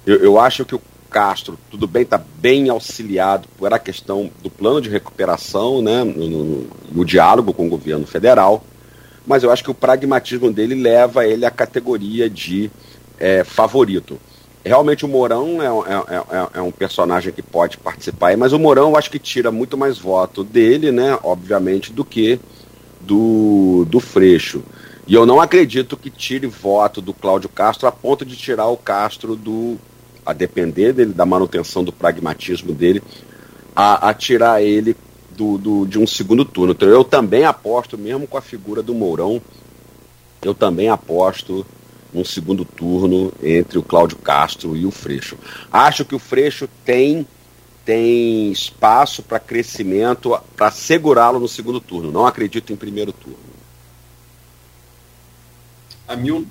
Eu, 0.06 0.16
eu 0.16 0.38
acho 0.38 0.64
que 0.64 0.74
o 0.74 0.82
Castro, 1.12 1.58
tudo 1.70 1.86
bem, 1.86 2.02
está 2.02 2.18
bem 2.18 2.70
auxiliado 2.70 3.46
por 3.58 3.72
a 3.72 3.78
questão 3.78 4.30
do 4.42 4.48
plano 4.48 4.80
de 4.80 4.88
recuperação, 4.88 5.82
né, 5.82 6.02
no, 6.02 6.28
no, 6.28 6.66
no, 6.90 7.04
diálogo 7.04 7.52
com 7.52 7.66
o 7.66 7.70
governo 7.70 8.06
federal, 8.06 8.64
mas 9.26 9.42
eu 9.42 9.50
acho 9.50 9.62
que 9.62 9.70
o 9.70 9.74
pragmatismo 9.74 10.50
dele 10.50 10.74
leva 10.74 11.26
ele 11.26 11.44
à 11.44 11.50
categoria 11.50 12.28
de 12.28 12.70
é, 13.20 13.44
favorito. 13.44 14.18
Realmente 14.64 15.04
o 15.04 15.08
Mourão 15.08 15.60
é, 15.60 15.66
é, 15.66 16.16
é, 16.16 16.48
é, 16.54 16.62
um 16.62 16.70
personagem 16.70 17.32
que 17.32 17.42
pode 17.42 17.76
participar, 17.76 18.36
mas 18.36 18.52
o 18.52 18.58
Mourão 18.58 18.90
eu 18.90 18.96
acho 18.96 19.10
que 19.10 19.18
tira 19.18 19.50
muito 19.50 19.76
mais 19.76 19.98
voto 19.98 20.42
dele, 20.42 20.90
né, 20.90 21.18
obviamente, 21.22 21.92
do 21.92 22.04
que 22.04 22.40
do, 23.00 23.84
do 23.88 24.00
Freixo. 24.00 24.62
E 25.06 25.14
eu 25.14 25.26
não 25.26 25.40
acredito 25.40 25.96
que 25.96 26.08
tire 26.08 26.46
voto 26.46 27.00
do 27.00 27.12
Cláudio 27.12 27.48
Castro 27.48 27.88
a 27.88 27.92
ponto 27.92 28.24
de 28.24 28.36
tirar 28.36 28.68
o 28.68 28.76
Castro 28.76 29.34
do. 29.34 29.76
A 30.24 30.32
depender 30.32 30.92
dele, 30.92 31.12
da 31.12 31.26
manutenção 31.26 31.82
do 31.82 31.92
pragmatismo 31.92 32.72
dele, 32.72 33.02
a, 33.74 34.08
a 34.08 34.14
tirar 34.14 34.62
ele 34.62 34.96
do, 35.30 35.58
do, 35.58 35.86
de 35.86 35.98
um 35.98 36.06
segundo 36.06 36.44
turno. 36.44 36.72
Então 36.72 36.88
eu 36.88 37.04
também 37.04 37.44
aposto, 37.44 37.98
mesmo 37.98 38.26
com 38.26 38.36
a 38.36 38.42
figura 38.42 38.82
do 38.82 38.94
Mourão, 38.94 39.40
eu 40.42 40.54
também 40.54 40.88
aposto 40.88 41.66
um 42.14 42.24
segundo 42.24 42.64
turno 42.64 43.32
entre 43.42 43.78
o 43.78 43.82
Cláudio 43.82 44.18
Castro 44.18 44.76
e 44.76 44.84
o 44.84 44.90
Freixo. 44.90 45.38
Acho 45.72 46.04
que 46.04 46.14
o 46.14 46.18
Freixo 46.18 46.68
tem 46.84 47.26
tem 47.84 48.52
espaço 48.52 49.24
para 49.24 49.40
crescimento 49.40 50.38
para 50.56 50.70
segurá-lo 50.70 51.40
no 51.40 51.48
segundo 51.48 51.80
turno. 51.80 52.12
Não 52.12 52.26
acredito 52.26 52.72
em 52.72 52.76
primeiro 52.76 53.12
turno. 53.12 53.38
Hamilton. 56.06 56.46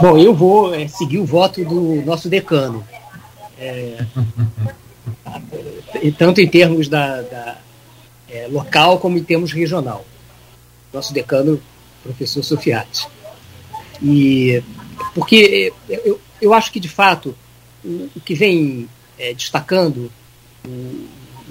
Bom, 0.00 0.18
eu 0.18 0.34
vou 0.34 0.74
é, 0.74 0.86
seguir 0.86 1.18
o 1.18 1.24
voto 1.24 1.64
do 1.64 2.02
nosso 2.02 2.28
decano. 2.28 2.86
É, 3.58 4.04
tanto 6.16 6.40
em 6.40 6.46
termos 6.46 6.88
da, 6.88 7.22
da 7.22 7.58
é, 8.28 8.46
local 8.48 8.98
como 8.98 9.18
em 9.18 9.24
termos 9.24 9.52
regional. 9.52 10.04
Nosso 10.92 11.12
decano, 11.12 11.60
professor 12.02 12.42
Sofiati. 12.42 13.08
E 14.02 14.62
porque 15.14 15.72
eu, 15.88 16.20
eu 16.40 16.54
acho 16.54 16.70
que 16.70 16.78
de 16.78 16.88
fato 16.88 17.34
o, 17.84 18.08
o 18.14 18.20
que 18.20 18.34
vem 18.34 18.88
é, 19.18 19.32
destacando 19.34 20.10
o, 20.64 20.68
o, 20.68 21.08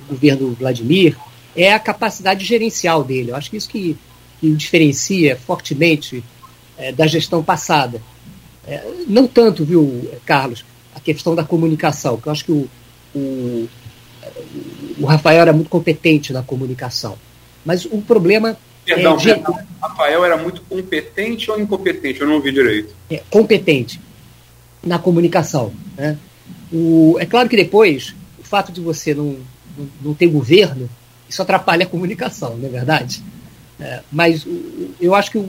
governo 0.10 0.54
Vladimir 0.54 1.18
é 1.56 1.74
a 1.74 1.80
capacidade 1.80 2.46
gerencial 2.46 3.04
dele. 3.04 3.32
Eu 3.32 3.36
acho 3.36 3.50
que 3.50 3.58
isso 3.58 3.70
que, 3.70 3.98
que 4.40 4.48
o 4.48 4.56
diferencia 4.56 5.36
fortemente 5.36 6.24
é, 6.78 6.92
da 6.92 7.08
gestão 7.08 7.44
passada. 7.44 8.02
É, 8.68 8.84
não 9.08 9.28
tanto, 9.28 9.64
viu, 9.64 10.10
Carlos, 10.26 10.66
a 10.94 11.00
questão 11.00 11.36
da 11.36 11.44
comunicação, 11.44 12.18
que 12.18 12.28
eu 12.28 12.32
acho 12.32 12.46
que 12.46 12.52
o, 12.52 12.70
o, 13.16 13.70
o 15.00 15.06
Rafael 15.06 15.42
era 15.42 15.54
muito 15.54 15.70
competente 15.70 16.34
na 16.34 16.44
comunicação. 16.44 17.18
Mas 17.66 17.86
o 17.86 18.02
problema 18.02 18.58
Perdão, 18.86 19.18
é, 19.20 19.44
Rafael 19.82 20.24
era 20.24 20.38
muito 20.38 20.62
competente 20.62 21.52
ou 21.52 21.60
incompetente? 21.60 22.22
Eu 22.22 22.28
não 22.28 22.36
ouvi 22.36 22.54
direito. 22.54 22.96
É, 23.10 23.22
competente 23.30 24.00
na 24.82 24.98
comunicação. 24.98 25.74
Né? 25.98 26.18
O, 26.72 27.18
é 27.20 27.26
claro 27.26 27.50
que 27.50 27.58
depois, 27.58 28.16
o 28.40 28.44
fato 28.44 28.72
de 28.72 28.80
você 28.80 29.14
não, 29.14 29.38
não, 29.78 29.90
não 30.02 30.14
ter 30.14 30.28
governo, 30.28 30.90
isso 31.28 31.42
atrapalha 31.42 31.84
a 31.84 31.90
comunicação, 31.90 32.56
não 32.56 32.68
é 32.68 32.72
verdade? 32.72 33.22
É, 33.78 34.02
mas 34.10 34.46
o, 34.46 34.96
eu 35.02 35.14
acho 35.14 35.32
que 35.32 35.38
o, 35.38 35.42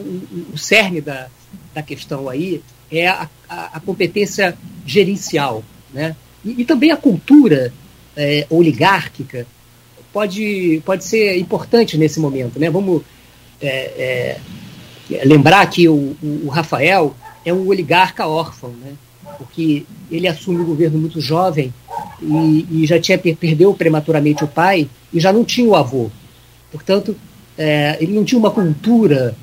o, 0.52 0.58
cerne 0.58 1.00
da, 1.00 1.28
da 1.72 1.82
questão 1.82 2.28
aí 2.28 2.60
é 2.90 3.08
a, 3.08 3.28
a, 3.48 3.76
a 3.76 3.80
competência 3.80 4.56
gerencial. 4.86 5.62
Né? 5.92 6.16
E, 6.44 6.62
e 6.62 6.64
também 6.64 6.90
a 6.90 6.96
cultura 6.96 7.72
é, 8.16 8.46
oligárquica 8.50 9.46
pode, 10.12 10.82
pode 10.84 11.04
ser 11.04 11.38
importante 11.38 11.96
nesse 11.96 12.18
momento. 12.18 12.58
Né? 12.58 12.70
Vamos 12.70 13.02
é, 13.60 14.38
é, 15.10 15.24
lembrar 15.24 15.66
que 15.68 15.88
o, 15.88 16.16
o, 16.22 16.48
Rafael 16.48 17.14
é 17.44 17.52
um 17.52 17.66
oligarca 17.68 18.26
órfão, 18.26 18.70
né? 18.70 18.92
porque 19.36 19.84
ele 20.10 20.26
assume 20.26 20.60
o 20.60 20.66
governo 20.66 20.98
muito 20.98 21.20
jovem 21.20 21.72
e, 22.20 22.66
e, 22.70 22.86
já 22.86 22.98
tinha 22.98 23.18
perdeu 23.18 23.72
prematuramente 23.74 24.42
o 24.42 24.48
pai 24.48 24.88
e 25.12 25.20
já 25.20 25.32
não 25.32 25.44
tinha 25.44 25.68
o 25.68 25.76
avô. 25.76 26.10
Portanto, 26.72 27.16
é, 27.56 27.96
ele 28.00 28.12
não 28.12 28.24
tinha 28.24 28.38
uma 28.38 28.50
cultura 28.50 29.34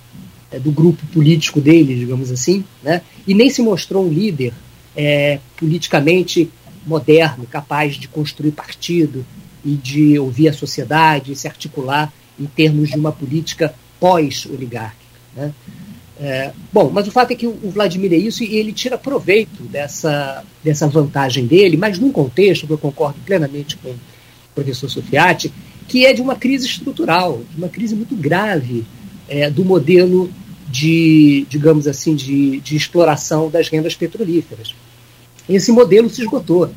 do 0.60 0.72
grupo 0.72 1.06
político 1.08 1.60
dele, 1.60 1.96
digamos 1.96 2.32
assim, 2.32 2.64
né? 2.84 3.02
e 3.28 3.34
nem 3.34 3.50
se 3.50 3.62
mostrou 3.62 4.06
um 4.06 4.10
líder 4.10 4.54
é, 4.96 5.40
politicamente 5.58 6.50
moderno, 6.86 7.46
capaz 7.46 7.96
de 7.96 8.08
construir 8.08 8.52
partido 8.52 9.26
e 9.64 9.72
de 9.72 10.20
ouvir 10.20 10.48
a 10.50 10.54
sociedade, 10.54 11.36
se 11.36 11.48
articular 11.48 12.14
em 12.40 12.46
termos 12.46 12.90
de 12.90 12.98
uma 12.98 13.12
política 13.12 13.74
pós-oligárquica. 14.00 15.06
Né? 15.36 15.54
É, 16.18 16.52
bom, 16.72 16.90
mas 16.94 17.08
o 17.08 17.12
fato 17.12 17.32
é 17.32 17.36
que 17.36 17.48
o 17.48 17.70
Vladimir 17.72 18.14
é 18.14 18.18
isso 18.18 18.44
e 18.44 18.56
ele 18.56 18.72
tira 18.72 18.98
proveito 18.98 19.64
dessa, 19.64 20.44
dessa 20.64 20.88
vantagem 20.88 21.46
dele, 21.46 21.76
mas 21.76 22.00
num 22.00 22.12
contexto 22.12 22.66
que 22.66 22.74
eu 22.74 22.78
concordo 22.78 23.20
plenamente 23.26 23.76
com 23.78 23.90
o 23.90 24.00
professor 24.54 24.90
Sofiati, 24.90 25.52
que 25.88 26.06
é 26.06 26.14
de 26.14 26.22
uma 26.22 26.36
crise 26.36 26.68
estrutural, 26.68 27.42
de 27.52 27.58
uma 27.58 27.68
crise 27.68 27.96
muito 27.96 28.16
grave 28.16 28.86
é, 29.28 29.50
do 29.50 29.64
modelo 29.64 30.30
de, 30.68 31.46
digamos 31.50 31.88
assim, 31.88 32.16
de, 32.16 32.60
de 32.60 32.76
exploração 32.76 33.50
das 33.50 33.70
rendas 33.70 33.96
petrolíferas. 33.96 34.76
Esse 35.48 35.72
modelo 35.72 36.10
se 36.10 36.22
esgotou. 36.22 36.70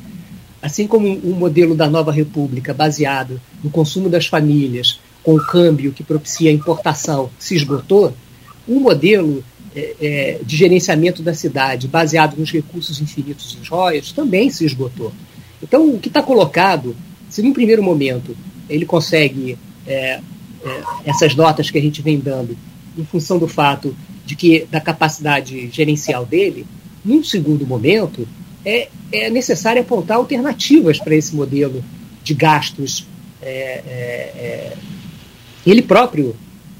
Assim 0.61 0.85
como 0.87 1.07
o 1.07 1.35
modelo 1.35 1.73
da 1.73 1.89
nova 1.89 2.11
república, 2.11 2.73
baseado 2.73 3.39
no 3.63 3.69
consumo 3.69 4.09
das 4.09 4.27
famílias, 4.27 4.99
com 5.23 5.35
o 5.35 5.45
câmbio 5.45 5.91
que 5.91 6.03
propicia 6.03 6.49
a 6.49 6.53
importação 6.53 7.29
se 7.39 7.55
esgotou, 7.55 8.13
o 8.67 8.79
modelo 8.79 9.43
é, 9.75 9.95
é, 10.01 10.39
de 10.43 10.57
gerenciamento 10.57 11.21
da 11.21 11.33
cidade, 11.33 11.87
baseado 11.87 12.35
nos 12.37 12.51
recursos 12.51 12.99
infinitos 13.01 13.55
dos 13.55 13.67
royalties, 13.67 14.11
também 14.11 14.49
se 14.49 14.65
esgotou. 14.65 15.11
Então, 15.61 15.89
o 15.89 15.99
que 15.99 16.07
está 16.07 16.21
colocado, 16.21 16.95
se 17.29 17.41
num 17.41 17.53
primeiro 17.53 17.83
momento 17.83 18.35
ele 18.69 18.85
consegue 18.85 19.57
é, 19.87 20.19
é, 20.63 21.09
essas 21.09 21.35
notas 21.35 21.69
que 21.69 21.77
a 21.77 21.81
gente 21.81 22.01
vem 22.01 22.19
dando 22.19 22.57
em 22.97 23.05
função 23.05 23.37
do 23.37 23.47
fato 23.47 23.95
de 24.25 24.35
que 24.35 24.67
da 24.69 24.81
capacidade 24.81 25.69
gerencial 25.71 26.25
dele, 26.25 26.65
num 27.03 27.23
segundo 27.23 27.65
momento 27.65 28.27
é, 28.65 28.89
é 29.11 29.29
necessário 29.29 29.81
apontar 29.81 30.17
alternativas 30.17 30.99
para 30.99 31.15
esse 31.15 31.35
modelo 31.35 31.83
de 32.23 32.33
gastos 32.33 33.07
é, 33.41 33.51
é, 33.51 33.93
é 34.37 34.77
ele 35.65 35.81
próprio, 35.81 36.35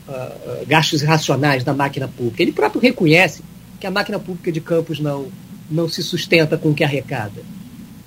uh, 0.08 0.66
gastos 0.66 1.02
irracionais 1.02 1.64
da 1.64 1.74
máquina 1.74 2.08
pública, 2.08 2.42
ele 2.42 2.52
próprio 2.52 2.82
reconhece 2.82 3.44
que 3.80 3.86
a 3.86 3.92
máquina 3.92 4.20
pública 4.20 4.52
de 4.52 4.62
Campos 4.62 5.00
não, 5.00 5.28
não 5.70 5.88
se 5.88 6.02
sustenta 6.02 6.58
com 6.58 6.70
o 6.70 6.74
que 6.74 6.84
arrecada. 6.84 7.42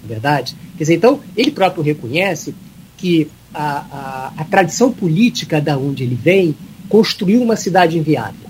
É 0.04 0.08
verdade? 0.08 0.56
Quer 0.76 0.84
dizer, 0.84 0.94
então, 0.94 1.20
ele 1.36 1.50
próprio 1.50 1.82
reconhece 1.82 2.54
que 3.02 3.28
a, 3.52 4.32
a, 4.36 4.42
a 4.42 4.44
tradição 4.44 4.92
política 4.92 5.60
da 5.60 5.76
onde 5.76 6.04
ele 6.04 6.14
vem 6.14 6.54
construiu 6.88 7.42
uma 7.42 7.56
cidade 7.56 7.98
inviável, 7.98 8.48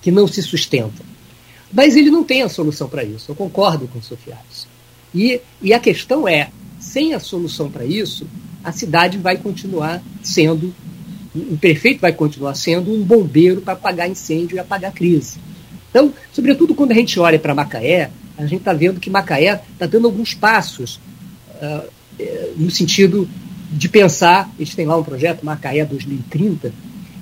que 0.00 0.10
não 0.10 0.26
se 0.26 0.42
sustenta. 0.42 1.04
Mas 1.70 1.96
ele 1.96 2.10
não 2.10 2.24
tem 2.24 2.42
a 2.42 2.48
solução 2.48 2.88
para 2.88 3.04
isso, 3.04 3.30
eu 3.30 3.36
concordo 3.36 3.86
com 3.86 3.98
o 3.98 4.02
Sofiares. 4.02 4.66
E, 5.14 5.38
e 5.60 5.74
a 5.74 5.78
questão 5.78 6.26
é, 6.26 6.48
sem 6.80 7.12
a 7.12 7.20
solução 7.20 7.70
para 7.70 7.84
isso, 7.84 8.26
a 8.64 8.72
cidade 8.72 9.18
vai 9.18 9.36
continuar 9.36 10.02
sendo, 10.22 10.74
o 11.34 11.58
prefeito 11.58 12.00
vai 12.00 12.12
continuar 12.12 12.54
sendo 12.54 12.90
um 12.90 13.02
bombeiro 13.02 13.60
para 13.60 13.74
apagar 13.74 14.08
incêndio 14.08 14.56
e 14.56 14.58
apagar 14.58 14.92
crise. 14.92 15.38
Então, 15.90 16.14
sobretudo 16.32 16.74
quando 16.74 16.92
a 16.92 16.94
gente 16.94 17.20
olha 17.20 17.38
para 17.38 17.54
Macaé, 17.54 18.10
a 18.38 18.46
gente 18.46 18.60
está 18.60 18.72
vendo 18.72 18.98
que 18.98 19.10
Macaé 19.10 19.62
está 19.74 19.84
dando 19.84 20.06
alguns 20.06 20.32
passos 20.32 20.98
uh, 21.60 21.92
no 22.56 22.70
sentido 22.70 23.28
de 23.70 23.88
pensar, 23.88 24.50
eles 24.58 24.74
têm 24.74 24.86
lá 24.86 24.96
um 24.96 25.02
projeto, 25.02 25.44
Macaé 25.44 25.84
2030, 25.84 26.72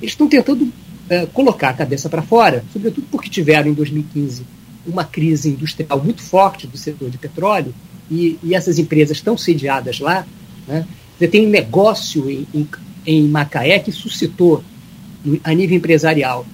eles 0.01 0.13
estão 0.13 0.29
tentando 0.29 0.65
uh, 0.65 1.27
colocar 1.33 1.71
a 1.71 1.75
cabeça 1.75 2.09
para 2.09 2.23
fora, 2.23 2.65
sobretudo 2.73 3.07
porque 3.11 3.31
tiveram 3.31 3.71
em 3.71 3.75
2015 3.75 4.45
uma 4.87 5.05
crise 5.05 5.51
industrial 5.51 6.03
muito 6.03 6.23
forte 6.23 6.67
do 6.67 6.77
setor 6.77 7.09
de 7.09 7.17
petróleo 7.17 7.73
e, 8.11 8.39
e 8.43 8.55
essas 8.55 8.79
empresas 8.79 9.17
estão 9.17 9.39
sediadas 9.39 10.01
lá. 10.01 10.27
Né? 10.67 10.87
Você 11.19 11.29
tem 11.29 11.47
um 11.47 11.51
negócio 11.51 12.29
em, 12.29 12.47
em, 12.53 12.69
em 13.07 13.29
Macaé 13.29 13.79
que 13.79 13.93
suscitou, 13.93 14.63
a 15.45 15.55
nível 15.55 15.77
empresarial, 15.77 16.45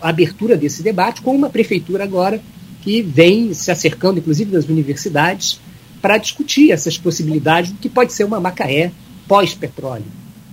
a 0.00 0.08
abertura 0.08 0.56
desse 0.56 0.82
debate 0.82 1.20
com 1.20 1.34
uma 1.34 1.50
prefeitura 1.50 2.04
agora 2.04 2.40
que 2.80 3.02
vem 3.02 3.52
se 3.52 3.70
acercando, 3.70 4.18
inclusive, 4.18 4.50
das 4.50 4.64
universidades, 4.66 5.60
para 6.00 6.18
discutir 6.18 6.70
essas 6.70 6.96
possibilidades 6.96 7.72
do 7.72 7.78
que 7.78 7.88
pode 7.88 8.12
ser 8.12 8.24
uma 8.24 8.40
Macaé 8.40 8.92
pós-petróleo. 9.26 10.06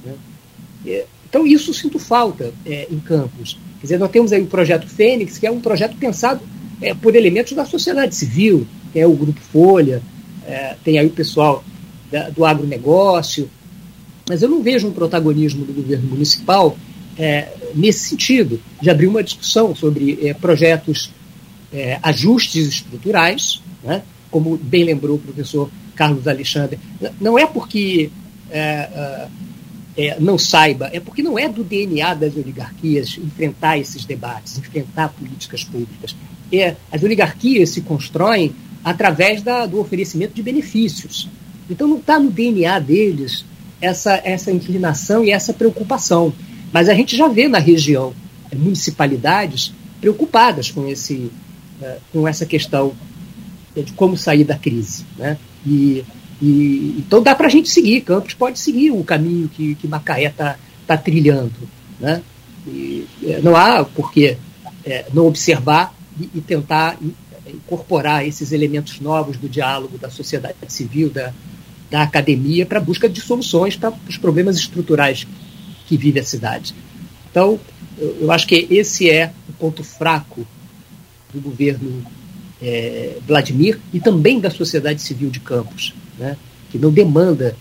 Né? 0.03 1.03
Então, 1.29 1.45
isso 1.45 1.73
sinto 1.73 1.99
falta 1.99 2.53
é, 2.65 2.87
em 2.89 2.99
Campos. 2.99 3.57
Quer 3.79 3.87
dizer, 3.87 3.99
nós 3.99 4.11
temos 4.11 4.31
aí 4.31 4.41
o 4.41 4.47
projeto 4.47 4.87
Fênix, 4.87 5.37
que 5.37 5.45
é 5.45 5.51
um 5.51 5.59
projeto 5.59 5.95
pensado 5.97 6.41
é, 6.81 6.93
por 6.93 7.15
elementos 7.15 7.53
da 7.53 7.65
sociedade 7.65 8.15
civil, 8.15 8.65
tem 8.93 9.01
é 9.01 9.07
o 9.07 9.13
Grupo 9.13 9.39
Folha, 9.39 10.01
é, 10.45 10.75
tem 10.83 10.97
aí 10.97 11.07
o 11.07 11.11
pessoal 11.11 11.63
da, 12.11 12.29
do 12.29 12.45
agronegócio, 12.45 13.49
mas 14.29 14.41
eu 14.41 14.49
não 14.49 14.63
vejo 14.63 14.87
um 14.87 14.93
protagonismo 14.93 15.65
do 15.65 15.73
governo 15.73 16.07
municipal 16.07 16.77
é, 17.17 17.49
nesse 17.73 18.09
sentido, 18.09 18.61
de 18.81 18.89
abrir 18.89 19.07
uma 19.07 19.23
discussão 19.23 19.75
sobre 19.75 20.19
é, 20.25 20.33
projetos, 20.33 21.11
é, 21.73 21.99
ajustes 22.01 22.67
estruturais, 22.67 23.61
né? 23.83 24.01
Como 24.35 24.57
bem 24.57 24.83
lembrou 24.83 25.15
o 25.15 25.19
professor 25.19 25.71
Carlos 25.95 26.27
Alexandre, 26.27 26.77
não 27.21 27.39
é 27.39 27.45
porque 27.45 28.09
é, 28.51 29.29
é, 29.95 30.19
não 30.19 30.37
saiba, 30.37 30.89
é 30.91 30.99
porque 30.99 31.23
não 31.23 31.39
é 31.39 31.47
do 31.47 31.63
DNA 31.63 32.13
das 32.15 32.35
oligarquias 32.35 33.17
enfrentar 33.17 33.77
esses 33.77 34.03
debates, 34.03 34.57
enfrentar 34.57 35.07
políticas 35.07 35.63
públicas. 35.63 36.13
É, 36.51 36.75
as 36.91 37.01
oligarquias 37.01 37.69
se 37.69 37.79
constroem 37.79 38.53
através 38.83 39.41
da, 39.41 39.65
do 39.65 39.79
oferecimento 39.79 40.33
de 40.33 40.43
benefícios. 40.43 41.29
Então 41.69 41.87
não 41.87 41.99
está 41.99 42.19
no 42.19 42.29
DNA 42.29 42.77
deles 42.79 43.45
essa, 43.79 44.19
essa 44.21 44.51
inclinação 44.51 45.23
e 45.23 45.31
essa 45.31 45.53
preocupação. 45.53 46.33
Mas 46.73 46.89
a 46.89 46.93
gente 46.93 47.15
já 47.15 47.29
vê 47.29 47.47
na 47.47 47.59
região 47.59 48.13
municipalidades 48.53 49.73
preocupadas 50.01 50.69
com, 50.69 50.85
esse, 50.89 51.31
uh, 51.81 52.01
com 52.11 52.27
essa 52.27 52.45
questão 52.45 52.93
de 53.83 53.93
como 53.93 54.17
sair 54.17 54.43
da 54.43 54.57
crise. 54.57 55.05
Né? 55.17 55.37
E, 55.65 56.03
e 56.41 56.95
então 56.99 57.21
dá 57.21 57.35
para 57.35 57.47
a 57.47 57.49
gente 57.49 57.69
seguir, 57.69 58.01
Campos 58.01 58.33
pode 58.33 58.59
seguir 58.59 58.91
o 58.91 59.03
caminho 59.03 59.49
que, 59.49 59.75
que 59.75 59.87
Macaé 59.87 60.25
está 60.25 60.57
tá 60.85 60.97
trilhando. 60.97 61.53
Né? 61.99 62.21
E, 62.67 63.07
é, 63.23 63.41
não 63.41 63.55
há 63.55 63.83
por 63.83 64.11
que 64.11 64.37
é, 64.85 65.05
não 65.13 65.27
observar 65.27 65.93
e, 66.19 66.29
e, 66.35 66.41
tentar 66.41 66.97
incorporar 67.47 68.25
esses 68.27 68.51
elementos 68.51 68.99
novos 68.99 69.37
do 69.37 69.47
diálogo 69.47 69.97
da 69.97 70.09
sociedade 70.09 70.55
civil, 70.67 71.09
da, 71.09 71.33
da 71.89 72.01
academia, 72.01 72.65
para 72.65 72.79
a 72.79 72.81
busca 72.81 73.07
de 73.07 73.21
soluções 73.21 73.75
para 73.75 73.93
os 74.07 74.17
problemas 74.17 74.57
estruturais 74.57 75.27
que 75.87 75.97
vive 75.97 76.19
a 76.19 76.23
cidade. 76.23 76.73
Então, 77.29 77.59
eu 77.97 78.31
acho 78.31 78.47
que 78.47 78.67
esse 78.69 79.09
é 79.09 79.31
o 79.47 79.53
ponto 79.53 79.83
fraco 79.83 80.45
do 81.33 81.39
governo 81.41 82.03
é, 82.61 83.17
Vladimir 83.27 83.79
e 83.93 83.99
também 83.99 84.39
da 84.39 84.49
sociedade 84.49 85.01
civil 85.01 85.29
de 85.29 85.39
Campos, 85.39 85.93
né, 86.17 86.37
que 86.71 86.77
não 86.77 86.91
demanda 86.91 87.55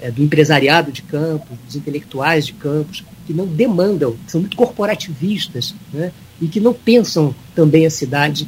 é, 0.00 0.10
do 0.10 0.22
empresariado 0.22 0.92
de 0.92 1.02
Campos, 1.02 1.56
dos 1.64 1.76
intelectuais 1.76 2.46
de 2.46 2.52
Campos, 2.52 3.04
que 3.26 3.32
não 3.32 3.46
demandam, 3.46 4.16
que 4.24 4.30
são 4.30 4.40
muito 4.40 4.56
corporativistas 4.56 5.74
né, 5.92 6.12
e 6.40 6.46
que 6.46 6.60
não 6.60 6.72
pensam 6.72 7.34
também 7.54 7.86
a 7.86 7.90
cidade 7.90 8.46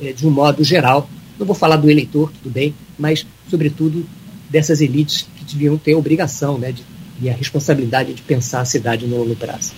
é, 0.00 0.12
de 0.12 0.26
um 0.26 0.30
modo 0.30 0.64
geral. 0.64 1.08
Não 1.38 1.46
vou 1.46 1.54
falar 1.54 1.76
do 1.76 1.90
eleitor, 1.90 2.32
tudo 2.32 2.50
bem, 2.52 2.74
mas, 2.98 3.26
sobretudo, 3.50 4.06
dessas 4.48 4.80
elites 4.80 5.28
que 5.36 5.44
deviam 5.44 5.76
ter 5.76 5.92
a 5.92 5.98
obrigação 5.98 6.56
né, 6.56 6.72
de 6.72 6.82
e 7.20 7.30
a 7.30 7.32
responsabilidade 7.32 8.14
de 8.14 8.22
pensar 8.22 8.60
a 8.60 8.64
cidade 8.64 9.06
no 9.06 9.18
longo 9.18 9.36
prazo. 9.36 9.72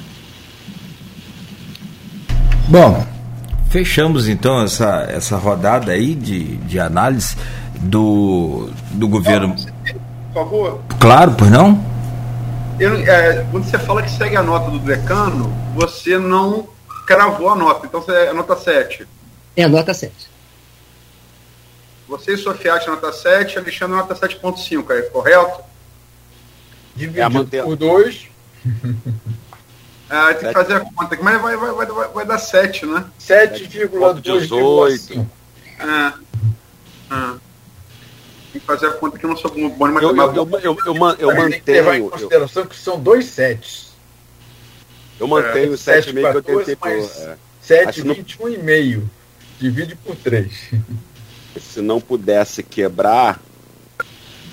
Bom, 2.69 3.07
fechamos 3.69 4.29
então 4.29 4.63
essa, 4.63 5.07
essa 5.09 5.37
rodada 5.37 5.93
aí 5.93 6.15
de, 6.15 6.57
de 6.57 6.81
análise 6.81 7.37
do, 7.81 8.71
do 8.93 9.09
governo. 9.09 9.55
Por 9.55 10.35
favor. 10.35 10.81
Claro, 10.99 11.35
pois 11.37 11.51
não? 11.51 11.85
Eu, 12.79 12.95
é, 12.95 13.45
quando 13.51 13.65
você 13.65 13.79
fala 13.79 14.03
que 14.03 14.11
segue 14.11 14.37
a 14.37 14.43
nota 14.43 14.71
do 14.71 14.79
decano, 14.79 15.53
você 15.75 16.19
não 16.19 16.69
cravou 17.07 17.51
a 17.51 17.57
nota, 17.57 17.87
então 17.87 18.01
você 18.01 18.13
é 18.13 18.29
a 18.29 18.35
nota 18.35 18.57
7. 18.57 19.07
É 19.57 19.65
a 19.65 19.69
nota 19.69 19.93
7. 19.93 20.13
Você 22.07 22.35
e 22.35 22.39
Sofiati 22.39 22.89
nota 22.89 23.13
7, 23.13 23.59
Alexandre 23.59 23.97
nota 23.97 24.15
7.5, 24.15 24.91
é 24.91 25.03
correto? 25.03 25.61
Dividido 26.95 27.49
é 27.53 27.63
por 27.63 27.77
2. 27.77 28.29
Ah, 30.11 30.33
tem 30.33 30.49
que 30.49 30.55
fazer 30.55 30.75
a 30.75 30.81
conta 30.81 31.15
aqui, 31.15 31.23
mas 31.23 31.41
vai, 31.41 31.57
vai, 31.57 31.73
vai, 31.73 31.87
vai, 31.87 32.09
vai 32.09 32.27
dar 32.27 32.39
7, 32.39 32.87
né? 32.87 33.05
7,18. 33.21 35.27
Ah, 35.79 36.15
ah. 37.11 37.37
Tem 38.53 38.61
que 38.61 38.67
fazer 38.67 38.87
a 38.87 38.93
conta 38.93 39.19
que 39.19 39.25
eu 39.25 39.31
não 39.31 39.37
sou 39.37 39.51
bom 39.51 39.61
em 39.61 39.93
matemática. 39.93 40.39
Eu, 40.39 40.49
eu, 40.51 40.61
eu, 40.61 40.79
eu, 40.87 40.95
man, 40.95 41.17
eu 41.19 41.29
mantenho. 41.29 41.51
Tem 41.51 41.61
que 41.61 41.73
levar 41.73 41.99
em 41.99 42.09
consideração 42.09 42.67
que 42.67 42.77
são 42.77 42.99
dois 42.99 43.27
sets. 43.27 43.89
Eu 45.21 45.29
mantenho 45.29 45.75
é, 45.75 45.77
7,5 45.77 46.43
que 46.43 46.51
eu 46.51 46.59
tentei 46.59 46.77
por. 46.77 46.89
É. 46.89 47.37
7,21,5. 47.67 49.03
Divide 49.61 49.97
por 49.97 50.17
3. 50.17 50.71
Se 51.61 51.83
não 51.83 52.01
pudesse 52.01 52.63
quebrar, 52.63 53.41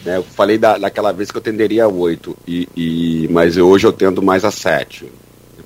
né? 0.04 0.18
Eu 0.18 0.24
falei 0.24 0.58
da, 0.58 0.78
daquela 0.78 1.12
vez 1.12 1.32
que 1.32 1.38
eu 1.38 1.42
tenderia 1.42 1.86
a 1.86 1.88
8, 1.88 2.38
e, 2.48 2.68
e, 2.76 3.28
mas 3.30 3.58
hoje 3.58 3.86
eu 3.86 3.94
tendo 3.94 4.22
mais 4.22 4.44
a 4.44 4.52
7, 4.52 5.12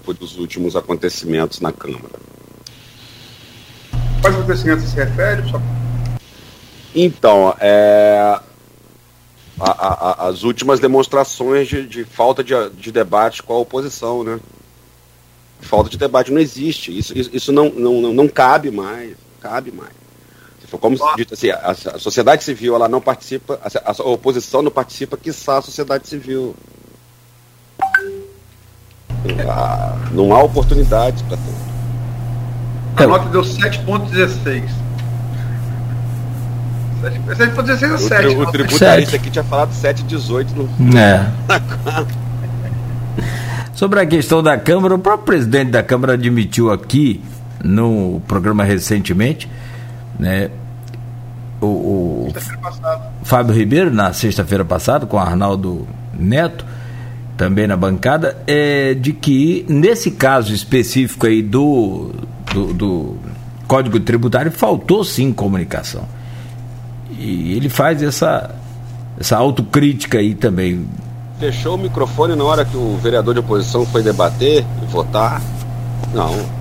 depois 0.10 0.18
dos 0.18 0.38
últimos 0.38 0.76
acontecimentos 0.76 1.60
na 1.60 1.72
Câmara. 1.72 2.20
Quais 4.22 4.36
acontecimentos 4.36 4.86
se 4.86 4.96
refere? 4.96 5.50
Só... 5.50 5.62
Então, 6.96 7.56
é, 7.60 8.40
a, 9.60 9.72
a, 9.72 10.28
as 10.28 10.44
últimas 10.44 10.80
demonstrações 10.80 11.68
de, 11.68 11.86
de 11.86 12.04
falta 12.04 12.44
de, 12.44 12.54
de, 12.72 12.92
debate 12.92 13.44
com 13.44 13.54
a 13.54 13.60
oposição, 13.60 14.24
né? 14.24 14.40
Falta 15.62 15.90
de 15.90 15.98
debate 15.98 16.32
não 16.32 16.42
existe. 16.42 16.98
Isso, 16.98 17.18
isso, 17.18 17.30
isso 17.34 17.52
não, 17.52 17.70
não, 17.70 18.02
não, 18.02 18.14
não 18.14 18.28
cabe 18.28 18.72
mais. 18.72 19.16
Cabe 19.40 19.72
mais. 19.72 19.92
Como 20.80 20.96
dito 21.16 21.34
assim, 21.34 21.50
a, 21.50 21.72
a, 21.72 22.00
sociedade 22.00 22.44
civil 22.44 22.76
ela 22.76 22.88
não 22.88 23.02
participa, 23.02 23.60
a, 23.64 23.92
a, 23.92 24.04
oposição 24.04 24.62
não 24.62 24.70
participa, 24.70 25.18
quiçá 25.18 25.58
a 25.58 25.62
sociedade 25.64 26.08
civil. 26.08 26.56
Ah, 29.48 29.96
não 30.12 30.34
há 30.34 30.44
oportunidades 30.44 31.22
para 31.24 31.38
tudo. 31.38 31.60
A 32.96 33.08
nota 33.08 33.30
deu 33.30 33.42
7.16. 33.42 34.64
7.16 37.02 37.94
é 37.94 37.98
7. 37.98 38.28
O, 38.28 38.42
o 38.42 38.52
tributarista 38.52 39.16
aqui 39.16 39.30
tinha 39.30 39.44
falado 39.44 39.72
7.18 39.72 40.48
no. 40.56 40.98
É. 40.98 41.26
Sobre 43.74 44.02
a 44.02 44.06
questão 44.06 44.44
da 44.44 44.58
Câmara, 44.58 44.96
o 44.96 45.00
próprio 45.00 45.26
presidente 45.26 45.72
da 45.72 45.82
Câmara 45.82 46.14
admitiu 46.14 46.72
aqui 46.72 47.24
no 47.64 48.22
programa 48.28 48.64
recentemente 48.64 49.50
né? 50.20 50.52
O, 51.62 51.66
o 51.66 52.34
Fábio 53.24 53.56
Ribeiro, 53.56 53.92
na 53.92 54.14
sexta-feira 54.14 54.66
passada, 54.66 55.06
com 55.06 55.18
Arnaldo 55.18 55.88
Neto, 56.14 56.66
também 57.40 57.66
na 57.66 57.78
bancada, 57.78 58.38
é 58.46 58.94
de 58.94 59.14
que 59.14 59.66
nesse 59.70 60.12
caso 60.12 60.54
específico 60.54 61.26
aí 61.26 61.42
do, 61.42 62.12
do, 62.54 62.74
do 62.74 63.18
Código 63.66 63.98
Tributário 64.02 64.52
faltou 64.52 65.06
sim 65.06 65.32
comunicação. 65.32 66.04
E 67.18 67.54
ele 67.56 67.70
faz 67.70 68.04
essa, 68.04 68.54
essa 69.18 69.38
autocrítica 69.38 70.18
aí 70.18 70.36
também. 70.36 70.86
Fechou 71.40 71.76
o 71.76 71.78
microfone 71.78 72.36
na 72.36 72.44
hora 72.44 72.66
que 72.66 72.76
o 72.76 72.98
vereador 73.02 73.34
de 73.34 73.40
oposição 73.40 73.86
foi 73.86 74.04
debater 74.04 74.66
e 74.84 74.86
votar? 74.88 75.42
Não, 76.14 76.60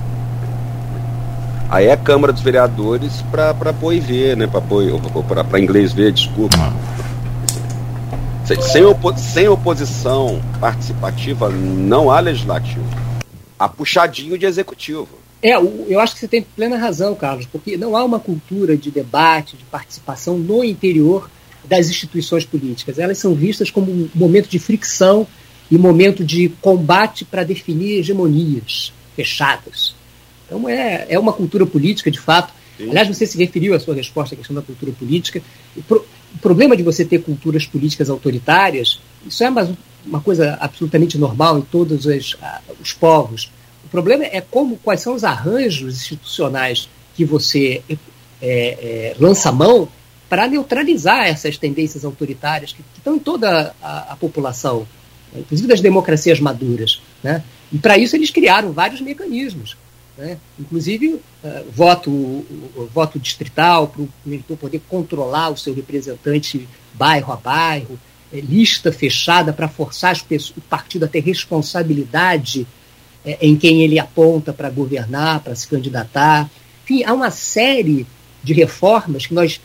Aí 1.68 1.86
é 1.86 1.92
a 1.92 1.96
Câmara 1.96 2.32
dos 2.32 2.40
Vereadores 2.40 3.20
para 3.32 3.50
apoio 3.50 4.00
ver, 4.00 4.36
né? 4.36 4.46
Para 4.46 5.60
inglês 5.60 5.92
ver, 5.92 6.12
desculpa. 6.12 6.56
Ah. 6.56 6.72
Sem, 8.56 8.82
opo 8.82 9.14
sem 9.18 9.46
oposição 9.46 10.40
participativa 10.58 11.50
não 11.50 12.10
há 12.10 12.18
legislativo. 12.18 12.82
Há 13.58 13.68
puxadinho 13.68 14.38
de 14.38 14.46
executivo. 14.46 15.06
É, 15.42 15.54
eu 15.54 16.00
acho 16.00 16.14
que 16.14 16.20
você 16.20 16.28
tem 16.28 16.40
plena 16.40 16.78
razão, 16.78 17.14
Carlos, 17.14 17.44
porque 17.44 17.76
não 17.76 17.94
há 17.94 18.02
uma 18.02 18.18
cultura 18.18 18.74
de 18.74 18.90
debate, 18.90 19.54
de 19.54 19.64
participação 19.64 20.38
no 20.38 20.64
interior 20.64 21.30
das 21.62 21.90
instituições 21.90 22.46
políticas. 22.46 22.98
Elas 22.98 23.18
são 23.18 23.34
vistas 23.34 23.70
como 23.70 23.92
um 23.92 24.08
momento 24.14 24.48
de 24.48 24.58
fricção 24.58 25.26
e 25.70 25.76
momento 25.76 26.24
de 26.24 26.48
combate 26.62 27.26
para 27.26 27.44
definir 27.44 27.98
hegemonias 27.98 28.94
fechadas. 29.14 29.94
Então 30.46 30.66
é, 30.66 31.04
é 31.10 31.18
uma 31.18 31.34
cultura 31.34 31.66
política, 31.66 32.10
de 32.10 32.18
fato. 32.18 32.50
Sim. 32.78 32.88
Aliás, 32.88 33.08
você 33.08 33.26
se 33.26 33.36
referiu 33.36 33.74
à 33.74 33.80
sua 33.80 33.94
resposta 33.94 34.34
à 34.34 34.38
questão 34.38 34.56
da 34.56 34.62
cultura 34.62 34.92
política. 34.92 35.42
O, 36.34 36.38
pro, 36.38 36.38
o 36.38 36.38
problema 36.38 36.76
de 36.76 36.82
você 36.82 37.04
ter 37.04 37.22
culturas 37.22 37.66
políticas 37.66 38.10
autoritárias, 38.10 39.00
isso 39.26 39.42
é 39.44 39.48
uma, 39.48 39.76
uma 40.04 40.20
coisa 40.20 40.56
absolutamente 40.60 41.18
normal 41.18 41.58
em 41.58 41.62
todos 41.62 42.06
os, 42.06 42.36
os 42.80 42.92
povos. 42.92 43.50
O 43.84 43.88
problema 43.88 44.24
é 44.24 44.40
como 44.40 44.76
quais 44.76 45.00
são 45.00 45.14
os 45.14 45.24
arranjos 45.24 45.96
institucionais 45.96 46.88
que 47.14 47.24
você 47.24 47.82
é, 47.88 47.96
é, 48.40 49.16
lança 49.18 49.50
mão 49.50 49.88
para 50.28 50.46
neutralizar 50.46 51.26
essas 51.26 51.56
tendências 51.56 52.04
autoritárias 52.04 52.72
que, 52.72 52.82
que 52.82 52.98
estão 52.98 53.16
em 53.16 53.18
toda 53.18 53.74
a, 53.82 54.12
a, 54.12 54.16
população, 54.16 54.86
inclusive 55.34 55.68
das 55.68 55.80
democracias 55.80 56.38
maduras. 56.38 57.00
Né? 57.22 57.42
E 57.72 57.78
para 57.78 57.96
isso 57.96 58.14
eles 58.14 58.30
criaram 58.30 58.72
vários 58.72 59.00
mecanismos, 59.00 59.76
né? 60.18 60.36
inclusive 60.58 61.14
uh, 61.14 61.22
voto, 61.72 62.10
o, 62.10 62.90
voto 62.92 63.18
distrital, 63.18 63.86
para 63.86 64.02
o 64.02 64.08
eleitor 64.26 64.56
poder 64.56 64.82
controlar 64.88 65.50
o 65.50 65.56
seu 65.56 65.72
representante 65.72 66.68
bairro 66.92 67.32
a 67.32 67.36
bairro, 67.36 67.98
é, 68.32 68.40
lista 68.40 68.92
fechada 68.92 69.52
para 69.52 69.68
forçar 69.68 70.20
pessoas, 70.24 70.56
o 70.56 70.60
partido 70.60 71.04
a 71.04 71.08
ter 71.08 71.20
responsabilidade 71.20 72.66
é, 73.24 73.38
em 73.40 73.56
quem 73.56 73.82
ele 73.82 73.98
aponta 73.98 74.52
para 74.52 74.68
governar, 74.68 75.40
para 75.40 75.54
se 75.54 75.66
candidatar. 75.68 76.50
Enfim, 76.84 77.04
há 77.04 77.14
uma 77.14 77.30
série 77.30 78.04
de 78.42 78.52
reformas 78.52 79.26
que 79.26 79.34
nós 79.34 79.60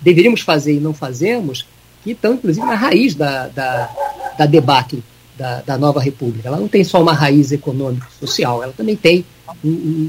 deveríamos 0.00 0.40
fazer 0.42 0.74
e 0.74 0.80
não 0.80 0.94
fazemos, 0.94 1.66
que 2.02 2.12
estão, 2.12 2.34
inclusive, 2.34 2.66
na 2.66 2.74
raiz 2.74 3.14
da, 3.14 3.48
da, 3.48 3.90
da 4.38 4.46
debate 4.46 5.02
da, 5.36 5.60
da, 5.62 5.78
nova 5.78 6.00
república. 6.00 6.48
Ela 6.48 6.58
não 6.58 6.68
tem 6.68 6.84
só 6.84 7.00
uma 7.02 7.12
raiz 7.12 7.52
econômica 7.52 8.06
social, 8.18 8.62
ela 8.62 8.72
também 8.72 8.96
tem 8.96 9.24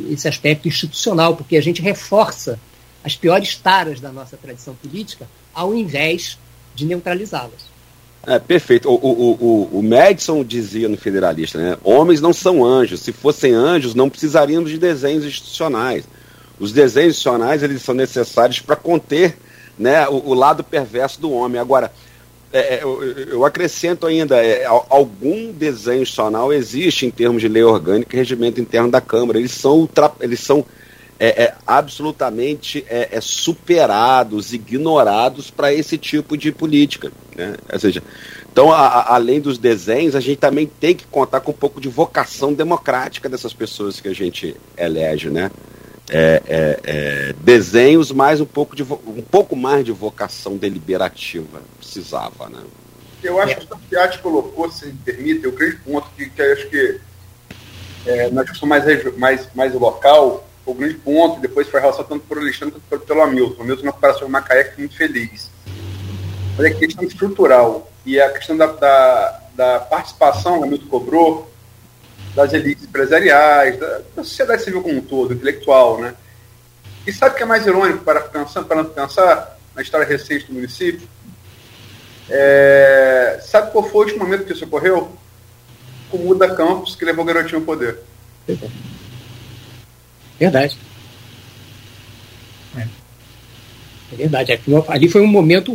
esse 0.10 0.28
aspecto 0.28 0.68
institucional, 0.68 1.36
porque 1.36 1.58
a 1.58 1.62
gente 1.62 1.82
reforça 1.82 2.60
as 3.04 3.16
piores 3.16 3.56
taras 3.56 4.00
da 4.00 4.12
nossa 4.12 4.36
tradição 4.38 4.76
política 4.76 5.28
ao 5.54 5.74
invés 5.74 6.38
de 6.76 6.86
neutralizá-las. 6.86 7.78
É, 8.26 8.38
perfeito. 8.40 8.90
O, 8.90 8.96
o, 8.96 9.32
o, 9.32 9.80
o 9.80 9.84
Madison 9.84 10.44
dizia 10.44 10.90
no 10.90 10.98
Federalista, 10.98 11.58
né? 11.58 11.78
Homens 11.84 12.20
não 12.20 12.34
são 12.34 12.66
anjos. 12.66 13.00
Se 13.00 13.14
fossem 13.14 13.54
anjos, 13.54 13.96
não 13.96 14.10
precisaríamos 14.10 14.70
de 14.70 14.78
desenhos 14.78 15.24
institucionais. 15.24 16.04
Os 16.60 16.74
desenhos 16.74 17.12
institucionais 17.12 17.64
eles 17.64 17.82
são 17.82 17.96
necessários 17.96 18.60
para 18.60 18.76
conter 18.76 19.38
né, 19.80 20.08
o, 20.10 20.16
o, 20.30 20.34
lado 20.34 20.64
perverso 20.64 21.22
do 21.22 21.32
homem. 21.32 21.62
Agora, 21.62 21.94
é, 22.52 22.76
é 22.76 22.84
eu, 22.84 23.04
eu, 23.04 23.46
acrescento 23.46 24.06
ainda, 24.06 24.38
é, 24.44 24.66
algum 24.66 25.52
desenho 25.52 26.02
institucional 26.02 26.54
existe 26.54 27.06
em 27.06 27.12
termos 27.12 27.42
de 27.42 27.48
lei 27.48 27.64
orgânica 27.64 28.16
e 28.16 28.20
regimento 28.20 28.62
interno 28.62 28.90
da 28.90 29.02
Câmara. 29.02 29.38
Eles 29.40 29.52
são, 29.52 29.90
eles 30.20 30.40
são 30.40 30.66
é, 31.20 31.44
é, 31.44 31.56
absolutamente 31.66 32.86
é 32.90 33.20
superados, 33.20 34.54
ignorados 34.54 35.50
para 35.50 35.74
esse 35.74 35.98
tipo 35.98 36.38
de 36.38 36.52
política. 36.52 37.12
Né? 37.36 37.56
Ou 37.72 37.80
seja, 37.80 38.04
então, 38.58 38.72
a, 38.72 38.88
a, 38.88 39.16
além 39.16 39.40
dos 39.40 39.60
desenhos, 39.60 40.16
a 40.16 40.20
gente 40.20 40.40
também 40.40 40.66
tem 40.66 40.96
que 40.96 41.06
contar 41.06 41.42
com 41.42 41.52
um 41.52 41.54
pouco 41.54 41.80
de 41.80 41.88
vocação 41.88 42.52
democrática 42.52 43.30
dessas 43.30 43.54
pessoas 43.54 44.02
que 44.02 44.08
a 44.08 44.16
gente 44.16 44.56
elege, 44.76 45.30
né? 45.30 45.52
É, 46.10 46.42
é, 46.48 46.80
é, 46.84 47.34
desenhos, 47.34 48.12
mais 48.12 48.40
um 48.40 48.46
pouco, 48.46 48.76
de, 48.76 48.84
um 48.84 49.22
pouco 49.30 49.56
mais 49.56 49.84
de 49.84 49.92
vocação 49.92 50.56
deliberativa 50.56 51.62
precisava, 51.78 52.48
né? 52.48 52.64
Eu 53.22 53.42
acho 53.42 53.58
que 53.58 53.74
o 53.74 53.78
Fiat 53.90 54.20
colocou, 54.20 54.72
se 54.72 54.86
me 54.86 54.94
permite, 54.94 55.46
o 55.48 55.52
grande 55.52 55.76
ponto 55.78 56.08
que, 56.16 56.30
que 56.30 56.42
acho 56.42 56.70
que 56.70 57.00
é, 58.06 58.30
na 58.30 58.44
discussão 58.44 58.70
mais, 58.70 59.18
mais, 59.18 59.50
mais 59.54 59.74
local, 59.74 60.48
o 60.66 60.74
grande 60.74 60.96
ponto, 60.96 61.40
depois 61.40 61.68
foi 61.68 61.80
relação 61.80 62.04
tanto 62.04 62.26
por 62.26 62.38
Alexandre 62.38 62.76
quanto 62.90 63.06
pelo 63.06 63.22
Hamilton. 63.22 63.56
O 63.60 63.64
Hamilton 63.64 63.86
na 63.86 63.92
comparação 63.92 64.22
com 64.22 64.28
o 64.28 64.32
Macaé 64.32 64.66
que 64.66 64.80
muito 64.80 64.96
feliz. 64.96 65.50
Mas 66.58 66.66
é 66.66 66.70
a 66.70 66.74
questão 66.76 67.04
estrutural 67.04 67.92
e 68.06 68.20
a 68.20 68.30
questão 68.32 68.56
da, 68.56 68.68
da, 68.68 69.42
da 69.56 69.80
participação, 69.80 70.60
o 70.60 70.64
Hamilton 70.64 70.88
cobrou, 70.88 71.52
das 72.38 72.54
elites 72.54 72.84
empresariais, 72.84 73.80
da, 73.80 74.02
da, 74.16 74.24
sociedade 74.24 74.64
civil 74.64 74.84
como 74.84 74.96
um 74.96 75.02
todo, 75.02 75.34
intelectual, 75.34 76.00
né? 76.00 76.14
E 77.08 77.12
sabe 77.12 77.34
o 77.34 77.38
que 77.38 77.42
é 77.42 77.48
mais 77.48 77.66
irônico 77.66 78.04
para 78.04 78.22
pensar, 78.22 78.64
para 78.64 78.84
pensar 78.84 79.58
na 79.76 79.82
história 79.82 80.06
recente 80.06 80.46
do 80.46 80.54
município? 80.54 81.08
É, 82.30 83.40
sabe 83.42 83.72
qual 83.72 83.84
foi 83.84 83.96
o 83.96 84.04
último 84.04 84.24
momento 84.24 84.46
que 84.46 84.54
isso 84.54 84.66
ocorreu? 84.66 85.18
O 86.12 86.18
Muda 86.20 86.54
Campos, 86.56 86.96
que 86.96 87.04
levou 87.04 87.24
o 87.24 87.28
garotinho 87.28 87.60
ao 87.62 87.66
poder. 87.66 87.98
Verdade. 90.40 90.78
É, 92.78 92.82
é 92.82 94.16
verdade. 94.16 94.62
Ali 94.88 95.10
foi 95.10 95.22
um 95.22 95.28
momento, 95.28 95.74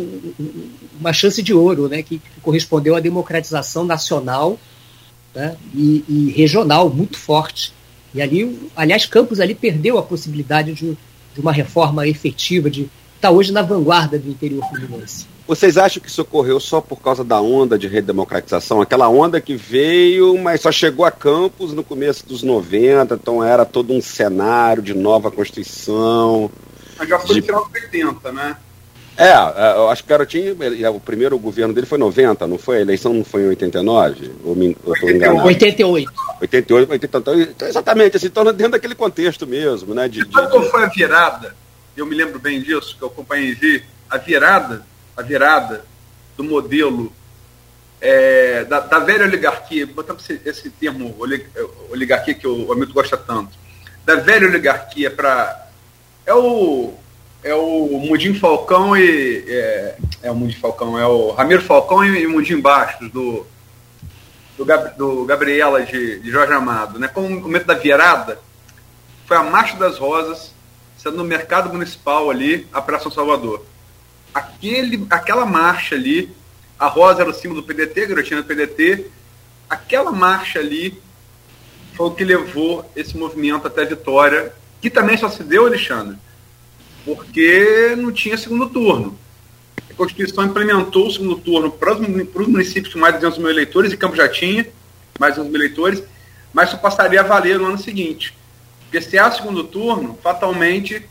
uma 1.01 1.12
chance 1.12 1.43
de 1.43 1.52
ouro, 1.52 1.89
né, 1.89 2.05
que 2.05 2.22
correspondeu 2.40 2.94
à 2.94 3.01
democratização 3.01 3.84
nacional 3.84 4.60
né, 5.34 5.56
e, 5.74 6.04
e, 6.09 6.32
regional 6.36 6.90
muito 6.90 7.18
forte. 7.18 7.72
E 8.14 8.20
ali, 8.20 8.70
aliás, 8.76 9.06
Campos 9.06 9.40
ali 9.40 9.54
perdeu 9.54 9.98
a 9.98 10.02
possibilidade 10.02 10.74
de, 10.74 10.96
de 11.34 11.40
uma 11.40 11.52
reforma 11.52 12.06
efetiva, 12.06 12.70
de 12.70 12.82
estar 12.82 13.28
tá 13.28 13.30
hoje 13.30 13.52
na 13.52 13.62
vanguarda 13.62 14.18
do 14.18 14.28
interior 14.28 14.62
fluminense. 14.68 15.26
Vocês 15.46 15.76
acham 15.76 16.00
que 16.00 16.09
isso 16.09 16.22
ocorreu 16.22 16.60
só 16.60 16.80
por 16.80 17.00
causa 17.00 17.24
da 17.24 17.40
onda 17.40 17.78
de 17.78 17.88
redemocratização? 17.88 18.80
Aquela 18.80 19.09
onda 19.09 19.40
que 19.40 19.56
veio, 19.56 20.38
mas 20.38 20.60
só 20.60 20.70
chegou 20.70 21.04
a 21.04 21.10
Campos 21.10 21.72
no 21.72 21.82
começo 21.82 22.26
dos 22.26 22.42
90, 22.42 23.14
então 23.14 23.42
era 23.42 23.64
todo 23.64 23.92
um 23.92 24.00
cenário 24.00 24.82
de 24.82 24.94
nova 24.94 25.30
Constituição. 25.30 26.50
Mas 26.96 27.09
já 27.09 27.18
foi 27.18 27.34
de... 27.34 27.40
no 27.40 27.46
final 27.46 27.68
dos 27.68 27.82
80, 27.82 28.32
né? 28.32 28.56
É, 29.16 29.28
é, 29.28 29.76
eu 29.76 29.90
acho 29.90 30.02
que 30.02 30.09
o 30.09 30.10
Garotinho, 30.10 30.56
o 30.94 31.01
primeiro 31.01 31.39
governo 31.39 31.74
dele 31.74 31.86
foi 31.86 31.98
90, 31.98 32.47
não 32.47 32.59
foi? 32.59 32.78
A 32.78 32.80
eleição 32.80 33.12
não 33.12 33.24
foi 33.24 33.43
em 33.43 33.48
89? 33.48 34.32
Ou 34.44 34.55
me, 34.55 34.76
eu 34.86 34.94
tô 34.98 35.09
enganado? 35.09 35.47
88. 35.47 36.12
88, 36.40 36.90
89. 36.93 37.43
Então, 37.43 37.68
exatamente, 37.68 38.16
assim, 38.16 38.30
torna 38.30 38.52
dentro 38.52 38.72
daquele 38.72 38.94
contexto 38.94 39.47
mesmo, 39.47 39.94
né? 39.94 40.09
De, 40.09 40.24
de, 40.24 40.32
qual 40.32 40.60
de... 40.60 40.70
foi 40.70 40.84
a 40.84 40.89
virada? 40.89 41.55
Eu 41.97 42.06
me 42.06 42.14
lembro 42.14 42.39
bem 42.39 42.60
disso, 42.62 42.97
que 42.97 43.02
eu 43.02 43.09
acompanhei 43.09 43.82
a 44.09 44.16
virada, 44.16 44.84
a 45.16 45.22
virada 45.22 45.84
do 46.36 46.44
modelo 46.44 47.12
é, 48.01 48.64
da, 48.64 48.80
da, 48.80 48.98
velha 48.98 49.24
oligarquia, 49.24 49.86
botamos 49.86 50.28
esse, 50.28 50.40
esse 50.44 50.70
termo 50.70 51.14
oligarquia 51.90 52.34
que 52.34 52.48
o 52.48 52.72
Hamilton 52.72 52.93
gosta 52.93 53.16
tanto, 53.16 53.56
da 54.05 54.16
velha 54.16 54.48
oligarquia 54.48 55.10
para. 55.10 55.68
É 56.26 56.34
o 56.34 56.94
é 57.43 57.55
o 57.55 57.98
Mundim 57.98 58.35
Falcão 58.35 58.97
e. 58.97 59.44
É, 59.48 59.97
é 60.23 60.31
o 60.31 60.35
Mundim 60.35 60.56
Falcão, 60.56 60.98
é 60.98 61.06
o 61.06 61.32
Ramiro 61.32 61.62
Falcão 61.62 62.05
e, 62.05 62.23
e 62.23 62.27
Mundim 62.27 62.60
Bastos, 62.60 63.10
do, 63.10 63.44
do, 64.56 64.64
Gab, 64.64 64.97
do 64.97 65.24
Gabriela 65.24 65.82
de, 65.82 66.20
de 66.20 66.31
Jorge 66.31 66.52
Amado. 66.52 66.98
Né? 66.98 67.09
Como 67.09 67.27
o 67.27 67.40
momento 67.40 67.66
da 67.66 67.74
virada, 67.74 68.39
foi 69.27 69.36
a 69.36 69.43
Marcha 69.43 69.77
das 69.77 69.98
Rosas, 69.98 70.55
sendo 70.97 71.16
no 71.16 71.24
mercado 71.24 71.73
municipal 71.73 72.31
ali, 72.31 72.66
a 72.73 72.81
Praça 72.81 73.10
Salvador. 73.10 73.64
Aquele, 74.32 75.06
aquela 75.10 75.44
marcha 75.44 75.94
ali, 75.94 76.35
a 76.78 76.86
rosa 76.86 77.20
era 77.20 77.31
o 77.31 77.35
símbolo 77.35 77.60
do 77.60 77.66
PDT, 77.66 78.06
garotinha 78.06 78.40
do 78.40 78.47
PDT, 78.47 79.10
aquela 79.69 80.10
marcha 80.10 80.59
ali 80.59 80.98
foi 81.94 82.06
o 82.06 82.10
que 82.12 82.24
levou 82.24 82.90
esse 82.97 83.16
movimento 83.16 83.66
até 83.66 83.82
a 83.82 83.86
vitória, 83.86 84.55
que 84.81 84.89
também 84.89 85.16
só 85.16 85.28
se 85.28 85.43
deu, 85.43 85.66
Alexandre, 85.66 86.16
porque 87.04 87.94
não 87.96 88.12
tinha 88.12 88.36
segundo 88.36 88.68
turno. 88.68 89.18
A 89.90 89.94
Constituição 89.94 90.44
implementou 90.44 91.06
o 91.06 91.10
segundo 91.10 91.36
turno 91.36 91.70
para 91.70 91.94
os 91.94 92.48
municípios 92.48 92.92
com 92.92 93.00
mais 93.00 93.14
de 93.14 93.20
200 93.20 93.38
mil 93.38 93.50
eleitores, 93.50 93.92
e 93.92 93.96
Campos 93.96 94.16
já 94.16 94.28
tinha 94.28 94.66
mais 95.18 95.34
de 95.34 95.40
200 95.40 95.52
mil 95.52 95.60
eleitores, 95.60 96.02
mas 96.52 96.70
só 96.70 96.76
passaria 96.76 97.20
a 97.20 97.24
valer 97.24 97.58
no 97.58 97.66
ano 97.66 97.78
seguinte. 97.78 98.34
Porque 98.82 99.00
se 99.00 99.18
há 99.18 99.30
segundo 99.30 99.64
turno, 99.64 100.18
fatalmente 100.22 101.02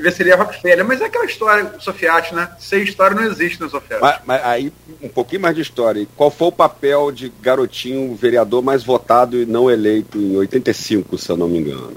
venceria 0.00 0.34
a 0.34 0.36
Rockefeller. 0.38 0.84
Mas 0.84 1.00
é 1.00 1.06
aquela 1.06 1.24
história, 1.24 1.74
Sofiati, 1.78 2.34
né? 2.34 2.50
Sem 2.58 2.82
história 2.82 3.16
não 3.16 3.24
existe 3.24 3.60
no 3.60 3.68
Sofiati. 3.68 4.02
Mas, 4.02 4.20
mas, 4.24 4.44
aí, 4.44 4.72
um 5.02 5.08
pouquinho 5.08 5.42
mais 5.42 5.56
de 5.56 5.62
história. 5.62 6.06
Qual 6.16 6.30
foi 6.30 6.48
o 6.48 6.52
papel 6.52 7.10
de 7.10 7.32
Garotinho, 7.40 8.14
vereador 8.14 8.62
mais 8.62 8.84
votado 8.84 9.36
e 9.36 9.46
não 9.46 9.70
eleito 9.70 10.18
em 10.18 10.36
85, 10.36 11.18
se 11.18 11.30
eu 11.30 11.36
não 11.36 11.48
me 11.48 11.58
engano? 11.58 11.92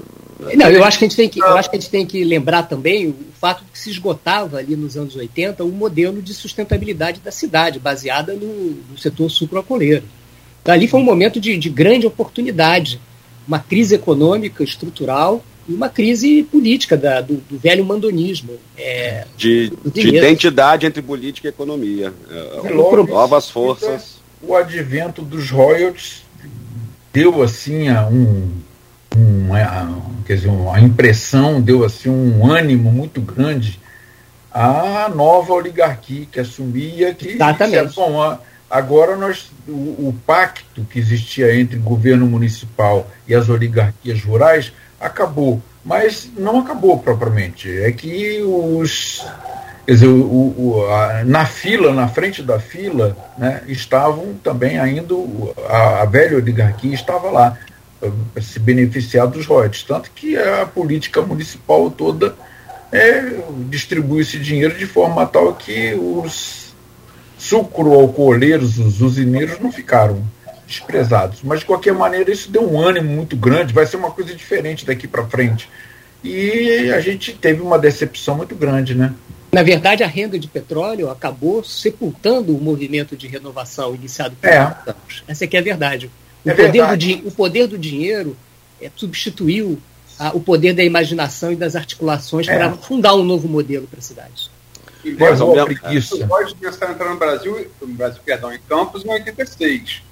Não, 0.54 0.68
eu 0.68 0.84
acho 0.84 0.98
que 0.98 1.04
a 1.04 1.08
gente 1.08 1.16
tem 1.16 1.28
que, 1.28 1.40
eu 1.40 1.56
acho 1.56 1.70
que, 1.70 1.76
a 1.76 1.80
gente 1.80 1.90
tem 1.90 2.06
que 2.06 2.22
lembrar 2.24 2.64
também 2.64 3.08
o 3.08 3.16
fato 3.40 3.64
de 3.64 3.70
que 3.70 3.78
se 3.78 3.90
esgotava 3.90 4.58
ali 4.58 4.76
nos 4.76 4.96
anos 4.96 5.16
80 5.16 5.64
um 5.64 5.70
modelo 5.70 6.20
de 6.20 6.34
sustentabilidade 6.34 7.20
da 7.20 7.30
cidade, 7.30 7.78
baseada 7.78 8.34
no, 8.34 8.70
no 8.90 8.98
setor 8.98 9.30
sucroalcooleiro. 9.30 10.04
Então, 10.62 10.74
ali 10.74 10.88
foi 10.88 11.00
um 11.00 11.04
momento 11.04 11.40
de, 11.40 11.56
de 11.58 11.68
grande 11.68 12.06
oportunidade, 12.06 13.00
uma 13.46 13.58
crise 13.58 13.94
econômica 13.94 14.64
estrutural 14.64 15.44
e 15.68 15.74
uma 15.74 15.88
crise 15.88 16.42
política 16.42 16.96
da, 16.96 17.20
do, 17.20 17.36
do, 17.36 17.58
velho 17.58 17.84
mandonismo. 17.84 18.52
É, 18.76 19.26
de, 19.36 19.72
de 19.92 20.16
identidade 20.16 20.86
entre 20.86 21.02
política 21.02 21.48
e 21.48 21.50
economia. 21.50 22.12
É, 22.30 22.68
é 22.68 22.74
novas 22.74 23.50
forças. 23.50 24.16
o 24.42 24.54
advento 24.54 25.22
dos 25.22 25.50
royalties 25.50 26.24
deu 27.12 27.42
assim 27.42 27.90
um, 27.90 28.50
um, 29.16 30.22
quer 30.24 30.36
dizer, 30.36 30.48
uma 30.48 30.80
impressão, 30.80 31.60
deu 31.60 31.84
assim 31.84 32.10
um 32.10 32.46
ânimo 32.46 32.90
muito 32.90 33.20
grande 33.20 33.80
à 34.52 35.10
nova 35.14 35.52
oligarquia 35.52 36.26
que 36.30 36.40
assumia 36.40 37.12
que 37.14 37.30
Exatamente. 37.30 37.94
bom, 37.94 38.38
agora 38.70 39.16
nós 39.16 39.50
o, 39.66 39.72
o, 40.08 40.14
pacto 40.26 40.84
que 40.84 40.98
existia 40.98 41.54
entre 41.58 41.76
o 41.76 41.82
governo 41.82 42.26
municipal 42.26 43.08
e 43.26 43.34
as 43.34 43.48
oligarquias 43.48 44.22
rurais 44.22 44.72
acabou, 45.00 45.60
mas 45.84 46.30
não 46.36 46.60
acabou 46.60 46.98
propriamente. 46.98 47.70
É 47.70 47.90
que 47.92 48.40
os 48.42 49.24
Quer 49.86 49.92
dizer, 49.92 50.06
o, 50.06 50.54
o, 50.56 50.86
a, 50.90 51.24
na 51.24 51.44
fila, 51.44 51.92
na 51.92 52.08
frente 52.08 52.42
da 52.42 52.58
fila, 52.58 53.14
né, 53.36 53.60
estavam 53.68 54.32
também 54.42 54.78
ainda, 54.78 55.14
a, 55.68 56.02
a 56.02 56.04
velha 56.06 56.38
oligarquia 56.38 56.94
estava 56.94 57.30
lá, 57.30 57.58
se 58.40 58.58
beneficiar 58.58 59.26
dos 59.26 59.46
royalties. 59.46 59.82
Tanto 59.82 60.10
que 60.10 60.36
a 60.36 60.66
política 60.66 61.22
municipal 61.22 61.90
toda 61.90 62.34
é, 62.92 63.22
distribui 63.68 64.22
esse 64.22 64.38
dinheiro 64.38 64.76
de 64.76 64.86
forma 64.86 65.26
tal 65.26 65.54
que 65.54 65.94
os 65.94 66.74
sucro-alcooleiros, 67.38 68.78
os 68.78 69.00
usineiros, 69.00 69.58
não 69.58 69.70
ficaram 69.70 70.22
desprezados. 70.66 71.40
Mas, 71.42 71.60
de 71.60 71.66
qualquer 71.66 71.92
maneira, 71.92 72.30
isso 72.30 72.50
deu 72.50 72.70
um 72.70 72.80
ânimo 72.80 73.10
muito 73.10 73.36
grande, 73.36 73.74
vai 73.74 73.86
ser 73.86 73.96
uma 73.96 74.10
coisa 74.10 74.34
diferente 74.34 74.86
daqui 74.86 75.06
para 75.06 75.24
frente. 75.26 75.68
E 76.22 76.90
a 76.90 77.00
gente 77.00 77.34
teve 77.34 77.60
uma 77.60 77.78
decepção 77.78 78.36
muito 78.36 78.54
grande, 78.54 78.94
né? 78.94 79.12
Na 79.52 79.62
verdade, 79.62 80.02
a 80.02 80.06
renda 80.06 80.38
de 80.38 80.48
petróleo 80.48 81.10
acabou 81.10 81.62
sepultando 81.62 82.56
o 82.56 82.60
movimento 82.60 83.16
de 83.16 83.28
renovação 83.28 83.94
iniciado 83.94 84.34
por 84.40 84.48
é. 84.48 84.56
anos. 84.56 85.22
Essa 85.28 85.46
que 85.46 85.56
é 85.56 85.60
a 85.60 85.62
verdade. 85.62 86.10
O, 86.44 86.50
é 86.50 86.54
poder. 86.54 86.96
Do, 87.22 87.28
o 87.28 87.30
poder 87.32 87.66
do 87.66 87.78
dinheiro 87.78 88.36
é, 88.80 88.90
substituiu 88.94 89.78
a, 90.18 90.30
o 90.36 90.40
poder 90.40 90.72
da 90.74 90.84
imaginação 90.84 91.52
e 91.52 91.56
das 91.56 91.74
articulações 91.74 92.46
É. 92.48 92.56
para 92.56 92.72
fundar 92.72 93.14
um 93.14 93.24
novo 93.24 93.48
modelo 93.48 93.86
para 93.86 93.98
a 93.98 94.02
cidade. 94.02 94.50
Em 95.04 95.10
Mas 95.12 95.18
vez 95.18 95.40
uma 95.40 95.54
de 96.54 96.66
entrar 96.92 97.10
no 97.10 97.16
Brasil, 97.18 97.66
no 97.80 97.88
Brasil, 97.88 98.20
perdão, 98.24 98.52
em 98.52 98.58
Campos 98.68 99.04
em 99.04 99.10
86. 99.10 100.02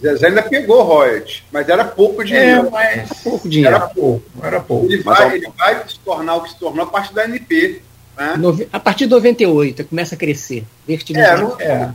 Zezé 0.00 0.26
ainda 0.28 0.42
pegou 0.42 0.82
royalties, 0.82 1.42
mas 1.52 1.68
era 1.68 1.84
pouco 1.84 2.22
É, 2.22 2.24
dinheiro. 2.24 2.70
mas 2.70 3.08
Pouco 3.22 3.48
dinheiro. 3.48 3.74
era 3.76 3.86
pouco, 3.88 4.24
era 4.42 4.60
pouco. 4.60 4.86
Ele 4.86 5.02
Mas 5.04 5.18
vai, 5.18 5.26
ao- 5.28 5.36
ele 5.36 5.48
vai 5.56 5.88
se 5.88 5.98
tornar 6.00 6.36
o 6.36 6.42
que 6.42 6.50
se 6.50 6.56
tornou 6.58 6.84
a 6.84 6.88
partir 6.88 7.14
da 7.14 7.24
NP. 7.24 7.82
Né? 8.16 8.34
A 8.72 8.78
partir 8.78 9.04
de 9.06 9.10
98 9.10 9.84
começa 9.84 10.14
a 10.14 10.18
crescer, 10.18 10.64
É, 11.18 11.24
É. 11.60 11.90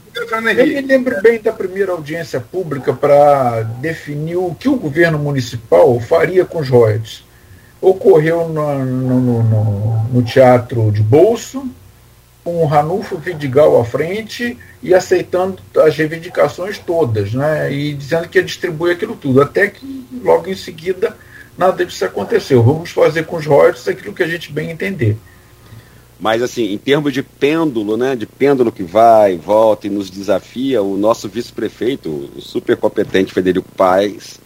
Eu 0.52 0.66
me 0.82 0.82
lembro 0.82 1.22
bem 1.22 1.40
da 1.40 1.52
primeira 1.54 1.92
audiência 1.92 2.40
pública 2.40 2.94
para 2.94 3.62
definir 3.80 4.36
o 4.38 4.56
que 4.60 4.68
o 4.68 4.76
governo 4.76 5.20
municipal 5.20 6.00
faria 6.00 6.44
com 6.44 6.60
os 6.60 6.70
royalties. 6.70 7.24
Ocorreu 7.80 8.50
no, 8.50 8.86
no- 8.86 9.20
no- 9.22 9.44
no- 9.44 10.04
no 10.12 10.24
Teatro 10.24 10.92
de 10.92 11.04
Bolso, 11.04 11.68
com 12.44 12.64
o 12.64 12.66
Ranulfo 12.66 13.18
Vidigal 13.18 13.80
à 13.80 13.86
frente 13.86 14.58
e 14.82 14.94
aceitando 14.96 15.60
as 15.78 15.96
reivindicações 15.96 16.80
todas, 16.80 17.34
né? 17.34 17.72
e 17.72 17.94
dizendo 17.94 18.28
que 18.28 18.40
ia 18.40 18.44
distribuir 18.44 18.96
aquilo 18.96 19.16
tudo, 19.16 19.42
até 19.42 19.68
que 19.68 20.06
logo 20.24 20.50
em 20.50 20.56
seguida 20.56 21.16
nada 21.58 21.86
disso 21.86 22.04
aconteceu. 22.06 22.64
Vamos 22.64 22.90
fazer 22.92 23.26
com 23.26 23.36
os 23.36 23.46
royalties 23.46 23.88
aquilo 23.88 24.14
que 24.14 24.24
a 24.24 24.28
gente 24.28 24.52
bem 24.52 24.72
entender. 24.72 25.16
Mas 26.20 26.42
assim, 26.42 26.74
em 26.74 26.78
termos 26.78 27.14
de 27.14 27.22
pêndulo, 27.22 27.96
né, 27.96 28.16
de 28.16 28.26
pêndulo 28.26 28.72
que 28.72 28.82
vai, 28.84 29.38
volta 29.38 29.86
e 29.86 29.90
nos 29.90 30.10
desafia, 30.10 30.82
o 30.82 30.98
nosso 30.98 31.30
vice-prefeito, 31.30 32.10
o 32.36 32.42
super 32.42 32.76
competente 32.76 33.32
Federico 33.34 33.68
Paes, 33.78 34.40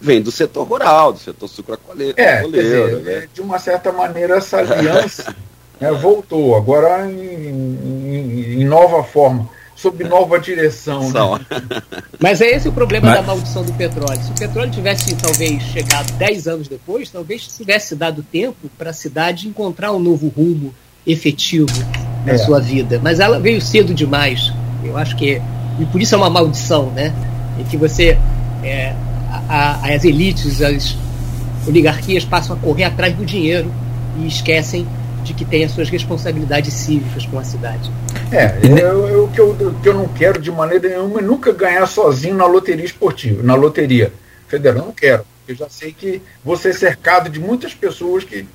vem 0.00 0.22
do 0.22 0.30
setor 0.32 0.66
rural, 0.66 1.12
do 1.12 1.18
setor 1.18 1.48
sucrocoleiro, 1.48 2.14
É, 2.18 2.42
dizer, 2.42 2.96
né? 3.02 3.28
de 3.32 3.40
uma 3.42 3.58
certa 3.58 3.92
maneira 3.92 4.36
essa 4.36 4.58
aliança 4.58 5.34
né, 5.80 5.92
voltou, 5.92 6.56
agora 6.56 7.10
em, 7.10 7.14
em- 7.14 8.62
em 8.62 8.64
nova 8.64 9.02
forma, 9.04 9.48
sob 9.76 10.04
nova 10.04 10.38
direção. 10.38 11.10
Né? 11.10 11.20
Mas 12.18 12.40
é 12.40 12.46
esse 12.56 12.68
o 12.68 12.72
problema 12.72 13.08
Mas- 13.08 13.16
da 13.16 13.22
maldição 13.22 13.62
do 13.62 13.72
petróleo. 13.74 14.22
Se 14.22 14.30
o 14.30 14.34
petróleo 14.34 14.70
tivesse 14.70 15.14
talvez 15.16 15.62
chegado 15.64 16.12
10 16.14 16.48
anos 16.48 16.68
depois, 16.68 17.10
talvez 17.10 17.46
tivesse 17.46 17.94
dado 17.94 18.22
tempo 18.22 18.70
para 18.78 18.90
a 18.90 18.94
cidade 18.94 19.48
encontrar 19.48 19.92
um 19.92 19.98
novo 19.98 20.28
rumo 20.28 20.74
efetivo 21.06 21.66
na 22.24 22.32
É. 22.32 22.38
sua 22.38 22.60
vida. 22.60 23.00
Mas 23.02 23.20
ela 23.20 23.38
veio 23.38 23.60
cedo 23.60 23.92
demais. 23.94 24.52
Eu 24.84 24.96
acho 24.96 25.16
que 25.16 25.40
e 25.80 25.84
por 25.86 26.00
isso 26.00 26.14
é 26.14 26.18
uma 26.18 26.30
maldição, 26.30 26.90
né? 26.90 27.12
Em 27.58 27.64
que 27.64 27.76
você 27.76 28.16
é, 28.62 28.94
a- 29.30 29.78
a- 29.82 29.94
as 29.94 30.04
elites, 30.04 30.62
as 30.62 30.96
oligarquias 31.66 32.24
passam 32.24 32.56
a 32.56 32.58
correr 32.58 32.84
atrás 32.84 33.14
do 33.14 33.24
dinheiro 33.24 33.70
e 34.18 34.26
esquecem 34.26 34.86
de 35.24 35.32
que 35.32 35.44
tem 35.44 35.64
as 35.64 35.72
suas 35.72 35.88
responsabilidades 35.88 36.72
cívicas 36.74 37.24
com 37.26 37.38
a 37.38 37.44
cidade. 37.44 37.90
É, 38.30 38.54
o 39.16 39.28
que 39.28 39.40
eu, 39.40 39.56
eu 39.84 39.94
não 39.94 40.06
quero 40.08 40.40
de 40.40 40.50
maneira 40.50 40.88
nenhuma 40.88 41.20
é 41.20 41.22
nunca 41.22 41.52
ganhar 41.52 41.86
sozinho 41.86 42.34
na 42.36 42.46
loteria 42.46 42.84
esportiva, 42.84 43.42
na 43.42 43.54
loteria 43.54 44.12
federal. 44.48 44.78
Eu 44.80 44.86
não 44.86 44.92
quero. 44.92 45.24
Eu 45.48 45.54
já 45.54 45.66
sei 45.68 45.92
que 45.92 46.20
vou 46.44 46.56
ser 46.56 46.74
cercado 46.74 47.28
de 47.30 47.38
muitas 47.40 47.74
pessoas 47.74 48.22
que. 48.24 48.46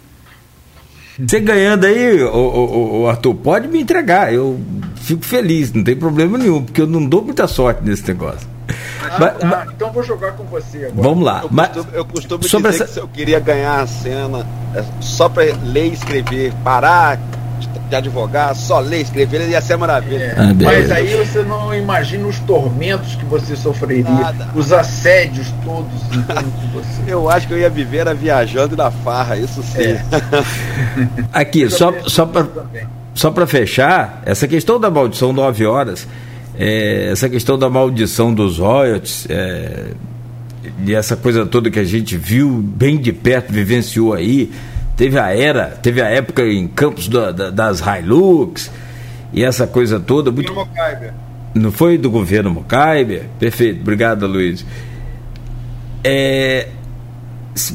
Você 1.27 1.39
ganhando 1.39 1.85
aí, 1.85 2.23
ô, 2.23 2.29
ô, 2.37 3.01
ô, 3.01 3.07
Arthur, 3.09 3.35
pode 3.35 3.67
me 3.67 3.81
entregar. 3.81 4.33
Eu 4.33 4.59
fico 4.95 5.23
feliz, 5.25 5.73
não 5.73 5.83
tem 5.83 5.95
problema 5.95 6.37
nenhum, 6.37 6.63
porque 6.63 6.81
eu 6.81 6.87
não 6.87 7.05
dou 7.05 7.23
muita 7.23 7.47
sorte 7.47 7.83
nesse 7.83 8.07
negócio. 8.07 8.47
Ah, 9.01 9.17
Mas- 9.19 9.37
tá, 9.37 9.47
mas- 9.47 9.69
então 9.71 9.91
vou 9.91 10.03
jogar 10.03 10.33
com 10.33 10.43
você 10.45 10.77
agora. 10.85 10.93
vamos 10.95 11.23
lá. 11.25 11.39
Eu 11.43 11.49
Mas, 11.51 11.67
costumo, 11.69 11.87
eu 11.95 12.05
costumo 12.05 12.39
dizer 12.39 12.67
essa- 12.69 12.85
que 12.85 12.91
se 12.93 12.99
eu 12.99 13.07
queria 13.07 13.39
ganhar 13.39 13.81
a 13.81 13.87
cena 13.87 14.45
é, 14.75 14.83
só 15.01 15.27
para 15.27 15.43
ler 15.63 15.87
e 15.87 15.93
escrever, 15.93 16.53
parar 16.63 17.17
de, 17.59 17.95
advogar, 17.95 18.55
só 18.55 18.79
ler 18.79 18.99
e 18.99 19.01
escrever, 19.01 19.49
ia 19.49 19.61
ser 19.61 19.77
maravilha. 19.77 20.35
Ah, 20.37 20.53
Mas 20.53 20.91
aí 20.91 21.15
você 21.15 21.43
não 21.43 21.73
imagina 21.73 22.27
os 22.27 22.39
tormentos 22.39 23.15
que 23.15 23.25
você 23.25 23.55
sofreria, 23.55 24.03
Nada. 24.03 24.49
os 24.55 24.71
assédios 24.71 25.47
todos 25.63 26.01
em 26.15 26.21
torno 26.23 26.51
de 26.51 26.67
você. 26.67 26.89
Eu 27.11 27.29
acho 27.29 27.47
que 27.47 27.53
eu 27.53 27.57
ia 27.57 27.69
viver 27.69 28.07
a 28.07 28.13
viajando 28.13 28.77
na 28.77 28.91
farra, 28.91 29.35
isso 29.35 29.63
sim. 29.63 29.81
É. 29.81 30.01
aqui, 31.33 31.67
só, 31.69 31.91
só 32.05 32.25
para 32.25 32.45
só 33.19 33.31
para 33.31 33.45
fechar, 33.45 34.21
essa 34.25 34.47
questão 34.47 34.79
da 34.79 34.89
maldição 34.89 35.33
9 35.33 35.65
horas, 35.65 36.07
é, 36.57 37.09
essa 37.11 37.27
questão 37.27 37.59
da 37.59 37.69
maldição 37.69 38.33
dos 38.33 38.59
royalties, 38.59 39.25
é, 39.29 39.87
e 40.85 40.93
essa 40.93 41.17
coisa 41.17 41.45
toda 41.45 41.69
que 41.69 41.79
a 41.79 41.83
gente 41.83 42.15
viu 42.15 42.49
bem 42.49 42.97
de 42.97 43.11
perto, 43.11 43.51
vivenciou 43.51 44.13
aí, 44.13 44.51
teve 44.99 45.17
a 45.17 45.33
era, 45.33 45.67
teve 45.81 46.01
a 46.01 46.09
época 46.09 46.43
em 46.45 46.67
campos 46.67 47.07
da- 47.07 47.31
da- 47.31 47.49
das 47.49 47.79
Hilux, 47.79 48.69
e 49.31 49.41
essa 49.45 49.65
coisa 49.65 49.97
toda, 49.97 50.29
muito 50.29 50.53
Mocaiber. 50.53 51.13
não 51.55 51.71
foi 51.71 51.97
do 51.97 52.11
governo 52.11 52.49
Mocaibe? 52.49 53.21
Perfeito, 53.39 53.79
obrigado, 53.79 54.27
Luiz. 54.27 54.65
É, 56.03 56.67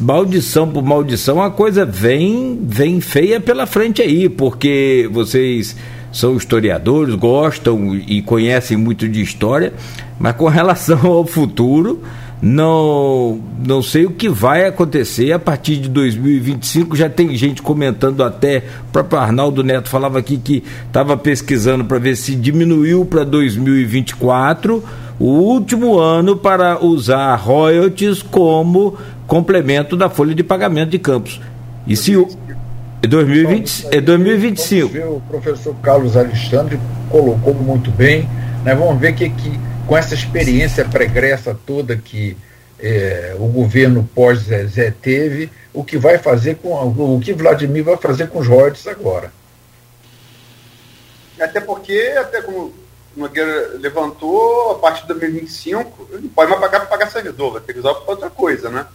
maldição 0.00 0.68
por 0.70 0.82
maldição, 0.82 1.40
a 1.42 1.50
coisa 1.50 1.86
vem, 1.86 2.58
vem 2.62 3.00
feia 3.00 3.40
pela 3.40 3.64
frente 3.66 4.02
aí, 4.02 4.28
porque 4.28 5.08
vocês 5.10 5.74
são 6.12 6.36
historiadores, 6.36 7.14
gostam 7.14 7.94
e 7.96 8.20
conhecem 8.20 8.76
muito 8.76 9.08
de 9.08 9.22
história, 9.22 9.72
mas 10.18 10.36
com 10.36 10.46
relação 10.46 11.06
ao 11.06 11.26
futuro, 11.26 12.02
não, 12.42 13.40
não 13.66 13.82
sei 13.82 14.04
o 14.06 14.10
que 14.10 14.28
vai 14.28 14.66
acontecer 14.66 15.32
a 15.32 15.38
partir 15.38 15.76
de 15.76 15.88
2025. 15.88 16.96
Já 16.96 17.08
tem 17.08 17.34
gente 17.36 17.62
comentando 17.62 18.22
até, 18.22 18.64
o 18.88 18.92
próprio 18.92 19.18
Arnaldo 19.18 19.62
Neto 19.62 19.88
falava 19.88 20.18
aqui 20.18 20.36
que 20.36 20.62
estava 20.86 21.16
pesquisando 21.16 21.84
para 21.84 21.98
ver 21.98 22.16
se 22.16 22.34
diminuiu 22.34 23.04
para 23.04 23.24
2024 23.24 24.82
o 25.18 25.26
último 25.26 25.98
ano 25.98 26.36
para 26.36 26.84
usar 26.84 27.34
royalties 27.36 28.20
como 28.22 28.96
complemento 29.26 29.96
da 29.96 30.10
folha 30.10 30.34
de 30.34 30.42
pagamento 30.42 30.90
de 30.90 30.98
campos. 30.98 31.40
E 31.86 31.96
se 31.96 32.16
o. 32.16 32.28
É 33.02 33.06
2020, 33.06 33.88
é 33.90 34.00
2025. 34.00 34.88
Vamos 34.88 34.92
ver, 34.92 35.06
o 35.06 35.20
professor 35.28 35.74
Carlos 35.82 36.16
Alexandre 36.16 36.80
colocou 37.10 37.54
muito 37.54 37.90
bem. 37.90 38.28
Né? 38.64 38.74
Vamos 38.74 38.98
ver 38.98 39.14
que, 39.14 39.28
que 39.28 39.52
com 39.86 39.96
essa 39.96 40.14
experiência 40.14 40.84
pregressa 40.84 41.56
toda 41.66 41.96
que 41.96 42.36
é, 42.78 43.34
o 43.38 43.46
governo 43.46 44.08
pós-Zezé 44.14 44.90
teve, 44.90 45.50
o 45.72 45.84
que 45.84 45.96
vai 45.96 46.18
fazer 46.18 46.56
com 46.56 46.74
o 46.74 47.20
que 47.20 47.32
Vladimir 47.32 47.84
vai 47.84 47.96
fazer 47.96 48.28
com 48.28 48.40
os 48.40 48.46
royalties 48.46 48.86
agora. 48.86 49.32
Até 51.40 51.60
porque, 51.60 52.14
até 52.18 52.42
como 52.42 52.58
o 52.58 52.74
Nogueira 53.16 53.76
levantou, 53.78 54.72
a 54.72 54.78
partir 54.78 55.02
de 55.02 55.08
2025, 55.08 56.08
ele 56.12 56.22
não 56.22 56.28
pode 56.28 56.50
mais 56.50 56.60
pagar 56.60 56.80
para 56.80 56.88
pagar 56.88 57.10
servidor, 57.10 57.52
vai 57.52 57.60
ter 57.60 57.72
que 57.72 57.78
usar 57.80 57.94
para 57.94 58.10
outra 58.10 58.30
coisa, 58.30 58.70
né? 58.70 58.86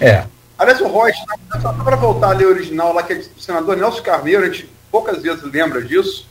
É, 0.00 0.26
Aliás, 0.58 0.80
o 0.80 0.88
Royce, 0.88 1.18
só 1.60 1.72
para 1.72 1.96
voltar 1.96 2.30
a 2.30 2.32
lei 2.32 2.46
original 2.46 2.92
lá, 2.94 3.02
que 3.02 3.12
é 3.12 3.16
do 3.16 3.40
senador 3.40 3.76
Nelson 3.76 4.02
Carneiro, 4.02 4.42
a 4.42 4.46
gente 4.46 4.70
poucas 4.90 5.22
vezes 5.22 5.42
lembra 5.42 5.82
disso. 5.82 6.26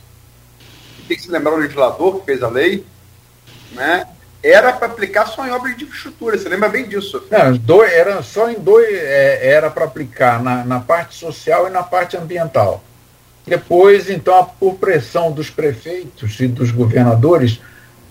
Tem 1.06 1.16
que 1.16 1.22
se 1.22 1.30
lembrar 1.30 1.54
o 1.54 1.58
legislador 1.58 2.18
que 2.18 2.26
fez 2.26 2.42
a 2.42 2.48
lei. 2.48 2.84
Né, 3.72 4.06
era 4.42 4.72
para 4.72 4.86
aplicar 4.86 5.26
só 5.26 5.46
em 5.46 5.50
obras 5.50 5.76
de 5.76 5.84
infraestrutura. 5.84 6.38
Você 6.38 6.48
lembra 6.48 6.68
bem 6.68 6.86
disso? 6.86 7.22
Não, 7.30 7.56
dois, 7.56 7.92
era 7.92 8.22
só 8.22 8.50
em 8.50 8.58
dois 8.58 8.86
é, 8.88 9.48
era 9.48 9.70
para 9.70 9.84
aplicar 9.84 10.42
na, 10.42 10.64
na 10.64 10.80
parte 10.80 11.16
social 11.16 11.66
e 11.66 11.70
na 11.70 11.82
parte 11.82 12.16
ambiental. 12.16 12.82
Depois, 13.46 14.10
então, 14.10 14.50
por 14.58 14.74
pressão 14.74 15.30
dos 15.30 15.50
prefeitos 15.50 16.40
e 16.40 16.48
dos 16.48 16.72
governadores, 16.72 17.60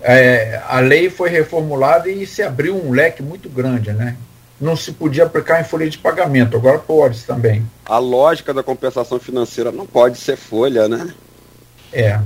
é, 0.01 0.61
a 0.67 0.79
lei 0.79 1.09
foi 1.09 1.29
reformulada 1.29 2.09
e 2.09 2.25
se 2.25 2.41
abriu 2.41 2.75
um 2.75 2.91
leque 2.91 3.21
muito 3.21 3.49
grande, 3.49 3.91
né? 3.91 4.15
Não 4.59 4.75
se 4.75 4.93
podia 4.93 5.25
aplicar 5.25 5.59
em 5.59 5.65
folha 5.65 5.89
de 5.89 5.97
pagamento, 5.97 6.55
agora 6.55 6.79
pode 6.79 7.21
também. 7.23 7.65
A 7.85 7.97
lógica 7.97 8.53
da 8.53 8.63
compensação 8.63 9.19
financeira 9.19 9.71
não 9.71 9.85
pode 9.85 10.17
ser 10.17 10.37
folha, 10.37 10.87
né? 10.87 11.13
É. 11.91 12.19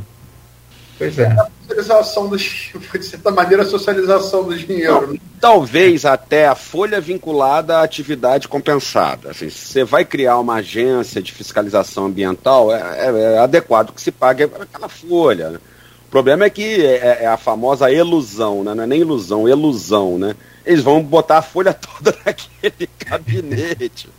Pois 0.99 1.17
é. 1.17 1.27
A 1.27 1.47
socialização 1.65 2.27
do, 2.27 2.37
de 2.37 3.05
certa 3.05 3.31
maneira, 3.31 3.63
a 3.63 3.65
socialização 3.65 4.43
do 4.43 4.55
dinheiro. 4.55 5.13
Não, 5.13 5.19
talvez 5.39 6.03
até 6.03 6.45
a 6.45 6.55
folha 6.55 6.99
vinculada 6.99 7.77
à 7.77 7.83
atividade 7.83 8.49
compensada. 8.49 9.31
Assim, 9.31 9.49
se 9.49 9.67
você 9.67 9.83
vai 9.85 10.03
criar 10.03 10.37
uma 10.39 10.55
agência 10.55 11.21
de 11.21 11.31
fiscalização 11.31 12.07
ambiental, 12.07 12.75
é, 12.75 12.81
é, 12.81 13.35
é 13.35 13.39
adequado 13.39 13.93
que 13.93 14.01
se 14.01 14.11
pague 14.11 14.43
aquela 14.43 14.89
folha. 14.89 15.51
Né? 15.51 15.59
O 16.05 16.11
problema 16.11 16.43
é 16.43 16.49
que 16.49 16.85
é, 16.85 16.95
é, 16.95 17.17
é, 17.21 17.27
a 17.27 17.37
famosa 17.37 17.89
ilusão, 17.89 18.61
né? 18.65 18.73
não 18.73 18.83
é 18.83 18.87
nem 18.87 18.99
ilusão, 18.99 19.47
ilusão, 19.47 20.17
né? 20.17 20.35
Eles 20.65 20.83
vão 20.83 21.01
botar 21.01 21.37
a 21.37 21.41
folha 21.41 21.71
toda 21.73 22.13
naquele 22.25 22.89
gabinete. 23.05 24.09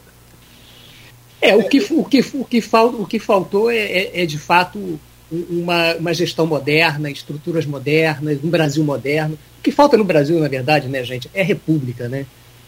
É, 1.43 1.55
o 1.55 1.69
que, 1.69 1.79
o 1.91 2.05
que, 2.05 2.21
o 2.35 2.45
que, 2.45 2.61
fal, 2.63 2.89
o 2.89 3.07
que 3.07 3.19
faltou 3.19 3.71
é, 3.71 3.77
é, 3.77 4.23
é 4.23 4.27
de 4.27 4.39
fato 4.39 4.99
uma, 5.31 5.95
uma 5.95 6.15
gestão 6.15 6.47
moderna, 6.47 7.11
estruturas 7.11 7.67
modernas, 7.67 8.39
um 8.43 8.51
Brasil 8.51 8.83
moderno. 8.85 9.39
O 9.59 9.63
que 9.63 9.71
falta 9.71 9.97
no 9.97 10.05
Brasil, 10.05 10.39
na 10.41 10.49
verdade, 10.49 10.89
né, 10.89 11.05
gente, 11.05 11.31
é 11.35 11.43
república, 11.43 12.09
né? 12.09 12.27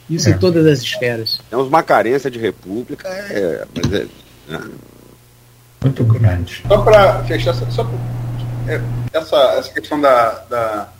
Isso 0.09 0.28
é. 0.28 0.32
em 0.32 0.39
todas 0.39 0.66
as 0.66 0.80
esferas. 0.80 1.40
Temos 1.48 1.68
uma 1.68 1.82
carência 1.82 2.30
de 2.30 2.39
república, 2.39 3.09
é, 3.09 3.64
mas 3.74 3.93
é, 3.93 4.06
é. 4.51 4.60
muito 5.82 6.05
grande. 6.05 6.62
Só 6.66 6.78
para 6.82 7.24
fechar, 7.24 7.55
só 7.55 7.84
pra, 7.84 7.98
é, 8.68 8.80
essa, 9.12 9.36
essa 9.59 9.72
questão 9.72 10.01
da. 10.01 10.30
da 10.51 10.93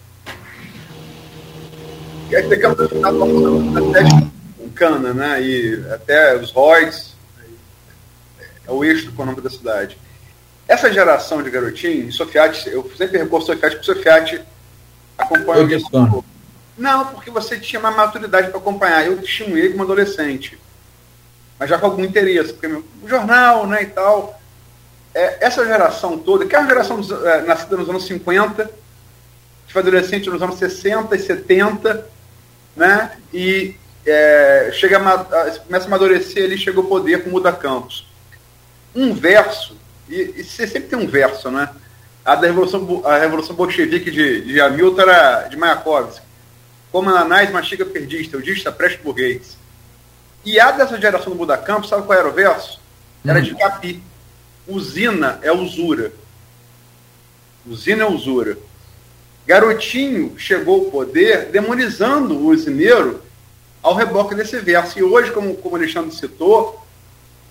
é 2.31 2.41
que 2.41 2.49
daqui 2.49 2.65
a 2.65 2.75
pouco 2.75 4.33
cana, 4.73 5.13
né? 5.13 5.43
E 5.43 5.85
até 5.93 6.37
os 6.37 6.51
ROIs, 6.51 7.15
é 8.67 8.73
o 8.73 8.85
eixo 8.85 9.09
econômico 9.09 9.43
da 9.43 9.51
cidade. 9.51 9.97
Essa 10.73 10.91
geração 10.91 11.43
de 11.43 11.51
garotinho, 11.51 12.11
Sofiati, 12.11 12.71
eu 12.71 12.91
sempre 12.97 13.19
recorro 13.19 13.45
Sofiati, 13.45 13.77
porque 13.77 13.93
Sofiati 13.93 14.43
acompanha 15.19 15.79
o. 15.93 16.25
Não, 16.79 17.09
porque 17.09 17.31
você 17.31 17.59
tinha 17.59 17.79
mais 17.79 17.95
maturidade 17.95 18.49
para 18.49 18.57
acompanhar. 18.57 19.07
Eu 19.07 19.21
testemunhei 19.21 19.69
como 19.69 19.83
adolescente, 19.83 20.59
mas 21.59 21.69
já 21.69 21.79
com 21.79 21.85
algum 21.85 22.03
interesse, 22.03 22.55
porque 22.55 22.69
o 22.69 22.85
jornal, 23.07 23.67
né, 23.67 23.83
e 23.83 23.87
tal. 23.87 24.41
É, 25.15 25.45
essa 25.45 25.63
geração 25.67 26.17
toda, 26.17 26.47
que 26.47 26.57
é 26.57 26.59
uma 26.59 26.69
geração 26.69 26.99
dos, 26.99 27.11
é, 27.23 27.43
nascida 27.43 27.77
nos 27.77 27.91
anos 27.91 28.07
50, 28.07 28.65
que 29.67 29.73
foi 29.75 29.83
adolescente 29.83 30.31
nos 30.31 30.41
anos 30.41 30.57
60 30.59 31.15
e 31.15 31.19
70, 31.19 32.07
né, 32.75 33.13
e 33.31 33.77
é, 34.07 34.71
chega 34.73 34.97
a, 34.97 35.19
começa 35.19 35.85
a 35.85 35.89
amadurecer, 35.89 36.45
ele 36.45 36.57
chega 36.57 36.79
ao 36.79 36.85
poder 36.85 37.23
com 37.23 37.29
Muda 37.29 37.53
Campos. 37.53 38.07
Um 38.95 39.13
verso 39.13 39.82
e, 40.13 40.41
e 40.41 40.45
você 40.45 40.67
sempre 40.67 40.89
tem 40.89 40.99
um 40.99 41.07
verso, 41.07 41.51
né? 41.51 41.71
A 42.23 42.35
da 42.35 42.47
Revolução, 42.47 43.03
a 43.05 43.17
Revolução 43.19 43.57
Bolchevique 43.57 44.11
de, 44.11 44.43
de 44.43 44.61
Hamilton 44.61 45.01
era 45.01 45.49
de 45.49 45.57
Mayakovsky. 45.57 46.25
Como 46.93 47.09
Ananás 47.09 47.51
mastiga 47.51 47.87
perdista, 47.87 48.37
o 48.37 48.43
dista 48.43 48.71
preste 48.71 49.03
burguês. 49.03 49.57
E 50.45 50.61
a 50.61 50.71
dessa 50.71 51.01
geração 51.01 51.33
do 51.33 51.39
Buda 51.39 51.57
Campos, 51.57 51.89
sabe 51.89 52.05
qual 52.05 52.19
era 52.19 52.29
o 52.29 52.33
verso? 52.33 52.79
Era 53.27 53.39
hum. 53.39 53.43
de 53.43 53.55
Capi. 53.57 54.03
Usina 54.69 55.41
é 55.43 55.51
usura. 55.51 56.13
Usina 57.67 58.05
é 58.05 58.07
usura. 58.07 58.59
Garotinho 59.47 60.39
chegou 60.39 60.85
ao 60.85 60.91
poder 60.91 61.47
demonizando 61.47 62.37
o 62.37 62.49
usineiro 62.49 63.23
ao 63.83 63.95
reboque 63.95 64.35
desse 64.35 64.59
verso. 64.61 64.99
E 64.99 65.03
hoje, 65.03 65.33
como, 65.33 65.57
como 65.57 65.75
o 65.75 65.79
Alexandre 65.79 66.15
citou, 66.15 66.87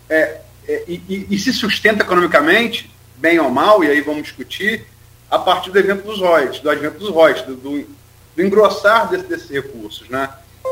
é, 0.07 0.41
é, 0.71 0.83
e, 0.87 1.27
e, 1.29 1.39
se 1.39 1.51
sustenta 1.51 2.03
economicamente, 2.03 2.89
bem 3.17 3.39
ou 3.39 3.49
mal, 3.49 3.83
e 3.83 3.89
aí 3.89 4.01
vamos 4.01 4.23
discutir, 4.23 4.85
a 5.29 5.37
partir 5.37 5.71
do 5.71 5.79
evento 5.79 6.03
dos 6.03 6.19
royalties, 6.19 6.61
do 6.61 6.69
advento 6.69 6.99
dos 6.99 7.09
royalties, 7.09 7.45
do, 7.45 7.55
do, 7.55 7.87
do 8.35 8.41
engrossar 8.41 9.09
desse, 9.09 9.25
desses 9.25 9.49
recursos, 9.49 10.07
né? 10.09 10.29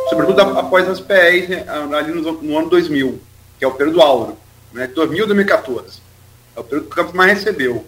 sobretudo 0.09 0.41
após 0.41 0.87
as 0.87 0.99
PEs 0.99 1.49
né, 1.49 1.65
ali 1.97 2.13
no, 2.13 2.41
no, 2.41 2.57
ano 2.57 2.69
2000, 2.69 3.21
que 3.57 3.65
é 3.65 3.67
o 3.67 3.73
período 3.73 4.01
áureo, 4.01 4.37
né? 4.73 4.87
2000 4.87 5.25
2014. 5.25 6.01
É 6.55 6.59
o 6.59 6.63
período 6.63 6.87
que 6.87 6.91
o 6.91 6.95
campo 6.95 7.17
mais 7.17 7.33
recebeu. 7.33 7.85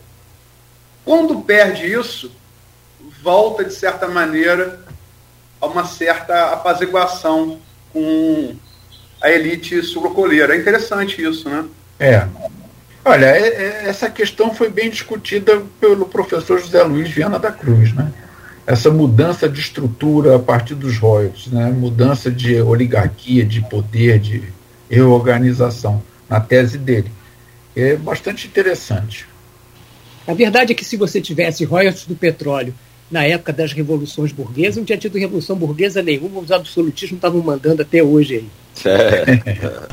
Quando 1.06 1.42
perde 1.42 1.92
isso, 1.92 2.32
volta, 3.24 3.64
de 3.64 3.74
certa 3.74 4.08
maneira, 4.08 4.80
a 5.60 5.66
uma 5.66 5.86
certa 5.86 6.52
apaziguação 6.52 7.60
com 7.94 8.56
a 9.22 9.32
elite 9.32 9.82
sucrocoleira. 9.84 10.56
É 10.56 10.60
interessante 10.60 11.22
isso, 11.22 11.50
né? 11.50 11.66
É. 12.02 12.28
Olha, 13.06 13.28
é, 13.28 13.48
é, 13.48 13.84
essa 13.86 14.10
questão 14.10 14.52
foi 14.52 14.70
bem 14.70 14.90
discutida 14.90 15.62
pelo 15.80 16.08
professor 16.08 16.60
José 16.60 16.82
Luiz 16.82 17.12
Viana 17.12 17.38
da 17.38 17.52
Cruz, 17.52 17.94
né? 17.94 18.12
Essa 18.66 18.90
mudança 18.90 19.48
de 19.48 19.60
estrutura 19.60 20.36
a 20.36 20.40
partir 20.40 20.74
dos 20.74 20.98
royalties, 20.98 21.48
né? 21.48 21.70
Mudança 21.70 22.32
de 22.32 22.60
oligarquia, 22.60 23.46
de 23.46 23.62
poder, 23.62 24.18
de 24.18 24.44
reorganização, 24.90 26.02
na 26.28 26.40
tese 26.40 26.80
dele. 26.80 27.12
É 27.76 27.96
bastante 27.96 28.48
interessante. 28.48 29.28
A 30.28 30.34
verdade 30.34 30.72
é 30.72 30.76
que 30.76 30.86
se 30.86 30.98
você 30.98 31.22
tivesse 31.22 31.64
royalties 31.66 32.06
do 32.06 32.16
petróleo 32.16 32.74
na 33.12 33.24
época 33.26 33.54
das 33.54 33.74
revoluções 33.74 34.32
burguesas, 34.32 34.78
não 34.78 34.86
tinha 34.86 34.98
tido 34.98 35.20
revolução 35.20 35.56
burguesa 35.56 36.02
nenhuma, 36.02 36.40
os 36.40 36.52
absolutismos 36.52 37.18
estavam 37.18 37.42
mandando 37.44 37.84
até 37.84 38.02
hoje 38.02 38.36
aí. 38.36 38.61
É. 38.84 39.40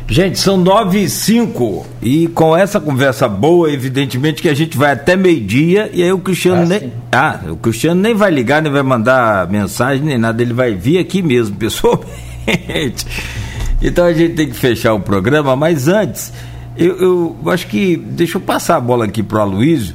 gente, 0.09 0.39
são 0.39 0.57
nove 0.57 1.03
e 1.03 1.09
cinco 1.11 1.87
e 2.01 2.27
com 2.29 2.57
essa 2.57 2.81
conversa 2.81 3.29
boa, 3.29 3.71
evidentemente 3.71 4.41
que 4.41 4.49
a 4.49 4.55
gente 4.55 4.79
vai 4.79 4.93
até 4.93 5.15
meio-dia 5.15 5.91
e 5.93 6.03
aí 6.03 6.13
o 6.13 6.19
Cristiano 6.19 6.63
ah, 6.63 6.67
nem. 6.67 6.93
Ah, 7.13 7.41
o 7.51 7.57
Cristiano 7.57 8.01
nem 8.01 8.15
vai 8.15 8.31
ligar, 8.31 8.63
nem 8.63 8.73
vai 8.73 8.83
mandar 8.83 9.49
mensagem, 9.51 10.05
nem 10.05 10.17
nada, 10.17 10.41
ele 10.41 10.55
vai 10.55 10.75
vir 10.75 10.99
aqui 10.99 11.21
mesmo, 11.21 11.57
pessoalmente. 11.59 13.07
Então 13.83 14.07
a 14.07 14.13
gente 14.13 14.35
tem 14.35 14.49
que 14.49 14.57
fechar 14.57 14.95
o 14.95 15.01
programa, 15.01 15.55
mas 15.55 15.87
antes, 15.87 16.33
eu, 16.77 16.97
eu 17.43 17.51
acho 17.51 17.67
que. 17.67 17.97
Deixa 17.97 18.39
eu 18.39 18.41
passar 18.41 18.77
a 18.77 18.81
bola 18.81 19.05
aqui 19.05 19.23
pro 19.23 19.41
Aloysio. 19.41 19.95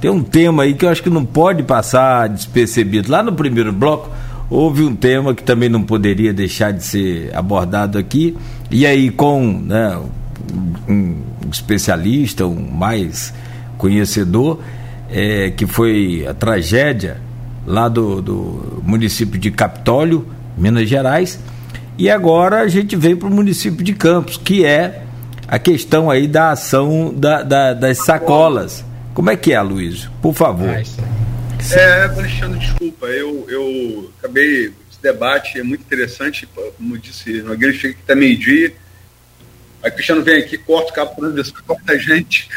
Tem 0.00 0.10
um 0.10 0.22
tema 0.22 0.64
aí 0.64 0.74
que 0.74 0.84
eu 0.84 0.90
acho 0.90 1.02
que 1.02 1.08
não 1.08 1.24
pode 1.24 1.62
passar 1.62 2.28
despercebido. 2.28 3.10
Lá 3.10 3.22
no 3.22 3.32
primeiro 3.32 3.72
bloco 3.72 4.10
houve 4.48 4.82
um 4.82 4.94
tema 4.94 5.34
que 5.34 5.42
também 5.42 5.68
não 5.68 5.82
poderia 5.82 6.32
deixar 6.32 6.72
de 6.72 6.84
ser 6.84 7.34
abordado 7.34 7.98
aqui, 7.98 8.36
e 8.70 8.86
aí 8.86 9.10
com 9.10 9.42
né, 9.64 9.98
um 10.88 11.16
especialista, 11.50 12.46
um 12.46 12.70
mais 12.70 13.32
conhecedor, 13.78 14.60
é, 15.10 15.50
que 15.50 15.66
foi 15.66 16.26
a 16.28 16.34
tragédia 16.34 17.18
lá 17.66 17.88
do, 17.88 18.20
do 18.20 18.82
município 18.82 19.38
de 19.38 19.50
Capitólio, 19.50 20.26
Minas 20.56 20.88
Gerais, 20.88 21.38
e 21.96 22.10
agora 22.10 22.60
a 22.60 22.68
gente 22.68 22.96
vem 22.96 23.14
para 23.14 23.28
o 23.28 23.30
município 23.30 23.84
de 23.84 23.94
Campos, 23.94 24.36
que 24.36 24.64
é 24.64 25.02
a 25.46 25.58
questão 25.58 26.10
aí 26.10 26.26
da 26.26 26.50
ação 26.50 27.14
da, 27.16 27.42
da, 27.42 27.74
das 27.74 27.98
sacolas. 27.98 28.84
Como 29.12 29.30
é 29.30 29.36
que 29.36 29.52
é, 29.52 29.60
Luiz? 29.60 30.10
Por 30.20 30.34
favor. 30.34 30.68
É, 31.72 32.04
Alexandre, 32.04 32.58
desculpa, 32.58 33.06
eu, 33.06 33.46
eu 33.48 34.12
acabei. 34.18 34.72
Esse 34.90 35.02
debate 35.02 35.58
é 35.58 35.62
muito 35.62 35.82
interessante, 35.82 36.48
como 36.76 36.98
disse 36.98 37.42
Nogueira, 37.42 37.74
chega 37.74 37.94
aqui 37.94 38.02
até 38.04 38.14
meio-dia. 38.14 38.74
Aí 39.82 39.90
o 39.90 39.94
Cristiano 39.94 40.22
vem 40.22 40.38
aqui, 40.38 40.56
corta 40.58 40.90
o 40.90 40.94
cabo 40.94 41.14
por 41.14 41.26
onde 41.26 41.52
corta 41.62 41.92
a 41.92 41.98
gente. 41.98 42.48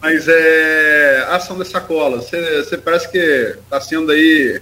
Mas 0.00 0.26
é. 0.28 1.26
A 1.28 1.36
ação 1.36 1.58
da 1.58 1.64
sacola, 1.64 2.18
você, 2.18 2.62
você 2.62 2.78
parece 2.78 3.10
que 3.10 3.18
está 3.18 3.80
sendo 3.80 4.12
aí 4.12 4.60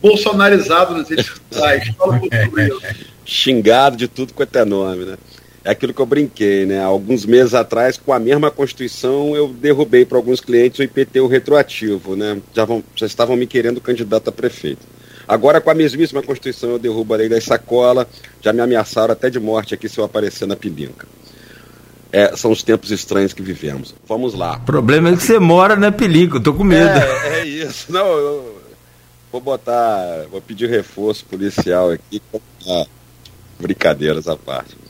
bolsonarizado 0.00 0.96
nas 0.96 1.08
redes 1.08 1.26
sociais. 1.26 1.88
Fala 1.96 2.14
um 2.14 2.20
pouco 2.20 2.36
sobre 2.36 2.68
isso. 2.68 2.80
Xingado 3.24 3.96
de 3.96 4.06
tudo 4.06 4.34
quanto 4.34 4.56
é 4.56 4.64
nome, 4.64 5.04
né? 5.04 5.16
É 5.64 5.70
aquilo 5.70 5.94
que 5.94 6.00
eu 6.00 6.06
brinquei, 6.06 6.66
né? 6.66 6.82
Alguns 6.84 7.24
meses 7.24 7.54
atrás, 7.54 7.96
com 7.96 8.12
a 8.12 8.18
mesma 8.18 8.50
Constituição, 8.50 9.34
eu 9.34 9.48
derrubei 9.48 10.04
para 10.04 10.18
alguns 10.18 10.40
clientes 10.40 10.78
o 10.78 10.82
IPTU 10.82 11.26
retroativo, 11.26 12.14
né? 12.14 12.38
Já, 12.54 12.66
vão, 12.66 12.84
já 12.94 13.06
estavam 13.06 13.34
me 13.34 13.46
querendo 13.46 13.80
candidato 13.80 14.28
a 14.28 14.32
prefeito. 14.32 14.86
Agora, 15.26 15.62
com 15.62 15.70
a 15.70 15.74
mesmíssima 15.74 16.22
Constituição, 16.22 16.72
eu 16.72 16.78
derrubo 16.78 17.14
a 17.14 17.16
lei 17.16 17.30
da 17.30 17.40
sacola, 17.40 18.06
já 18.42 18.52
me 18.52 18.60
ameaçaram 18.60 19.12
até 19.12 19.30
de 19.30 19.40
morte 19.40 19.72
aqui 19.72 19.88
se 19.88 19.98
eu 19.98 20.04
aparecer 20.04 20.46
na 20.46 20.54
pilinca. 20.54 21.08
É, 22.12 22.36
são 22.36 22.52
os 22.52 22.62
tempos 22.62 22.90
estranhos 22.90 23.32
que 23.32 23.42
vivemos. 23.42 23.94
Vamos 24.06 24.34
lá. 24.34 24.58
O 24.58 24.66
problema 24.66 25.08
é 25.08 25.16
que 25.16 25.22
você 25.22 25.38
mora 25.38 25.76
na 25.76 25.90
pilinca, 25.90 26.36
eu 26.36 26.42
tô 26.42 26.52
com 26.52 26.62
medo. 26.62 26.90
É, 26.90 27.40
é 27.40 27.46
isso. 27.46 27.90
Não, 27.90 28.06
eu, 28.06 28.62
vou 29.32 29.40
botar, 29.40 30.26
vou 30.30 30.42
pedir 30.42 30.68
reforço 30.68 31.24
policial 31.24 31.90
aqui. 31.90 32.20
Ah, 32.68 32.84
brincadeiras 33.58 34.28
à 34.28 34.36
parte. 34.36 34.83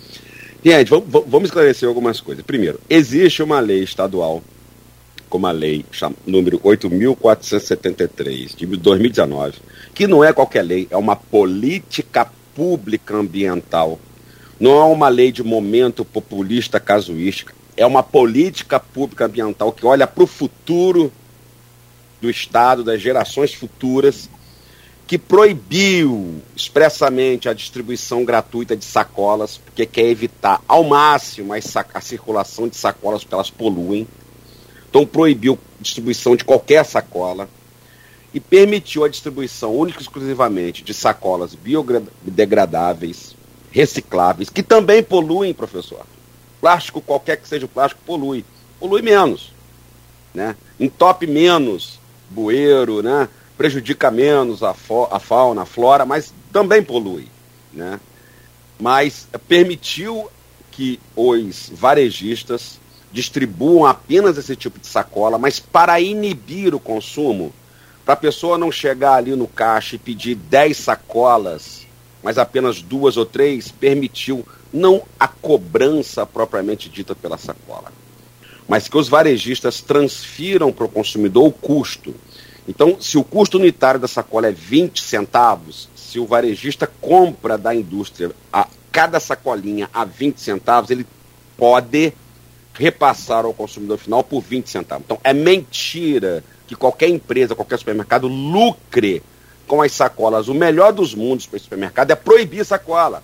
Gente, 0.64 0.88
vamos, 0.88 1.06
vamos 1.26 1.48
esclarecer 1.48 1.86
algumas 1.86 2.22
coisas. 2.22 2.42
Primeiro, 2.42 2.80
existe 2.88 3.42
uma 3.42 3.60
lei 3.60 3.82
estadual, 3.82 4.42
como 5.28 5.46
a 5.46 5.50
lei 5.50 5.84
número 6.26 6.58
8.473 6.60 8.56
de 8.56 8.64
2019, 8.64 9.58
que 9.94 10.06
não 10.06 10.24
é 10.24 10.32
qualquer 10.32 10.62
lei, 10.62 10.88
é 10.90 10.96
uma 10.96 11.16
política 11.16 12.26
pública 12.54 13.14
ambiental. 13.14 14.00
Não 14.58 14.70
é 14.80 14.84
uma 14.84 15.10
lei 15.10 15.30
de 15.30 15.42
momento 15.42 16.02
populista 16.02 16.80
casuística, 16.80 17.52
é 17.76 17.84
uma 17.84 18.02
política 18.02 18.80
pública 18.80 19.26
ambiental 19.26 19.70
que 19.70 19.84
olha 19.84 20.06
para 20.06 20.24
o 20.24 20.26
futuro 20.26 21.12
do 22.22 22.30
Estado, 22.30 22.82
das 22.82 23.02
gerações 23.02 23.52
futuras, 23.52 24.30
que 25.06 25.18
proibiu 25.18 26.43
expressamente 26.56 27.48
a 27.48 27.52
distribuição 27.52 28.24
gratuita 28.24 28.76
de 28.76 28.85
sacolas, 28.85 29.59
porque 29.59 29.85
quer 29.85 30.06
evitar 30.06 30.62
ao 30.66 30.82
máximo 30.85 31.52
a, 31.52 32.01
circulação 32.01 32.68
de 32.68 32.76
sacolas, 32.76 33.22
porque 33.22 33.35
elas 33.35 33.51
poluem. 33.51 34.09
Então 34.89 35.05
proibiu 35.05 35.59
a 35.78 35.82
distribuição 35.82 36.35
de 36.35 36.44
qualquer 36.44 36.85
sacola 36.85 37.48
e 38.32 38.40
permitiu 38.40 39.05
a 39.05 39.09
distribuição 39.09 39.76
única 39.76 39.98
e 39.98 40.02
exclusivamente 40.02 40.82
de 40.82 40.94
sacolas 40.94 41.55
biodegradáveis, 41.55 43.36
recicláveis, 43.70 44.48
que 44.48 44.62
também 44.62 45.02
poluem, 45.02 45.52
professor. 45.52 46.06
Plástico, 46.60 47.01
qualquer 47.01 47.36
que 47.36 47.47
seja 47.47 47.66
o 47.66 47.68
plástico, 47.68 48.01
polui. 48.06 48.44
Polui 48.81 49.02
menos. 49.02 49.52
Né? 50.32 50.56
Entope 50.81 51.26
menos 51.26 52.01
bueiro, 52.31 53.02
né? 53.02 53.28
Prejudica 53.56 54.10
menos 54.10 54.62
a, 54.62 54.70
a 54.70 55.20
fauna, 55.20 55.62
a 55.62 55.66
flora, 55.66 56.05
mas 56.05 56.32
também 56.52 56.82
polui. 56.82 57.28
Né? 57.72 58.01
Mas 58.78 59.28
permitiu 59.48 60.31
que 60.70 60.98
os 61.14 61.70
varejistas 61.72 62.81
distribuam 63.12 63.86
apenas 63.86 64.36
esse 64.36 64.56
tipo 64.56 64.81
de 64.81 64.89
sacola, 64.89 65.39
mas 65.39 65.60
para 65.60 66.01
inibir 66.01 66.74
o 66.74 66.81
consumo, 66.81 67.52
para 68.05 68.14
a 68.14 68.16
pessoa 68.16 68.59
não 68.59 68.72
chegar 68.72 69.14
ali 69.14 69.36
no 69.36 69.47
caixa 69.47 69.94
e 69.94 69.98
pedir 69.98 70.35
10 70.35 70.76
sacolas, 70.76 71.86
mas 72.22 72.39
apenas 72.39 72.82
duas 72.82 73.16
ou 73.16 73.24
três, 73.24 73.70
permitiu 73.70 74.44
não 74.72 75.02
a 75.18 75.28
cobrança 75.28 76.26
propriamente 76.26 76.89
dita 76.89 77.14
pela 77.14 77.39
sacola, 77.39 77.93
mas 78.66 78.89
que 78.89 78.98
os 78.98 79.09
varejistas 79.09 79.81
transfiram 79.81 80.72
para 80.72 80.86
o 80.86 80.89
consumidor 80.89 81.47
o 81.47 81.52
custo. 81.52 82.12
Então, 82.66 82.96
se 83.00 83.18
o 83.18 83.24
custo 83.24 83.58
unitário 83.58 84.00
da 84.00 84.08
sacola 84.08 84.48
é 84.48 84.52
20 84.52 85.02
centavos, 85.02 85.88
se 85.94 86.18
o 86.18 86.26
varejista 86.26 86.86
compra 87.00 87.58
da 87.58 87.74
indústria 87.74 88.30
a 88.52 88.66
cada 88.90 89.20
sacolinha 89.20 89.90
a 89.92 90.04
20 90.04 90.40
centavos, 90.40 90.90
ele 90.90 91.06
pode 91.56 92.12
repassar 92.72 93.44
ao 93.44 93.52
consumidor 93.52 93.98
final 93.98 94.22
por 94.24 94.40
20 94.40 94.70
centavos. 94.70 95.04
Então, 95.04 95.20
é 95.22 95.32
mentira 95.32 96.42
que 96.66 96.74
qualquer 96.74 97.08
empresa, 97.08 97.54
qualquer 97.54 97.78
supermercado 97.78 98.26
lucre 98.26 99.22
com 99.66 99.82
as 99.82 99.92
sacolas. 99.92 100.48
O 100.48 100.54
melhor 100.54 100.92
dos 100.92 101.14
mundos 101.14 101.46
para 101.46 101.56
o 101.56 101.60
supermercado 101.60 102.10
é 102.10 102.14
proibir 102.14 102.64
sacola 102.64 103.22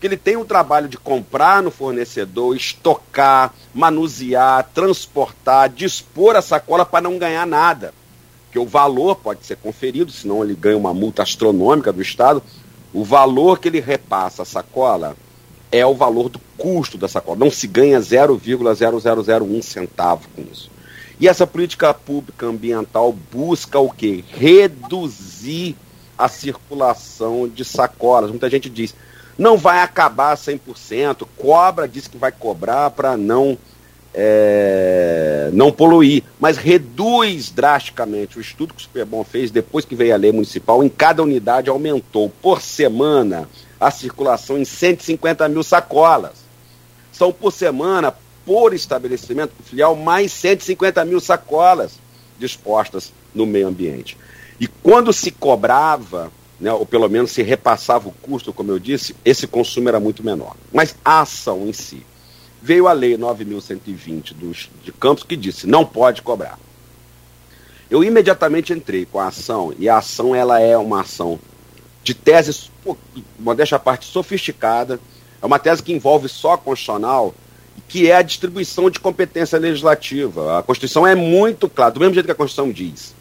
que 0.00 0.06
ele 0.08 0.16
tem 0.16 0.36
o 0.36 0.44
trabalho 0.44 0.88
de 0.88 0.96
comprar 0.96 1.62
no 1.62 1.70
fornecedor, 1.70 2.56
estocar, 2.56 3.54
manusear, 3.72 4.68
transportar, 4.74 5.68
dispor 5.68 6.34
a 6.34 6.42
sacola 6.42 6.84
para 6.84 7.02
não 7.02 7.18
ganhar 7.18 7.46
nada. 7.46 7.94
Porque 8.52 8.58
o 8.58 8.66
valor 8.66 9.16
pode 9.16 9.46
ser 9.46 9.56
conferido, 9.56 10.12
senão 10.12 10.44
ele 10.44 10.54
ganha 10.54 10.76
uma 10.76 10.92
multa 10.92 11.22
astronômica 11.22 11.90
do 11.90 12.02
Estado. 12.02 12.42
O 12.92 13.02
valor 13.02 13.58
que 13.58 13.66
ele 13.66 13.80
repassa 13.80 14.42
a 14.42 14.44
sacola 14.44 15.16
é 15.70 15.86
o 15.86 15.94
valor 15.94 16.28
do 16.28 16.38
custo 16.58 16.98
da 16.98 17.08
sacola. 17.08 17.38
Não 17.38 17.50
se 17.50 17.66
ganha 17.66 17.98
0,0001 17.98 19.62
centavo 19.62 20.28
com 20.36 20.42
isso. 20.42 20.70
E 21.18 21.26
essa 21.26 21.46
política 21.46 21.94
pública 21.94 22.44
ambiental 22.44 23.16
busca 23.32 23.78
o 23.78 23.88
quê? 23.88 24.22
Reduzir 24.28 25.74
a 26.18 26.28
circulação 26.28 27.48
de 27.48 27.64
sacolas. 27.64 28.28
Muita 28.28 28.50
gente 28.50 28.68
diz, 28.68 28.94
não 29.38 29.56
vai 29.56 29.80
acabar 29.80 30.36
100%, 30.36 31.26
cobra, 31.38 31.88
diz 31.88 32.06
que 32.06 32.18
vai 32.18 32.30
cobrar 32.30 32.90
para 32.90 33.16
não, 33.16 33.56
é, 34.14 35.50
não 35.52 35.72
poluir, 35.72 36.22
mas 36.38 36.56
reduz 36.56 37.50
drasticamente. 37.50 38.38
O 38.38 38.40
estudo 38.40 38.74
que 38.74 38.80
o 38.80 38.82
Superbom 38.82 39.24
fez 39.24 39.50
depois 39.50 39.84
que 39.84 39.94
veio 39.94 40.14
a 40.14 40.18
lei 40.18 40.32
municipal, 40.32 40.82
em 40.82 40.88
cada 40.88 41.22
unidade 41.22 41.70
aumentou 41.70 42.28
por 42.28 42.60
semana 42.60 43.48
a 43.80 43.90
circulação 43.90 44.58
em 44.58 44.64
150 44.64 45.48
mil 45.48 45.62
sacolas. 45.62 46.42
São 47.12 47.32
por 47.32 47.52
semana, 47.52 48.14
por 48.44 48.72
estabelecimento, 48.72 49.52
por 49.56 49.64
filial, 49.64 49.96
mais 49.96 50.32
150 50.32 51.04
mil 51.04 51.20
sacolas 51.20 51.92
dispostas 52.38 53.12
no 53.34 53.46
meio 53.46 53.68
ambiente. 53.68 54.16
E 54.60 54.66
quando 54.66 55.12
se 55.12 55.30
cobrava 55.30 56.30
né, 56.62 56.72
ou 56.72 56.86
pelo 56.86 57.08
menos 57.08 57.32
se 57.32 57.42
repassava 57.42 58.08
o 58.08 58.12
custo, 58.12 58.52
como 58.52 58.70
eu 58.70 58.78
disse, 58.78 59.16
esse 59.24 59.48
consumo 59.48 59.88
era 59.88 59.98
muito 59.98 60.24
menor. 60.24 60.54
Mas 60.72 60.94
a 61.04 61.22
ação 61.22 61.66
em 61.66 61.72
si. 61.72 62.06
Veio 62.62 62.86
a 62.86 62.92
Lei 62.92 63.18
9.120 63.18 64.34
dos, 64.34 64.70
de 64.84 64.92
Campos 64.92 65.24
que 65.24 65.36
disse, 65.36 65.66
não 65.66 65.84
pode 65.84 66.22
cobrar. 66.22 66.58
Eu 67.90 68.04
imediatamente 68.04 68.72
entrei 68.72 69.04
com 69.04 69.18
a 69.18 69.26
ação, 69.26 69.74
e 69.78 69.88
a 69.88 69.98
ação 69.98 70.34
ela 70.34 70.60
é 70.60 70.78
uma 70.78 71.00
ação 71.00 71.40
de 72.04 72.14
tese, 72.14 72.70
modéstia 73.38 73.76
à 73.76 73.78
parte, 73.80 74.06
sofisticada, 74.06 75.00
é 75.42 75.44
uma 75.44 75.58
tese 75.58 75.82
que 75.82 75.92
envolve 75.92 76.28
só 76.28 76.56
constitucional, 76.56 77.34
que 77.88 78.08
é 78.08 78.14
a 78.14 78.22
distribuição 78.22 78.88
de 78.88 79.00
competência 79.00 79.58
legislativa. 79.58 80.58
A 80.58 80.62
Constituição 80.62 81.04
é 81.04 81.16
muito 81.16 81.68
clara, 81.68 81.90
do 81.90 82.00
mesmo 82.00 82.14
jeito 82.14 82.26
que 82.26 82.32
a 82.32 82.36
Constituição 82.36 82.72
diz. 82.72 83.12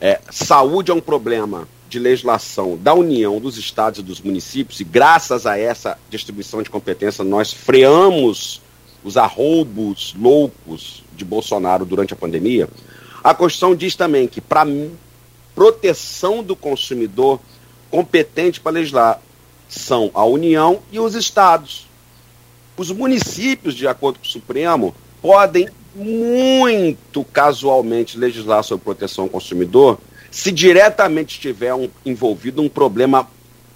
É, 0.00 0.18
saúde 0.30 0.90
é 0.90 0.94
um 0.94 1.00
problema 1.00 1.68
de 1.92 1.98
legislação 1.98 2.78
da 2.78 2.94
União, 2.94 3.38
dos 3.38 3.58
estados 3.58 4.00
e 4.00 4.02
dos 4.02 4.18
municípios, 4.18 4.80
e 4.80 4.84
graças 4.84 5.44
a 5.44 5.58
essa 5.58 5.98
distribuição 6.08 6.62
de 6.62 6.70
competência, 6.70 7.22
nós 7.22 7.52
freamos 7.52 8.62
os 9.04 9.18
arroubos 9.18 10.14
loucos 10.18 11.04
de 11.14 11.22
Bolsonaro 11.22 11.84
durante 11.84 12.14
a 12.14 12.16
pandemia. 12.16 12.66
A 13.22 13.34
Constituição 13.34 13.76
diz 13.76 13.94
também 13.94 14.26
que, 14.26 14.40
para 14.40 14.66
proteção 15.54 16.42
do 16.42 16.56
consumidor, 16.56 17.38
competente 17.90 18.58
para 18.58 18.72
legislar 18.72 19.20
são 19.68 20.10
a 20.14 20.24
União 20.24 20.80
e 20.90 20.98
os 20.98 21.14
estados. 21.14 21.86
Os 22.74 22.90
municípios, 22.90 23.74
de 23.74 23.86
acordo 23.86 24.18
com 24.18 24.24
o 24.24 24.28
Supremo, 24.28 24.94
podem 25.20 25.68
muito 25.94 27.22
casualmente 27.24 28.18
legislar 28.18 28.64
sobre 28.64 28.84
proteção 28.84 29.24
ao 29.24 29.30
consumidor 29.30 29.98
se 30.32 30.50
diretamente 30.50 31.34
estiver 31.34 31.74
um, 31.74 31.90
envolvido 32.06 32.62
um 32.62 32.68
problema 32.68 33.28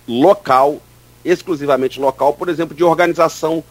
local, 0.08 0.80
exclusivamente 1.22 2.00
local, 2.00 2.32
por 2.32 2.48
exemplo, 2.48 2.74
de 2.74 2.82
organização 2.82 3.62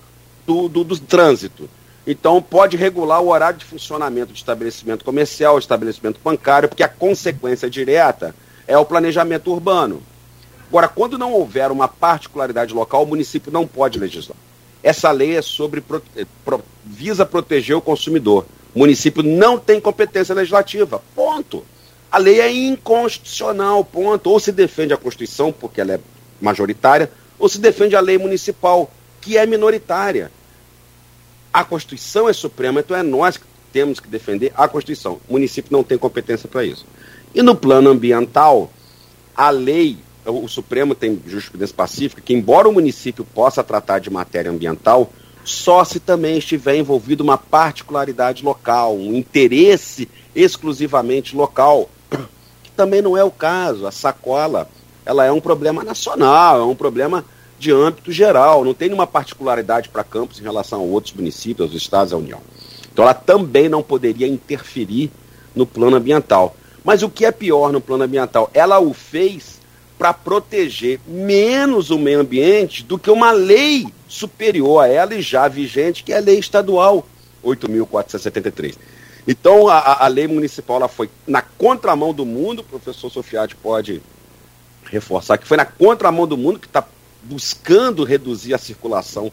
do, 0.45 0.69
do, 0.69 0.83
do 0.83 0.99
trânsito. 0.99 1.67
Então, 2.05 2.39
pode 2.39 2.77
regular 2.77 3.21
o 3.21 3.29
horário 3.29 3.57
de 3.57 3.65
funcionamento 3.65 4.31
de 4.31 4.37
estabelecimento 4.37 5.03
comercial, 5.03 5.57
estabelecimento 5.57 6.19
bancário, 6.23 6.69
porque 6.69 6.83
a 6.83 6.87
consequência 6.87 7.67
direta 7.67 8.35
é 8.67 8.77
o 8.77 8.85
planejamento 8.85 9.51
urbano. 9.51 10.03
Agora, 10.69 10.87
quando 10.87 11.17
não 11.17 11.33
houver 11.33 11.71
uma 11.71 11.87
particularidade 11.87 12.71
local, 12.71 13.01
o 13.03 13.07
município 13.07 13.51
não 13.51 13.65
pode 13.65 13.97
legislar. 13.97 14.37
Essa 14.83 15.09
lei 15.09 15.35
é 15.35 15.41
sobre 15.41 15.81
pro, 15.81 16.03
visa 16.83 17.25
proteger 17.25 17.75
o 17.75 17.81
consumidor. 17.81 18.45
O 18.75 18.79
município 18.79 19.23
não 19.23 19.57
tem 19.57 19.81
competência 19.81 20.35
legislativa. 20.35 21.01
Ponto. 21.15 21.65
A 22.15 22.17
lei 22.17 22.39
é 22.39 22.49
inconstitucional, 22.49 23.83
ponto. 23.83 24.29
Ou 24.29 24.39
se 24.39 24.53
defende 24.53 24.93
a 24.93 24.97
Constituição, 24.97 25.51
porque 25.51 25.81
ela 25.81 25.95
é 25.95 25.99
majoritária, 26.39 27.11
ou 27.37 27.49
se 27.49 27.59
defende 27.59 27.93
a 27.93 27.99
lei 27.99 28.17
municipal, 28.17 28.89
que 29.19 29.37
é 29.37 29.45
minoritária. 29.45 30.31
A 31.51 31.65
Constituição 31.65 32.29
é 32.29 32.31
suprema, 32.31 32.79
então 32.79 32.95
é 32.95 33.03
nós 33.03 33.35
que 33.35 33.43
temos 33.73 33.99
que 33.99 34.07
defender 34.07 34.53
a 34.55 34.65
Constituição. 34.65 35.19
O 35.27 35.33
município 35.33 35.73
não 35.73 35.83
tem 35.83 35.97
competência 35.97 36.47
para 36.47 36.63
isso. 36.63 36.85
E 37.33 37.41
no 37.41 37.53
plano 37.53 37.89
ambiental, 37.89 38.71
a 39.35 39.49
lei, 39.49 39.97
o 40.25 40.47
Supremo 40.47 40.95
tem 40.95 41.21
jurisprudência 41.27 41.75
pacífica, 41.75 42.21
que 42.21 42.33
embora 42.33 42.69
o 42.69 42.71
município 42.71 43.25
possa 43.25 43.61
tratar 43.61 43.99
de 43.99 44.09
matéria 44.09 44.49
ambiental, 44.51 45.11
só 45.43 45.83
se 45.83 45.99
também 45.99 46.37
estiver 46.37 46.77
envolvido 46.77 47.25
uma 47.25 47.37
particularidade 47.37 48.41
local, 48.41 48.95
um 48.95 49.17
interesse 49.17 50.07
exclusivamente 50.33 51.35
local 51.35 51.89
também 52.75 53.01
não 53.01 53.17
é 53.17 53.23
o 53.23 53.31
caso. 53.31 53.87
A 53.87 53.91
sacola 53.91 54.69
ela 55.05 55.23
é 55.23 55.31
um 55.31 55.39
problema 55.39 55.83
nacional, 55.83 56.59
é 56.59 56.63
um 56.63 56.75
problema 56.75 57.23
de 57.57 57.71
âmbito 57.71 58.11
geral, 58.11 58.65
não 58.65 58.73
tem 58.73 58.89
nenhuma 58.89 59.07
particularidade 59.07 59.89
para 59.89 60.03
Campos 60.03 60.39
em 60.39 60.43
relação 60.43 60.81
a 60.81 60.83
outros 60.83 61.13
municípios, 61.13 61.69
aos 61.69 61.81
estados, 61.81 62.11
à 62.11 62.17
União. 62.17 62.39
Então 62.91 63.05
ela 63.05 63.13
também 63.13 63.69
não 63.69 63.81
poderia 63.81 64.27
interferir 64.27 65.11
no 65.55 65.65
plano 65.65 65.95
ambiental. 65.95 66.55
Mas 66.83 67.01
o 67.01 67.09
que 67.09 67.25
é 67.25 67.31
pior 67.31 67.71
no 67.71 67.81
plano 67.81 68.03
ambiental? 68.03 68.49
Ela 68.53 68.79
o 68.79 68.93
fez 68.93 69.59
para 69.97 70.13
proteger 70.13 70.99
menos 71.07 71.89
o 71.89 71.97
meio 71.97 72.19
ambiente 72.19 72.83
do 72.83 72.99
que 72.99 73.09
uma 73.09 73.31
lei 73.31 73.87
superior 74.07 74.83
a 74.83 74.87
ela 74.87 75.15
e 75.15 75.21
já 75.21 75.47
vigente, 75.47 76.03
que 76.03 76.11
é 76.11 76.17
a 76.17 76.21
lei 76.21 76.37
estadual 76.37 77.07
8.473. 77.43 78.75
Então, 79.27 79.67
a, 79.67 80.05
a, 80.05 80.07
lei 80.07 80.27
municipal 80.27 80.77
ela 80.77 80.87
foi 80.87 81.09
na 81.25 81.41
contramão 81.41 82.13
do 82.13 82.25
mundo, 82.25 82.59
o 82.59 82.63
professor 82.63 83.09
Sofiati 83.09 83.55
pode 83.55 84.01
reforçar, 84.85 85.37
que 85.37 85.47
foi 85.47 85.57
na 85.57 85.65
contramão 85.65 86.27
do 86.27 86.37
mundo 86.37 86.59
que 86.59 86.67
está 86.67 86.85
buscando 87.23 88.03
reduzir 88.03 88.53
a 88.53 88.57
circulação 88.59 89.31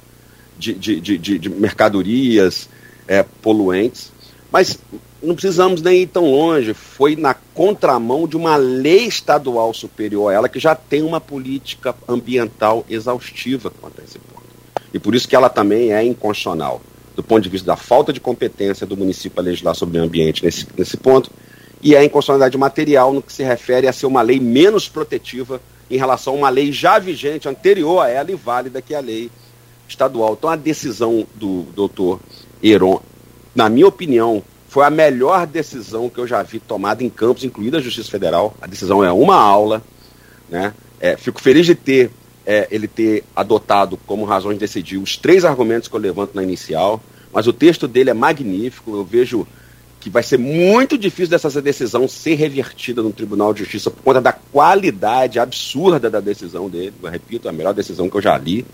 de, 0.59 0.73
de, 0.73 1.01
de, 1.01 1.39
de 1.39 1.49
mercadorias 1.51 2.71
é, 3.07 3.23
poluentes. 3.23 4.11
Mas 4.51 4.79
não 5.23 5.35
precisamos 5.35 5.83
nem 5.83 6.03
ir 6.03 6.07
tão 6.07 6.31
longe, 6.31 6.73
foi 6.73 7.15
na 7.15 7.35
contramão 7.35 8.27
de 8.27 8.37
uma 8.37 8.57
lei 8.57 9.07
estadual 9.07 9.75
superior 9.75 10.31
a 10.31 10.35
ela 10.35 10.49
que 10.49 10.59
já 10.59 10.75
tem 10.75 11.03
uma 11.03 11.21
política 11.21 11.95
ambiental 12.09 12.85
exaustiva 12.89 13.71
quanto 13.71 14.01
a 14.01 14.05
esse 14.05 14.19
ponto. 14.19 14.43
E 14.93 14.99
por 14.99 15.15
isso 15.15 15.29
que 15.29 15.37
ela 15.37 15.51
também 15.51 15.93
é 15.93 16.03
inconstitucional 16.03 16.81
do 17.15 17.23
ponto 17.23 17.43
de 17.43 17.49
vista 17.49 17.67
da 17.67 17.77
falta 17.77 18.13
de 18.13 18.21
competência 18.21 18.87
do 18.87 18.97
município 18.97 19.41
a 19.41 19.43
legislar 19.43 19.75
sobre 19.75 19.99
o 19.99 20.03
ambiente 20.03 20.45
nesse, 20.45 20.67
nesse 20.77 20.97
ponto, 20.97 21.31
e 21.83 21.97
a 21.97 22.05
inconstitucionalidade 22.05 22.57
material 22.57 23.13
no 23.13 23.23
que 23.23 23.33
se 23.33 23.43
refere 23.43 23.89
a 23.89 23.93
ser 23.93 24.07
uma 24.07 24.23
lei 24.23 24.39
menos 24.39 24.89
protetiva 24.89 25.61
em 25.91 25.97
relação 25.97 26.35
a 26.35 26.37
uma 26.37 26.49
lei 26.49 26.73
já 26.73 26.99
vigente, 26.99 27.49
anterior 27.49 28.01
a 28.01 28.09
ela 28.09 28.31
e 28.31 28.35
válida, 28.35 28.81
que 28.81 28.95
é 28.95 28.99
a 28.99 29.01
lei 29.01 29.31
estadual. 29.89 30.35
Então 30.39 30.49
a 30.49 30.57
decisão 30.57 31.27
do 31.35 31.63
doutor 31.75 32.21
Heron, 32.63 33.01
na 33.55 33.69
minha 33.69 33.87
opinião, 33.87 34.43
foi 34.69 34.87
a 34.87 34.91
melhor 34.91 35.47
decisão 35.47 36.09
que 36.09 36.19
eu 36.19 36.27
já 36.27 36.43
vi 36.43 36.59
tomada 36.59 37.05
em 37.05 37.11
campos, 37.11 37.45
incluída 37.45 37.77
a 37.77 37.81
Justiça 37.81 38.11
Federal. 38.11 38.55
A 38.63 38.67
decisão 38.67 39.05
é 39.05 39.13
uma 39.13 39.37
aula. 39.37 39.83
Né? 40.49 40.73
É, 40.99 41.17
fico 41.17 41.43
feliz 41.43 41.67
de 41.67 41.75
ter 41.75 42.11
é, 42.47 42.69
ele 42.71 42.89
ter 42.89 43.25
adotado 43.35 43.97
como 44.07 44.25
razões 44.25 44.55
de 44.55 44.61
decidir 44.61 44.99
os 44.99 45.17
três 45.17 45.45
argumentos 45.45 45.89
que 45.89 45.95
eu 45.95 46.01
levanto 46.01 46.35
na 46.35 46.43
inicial, 46.43 47.03
mas 47.33 47.47
o 47.47 47.53
texto 47.53 47.89
dele 47.89 48.11
é 48.11 48.15
magnífico. 48.15 48.97
Eu 48.97 49.05
vejo 49.05 49.47
que 50.01 50.11
vai 50.11 50.23
ser 50.23 50.39
muito 50.39 50.99
difícil 50.99 51.29
dessa 51.29 51.63
decisão 51.63 52.09
ser 52.09 52.35
revertida 52.35 53.03
no 53.03 53.13
Tribunal 53.13 53.55
de 53.55 53.61
Justiça 53.61 53.91
por 53.91 54.03
conta 54.03 54.21
da 54.21 54.33
qualidade 54.33 55.39
absurda 55.39 56.11
da 56.11 56.19
decisão 56.21 56.69
dele. 56.69 56.93
Eu 57.01 57.09
repito, 57.09 57.49
a 57.49 57.53
melhor 57.53 57.73
decisão 57.73 58.11
que 58.11 58.17
eu 58.17 58.23
já 58.23 58.37
li 58.37 58.67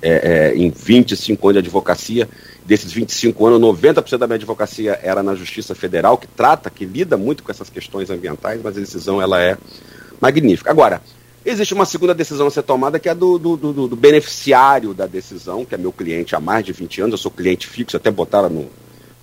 é, 0.00 0.50
é, 0.50 0.56
em 0.56 0.70
25 0.70 1.46
anos 1.48 1.62
de 1.62 1.68
advocacia. 1.68 2.28
Desses 2.64 2.92
25 2.92 3.46
anos, 3.46 3.60
90% 3.60 4.18
da 4.18 4.26
minha 4.26 4.36
advocacia 4.36 4.98
era 5.02 5.22
na 5.22 5.34
Justiça 5.34 5.74
Federal, 5.74 6.16
que 6.16 6.26
trata, 6.26 6.70
que 6.70 6.84
lida 6.84 7.16
muito 7.16 7.42
com 7.42 7.50
essas 7.50 7.68
questões 7.68 8.08
ambientais, 8.08 8.60
mas 8.62 8.76
a 8.76 8.80
decisão 8.80 9.20
ela 9.20 9.40
é 9.42 9.58
magnífica. 10.20 10.70
Agora, 10.70 11.02
Existe 11.44 11.74
uma 11.74 11.84
segunda 11.84 12.14
decisão 12.14 12.46
a 12.46 12.50
ser 12.50 12.62
tomada, 12.62 13.00
que 13.00 13.08
é 13.08 13.14
do, 13.14 13.36
do, 13.36 13.56
do, 13.56 13.88
do, 13.88 13.96
beneficiário 13.96 14.94
da 14.94 15.06
decisão, 15.06 15.64
que 15.64 15.74
é 15.74 15.78
meu 15.78 15.92
cliente 15.92 16.36
há 16.36 16.40
mais 16.40 16.64
de 16.64 16.72
20 16.72 17.00
anos, 17.00 17.12
eu 17.12 17.18
sou 17.18 17.32
cliente 17.32 17.66
fixo, 17.66 17.96
até 17.96 18.12
botaram 18.12 18.48
no 18.48 18.70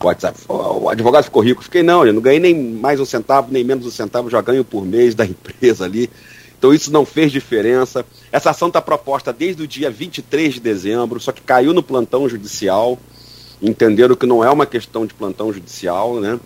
WhatsApp. 0.04 0.38
O 0.50 0.90
advogado 0.90 1.24
ficou 1.24 1.42
rico. 1.42 1.64
Fiquei, 1.64 1.82
não, 1.82 2.06
eu 2.06 2.14
não 2.14 2.22
ganhei 2.22 2.40
nem 2.40 2.56
mais 2.74 3.00
um 3.00 3.06
centavo, 3.06 3.52
nem 3.52 3.64
menos 3.64 3.86
um 3.86 3.92
centavo, 3.92 4.30
já 4.30 4.42
ganho 4.42 4.66
por 4.66 4.86
mês 4.86 5.16
da 5.16 5.24
empresa 5.26 5.86
ali. 5.86 6.10
Então 6.58 6.74
isso 6.74 6.92
não 6.92 7.06
fez 7.06 7.32
diferença. 7.32 8.06
Essa 8.32 8.50
ação 8.50 8.68
está 8.68 8.82
proposta 8.82 9.32
desde 9.32 9.64
o 9.64 9.68
dia 9.68 9.90
23 9.90 10.56
de 10.56 10.60
dezembro, 10.60 11.22
só 11.22 11.32
que 11.32 11.42
caiu 11.42 11.74
no 11.74 11.82
plantão 11.82 12.28
judicial. 12.28 13.00
Entenderam 13.62 14.16
que 14.16 14.26
não 14.26 14.44
é 14.44 14.50
uma 14.50 14.66
questão 14.66 15.06
de 15.06 15.14
plantão 15.14 15.54
judicial, 15.54 16.20
né? 16.20 16.38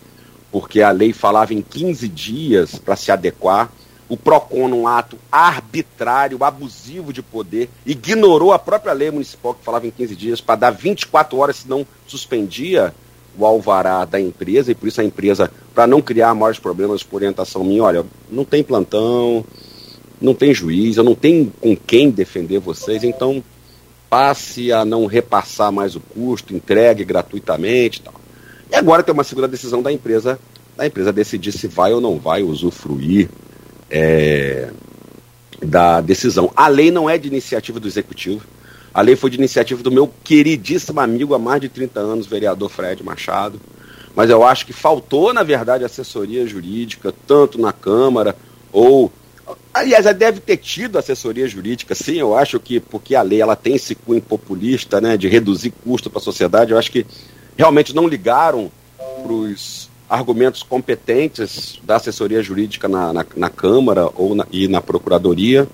Porque 0.52 0.82
a 0.82 0.92
lei 0.92 1.12
falava 1.12 1.52
em 1.52 1.60
15 1.60 2.06
dias 2.06 2.76
para 2.76 2.94
se 2.94 3.10
adequar 3.10 3.70
o 4.08 4.16
PROCON, 4.16 4.68
num 4.68 4.86
ato 4.86 5.18
arbitrário, 5.32 6.42
abusivo 6.42 7.12
de 7.12 7.22
poder, 7.22 7.70
ignorou 7.86 8.52
a 8.52 8.58
própria 8.58 8.92
lei 8.92 9.10
municipal 9.10 9.54
que 9.54 9.64
falava 9.64 9.86
em 9.86 9.90
15 9.90 10.14
dias 10.14 10.40
para 10.40 10.56
dar 10.56 10.70
24 10.70 11.38
horas, 11.38 11.56
se 11.56 11.68
não 11.68 11.86
suspendia 12.06 12.94
o 13.36 13.44
alvará 13.44 14.04
da 14.04 14.20
empresa, 14.20 14.70
e 14.70 14.74
por 14.74 14.88
isso 14.88 15.00
a 15.00 15.04
empresa, 15.04 15.50
para 15.74 15.86
não 15.86 16.00
criar 16.00 16.34
maiores 16.34 16.58
problemas 16.58 17.02
por 17.02 17.16
orientação 17.16 17.64
minha, 17.64 17.82
olha, 17.82 18.04
não 18.30 18.44
tem 18.44 18.62
plantão, 18.62 19.44
não 20.20 20.34
tem 20.34 20.54
juiz, 20.54 20.96
eu 20.96 21.04
não 21.04 21.14
tenho 21.14 21.52
com 21.60 21.76
quem 21.76 22.10
defender 22.10 22.58
vocês, 22.58 23.02
então 23.02 23.42
passe 24.08 24.70
a 24.70 24.84
não 24.84 25.06
repassar 25.06 25.72
mais 25.72 25.96
o 25.96 26.00
custo, 26.00 26.54
entregue 26.54 27.04
gratuitamente 27.04 27.98
e 27.98 28.02
tal. 28.02 28.14
E 28.70 28.76
agora 28.76 29.02
tem 29.02 29.12
uma 29.12 29.24
segunda 29.24 29.48
decisão 29.48 29.82
da 29.82 29.90
empresa, 29.90 30.38
da 30.76 30.86
empresa 30.86 31.12
decidir 31.12 31.50
se 31.52 31.66
vai 31.66 31.92
ou 31.92 32.00
não 32.00 32.18
vai 32.18 32.42
usufruir 32.42 33.28
é, 33.94 34.70
da 35.62 36.00
decisão. 36.00 36.52
A 36.56 36.66
lei 36.66 36.90
não 36.90 37.08
é 37.08 37.16
de 37.16 37.28
iniciativa 37.28 37.78
do 37.78 37.86
executivo. 37.86 38.44
A 38.92 39.00
lei 39.00 39.14
foi 39.14 39.30
de 39.30 39.36
iniciativa 39.36 39.82
do 39.82 39.90
meu 39.90 40.12
queridíssimo 40.24 41.00
amigo 41.00 41.32
há 41.32 41.38
mais 41.38 41.60
de 41.60 41.68
30 41.68 42.00
anos, 42.00 42.26
vereador 42.26 42.68
Fred 42.68 43.04
Machado. 43.04 43.60
Mas 44.16 44.30
eu 44.30 44.44
acho 44.44 44.66
que 44.66 44.72
faltou, 44.72 45.32
na 45.32 45.44
verdade, 45.44 45.84
assessoria 45.84 46.44
jurídica, 46.46 47.14
tanto 47.26 47.60
na 47.60 47.72
Câmara 47.72 48.36
ou. 48.72 49.12
Aliás, 49.72 50.06
deve 50.16 50.40
ter 50.40 50.56
tido 50.56 50.98
assessoria 50.98 51.46
jurídica, 51.46 51.94
sim, 51.94 52.14
eu 52.14 52.36
acho 52.36 52.58
que, 52.58 52.80
porque 52.80 53.14
a 53.14 53.22
lei 53.22 53.42
ela 53.42 53.56
tem 53.56 53.74
esse 53.74 53.94
cunho 53.94 54.22
populista, 54.22 55.00
né, 55.00 55.16
de 55.16 55.28
reduzir 55.28 55.70
custo 55.84 56.08
para 56.08 56.20
a 56.20 56.22
sociedade, 56.22 56.70
eu 56.70 56.78
acho 56.78 56.90
que 56.90 57.04
realmente 57.56 57.94
não 57.94 58.08
ligaram 58.08 58.70
para 58.96 59.32
os 59.32 59.90
argumentos 60.08 60.62
competentes 60.62 61.78
da 61.82 61.96
assessoria 61.96 62.42
jurídica 62.42 62.88
na, 62.88 63.12
na, 63.12 63.26
na 63.36 63.50
Câmara 63.50 64.08
ou 64.14 64.34
na, 64.34 64.46
e 64.52 64.68
na 64.68 64.80
Procuradoria 64.80 65.66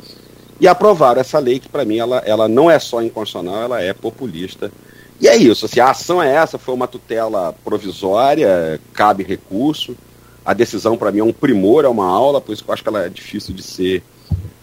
e 0.60 0.68
aprovaram 0.68 1.20
essa 1.20 1.38
lei 1.38 1.58
que, 1.58 1.68
para 1.68 1.84
mim, 1.86 1.98
ela, 1.98 2.18
ela 2.18 2.46
não 2.46 2.70
é 2.70 2.78
só 2.78 3.02
inconstitucional, 3.02 3.62
ela 3.62 3.82
é 3.82 3.94
populista. 3.94 4.70
E 5.18 5.26
é 5.26 5.34
isso, 5.36 5.64
assim, 5.64 5.80
a 5.80 5.90
ação 5.90 6.22
é 6.22 6.34
essa, 6.34 6.58
foi 6.58 6.74
uma 6.74 6.86
tutela 6.86 7.54
provisória, 7.64 8.78
cabe 8.92 9.22
recurso. 9.22 9.96
A 10.44 10.52
decisão, 10.52 10.98
para 10.98 11.10
mim, 11.10 11.20
é 11.20 11.24
um 11.24 11.32
primor, 11.32 11.84
é 11.84 11.88
uma 11.88 12.06
aula, 12.06 12.40
por 12.40 12.52
isso 12.52 12.62
que 12.62 12.70
eu 12.70 12.74
acho 12.74 12.82
que 12.82 12.88
ela 12.88 13.04
é 13.04 13.08
difícil 13.08 13.54
de 13.54 13.62
ser 13.62 14.02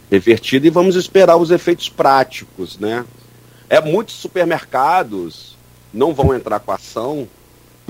revertida. 0.10 0.68
E 0.68 0.72
vamos 0.72 0.96
esperar 0.96 1.38
os 1.38 1.50
efeitos 1.50 1.90
práticos, 1.90 2.78
né? 2.78 3.04
É, 3.70 3.82
muitos 3.82 4.16
supermercados 4.16 5.58
não 5.94 6.14
vão 6.14 6.34
entrar 6.34 6.60
com 6.60 6.72
a 6.72 6.76
ação 6.76 7.28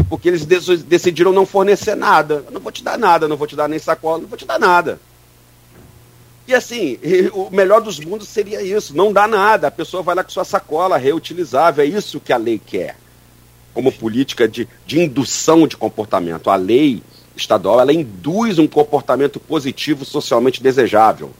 porque 0.09 0.27
eles 0.27 0.45
decidiram 0.45 1.31
não 1.31 1.45
fornecer 1.45 1.95
nada. 1.95 2.43
Eu 2.45 2.51
não 2.51 2.61
vou 2.61 2.71
te 2.71 2.83
dar 2.83 2.97
nada, 2.97 3.27
não 3.27 3.37
vou 3.37 3.47
te 3.47 3.55
dar 3.55 3.67
nem 3.67 3.79
sacola, 3.79 4.19
não 4.19 4.27
vou 4.27 4.37
te 4.37 4.45
dar 4.45 4.59
nada. 4.59 4.99
E 6.47 6.53
assim, 6.53 6.97
o 7.33 7.49
melhor 7.49 7.81
dos 7.81 7.99
mundos 7.99 8.27
seria 8.27 8.61
isso, 8.61 8.95
não 8.95 9.11
dá 9.11 9.27
nada. 9.27 9.67
A 9.67 9.71
pessoa 9.71 10.01
vai 10.01 10.15
lá 10.15 10.23
com 10.23 10.29
sua 10.29 10.45
sacola 10.45 10.97
reutilizável, 10.97 11.83
é 11.83 11.87
isso 11.87 12.21
que 12.21 12.31
a 12.31 12.37
lei 12.37 12.61
quer. 12.63 12.95
Como 13.73 13.91
política 13.91 14.47
de, 14.47 14.67
de 14.85 14.99
indução 14.99 15.67
de 15.67 15.75
comportamento. 15.75 16.49
A 16.49 16.55
lei 16.55 17.03
estadual, 17.35 17.79
ela 17.79 17.93
induz 17.93 18.57
um 18.59 18.67
comportamento 18.67 19.39
positivo 19.39 20.05
socialmente 20.05 20.63
desejável. 20.63 21.31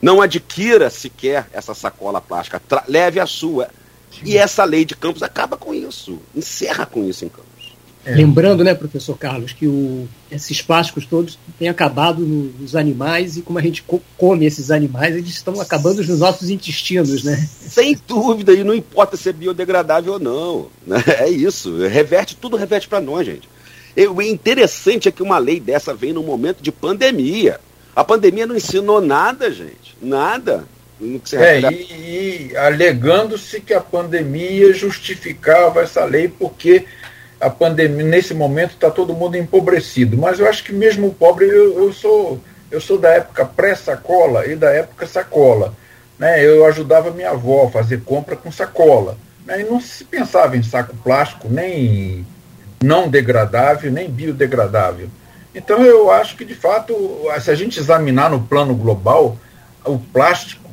Não 0.00 0.20
adquira 0.20 0.90
sequer 0.90 1.48
essa 1.52 1.74
sacola 1.74 2.20
plástica, 2.20 2.60
leve 2.88 3.20
a 3.20 3.26
sua. 3.26 3.68
E 4.24 4.36
essa 4.36 4.64
lei 4.64 4.84
de 4.84 4.94
Campos 4.94 5.22
acaba 5.22 5.56
com 5.56 5.74
isso, 5.74 6.18
encerra 6.34 6.86
com 6.86 7.04
isso 7.04 7.24
em 7.24 7.28
Campos. 7.28 7.43
É. 8.04 8.14
Lembrando, 8.14 8.62
né, 8.62 8.74
professor 8.74 9.16
Carlos, 9.16 9.52
que 9.52 9.66
o, 9.66 10.06
esses 10.30 10.60
plásticos 10.60 11.06
todos 11.06 11.38
têm 11.58 11.68
acabado 11.68 12.20
no, 12.20 12.52
nos 12.60 12.76
animais 12.76 13.36
e 13.36 13.42
como 13.42 13.58
a 13.58 13.62
gente 13.62 13.82
co 13.82 14.00
come 14.18 14.44
esses 14.44 14.70
animais, 14.70 15.16
eles 15.16 15.30
estão 15.30 15.58
acabando 15.60 16.04
nos 16.04 16.18
nossos 16.18 16.50
intestinos, 16.50 17.24
né? 17.24 17.36
Sem 17.36 17.98
dúvida, 18.06 18.52
e 18.52 18.62
não 18.62 18.74
importa 18.74 19.16
se 19.16 19.30
é 19.30 19.32
biodegradável 19.32 20.14
ou 20.14 20.18
não. 20.18 20.66
Né? 20.86 21.02
É 21.18 21.30
isso, 21.30 21.78
reverte, 21.86 22.36
tudo 22.36 22.56
reverte 22.56 22.88
para 22.88 23.00
nós, 23.00 23.24
gente. 23.24 23.48
E, 23.96 24.06
o 24.06 24.20
interessante 24.20 25.08
é 25.08 25.12
que 25.12 25.22
uma 25.22 25.38
lei 25.38 25.58
dessa 25.58 25.94
vem 25.94 26.12
num 26.12 26.22
momento 26.22 26.62
de 26.62 26.70
pandemia. 26.70 27.58
A 27.96 28.04
pandemia 28.04 28.46
não 28.46 28.56
ensinou 28.56 29.00
nada, 29.00 29.50
gente. 29.50 29.96
Nada. 30.02 30.64
É, 31.32 31.60
e, 31.60 32.50
e 32.50 32.56
alegando-se 32.56 33.60
que 33.60 33.74
a 33.74 33.80
pandemia 33.80 34.72
justificava 34.72 35.82
essa 35.82 36.04
lei 36.04 36.28
porque 36.28 36.84
a 37.44 37.50
pandemia, 37.50 38.04
nesse 38.04 38.32
momento, 38.32 38.70
está 38.70 38.90
todo 38.90 39.14
mundo 39.14 39.36
empobrecido. 39.36 40.16
Mas 40.16 40.38
eu 40.38 40.48
acho 40.48 40.64
que 40.64 40.72
mesmo 40.72 41.08
o 41.08 41.14
pobre, 41.14 41.46
eu, 41.46 41.84
eu 41.84 41.92
sou 41.92 42.40
eu 42.70 42.80
sou 42.80 42.98
da 42.98 43.10
época 43.10 43.44
pré-sacola 43.44 44.46
e 44.46 44.56
da 44.56 44.68
época 44.70 45.06
sacola. 45.06 45.72
Né? 46.18 46.44
Eu 46.44 46.66
ajudava 46.66 47.12
minha 47.12 47.30
avó 47.30 47.66
a 47.66 47.70
fazer 47.70 48.02
compra 48.02 48.34
com 48.34 48.50
sacola. 48.50 49.16
Né? 49.46 49.60
E 49.60 49.64
não 49.64 49.80
se 49.80 50.04
pensava 50.04 50.56
em 50.56 50.62
saco 50.62 50.96
plástico, 50.96 51.48
nem 51.48 52.26
não 52.82 53.08
degradável, 53.08 53.92
nem 53.92 54.10
biodegradável. 54.10 55.08
Então 55.54 55.84
eu 55.84 56.10
acho 56.10 56.36
que, 56.36 56.44
de 56.44 56.54
fato, 56.54 56.94
se 57.40 57.50
a 57.50 57.54
gente 57.54 57.78
examinar 57.78 58.28
no 58.28 58.42
plano 58.42 58.74
global, 58.74 59.38
o 59.84 59.98
plástico 59.98 60.63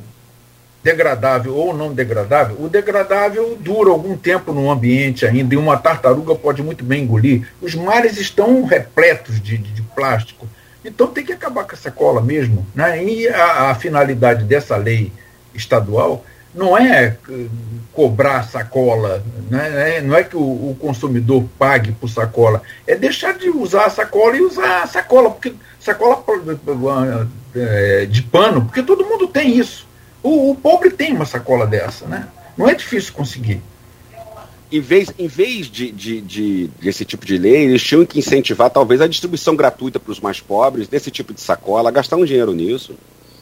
degradável 0.82 1.54
ou 1.54 1.72
não 1.72 1.92
degradável, 1.92 2.56
o 2.58 2.68
degradável 2.68 3.56
dura 3.60 3.90
algum 3.90 4.16
tempo 4.16 4.52
no 4.52 4.70
ambiente 4.70 5.24
ainda 5.24 5.54
e 5.54 5.56
uma 5.56 5.76
tartaruga 5.76 6.34
pode 6.34 6.62
muito 6.62 6.84
bem 6.84 7.04
engolir. 7.04 7.48
Os 7.60 7.74
mares 7.74 8.18
estão 8.18 8.64
repletos 8.64 9.40
de, 9.40 9.58
de, 9.58 9.72
de 9.72 9.82
plástico. 9.82 10.46
Então 10.84 11.06
tem 11.06 11.24
que 11.24 11.32
acabar 11.32 11.64
com 11.64 11.74
essa 11.74 11.90
cola 11.90 12.20
mesmo. 12.20 12.66
Né? 12.74 13.04
E 13.04 13.28
a, 13.28 13.70
a 13.70 13.74
finalidade 13.74 14.44
dessa 14.44 14.76
lei 14.76 15.12
estadual 15.54 16.24
não 16.54 16.76
é 16.76 17.16
eh, 17.30 17.46
cobrar 17.92 18.42
sacola, 18.42 19.22
né? 19.48 20.00
não 20.02 20.14
é 20.14 20.22
que 20.22 20.36
o, 20.36 20.40
o, 20.40 20.76
consumidor 20.78 21.44
pague 21.58 21.92
por 21.92 22.08
sacola, 22.08 22.62
é 22.86 22.94
deixar 22.94 23.38
de 23.38 23.48
usar 23.48 23.86
a 23.86 23.90
sacola 23.90 24.36
e 24.36 24.42
usar 24.42 24.82
a 24.82 24.86
sacola, 24.86 25.30
porque 25.30 25.54
sacola 25.80 26.22
eh, 27.54 28.06
de 28.10 28.22
pano, 28.22 28.66
porque 28.66 28.82
todo 28.82 29.06
mundo 29.06 29.28
tem 29.28 29.56
isso. 29.56 29.86
O, 30.22 30.50
o 30.50 30.54
pobre 30.54 30.90
tem 30.90 31.12
uma 31.12 31.24
sacola 31.24 31.66
dessa, 31.66 32.06
né? 32.06 32.28
Não 32.56 32.68
é 32.68 32.74
difícil 32.74 33.12
conseguir. 33.12 33.60
Em 34.70 34.80
vez, 34.80 35.12
em 35.18 35.26
vez 35.26 35.66
de, 35.66 35.92
de, 35.92 36.20
de, 36.20 36.66
desse 36.80 37.04
tipo 37.04 37.26
de 37.26 37.36
lei, 37.36 37.64
eles 37.64 37.82
tinham 37.82 38.06
que 38.06 38.18
incentivar 38.18 38.70
talvez 38.70 39.02
a 39.02 39.06
distribuição 39.06 39.54
gratuita 39.54 40.00
para 40.00 40.12
os 40.12 40.20
mais 40.20 40.40
pobres 40.40 40.88
desse 40.88 41.10
tipo 41.10 41.34
de 41.34 41.42
sacola, 41.42 41.90
gastar 41.90 42.16
um 42.16 42.24
dinheiro 42.24 42.54
nisso, 42.54 42.94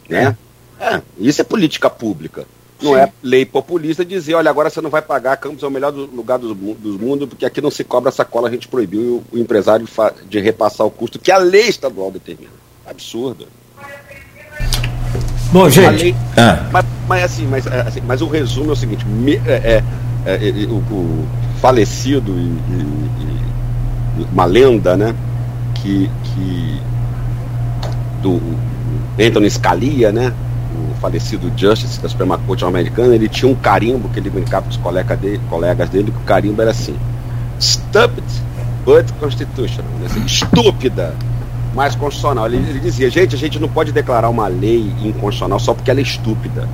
né? 0.08 0.36
É, 0.80 0.96
é 0.96 1.02
isso 1.18 1.40
é 1.40 1.44
política 1.44 1.88
pública. 1.88 2.46
Não 2.82 2.94
Sim. 2.94 3.00
é 3.00 3.12
lei 3.22 3.44
populista 3.44 4.04
dizer, 4.04 4.34
olha, 4.34 4.50
agora 4.50 4.70
você 4.70 4.80
não 4.80 4.90
vai 4.90 5.02
pagar, 5.02 5.36
Campos 5.36 5.62
é 5.62 5.66
o 5.66 5.70
melhor 5.70 5.92
do, 5.92 6.06
lugar 6.06 6.38
do, 6.38 6.54
do 6.54 6.98
mundo, 6.98 7.28
porque 7.28 7.44
aqui 7.44 7.60
não 7.60 7.70
se 7.70 7.84
cobra 7.84 8.10
sacola, 8.10 8.48
a 8.48 8.50
gente 8.50 8.66
proibiu 8.66 9.22
o, 9.30 9.36
o 9.36 9.38
empresário 9.38 9.86
de, 9.86 10.28
de 10.28 10.40
repassar 10.40 10.86
o 10.86 10.90
custo 10.90 11.18
que 11.18 11.30
a 11.30 11.38
lei 11.38 11.68
estadual 11.68 12.10
determina. 12.10 12.50
Absurdo. 12.86 13.46
Bom, 15.52 15.68
gente. 15.68 16.02
Lei, 16.04 16.16
ah. 16.36 16.68
mas, 16.70 16.84
mas, 17.08 17.24
assim, 17.24 17.46
mas, 17.46 17.66
é, 17.66 17.80
assim, 17.80 18.00
mas 18.06 18.22
o 18.22 18.28
resumo 18.28 18.70
é 18.70 18.72
o 18.72 18.76
seguinte: 18.76 19.04
me, 19.06 19.34
é, 19.46 19.82
é, 20.24 20.32
é 20.34 20.66
o, 20.68 20.76
o, 20.76 21.26
falecido 21.60 22.32
e, 22.32 22.42
e, 22.42 24.20
e, 24.20 24.26
uma 24.32 24.44
lenda, 24.44 24.96
né? 24.96 25.14
Que, 25.74 26.10
que 26.22 26.80
do 28.22 28.40
Anthony 29.18 29.50
Scalia, 29.50 30.12
né? 30.12 30.32
O 30.76 30.94
falecido 31.00 31.50
Justice 31.56 32.00
da 32.00 32.08
Suprema 32.08 32.38
Corte 32.38 32.64
americana, 32.64 33.14
ele 33.14 33.28
tinha 33.28 33.50
um 33.50 33.54
carimbo 33.54 34.08
que 34.10 34.20
ele 34.20 34.30
brincava 34.30 34.64
com 34.64 34.70
os 34.70 34.76
colegas 34.76 35.18
dele, 35.18 35.40
colegas 35.48 35.88
dele, 35.88 36.12
que 36.12 36.18
o 36.18 36.24
carimbo 36.24 36.62
era 36.62 36.70
assim: 36.70 36.96
Stupid 37.60 38.24
but 38.84 39.10
constitutional. 39.18 39.90
Né, 40.00 40.06
assim, 40.06 40.24
estúpida, 40.24 41.14
mais 41.74 41.94
constitucional. 41.94 42.46
Ele, 42.46 42.56
ele, 42.56 42.80
dizia, 42.80 43.10
gente, 43.10 43.34
a 43.34 43.38
gente 43.38 43.58
não 43.58 43.68
pode 43.68 43.92
declarar 43.92 44.28
uma 44.28 44.48
lei 44.48 44.80
inconstitucional 45.02 45.58
só 45.58 45.74
porque 45.74 45.90
ela 45.90 46.00
é 46.00 46.02
estúpida. 46.02 46.68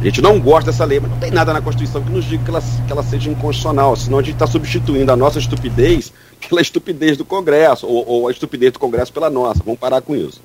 A 0.00 0.04
gente 0.04 0.20
não 0.20 0.38
gosta 0.38 0.70
dessa 0.70 0.84
lei, 0.84 1.00
mas 1.00 1.10
não 1.10 1.18
tem 1.18 1.30
nada 1.30 1.52
na 1.52 1.60
Constituição 1.60 2.02
que 2.02 2.10
nos 2.10 2.24
diga 2.24 2.44
que 2.44 2.50
ela, 2.50 2.60
que 2.60 2.92
ela 2.92 3.02
seja 3.02 3.30
inconstitucional, 3.30 3.96
senão 3.96 4.18
a 4.18 4.22
gente 4.22 4.34
está 4.34 4.46
substituindo 4.46 5.10
a 5.10 5.16
nossa 5.16 5.38
estupidez 5.38 6.12
pela 6.46 6.60
estupidez 6.60 7.16
do 7.16 7.24
Congresso, 7.24 7.86
ou, 7.86 8.06
ou, 8.06 8.28
a 8.28 8.30
estupidez 8.30 8.72
do 8.72 8.78
Congresso 8.78 9.12
pela 9.12 9.30
nossa. 9.30 9.62
Vamos 9.64 9.80
parar 9.80 10.02
com 10.02 10.14
isso. 10.14 10.40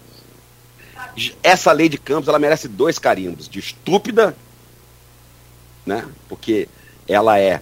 Essa 1.44 1.72
lei 1.74 1.90
de 1.90 1.98
Campos, 1.98 2.30
ela 2.30 2.40
merece 2.40 2.68
dois 2.70 2.98
carimbos, 2.98 3.50
de 3.50 3.60
estúpida, 3.60 4.36
né, 5.86 6.06
porque 6.30 6.70
ela 7.08 7.38
é 7.38 7.62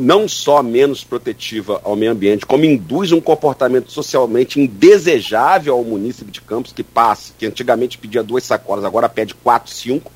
não 0.00 0.26
só 0.28 0.62
menos 0.62 1.04
protetiva 1.04 1.80
ao 1.84 1.96
meio 1.96 2.12
ambiente, 2.12 2.46
como 2.46 2.64
induz 2.64 3.12
um 3.12 3.20
comportamento 3.20 3.90
socialmente 3.90 4.60
indesejável 4.60 5.74
ao 5.74 5.84
município 5.84 6.32
de 6.32 6.40
Campos, 6.40 6.72
que 6.72 6.82
passa, 6.82 7.32
que 7.38 7.46
antigamente 7.46 7.98
pedia 7.98 8.22
duas 8.22 8.44
sacolas, 8.44 8.84
agora 8.84 9.08
pede 9.08 9.34
quatro, 9.34 9.72
cinco, 9.72 10.10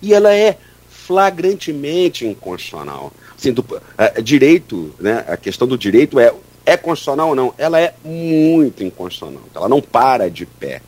e 0.00 0.14
ela 0.14 0.34
é 0.34 0.56
flagrantemente 0.88 2.26
inconstitucional. 2.26 3.12
Assim, 3.36 3.52
do, 3.52 3.64
é, 3.96 4.20
direito, 4.20 4.94
né, 4.98 5.24
a 5.28 5.36
questão 5.36 5.66
do 5.66 5.78
direito 5.78 6.18
é, 6.18 6.32
é 6.66 6.76
constitucional 6.76 7.30
ou 7.30 7.34
não? 7.34 7.54
Ela 7.56 7.80
é 7.80 7.94
muito 8.04 8.84
inconstitucional, 8.84 9.42
ela 9.54 9.68
não 9.68 9.80
para 9.80 10.30
de 10.30 10.44
pé. 10.44 10.82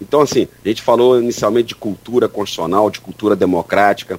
Então, 0.00 0.20
assim, 0.20 0.46
a 0.64 0.68
gente 0.68 0.82
falou 0.82 1.20
inicialmente 1.20 1.68
de 1.68 1.74
cultura 1.74 2.28
constitucional, 2.28 2.90
de 2.90 3.00
cultura 3.00 3.34
democrática, 3.34 4.18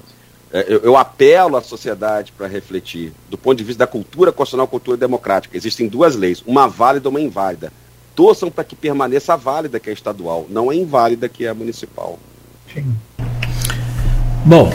eu, 0.52 0.80
eu, 0.82 0.96
apelo 0.96 1.56
à 1.56 1.62
sociedade 1.62 2.32
para 2.36 2.46
refletir, 2.46 3.12
do 3.28 3.36
ponto 3.36 3.58
de 3.58 3.64
vista 3.64 3.80
da 3.80 3.86
cultura 3.86 4.32
constitucional 4.32 4.66
e 4.66 4.70
cultura 4.70 4.96
democrática. 4.96 5.56
Existem 5.56 5.88
duas 5.88 6.16
leis, 6.16 6.42
uma 6.46 6.66
válida 6.66 7.06
e 7.06 7.10
uma 7.10 7.20
inválida. 7.20 7.70
Torçam 8.14 8.50
para 8.50 8.64
que 8.64 8.74
permaneça 8.74 9.34
a 9.34 9.36
válida, 9.36 9.78
que 9.78 9.90
é 9.90 9.92
estadual, 9.92 10.46
não 10.48 10.70
a 10.70 10.74
inválida, 10.74 11.28
que 11.28 11.44
é 11.44 11.50
a 11.50 11.54
municipal. 11.54 12.18
Sim. 12.72 12.96
Bom, 14.44 14.72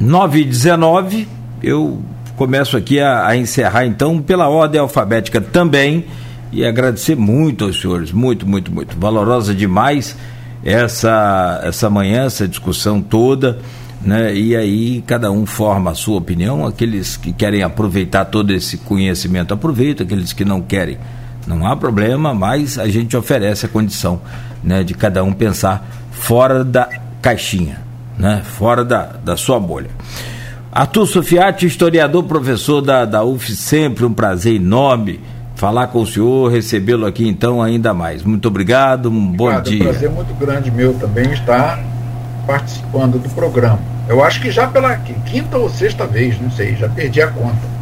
9 0.00 0.40
e 0.40 0.44
19, 0.44 1.28
eu 1.62 2.02
começo 2.36 2.76
aqui 2.76 3.00
a, 3.00 3.26
a 3.26 3.36
encerrar 3.36 3.84
então 3.84 4.22
pela 4.22 4.48
ordem 4.48 4.80
alfabética 4.80 5.40
também 5.40 6.06
e 6.50 6.64
agradecer 6.64 7.14
muito 7.14 7.64
aos 7.64 7.80
senhores, 7.80 8.12
muito, 8.12 8.46
muito, 8.46 8.72
muito. 8.72 8.98
Valorosa 8.98 9.54
demais 9.54 10.16
essa, 10.64 11.60
essa 11.62 11.90
manhã, 11.90 12.24
essa 12.24 12.48
discussão 12.48 13.02
toda 13.02 13.58
né? 14.00 14.34
E 14.34 14.56
aí 14.56 15.02
cada 15.06 15.30
um 15.30 15.44
forma 15.44 15.90
a 15.90 15.94
sua 15.94 16.18
opinião. 16.18 16.66
Aqueles 16.66 17.16
que 17.16 17.32
querem 17.32 17.62
aproveitar 17.62 18.24
todo 18.26 18.52
esse 18.52 18.78
conhecimento 18.78 19.52
aproveitam, 19.52 20.06
aqueles 20.06 20.32
que 20.32 20.44
não 20.44 20.60
querem, 20.60 20.98
não 21.46 21.66
há 21.66 21.76
problema, 21.76 22.34
mas 22.34 22.78
a 22.78 22.88
gente 22.88 23.16
oferece 23.16 23.66
a 23.66 23.68
condição, 23.68 24.20
né, 24.62 24.82
de 24.82 24.94
cada 24.94 25.22
um 25.24 25.32
pensar 25.32 25.88
fora 26.10 26.64
da 26.64 26.88
caixinha, 27.22 27.80
né? 28.18 28.42
Fora 28.44 28.84
da, 28.84 29.04
da 29.24 29.36
sua 29.36 29.58
bolha. 29.58 29.90
Arthur 30.70 31.06
Sofiati, 31.06 31.66
historiador, 31.66 32.24
professor 32.24 32.80
da, 32.80 33.04
da 33.04 33.24
UF, 33.24 33.50
sempre 33.56 34.04
um 34.04 34.12
prazer 34.12 34.54
enorme 34.54 35.20
falar 35.58 35.88
com 35.88 36.02
o 36.02 36.06
senhor, 36.06 36.52
recebê-lo 36.52 37.04
aqui 37.04 37.26
então 37.26 37.60
ainda 37.60 37.92
mais. 37.92 38.22
Muito 38.22 38.46
obrigado, 38.46 39.10
um 39.10 39.32
bom 39.32 39.46
obrigado, 39.46 39.64
dia. 39.64 39.78
É 39.78 39.82
um 39.82 39.90
prazer 39.90 40.10
muito 40.10 40.34
grande 40.34 40.70
meu 40.70 40.94
também 40.94 41.32
estar 41.32 41.82
participando 42.48 43.18
do 43.18 43.28
programa. 43.28 43.78
Eu 44.08 44.24
acho 44.24 44.40
que 44.40 44.50
já 44.50 44.66
pela 44.66 44.96
quinta 44.96 45.58
ou 45.58 45.68
sexta 45.68 46.06
vez, 46.06 46.40
não 46.40 46.50
sei, 46.50 46.74
já 46.74 46.88
perdi 46.88 47.20
a 47.20 47.26
conta. 47.28 47.78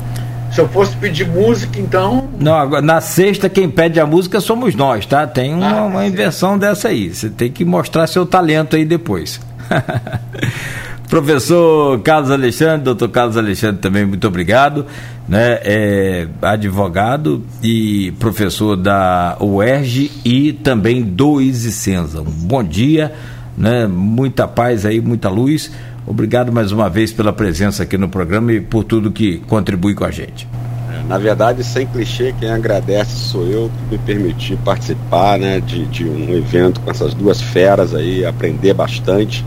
Se 0.50 0.60
eu 0.60 0.68
fosse 0.68 0.96
pedir 0.96 1.28
música, 1.28 1.78
então. 1.78 2.28
Não, 2.40 2.80
na 2.80 3.00
sexta 3.00 3.48
quem 3.48 3.70
pede 3.70 4.00
a 4.00 4.06
música 4.06 4.40
somos 4.40 4.74
nós, 4.74 5.06
tá? 5.06 5.24
Tem 5.26 5.54
uma, 5.54 5.70
ah, 5.70 5.84
uma 5.84 6.06
inversão 6.06 6.58
dessa 6.58 6.88
aí. 6.88 7.14
Você 7.14 7.30
tem 7.30 7.50
que 7.50 7.64
mostrar 7.64 8.06
seu 8.08 8.26
talento 8.26 8.74
aí 8.74 8.84
depois. 8.84 9.40
Professor 11.08 12.00
Carlos 12.00 12.32
Alexandre, 12.32 12.82
doutor 12.82 13.08
Carlos 13.08 13.36
Alexandre 13.36 13.80
também, 13.80 14.04
muito 14.04 14.26
obrigado. 14.26 14.86
Né? 15.28 15.60
É 15.62 16.28
advogado 16.42 17.44
e 17.62 18.12
professor 18.18 18.76
da 18.76 19.36
UERJ 19.40 20.10
e 20.24 20.52
também 20.52 21.02
do 21.02 21.40
Isicenza. 21.40 22.20
Um 22.20 22.24
bom 22.24 22.64
dia 22.64 23.12
né? 23.56 23.86
Muita 23.86 24.46
paz 24.46 24.84
aí, 24.84 25.00
muita 25.00 25.28
luz. 25.28 25.70
Obrigado 26.06 26.52
mais 26.52 26.70
uma 26.70 26.88
vez 26.88 27.12
pela 27.12 27.32
presença 27.32 27.82
aqui 27.82 27.98
no 27.98 28.08
programa 28.08 28.52
e 28.52 28.60
por 28.60 28.84
tudo 28.84 29.10
que 29.10 29.38
contribui 29.48 29.94
com 29.94 30.04
a 30.04 30.10
gente. 30.10 30.46
É, 30.92 31.02
na 31.08 31.18
verdade, 31.18 31.64
sem 31.64 31.86
clichê, 31.86 32.32
quem 32.38 32.50
agradece 32.50 33.16
sou 33.16 33.46
eu 33.46 33.70
por 33.70 33.92
me 33.92 33.98
permitir 33.98 34.56
participar 34.58 35.38
né, 35.38 35.60
de, 35.60 35.84
de 35.86 36.04
um 36.04 36.32
evento 36.34 36.80
com 36.80 36.90
essas 36.90 37.12
duas 37.12 37.40
feras 37.40 37.94
aí, 37.94 38.24
aprender 38.24 38.74
bastante. 38.74 39.44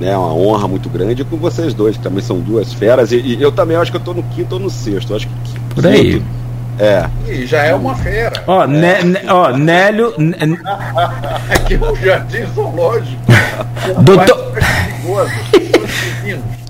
Né, 0.00 0.16
uma 0.16 0.32
honra 0.32 0.68
muito 0.68 0.88
grande 0.88 1.24
com 1.24 1.36
vocês 1.36 1.74
dois, 1.74 1.96
que 1.96 2.02
também 2.04 2.22
são 2.22 2.38
duas 2.38 2.72
feras. 2.72 3.10
E, 3.10 3.16
e 3.16 3.42
eu 3.42 3.50
também 3.50 3.76
acho 3.76 3.90
que 3.90 3.96
eu 3.96 4.00
estou 4.00 4.14
no 4.14 4.22
quinto 4.22 4.54
ou 4.54 4.60
no 4.60 4.70
sexto. 4.70 5.14
acho 5.14 5.26
que 5.26 5.74
Por 5.74 5.86
aí. 5.86 6.22
É. 6.78 7.08
E 7.26 7.46
já 7.46 7.64
é 7.64 7.74
uma 7.74 7.94
fera. 7.96 8.42
Ó, 8.46 8.64
é. 8.64 8.66
né, 8.66 9.02
né, 9.02 9.22
ó 9.28 9.50
Nélio. 9.56 10.14
Aqui 11.50 11.76
no 11.76 11.94
Jardim 11.96 12.46
Zoológico. 12.54 13.20
Doutor. 14.00 14.52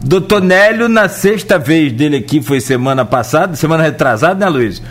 Doutor 0.03 0.41
Nélio, 0.41 0.89
na 0.89 1.09
sexta 1.09 1.59
vez 1.59 1.93
dele 1.93 2.17
aqui, 2.17 2.41
foi 2.41 2.61
semana 2.61 3.05
passada, 3.05 3.55
semana 3.57 3.83
retrasada, 3.83 4.45
né, 4.45 4.51
Luiz? 4.51 4.83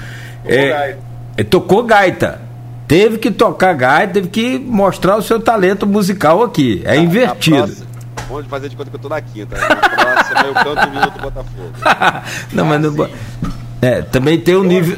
É, 0.45 0.95
é, 1.35 1.43
tocou 1.43 1.83
gaita. 1.83 2.41
Teve 2.87 3.17
que 3.17 3.31
tocar 3.31 3.73
gaita, 3.73 4.13
teve 4.13 4.27
que 4.27 4.59
mostrar 4.59 5.17
o 5.17 5.21
seu 5.21 5.39
talento 5.39 5.87
musical 5.87 6.43
aqui. 6.43 6.81
É 6.85 6.95
invertido. 6.95 7.57
Próxima, 7.57 7.87
vamos 8.29 8.47
fazer 8.47 8.69
de 8.69 8.75
conta 8.75 8.89
que 8.89 8.95
eu 8.95 9.01
tô 9.01 9.09
na 9.09 9.21
quinta. 9.21 9.57
Na 9.57 9.75
próxima 9.75 10.41
eu 10.41 10.53
canto 10.53 10.87
o 10.87 10.91
minuto 10.91 11.21
Botafogo. 11.21 11.71
não, 12.53 12.65
mas 12.65 12.81
não. 12.81 13.09
É, 13.81 14.01
também 14.01 14.39
tem 14.39 14.55
um 14.55 14.63
nível. 14.63 14.97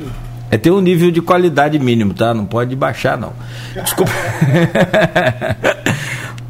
É 0.51 0.57
ter 0.57 0.71
um 0.71 0.81
nível 0.81 1.11
de 1.11 1.21
qualidade 1.21 1.77
mínimo, 1.77 2.13
tá? 2.13 2.33
Não 2.33 2.43
pode 2.43 2.75
baixar, 2.75 3.15
não. 3.17 3.33
Desculpa. 3.75 4.11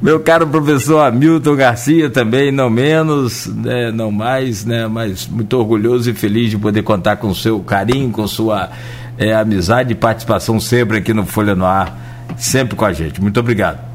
Meu 0.02 0.22
caro 0.22 0.48
professor 0.48 1.02
Hamilton 1.02 1.56
Garcia 1.58 2.10
também, 2.10 2.54
não 2.54 2.70
menos, 2.70 3.48
né, 3.48 3.92
não 3.92 4.10
mais, 4.10 4.64
né, 4.64 4.88
mas 4.88 5.28
muito 5.28 5.58
orgulhoso 5.58 6.10
e 6.10 6.14
feliz 6.14 6.50
de 6.50 6.58
poder 6.58 6.84
contar 6.84 7.18
com 7.18 7.28
o 7.28 7.36
seu 7.36 7.60
carinho, 7.60 8.10
com 8.10 8.26
sua 8.26 8.70
é, 9.18 9.34
amizade 9.34 9.92
e 9.92 9.96
participação 9.96 10.58
sempre 10.58 11.00
aqui 11.00 11.14
no 11.14 11.26
Folha 11.26 11.54
no 11.54 11.66
Ar, 11.66 12.26
sempre 12.38 12.78
com 12.78 12.86
a 12.86 12.94
gente. 12.94 13.22
Muito 13.22 13.38
obrigado. 13.42 13.86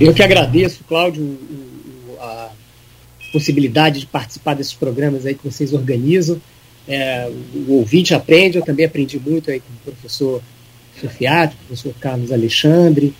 Eu 0.00 0.14
que 0.14 0.22
agradeço, 0.22 0.84
Cláudio, 0.88 1.36
a 2.20 2.50
possibilidade 3.32 3.98
de 3.98 4.06
participar 4.06 4.54
desses 4.54 4.74
programas 4.74 5.26
aí 5.26 5.34
que 5.34 5.50
vocês 5.50 5.72
organizam. 5.72 6.40
É, 6.88 7.28
o 7.66 7.72
ouvinte 7.74 8.14
aprende, 8.14 8.58
eu 8.58 8.64
também 8.64 8.86
aprendi 8.86 9.18
muito 9.18 9.50
aí 9.50 9.60
com 9.60 9.72
o 9.72 9.92
professor 9.92 10.42
Sofiati, 11.00 11.56
professor 11.66 11.94
Carlos 12.00 12.32
Alexandre, 12.32 13.12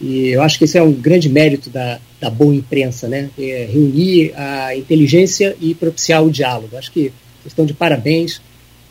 e 0.00 0.28
eu 0.28 0.42
acho 0.42 0.58
que 0.58 0.64
esse 0.64 0.76
é 0.76 0.82
um 0.82 0.92
grande 0.92 1.28
mérito 1.28 1.70
da, 1.70 1.98
da 2.20 2.28
boa 2.28 2.54
imprensa, 2.54 3.08
né? 3.08 3.30
É 3.38 3.68
reunir 3.70 4.32
a 4.36 4.76
inteligência 4.76 5.56
e 5.60 5.74
propiciar 5.74 6.22
o 6.22 6.30
diálogo. 6.30 6.76
Acho 6.76 6.90
que 6.90 7.12
estão 7.46 7.64
de 7.64 7.72
parabéns. 7.72 8.40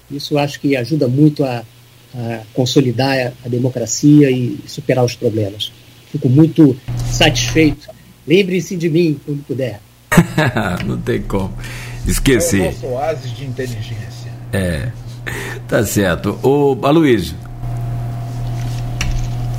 Isso 0.09 0.37
acho 0.37 0.59
que 0.59 0.75
ajuda 0.75 1.07
muito 1.07 1.43
a, 1.43 1.63
a 2.15 2.41
consolidar 2.53 3.33
a 3.45 3.49
democracia 3.49 4.31
e 4.31 4.57
superar 4.65 5.03
os 5.03 5.15
problemas. 5.15 5.71
Fico 6.11 6.29
muito 6.29 6.75
satisfeito. 7.11 7.89
Lembre-se 8.25 8.75
de 8.77 8.89
mim 8.89 9.19
quando 9.25 9.43
puder. 9.45 9.81
Não 10.85 10.99
tem 10.99 11.21
como 11.21 11.53
esquecer. 12.07 12.59
É 12.59 12.61
o 12.61 12.71
nosso 12.71 12.85
oásis 12.87 13.31
de 13.35 13.45
inteligência. 13.45 14.31
É. 14.51 14.89
Tá 15.67 15.83
certo. 15.83 16.39
O 16.43 16.77
Aloysio. 16.85 17.37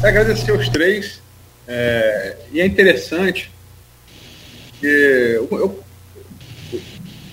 Agradecer 0.02 0.52
os 0.52 0.68
três. 0.68 1.22
É, 1.66 2.36
e 2.52 2.60
é 2.60 2.66
interessante 2.66 3.50
que 4.78 4.86
eu, 4.86 5.48
eu, 5.50 5.84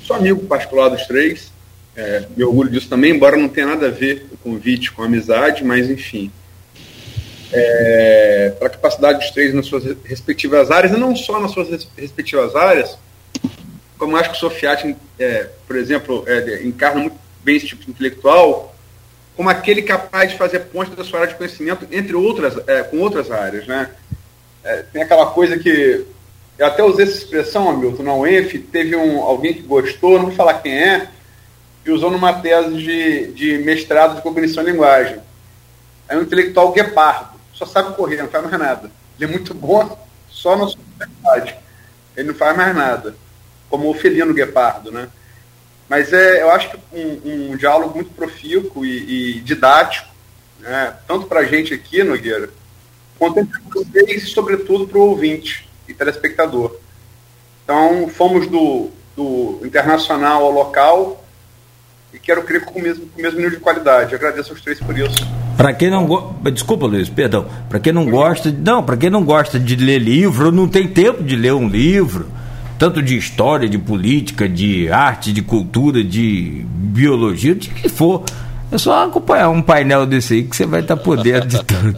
sou 0.06 0.16
amigo 0.16 0.46
particular 0.46 0.88
dos 0.90 1.06
três, 1.06 1.52
é, 1.96 2.26
me 2.36 2.44
orgulho 2.44 2.70
disso 2.70 2.88
também, 2.88 3.12
embora 3.12 3.36
não 3.36 3.50
tenha 3.50 3.68
nada 3.68 3.88
a 3.88 3.92
ver 3.92 4.26
o 4.32 4.38
convite 4.38 4.92
com 4.92 5.04
amizade, 5.04 5.64
mas 5.64 5.90
enfim. 5.90 6.32
É, 7.54 8.54
para 8.58 8.68
a 8.68 8.72
capacidade 8.72 9.20
dos 9.20 9.32
três 9.32 9.54
nas 9.54 9.66
suas 9.66 9.84
respectivas 10.06 10.72
áreas, 10.72 10.94
e 10.94 10.98
não 10.98 11.14
só 11.14 11.42
nas 11.42 11.52
suas 11.52 11.68
respectivas 11.98 12.56
áreas, 12.56 12.98
como 14.02 14.18
acho 14.18 14.32
que 14.32 14.36
o 14.36 14.40
Sofiati, 14.40 14.98
é, 15.19 15.48
por 15.68 15.76
exemplo, 15.76 16.23
é, 16.26 16.64
encarna 16.64 17.02
muito 17.02 17.18
bem 17.44 17.57
esse 17.57 17.68
tipo 17.68 17.86
de 17.86 17.91
intelectual, 17.91 18.76
como 19.38 19.48
aquele 19.48 19.84
capaz 19.84 20.32
de 20.32 20.40
fazer 20.40 20.61
ponte 20.61 20.95
da 20.95 21.03
sua 21.03 21.19
área 21.19 21.32
de 21.32 21.38
conhecimento 21.38 21.88
entre 21.91 22.15
outras, 22.15 22.57
é, 22.68 22.82
com 22.82 22.98
outras 22.98 23.30
áreas, 23.30 23.68
né? 23.68 23.91
É, 24.64 24.78
tem 24.91 25.03
aquela 25.03 25.28
coisa 25.28 25.60
que 25.60 26.03
eu 26.57 26.65
até 26.65 26.84
usei 26.84 27.06
essa 27.06 27.15
expressão, 27.15 27.69
Hamilton, 27.69 28.02
na 28.02 28.15
UENF, 28.15 28.57
teve 28.72 28.95
um, 28.95 29.22
alguém 29.22 29.53
que 29.53 29.61
gostou, 29.61 30.18
não 30.18 30.26
vou 30.26 30.36
falar 30.36 30.56
quem 30.56 30.73
é, 30.73 31.07
que 31.84 31.91
usou 31.91 32.10
numa 32.10 32.34
tese 32.34 32.76
de, 32.78 33.28
de 33.34 33.57
mestrado 33.60 34.15
de 34.15 34.23
cognição 34.23 34.64
e 34.64 34.72
linguagem. 34.72 35.19
É 36.10 36.18
um 36.18 36.23
intelectual 36.23 36.72
guepardo, 36.72 37.40
só 37.53 37.68
sabe 37.68 37.95
correr, 37.95 38.18
não 38.18 38.30
faz 38.30 38.44
mais 38.45 38.57
nada. 38.57 38.91
Ele 39.19 39.26
é 39.26 39.32
muito 39.32 39.53
bom 39.53 39.95
só 40.28 40.57
na 40.57 40.65
sua 40.65 40.82
verdade. 40.98 41.56
Ele 42.18 42.30
não 42.30 42.36
faz 42.36 42.57
mais 42.57 42.76
nada. 42.76 43.15
Como 43.72 43.89
o 43.89 43.93
felino 43.95 44.34
guepardo, 44.34 44.91
né? 44.91 45.07
Mas 45.89 46.14
é, 46.14 46.41
eu 46.41 46.52
acho 46.52 46.69
que 46.69 46.77
um, 46.93 47.52
um 47.52 47.57
diálogo 47.57 47.95
muito 47.95 48.11
profícuo 48.11 48.85
e, 48.85 49.38
e 49.38 49.39
didático, 49.41 50.07
né? 50.60 50.93
tanto 51.07 51.26
para 51.26 51.39
a 51.39 51.45
gente 51.45 51.73
aqui, 51.73 52.03
Nogueira, 52.03 52.49
quanto 53.18 53.39
entre 53.39 53.60
vocês 53.73 54.23
e, 54.23 54.27
sobretudo, 54.27 54.88
para 54.88 54.99
o 54.99 55.10
ouvinte 55.10 55.68
e 55.88 55.93
telespectador. 55.93 56.77
Então, 57.64 58.07
fomos 58.07 58.48
do, 58.48 58.89
do 59.18 59.60
internacional 59.65 60.45
ao 60.45 60.52
local 60.52 61.26
e 62.14 62.19
quero 62.19 62.43
crer 62.43 62.64
com 62.64 62.80
o 62.80 62.81
mesmo, 62.81 63.07
com 63.07 63.19
o 63.19 63.22
mesmo 63.22 63.39
nível 63.39 63.57
de 63.57 63.64
qualidade. 63.64 64.15
Agradeço 64.15 64.52
aos 64.52 64.61
três 64.61 64.80
por 64.80 64.98
isso. 64.98 65.27
Para 65.57 65.73
quem 65.73 65.89
não 65.89 66.35
desculpa, 66.53 66.85
Luiz, 66.85 67.10
perdão. 67.10 67.48
Para 67.69 67.80
quem 67.80 67.93
não 67.93 68.10
gosta, 68.10 68.52
não, 68.52 68.84
para 68.84 68.98
quem 68.98 69.10
não 69.10 69.23
gosta 69.23 69.60
de 69.60 69.76
ler 69.76 69.99
livro, 69.99 70.52
não 70.52 70.68
tem 70.68 70.88
tempo 70.88 71.22
de 71.22 71.35
ler 71.35 71.53
um 71.53 71.68
livro, 71.68 72.27
tanto 72.82 72.99
de 72.99 73.16
história, 73.16 73.70
de 73.70 73.78
política, 73.78 74.49
de 74.49 74.90
arte, 74.90 75.32
de 75.32 75.44
cultura, 75.44 76.03
de 76.03 76.66
biologia, 76.68 77.53
de 77.53 77.70
que 77.70 77.88
for. 77.88 78.24
É 78.72 78.78
só 78.80 79.06
acompanhar 79.06 79.49
um 79.49 79.62
painel 79.62 80.08
desse 80.08 80.34
aí 80.34 80.44
que 80.44 80.56
você 80.56 80.66
vai 80.66 80.80
estar 80.80 80.98
podendo 80.98 81.45
de 81.45 81.64
tudo. 81.64 81.95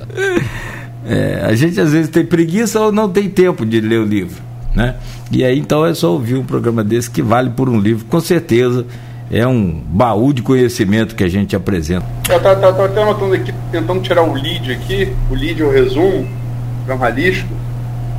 É, 1.05 1.41
a 1.45 1.55
gente 1.55 1.80
às 1.80 1.93
vezes 1.93 2.10
tem 2.10 2.26
preguiça 2.26 2.81
ou 2.81 2.91
não 2.91 3.10
tem 3.10 3.30
tempo 3.30 3.65
de 3.65 3.80
ler 3.80 3.99
o 3.99 4.05
livro, 4.05 4.41
né? 4.76 4.95
E 5.31 5.45
aí 5.45 5.57
então 5.57 5.85
é 5.85 5.93
só 5.93 6.11
ouvir 6.11 6.35
um 6.35 6.43
programa 6.43 6.84
desse 6.84 7.10
que 7.10 7.22
vale 7.22 7.49
por 7.51 7.69
um 7.69 7.80
livro, 7.80 8.05
com 8.05 8.19
certeza 8.19 8.85
é 9.31 9.47
um 9.47 9.81
baú 9.85 10.34
de 10.34 10.41
conhecimento 10.41 11.15
que 11.15 11.23
a 11.23 11.30
gente 11.30 11.55
apresenta. 11.55 12.05
Eu 12.30 12.38
estava 12.38 12.85
até 12.85 13.01
anotando 13.01 13.34
aqui, 13.35 13.53
tentando 13.72 14.01
tirar 14.01 14.23
o 14.23 14.34
lead 14.34 14.72
aqui, 14.72 15.14
o 15.31 15.34
lead 15.34 15.61
é 15.61 15.65
o 15.65 15.72
resumo 15.72 16.27
jornalístico, 16.85 17.53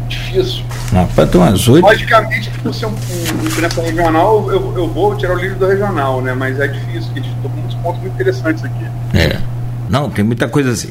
difícil. 0.09 0.63
Rapaz, 0.93 1.31
tem 1.31 1.41
umas 1.41 1.69
oito. 1.69 1.85
Logicamente, 1.85 2.51
por 2.63 2.75
ser 2.75 2.87
um, 2.87 2.91
um, 2.91 3.47
imprensa 3.47 3.83
regional, 3.83 4.51
eu, 4.51 4.75
eu 4.77 4.89
vou 4.89 5.17
tirar 5.17 5.35
o 5.35 5.37
lead 5.37 5.55
do 5.57 5.67
regional, 5.67 6.21
né? 6.21 6.35
Mas 6.35 6.59
é 6.61 6.69
difícil, 6.69 7.11
porque 7.13 7.21
tem 7.21 7.51
muitos 7.51 7.75
pontos 7.77 8.01
muito 8.01 8.15
interessantes 8.15 8.65
aqui. 8.65 8.85
É. 9.15 9.39
Não, 9.89 10.09
tem 10.11 10.25
muita 10.25 10.49
coisa 10.49 10.71
assim. 10.71 10.91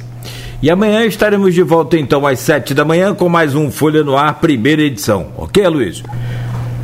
E 0.62 0.70
amanhã 0.70 1.06
estaremos 1.06 1.54
de 1.54 1.62
volta 1.62 1.98
então 1.98 2.26
às 2.26 2.40
sete 2.40 2.74
da 2.74 2.86
manhã 2.86 3.14
com 3.14 3.28
mais 3.28 3.54
um 3.54 3.70
Folha 3.70 4.04
no 4.04 4.16
Ar, 4.16 4.36
primeira 4.36 4.82
edição. 4.82 5.28
Ok, 5.36 5.68
Luiz? 5.68 6.02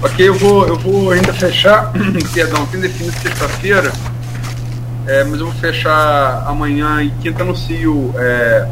Ok, 0.01 0.27
eu 0.27 0.33
vou, 0.33 0.67
eu 0.67 0.77
vou 0.77 1.11
ainda 1.11 1.33
fechar, 1.33 1.91
perdão, 2.33 2.65
tem 2.65 2.79
definido 2.79 3.15
sexta-feira, 3.21 3.91
é, 5.07 5.23
mas 5.23 5.39
eu 5.39 5.45
vou 5.45 5.55
fechar 5.55 6.43
amanhã 6.45 7.01
e 7.03 7.09
quinta 7.21 7.43
no 7.43 7.55
CIO 7.55 8.13
é, 8.17 8.67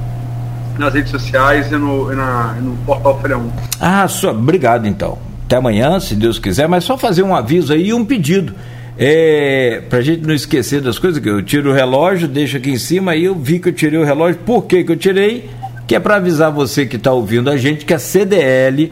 nas 0.79 0.93
redes 0.93 1.11
sociais 1.11 1.71
e 1.71 1.75
no, 1.75 2.11
e 2.11 2.15
na, 2.15 2.55
e 2.57 2.61
no 2.61 2.75
portal 2.85 3.19
Folha 3.19 3.37
1. 3.37 3.51
Ah, 3.79 4.07
só, 4.07 4.31
obrigado 4.31 4.87
então. 4.87 5.17
Até 5.45 5.55
amanhã, 5.55 5.99
se 5.99 6.15
Deus 6.15 6.39
quiser, 6.39 6.67
mas 6.67 6.83
só 6.83 6.97
fazer 6.97 7.23
um 7.23 7.35
aviso 7.35 7.73
aí 7.73 7.87
e 7.87 7.93
um 7.93 8.03
pedido. 8.03 8.53
É, 8.97 9.83
pra 9.89 10.01
gente 10.01 10.25
não 10.25 10.33
esquecer 10.33 10.81
das 10.81 10.97
coisas, 10.97 11.21
que 11.21 11.29
eu 11.29 11.41
tiro 11.41 11.69
o 11.69 11.73
relógio, 11.73 12.27
deixo 12.27 12.57
aqui 12.57 12.71
em 12.71 12.77
cima, 12.77 13.11
aí 13.11 13.25
eu 13.25 13.35
vi 13.35 13.59
que 13.59 13.69
eu 13.69 13.73
tirei 13.73 13.99
o 13.99 14.03
relógio. 14.03 14.39
Por 14.45 14.63
que, 14.65 14.83
que 14.83 14.91
eu 14.91 14.97
tirei? 14.97 15.49
Que 15.87 15.95
é 15.95 15.99
para 15.99 16.15
avisar 16.15 16.51
você 16.51 16.85
que 16.85 16.95
está 16.95 17.11
ouvindo 17.11 17.49
a 17.49 17.55
gente 17.55 17.85
que 17.85 17.93
a 17.93 17.99
CDL 17.99 18.91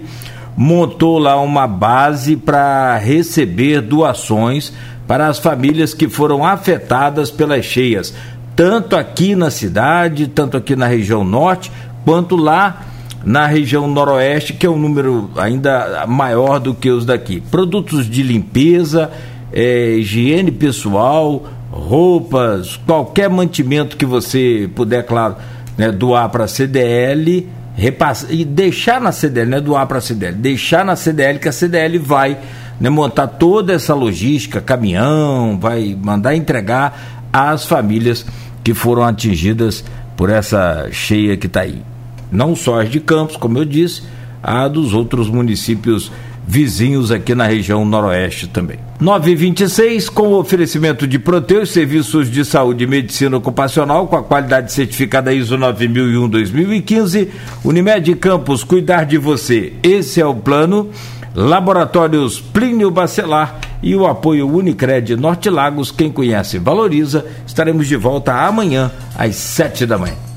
montou 0.55 1.17
lá 1.17 1.41
uma 1.41 1.67
base 1.67 2.37
para 2.37 2.97
receber 2.97 3.81
doações 3.81 4.71
para 5.07 5.27
as 5.27 5.39
famílias 5.39 5.93
que 5.93 6.07
foram 6.07 6.45
afetadas 6.45 7.29
pelas 7.29 7.65
cheias, 7.65 8.13
tanto 8.56 8.95
aqui 8.95 9.36
na 9.36 9.52
cidade, 9.52 10.27
tanto 10.27 10.57
aqui 10.57 10.76
na 10.76 10.88
região 10.88 11.23
norte, 11.23 11.72
quanto 12.03 12.36
lá 12.36 12.86
na 13.23 13.48
região 13.48 13.88
noroeste, 13.88 14.53
que 14.53 14.65
é 14.65 14.69
um 14.69 14.77
número 14.77 15.32
ainda 15.36 16.06
maior 16.07 16.60
do 16.60 16.73
que 16.73 16.90
os 16.90 17.06
daqui. 17.06 17.41
Produtos 17.41 18.07
de 18.07 18.22
limpeza 18.22 19.11
é, 19.52 19.95
higiene 19.95 20.52
pessoal, 20.52 21.48
roupas, 21.72 22.77
qualquer 22.86 23.30
mantimento 23.30 23.98
que 23.98 24.06
você 24.06 24.69
puder, 24.76 25.03
claro, 25.06 25.36
né, 25.77 25.91
doar 25.91 26.30
para 26.30 26.44
a 26.44 26.48
CDL, 26.48 27.48
repassa, 27.76 28.27
e 28.30 28.45
deixar 28.45 29.02
na 29.02 29.11
CDL, 29.11 29.49
não 29.49 29.57
é 29.57 29.61
doar 29.61 29.88
para 29.88 29.98
a 29.98 30.02
CDL, 30.02 30.36
deixar 30.36 30.86
na 30.86 30.95
CDL 30.95 31.40
que 31.40 31.49
a 31.49 31.52
CDL 31.52 31.98
vai 31.98 32.38
né, 32.80 32.90
montar 32.90 33.27
toda 33.27 33.73
essa 33.73 33.94
logística, 33.94 34.61
caminhão, 34.61 35.57
vai 35.60 35.98
mandar 35.99 36.36
entregar 36.36 37.26
às 37.34 37.65
famílias 37.65 38.26
que 38.65 38.73
foram 38.73 39.03
atingidas 39.03 39.85
por 40.17 40.31
essa 40.31 40.89
cheia 40.91 41.37
que 41.37 41.45
está 41.45 41.61
aí. 41.61 41.83
Não 42.31 42.55
só 42.55 42.81
as 42.81 42.89
de 42.89 42.99
Campos, 42.99 43.37
como 43.37 43.59
eu 43.59 43.63
disse, 43.63 44.01
a 44.41 44.67
dos 44.67 44.91
outros 44.91 45.29
municípios 45.29 46.11
vizinhos 46.47 47.11
aqui 47.11 47.35
na 47.35 47.45
região 47.45 47.85
noroeste 47.85 48.47
também. 48.47 48.79
926, 48.99 50.09
com 50.09 50.29
o 50.29 50.39
oferecimento 50.39 51.07
de 51.07 51.19
Proteus, 51.19 51.69
serviços 51.69 52.29
de 52.29 52.43
saúde 52.43 52.85
e 52.85 52.87
medicina 52.87 53.37
ocupacional 53.37 54.07
com 54.07 54.15
a 54.15 54.23
qualidade 54.23 54.73
certificada 54.73 55.31
ISO 55.31 55.57
9001-2015, 55.57 57.27
Unimed 57.63 58.15
Campos, 58.15 58.63
cuidar 58.63 59.05
de 59.05 59.19
você. 59.19 59.73
Esse 59.83 60.19
é 60.19 60.25
o 60.25 60.33
plano. 60.33 60.89
Laboratórios 61.35 62.39
Plínio 62.39 62.89
Bacelar 62.89 63.59
e 63.85 63.95
o 63.95 64.07
apoio 64.07 64.49
Unicred 64.49 65.15
Norte 65.15 65.47
Lagos. 65.47 65.91
Quem 65.91 66.11
conhece, 66.11 66.57
valoriza. 66.57 67.23
Estaremos 67.45 67.87
de 67.87 67.95
volta 67.95 68.33
amanhã 68.33 68.91
às 69.15 69.35
sete 69.35 69.85
da 69.85 69.95
manhã. 69.95 70.34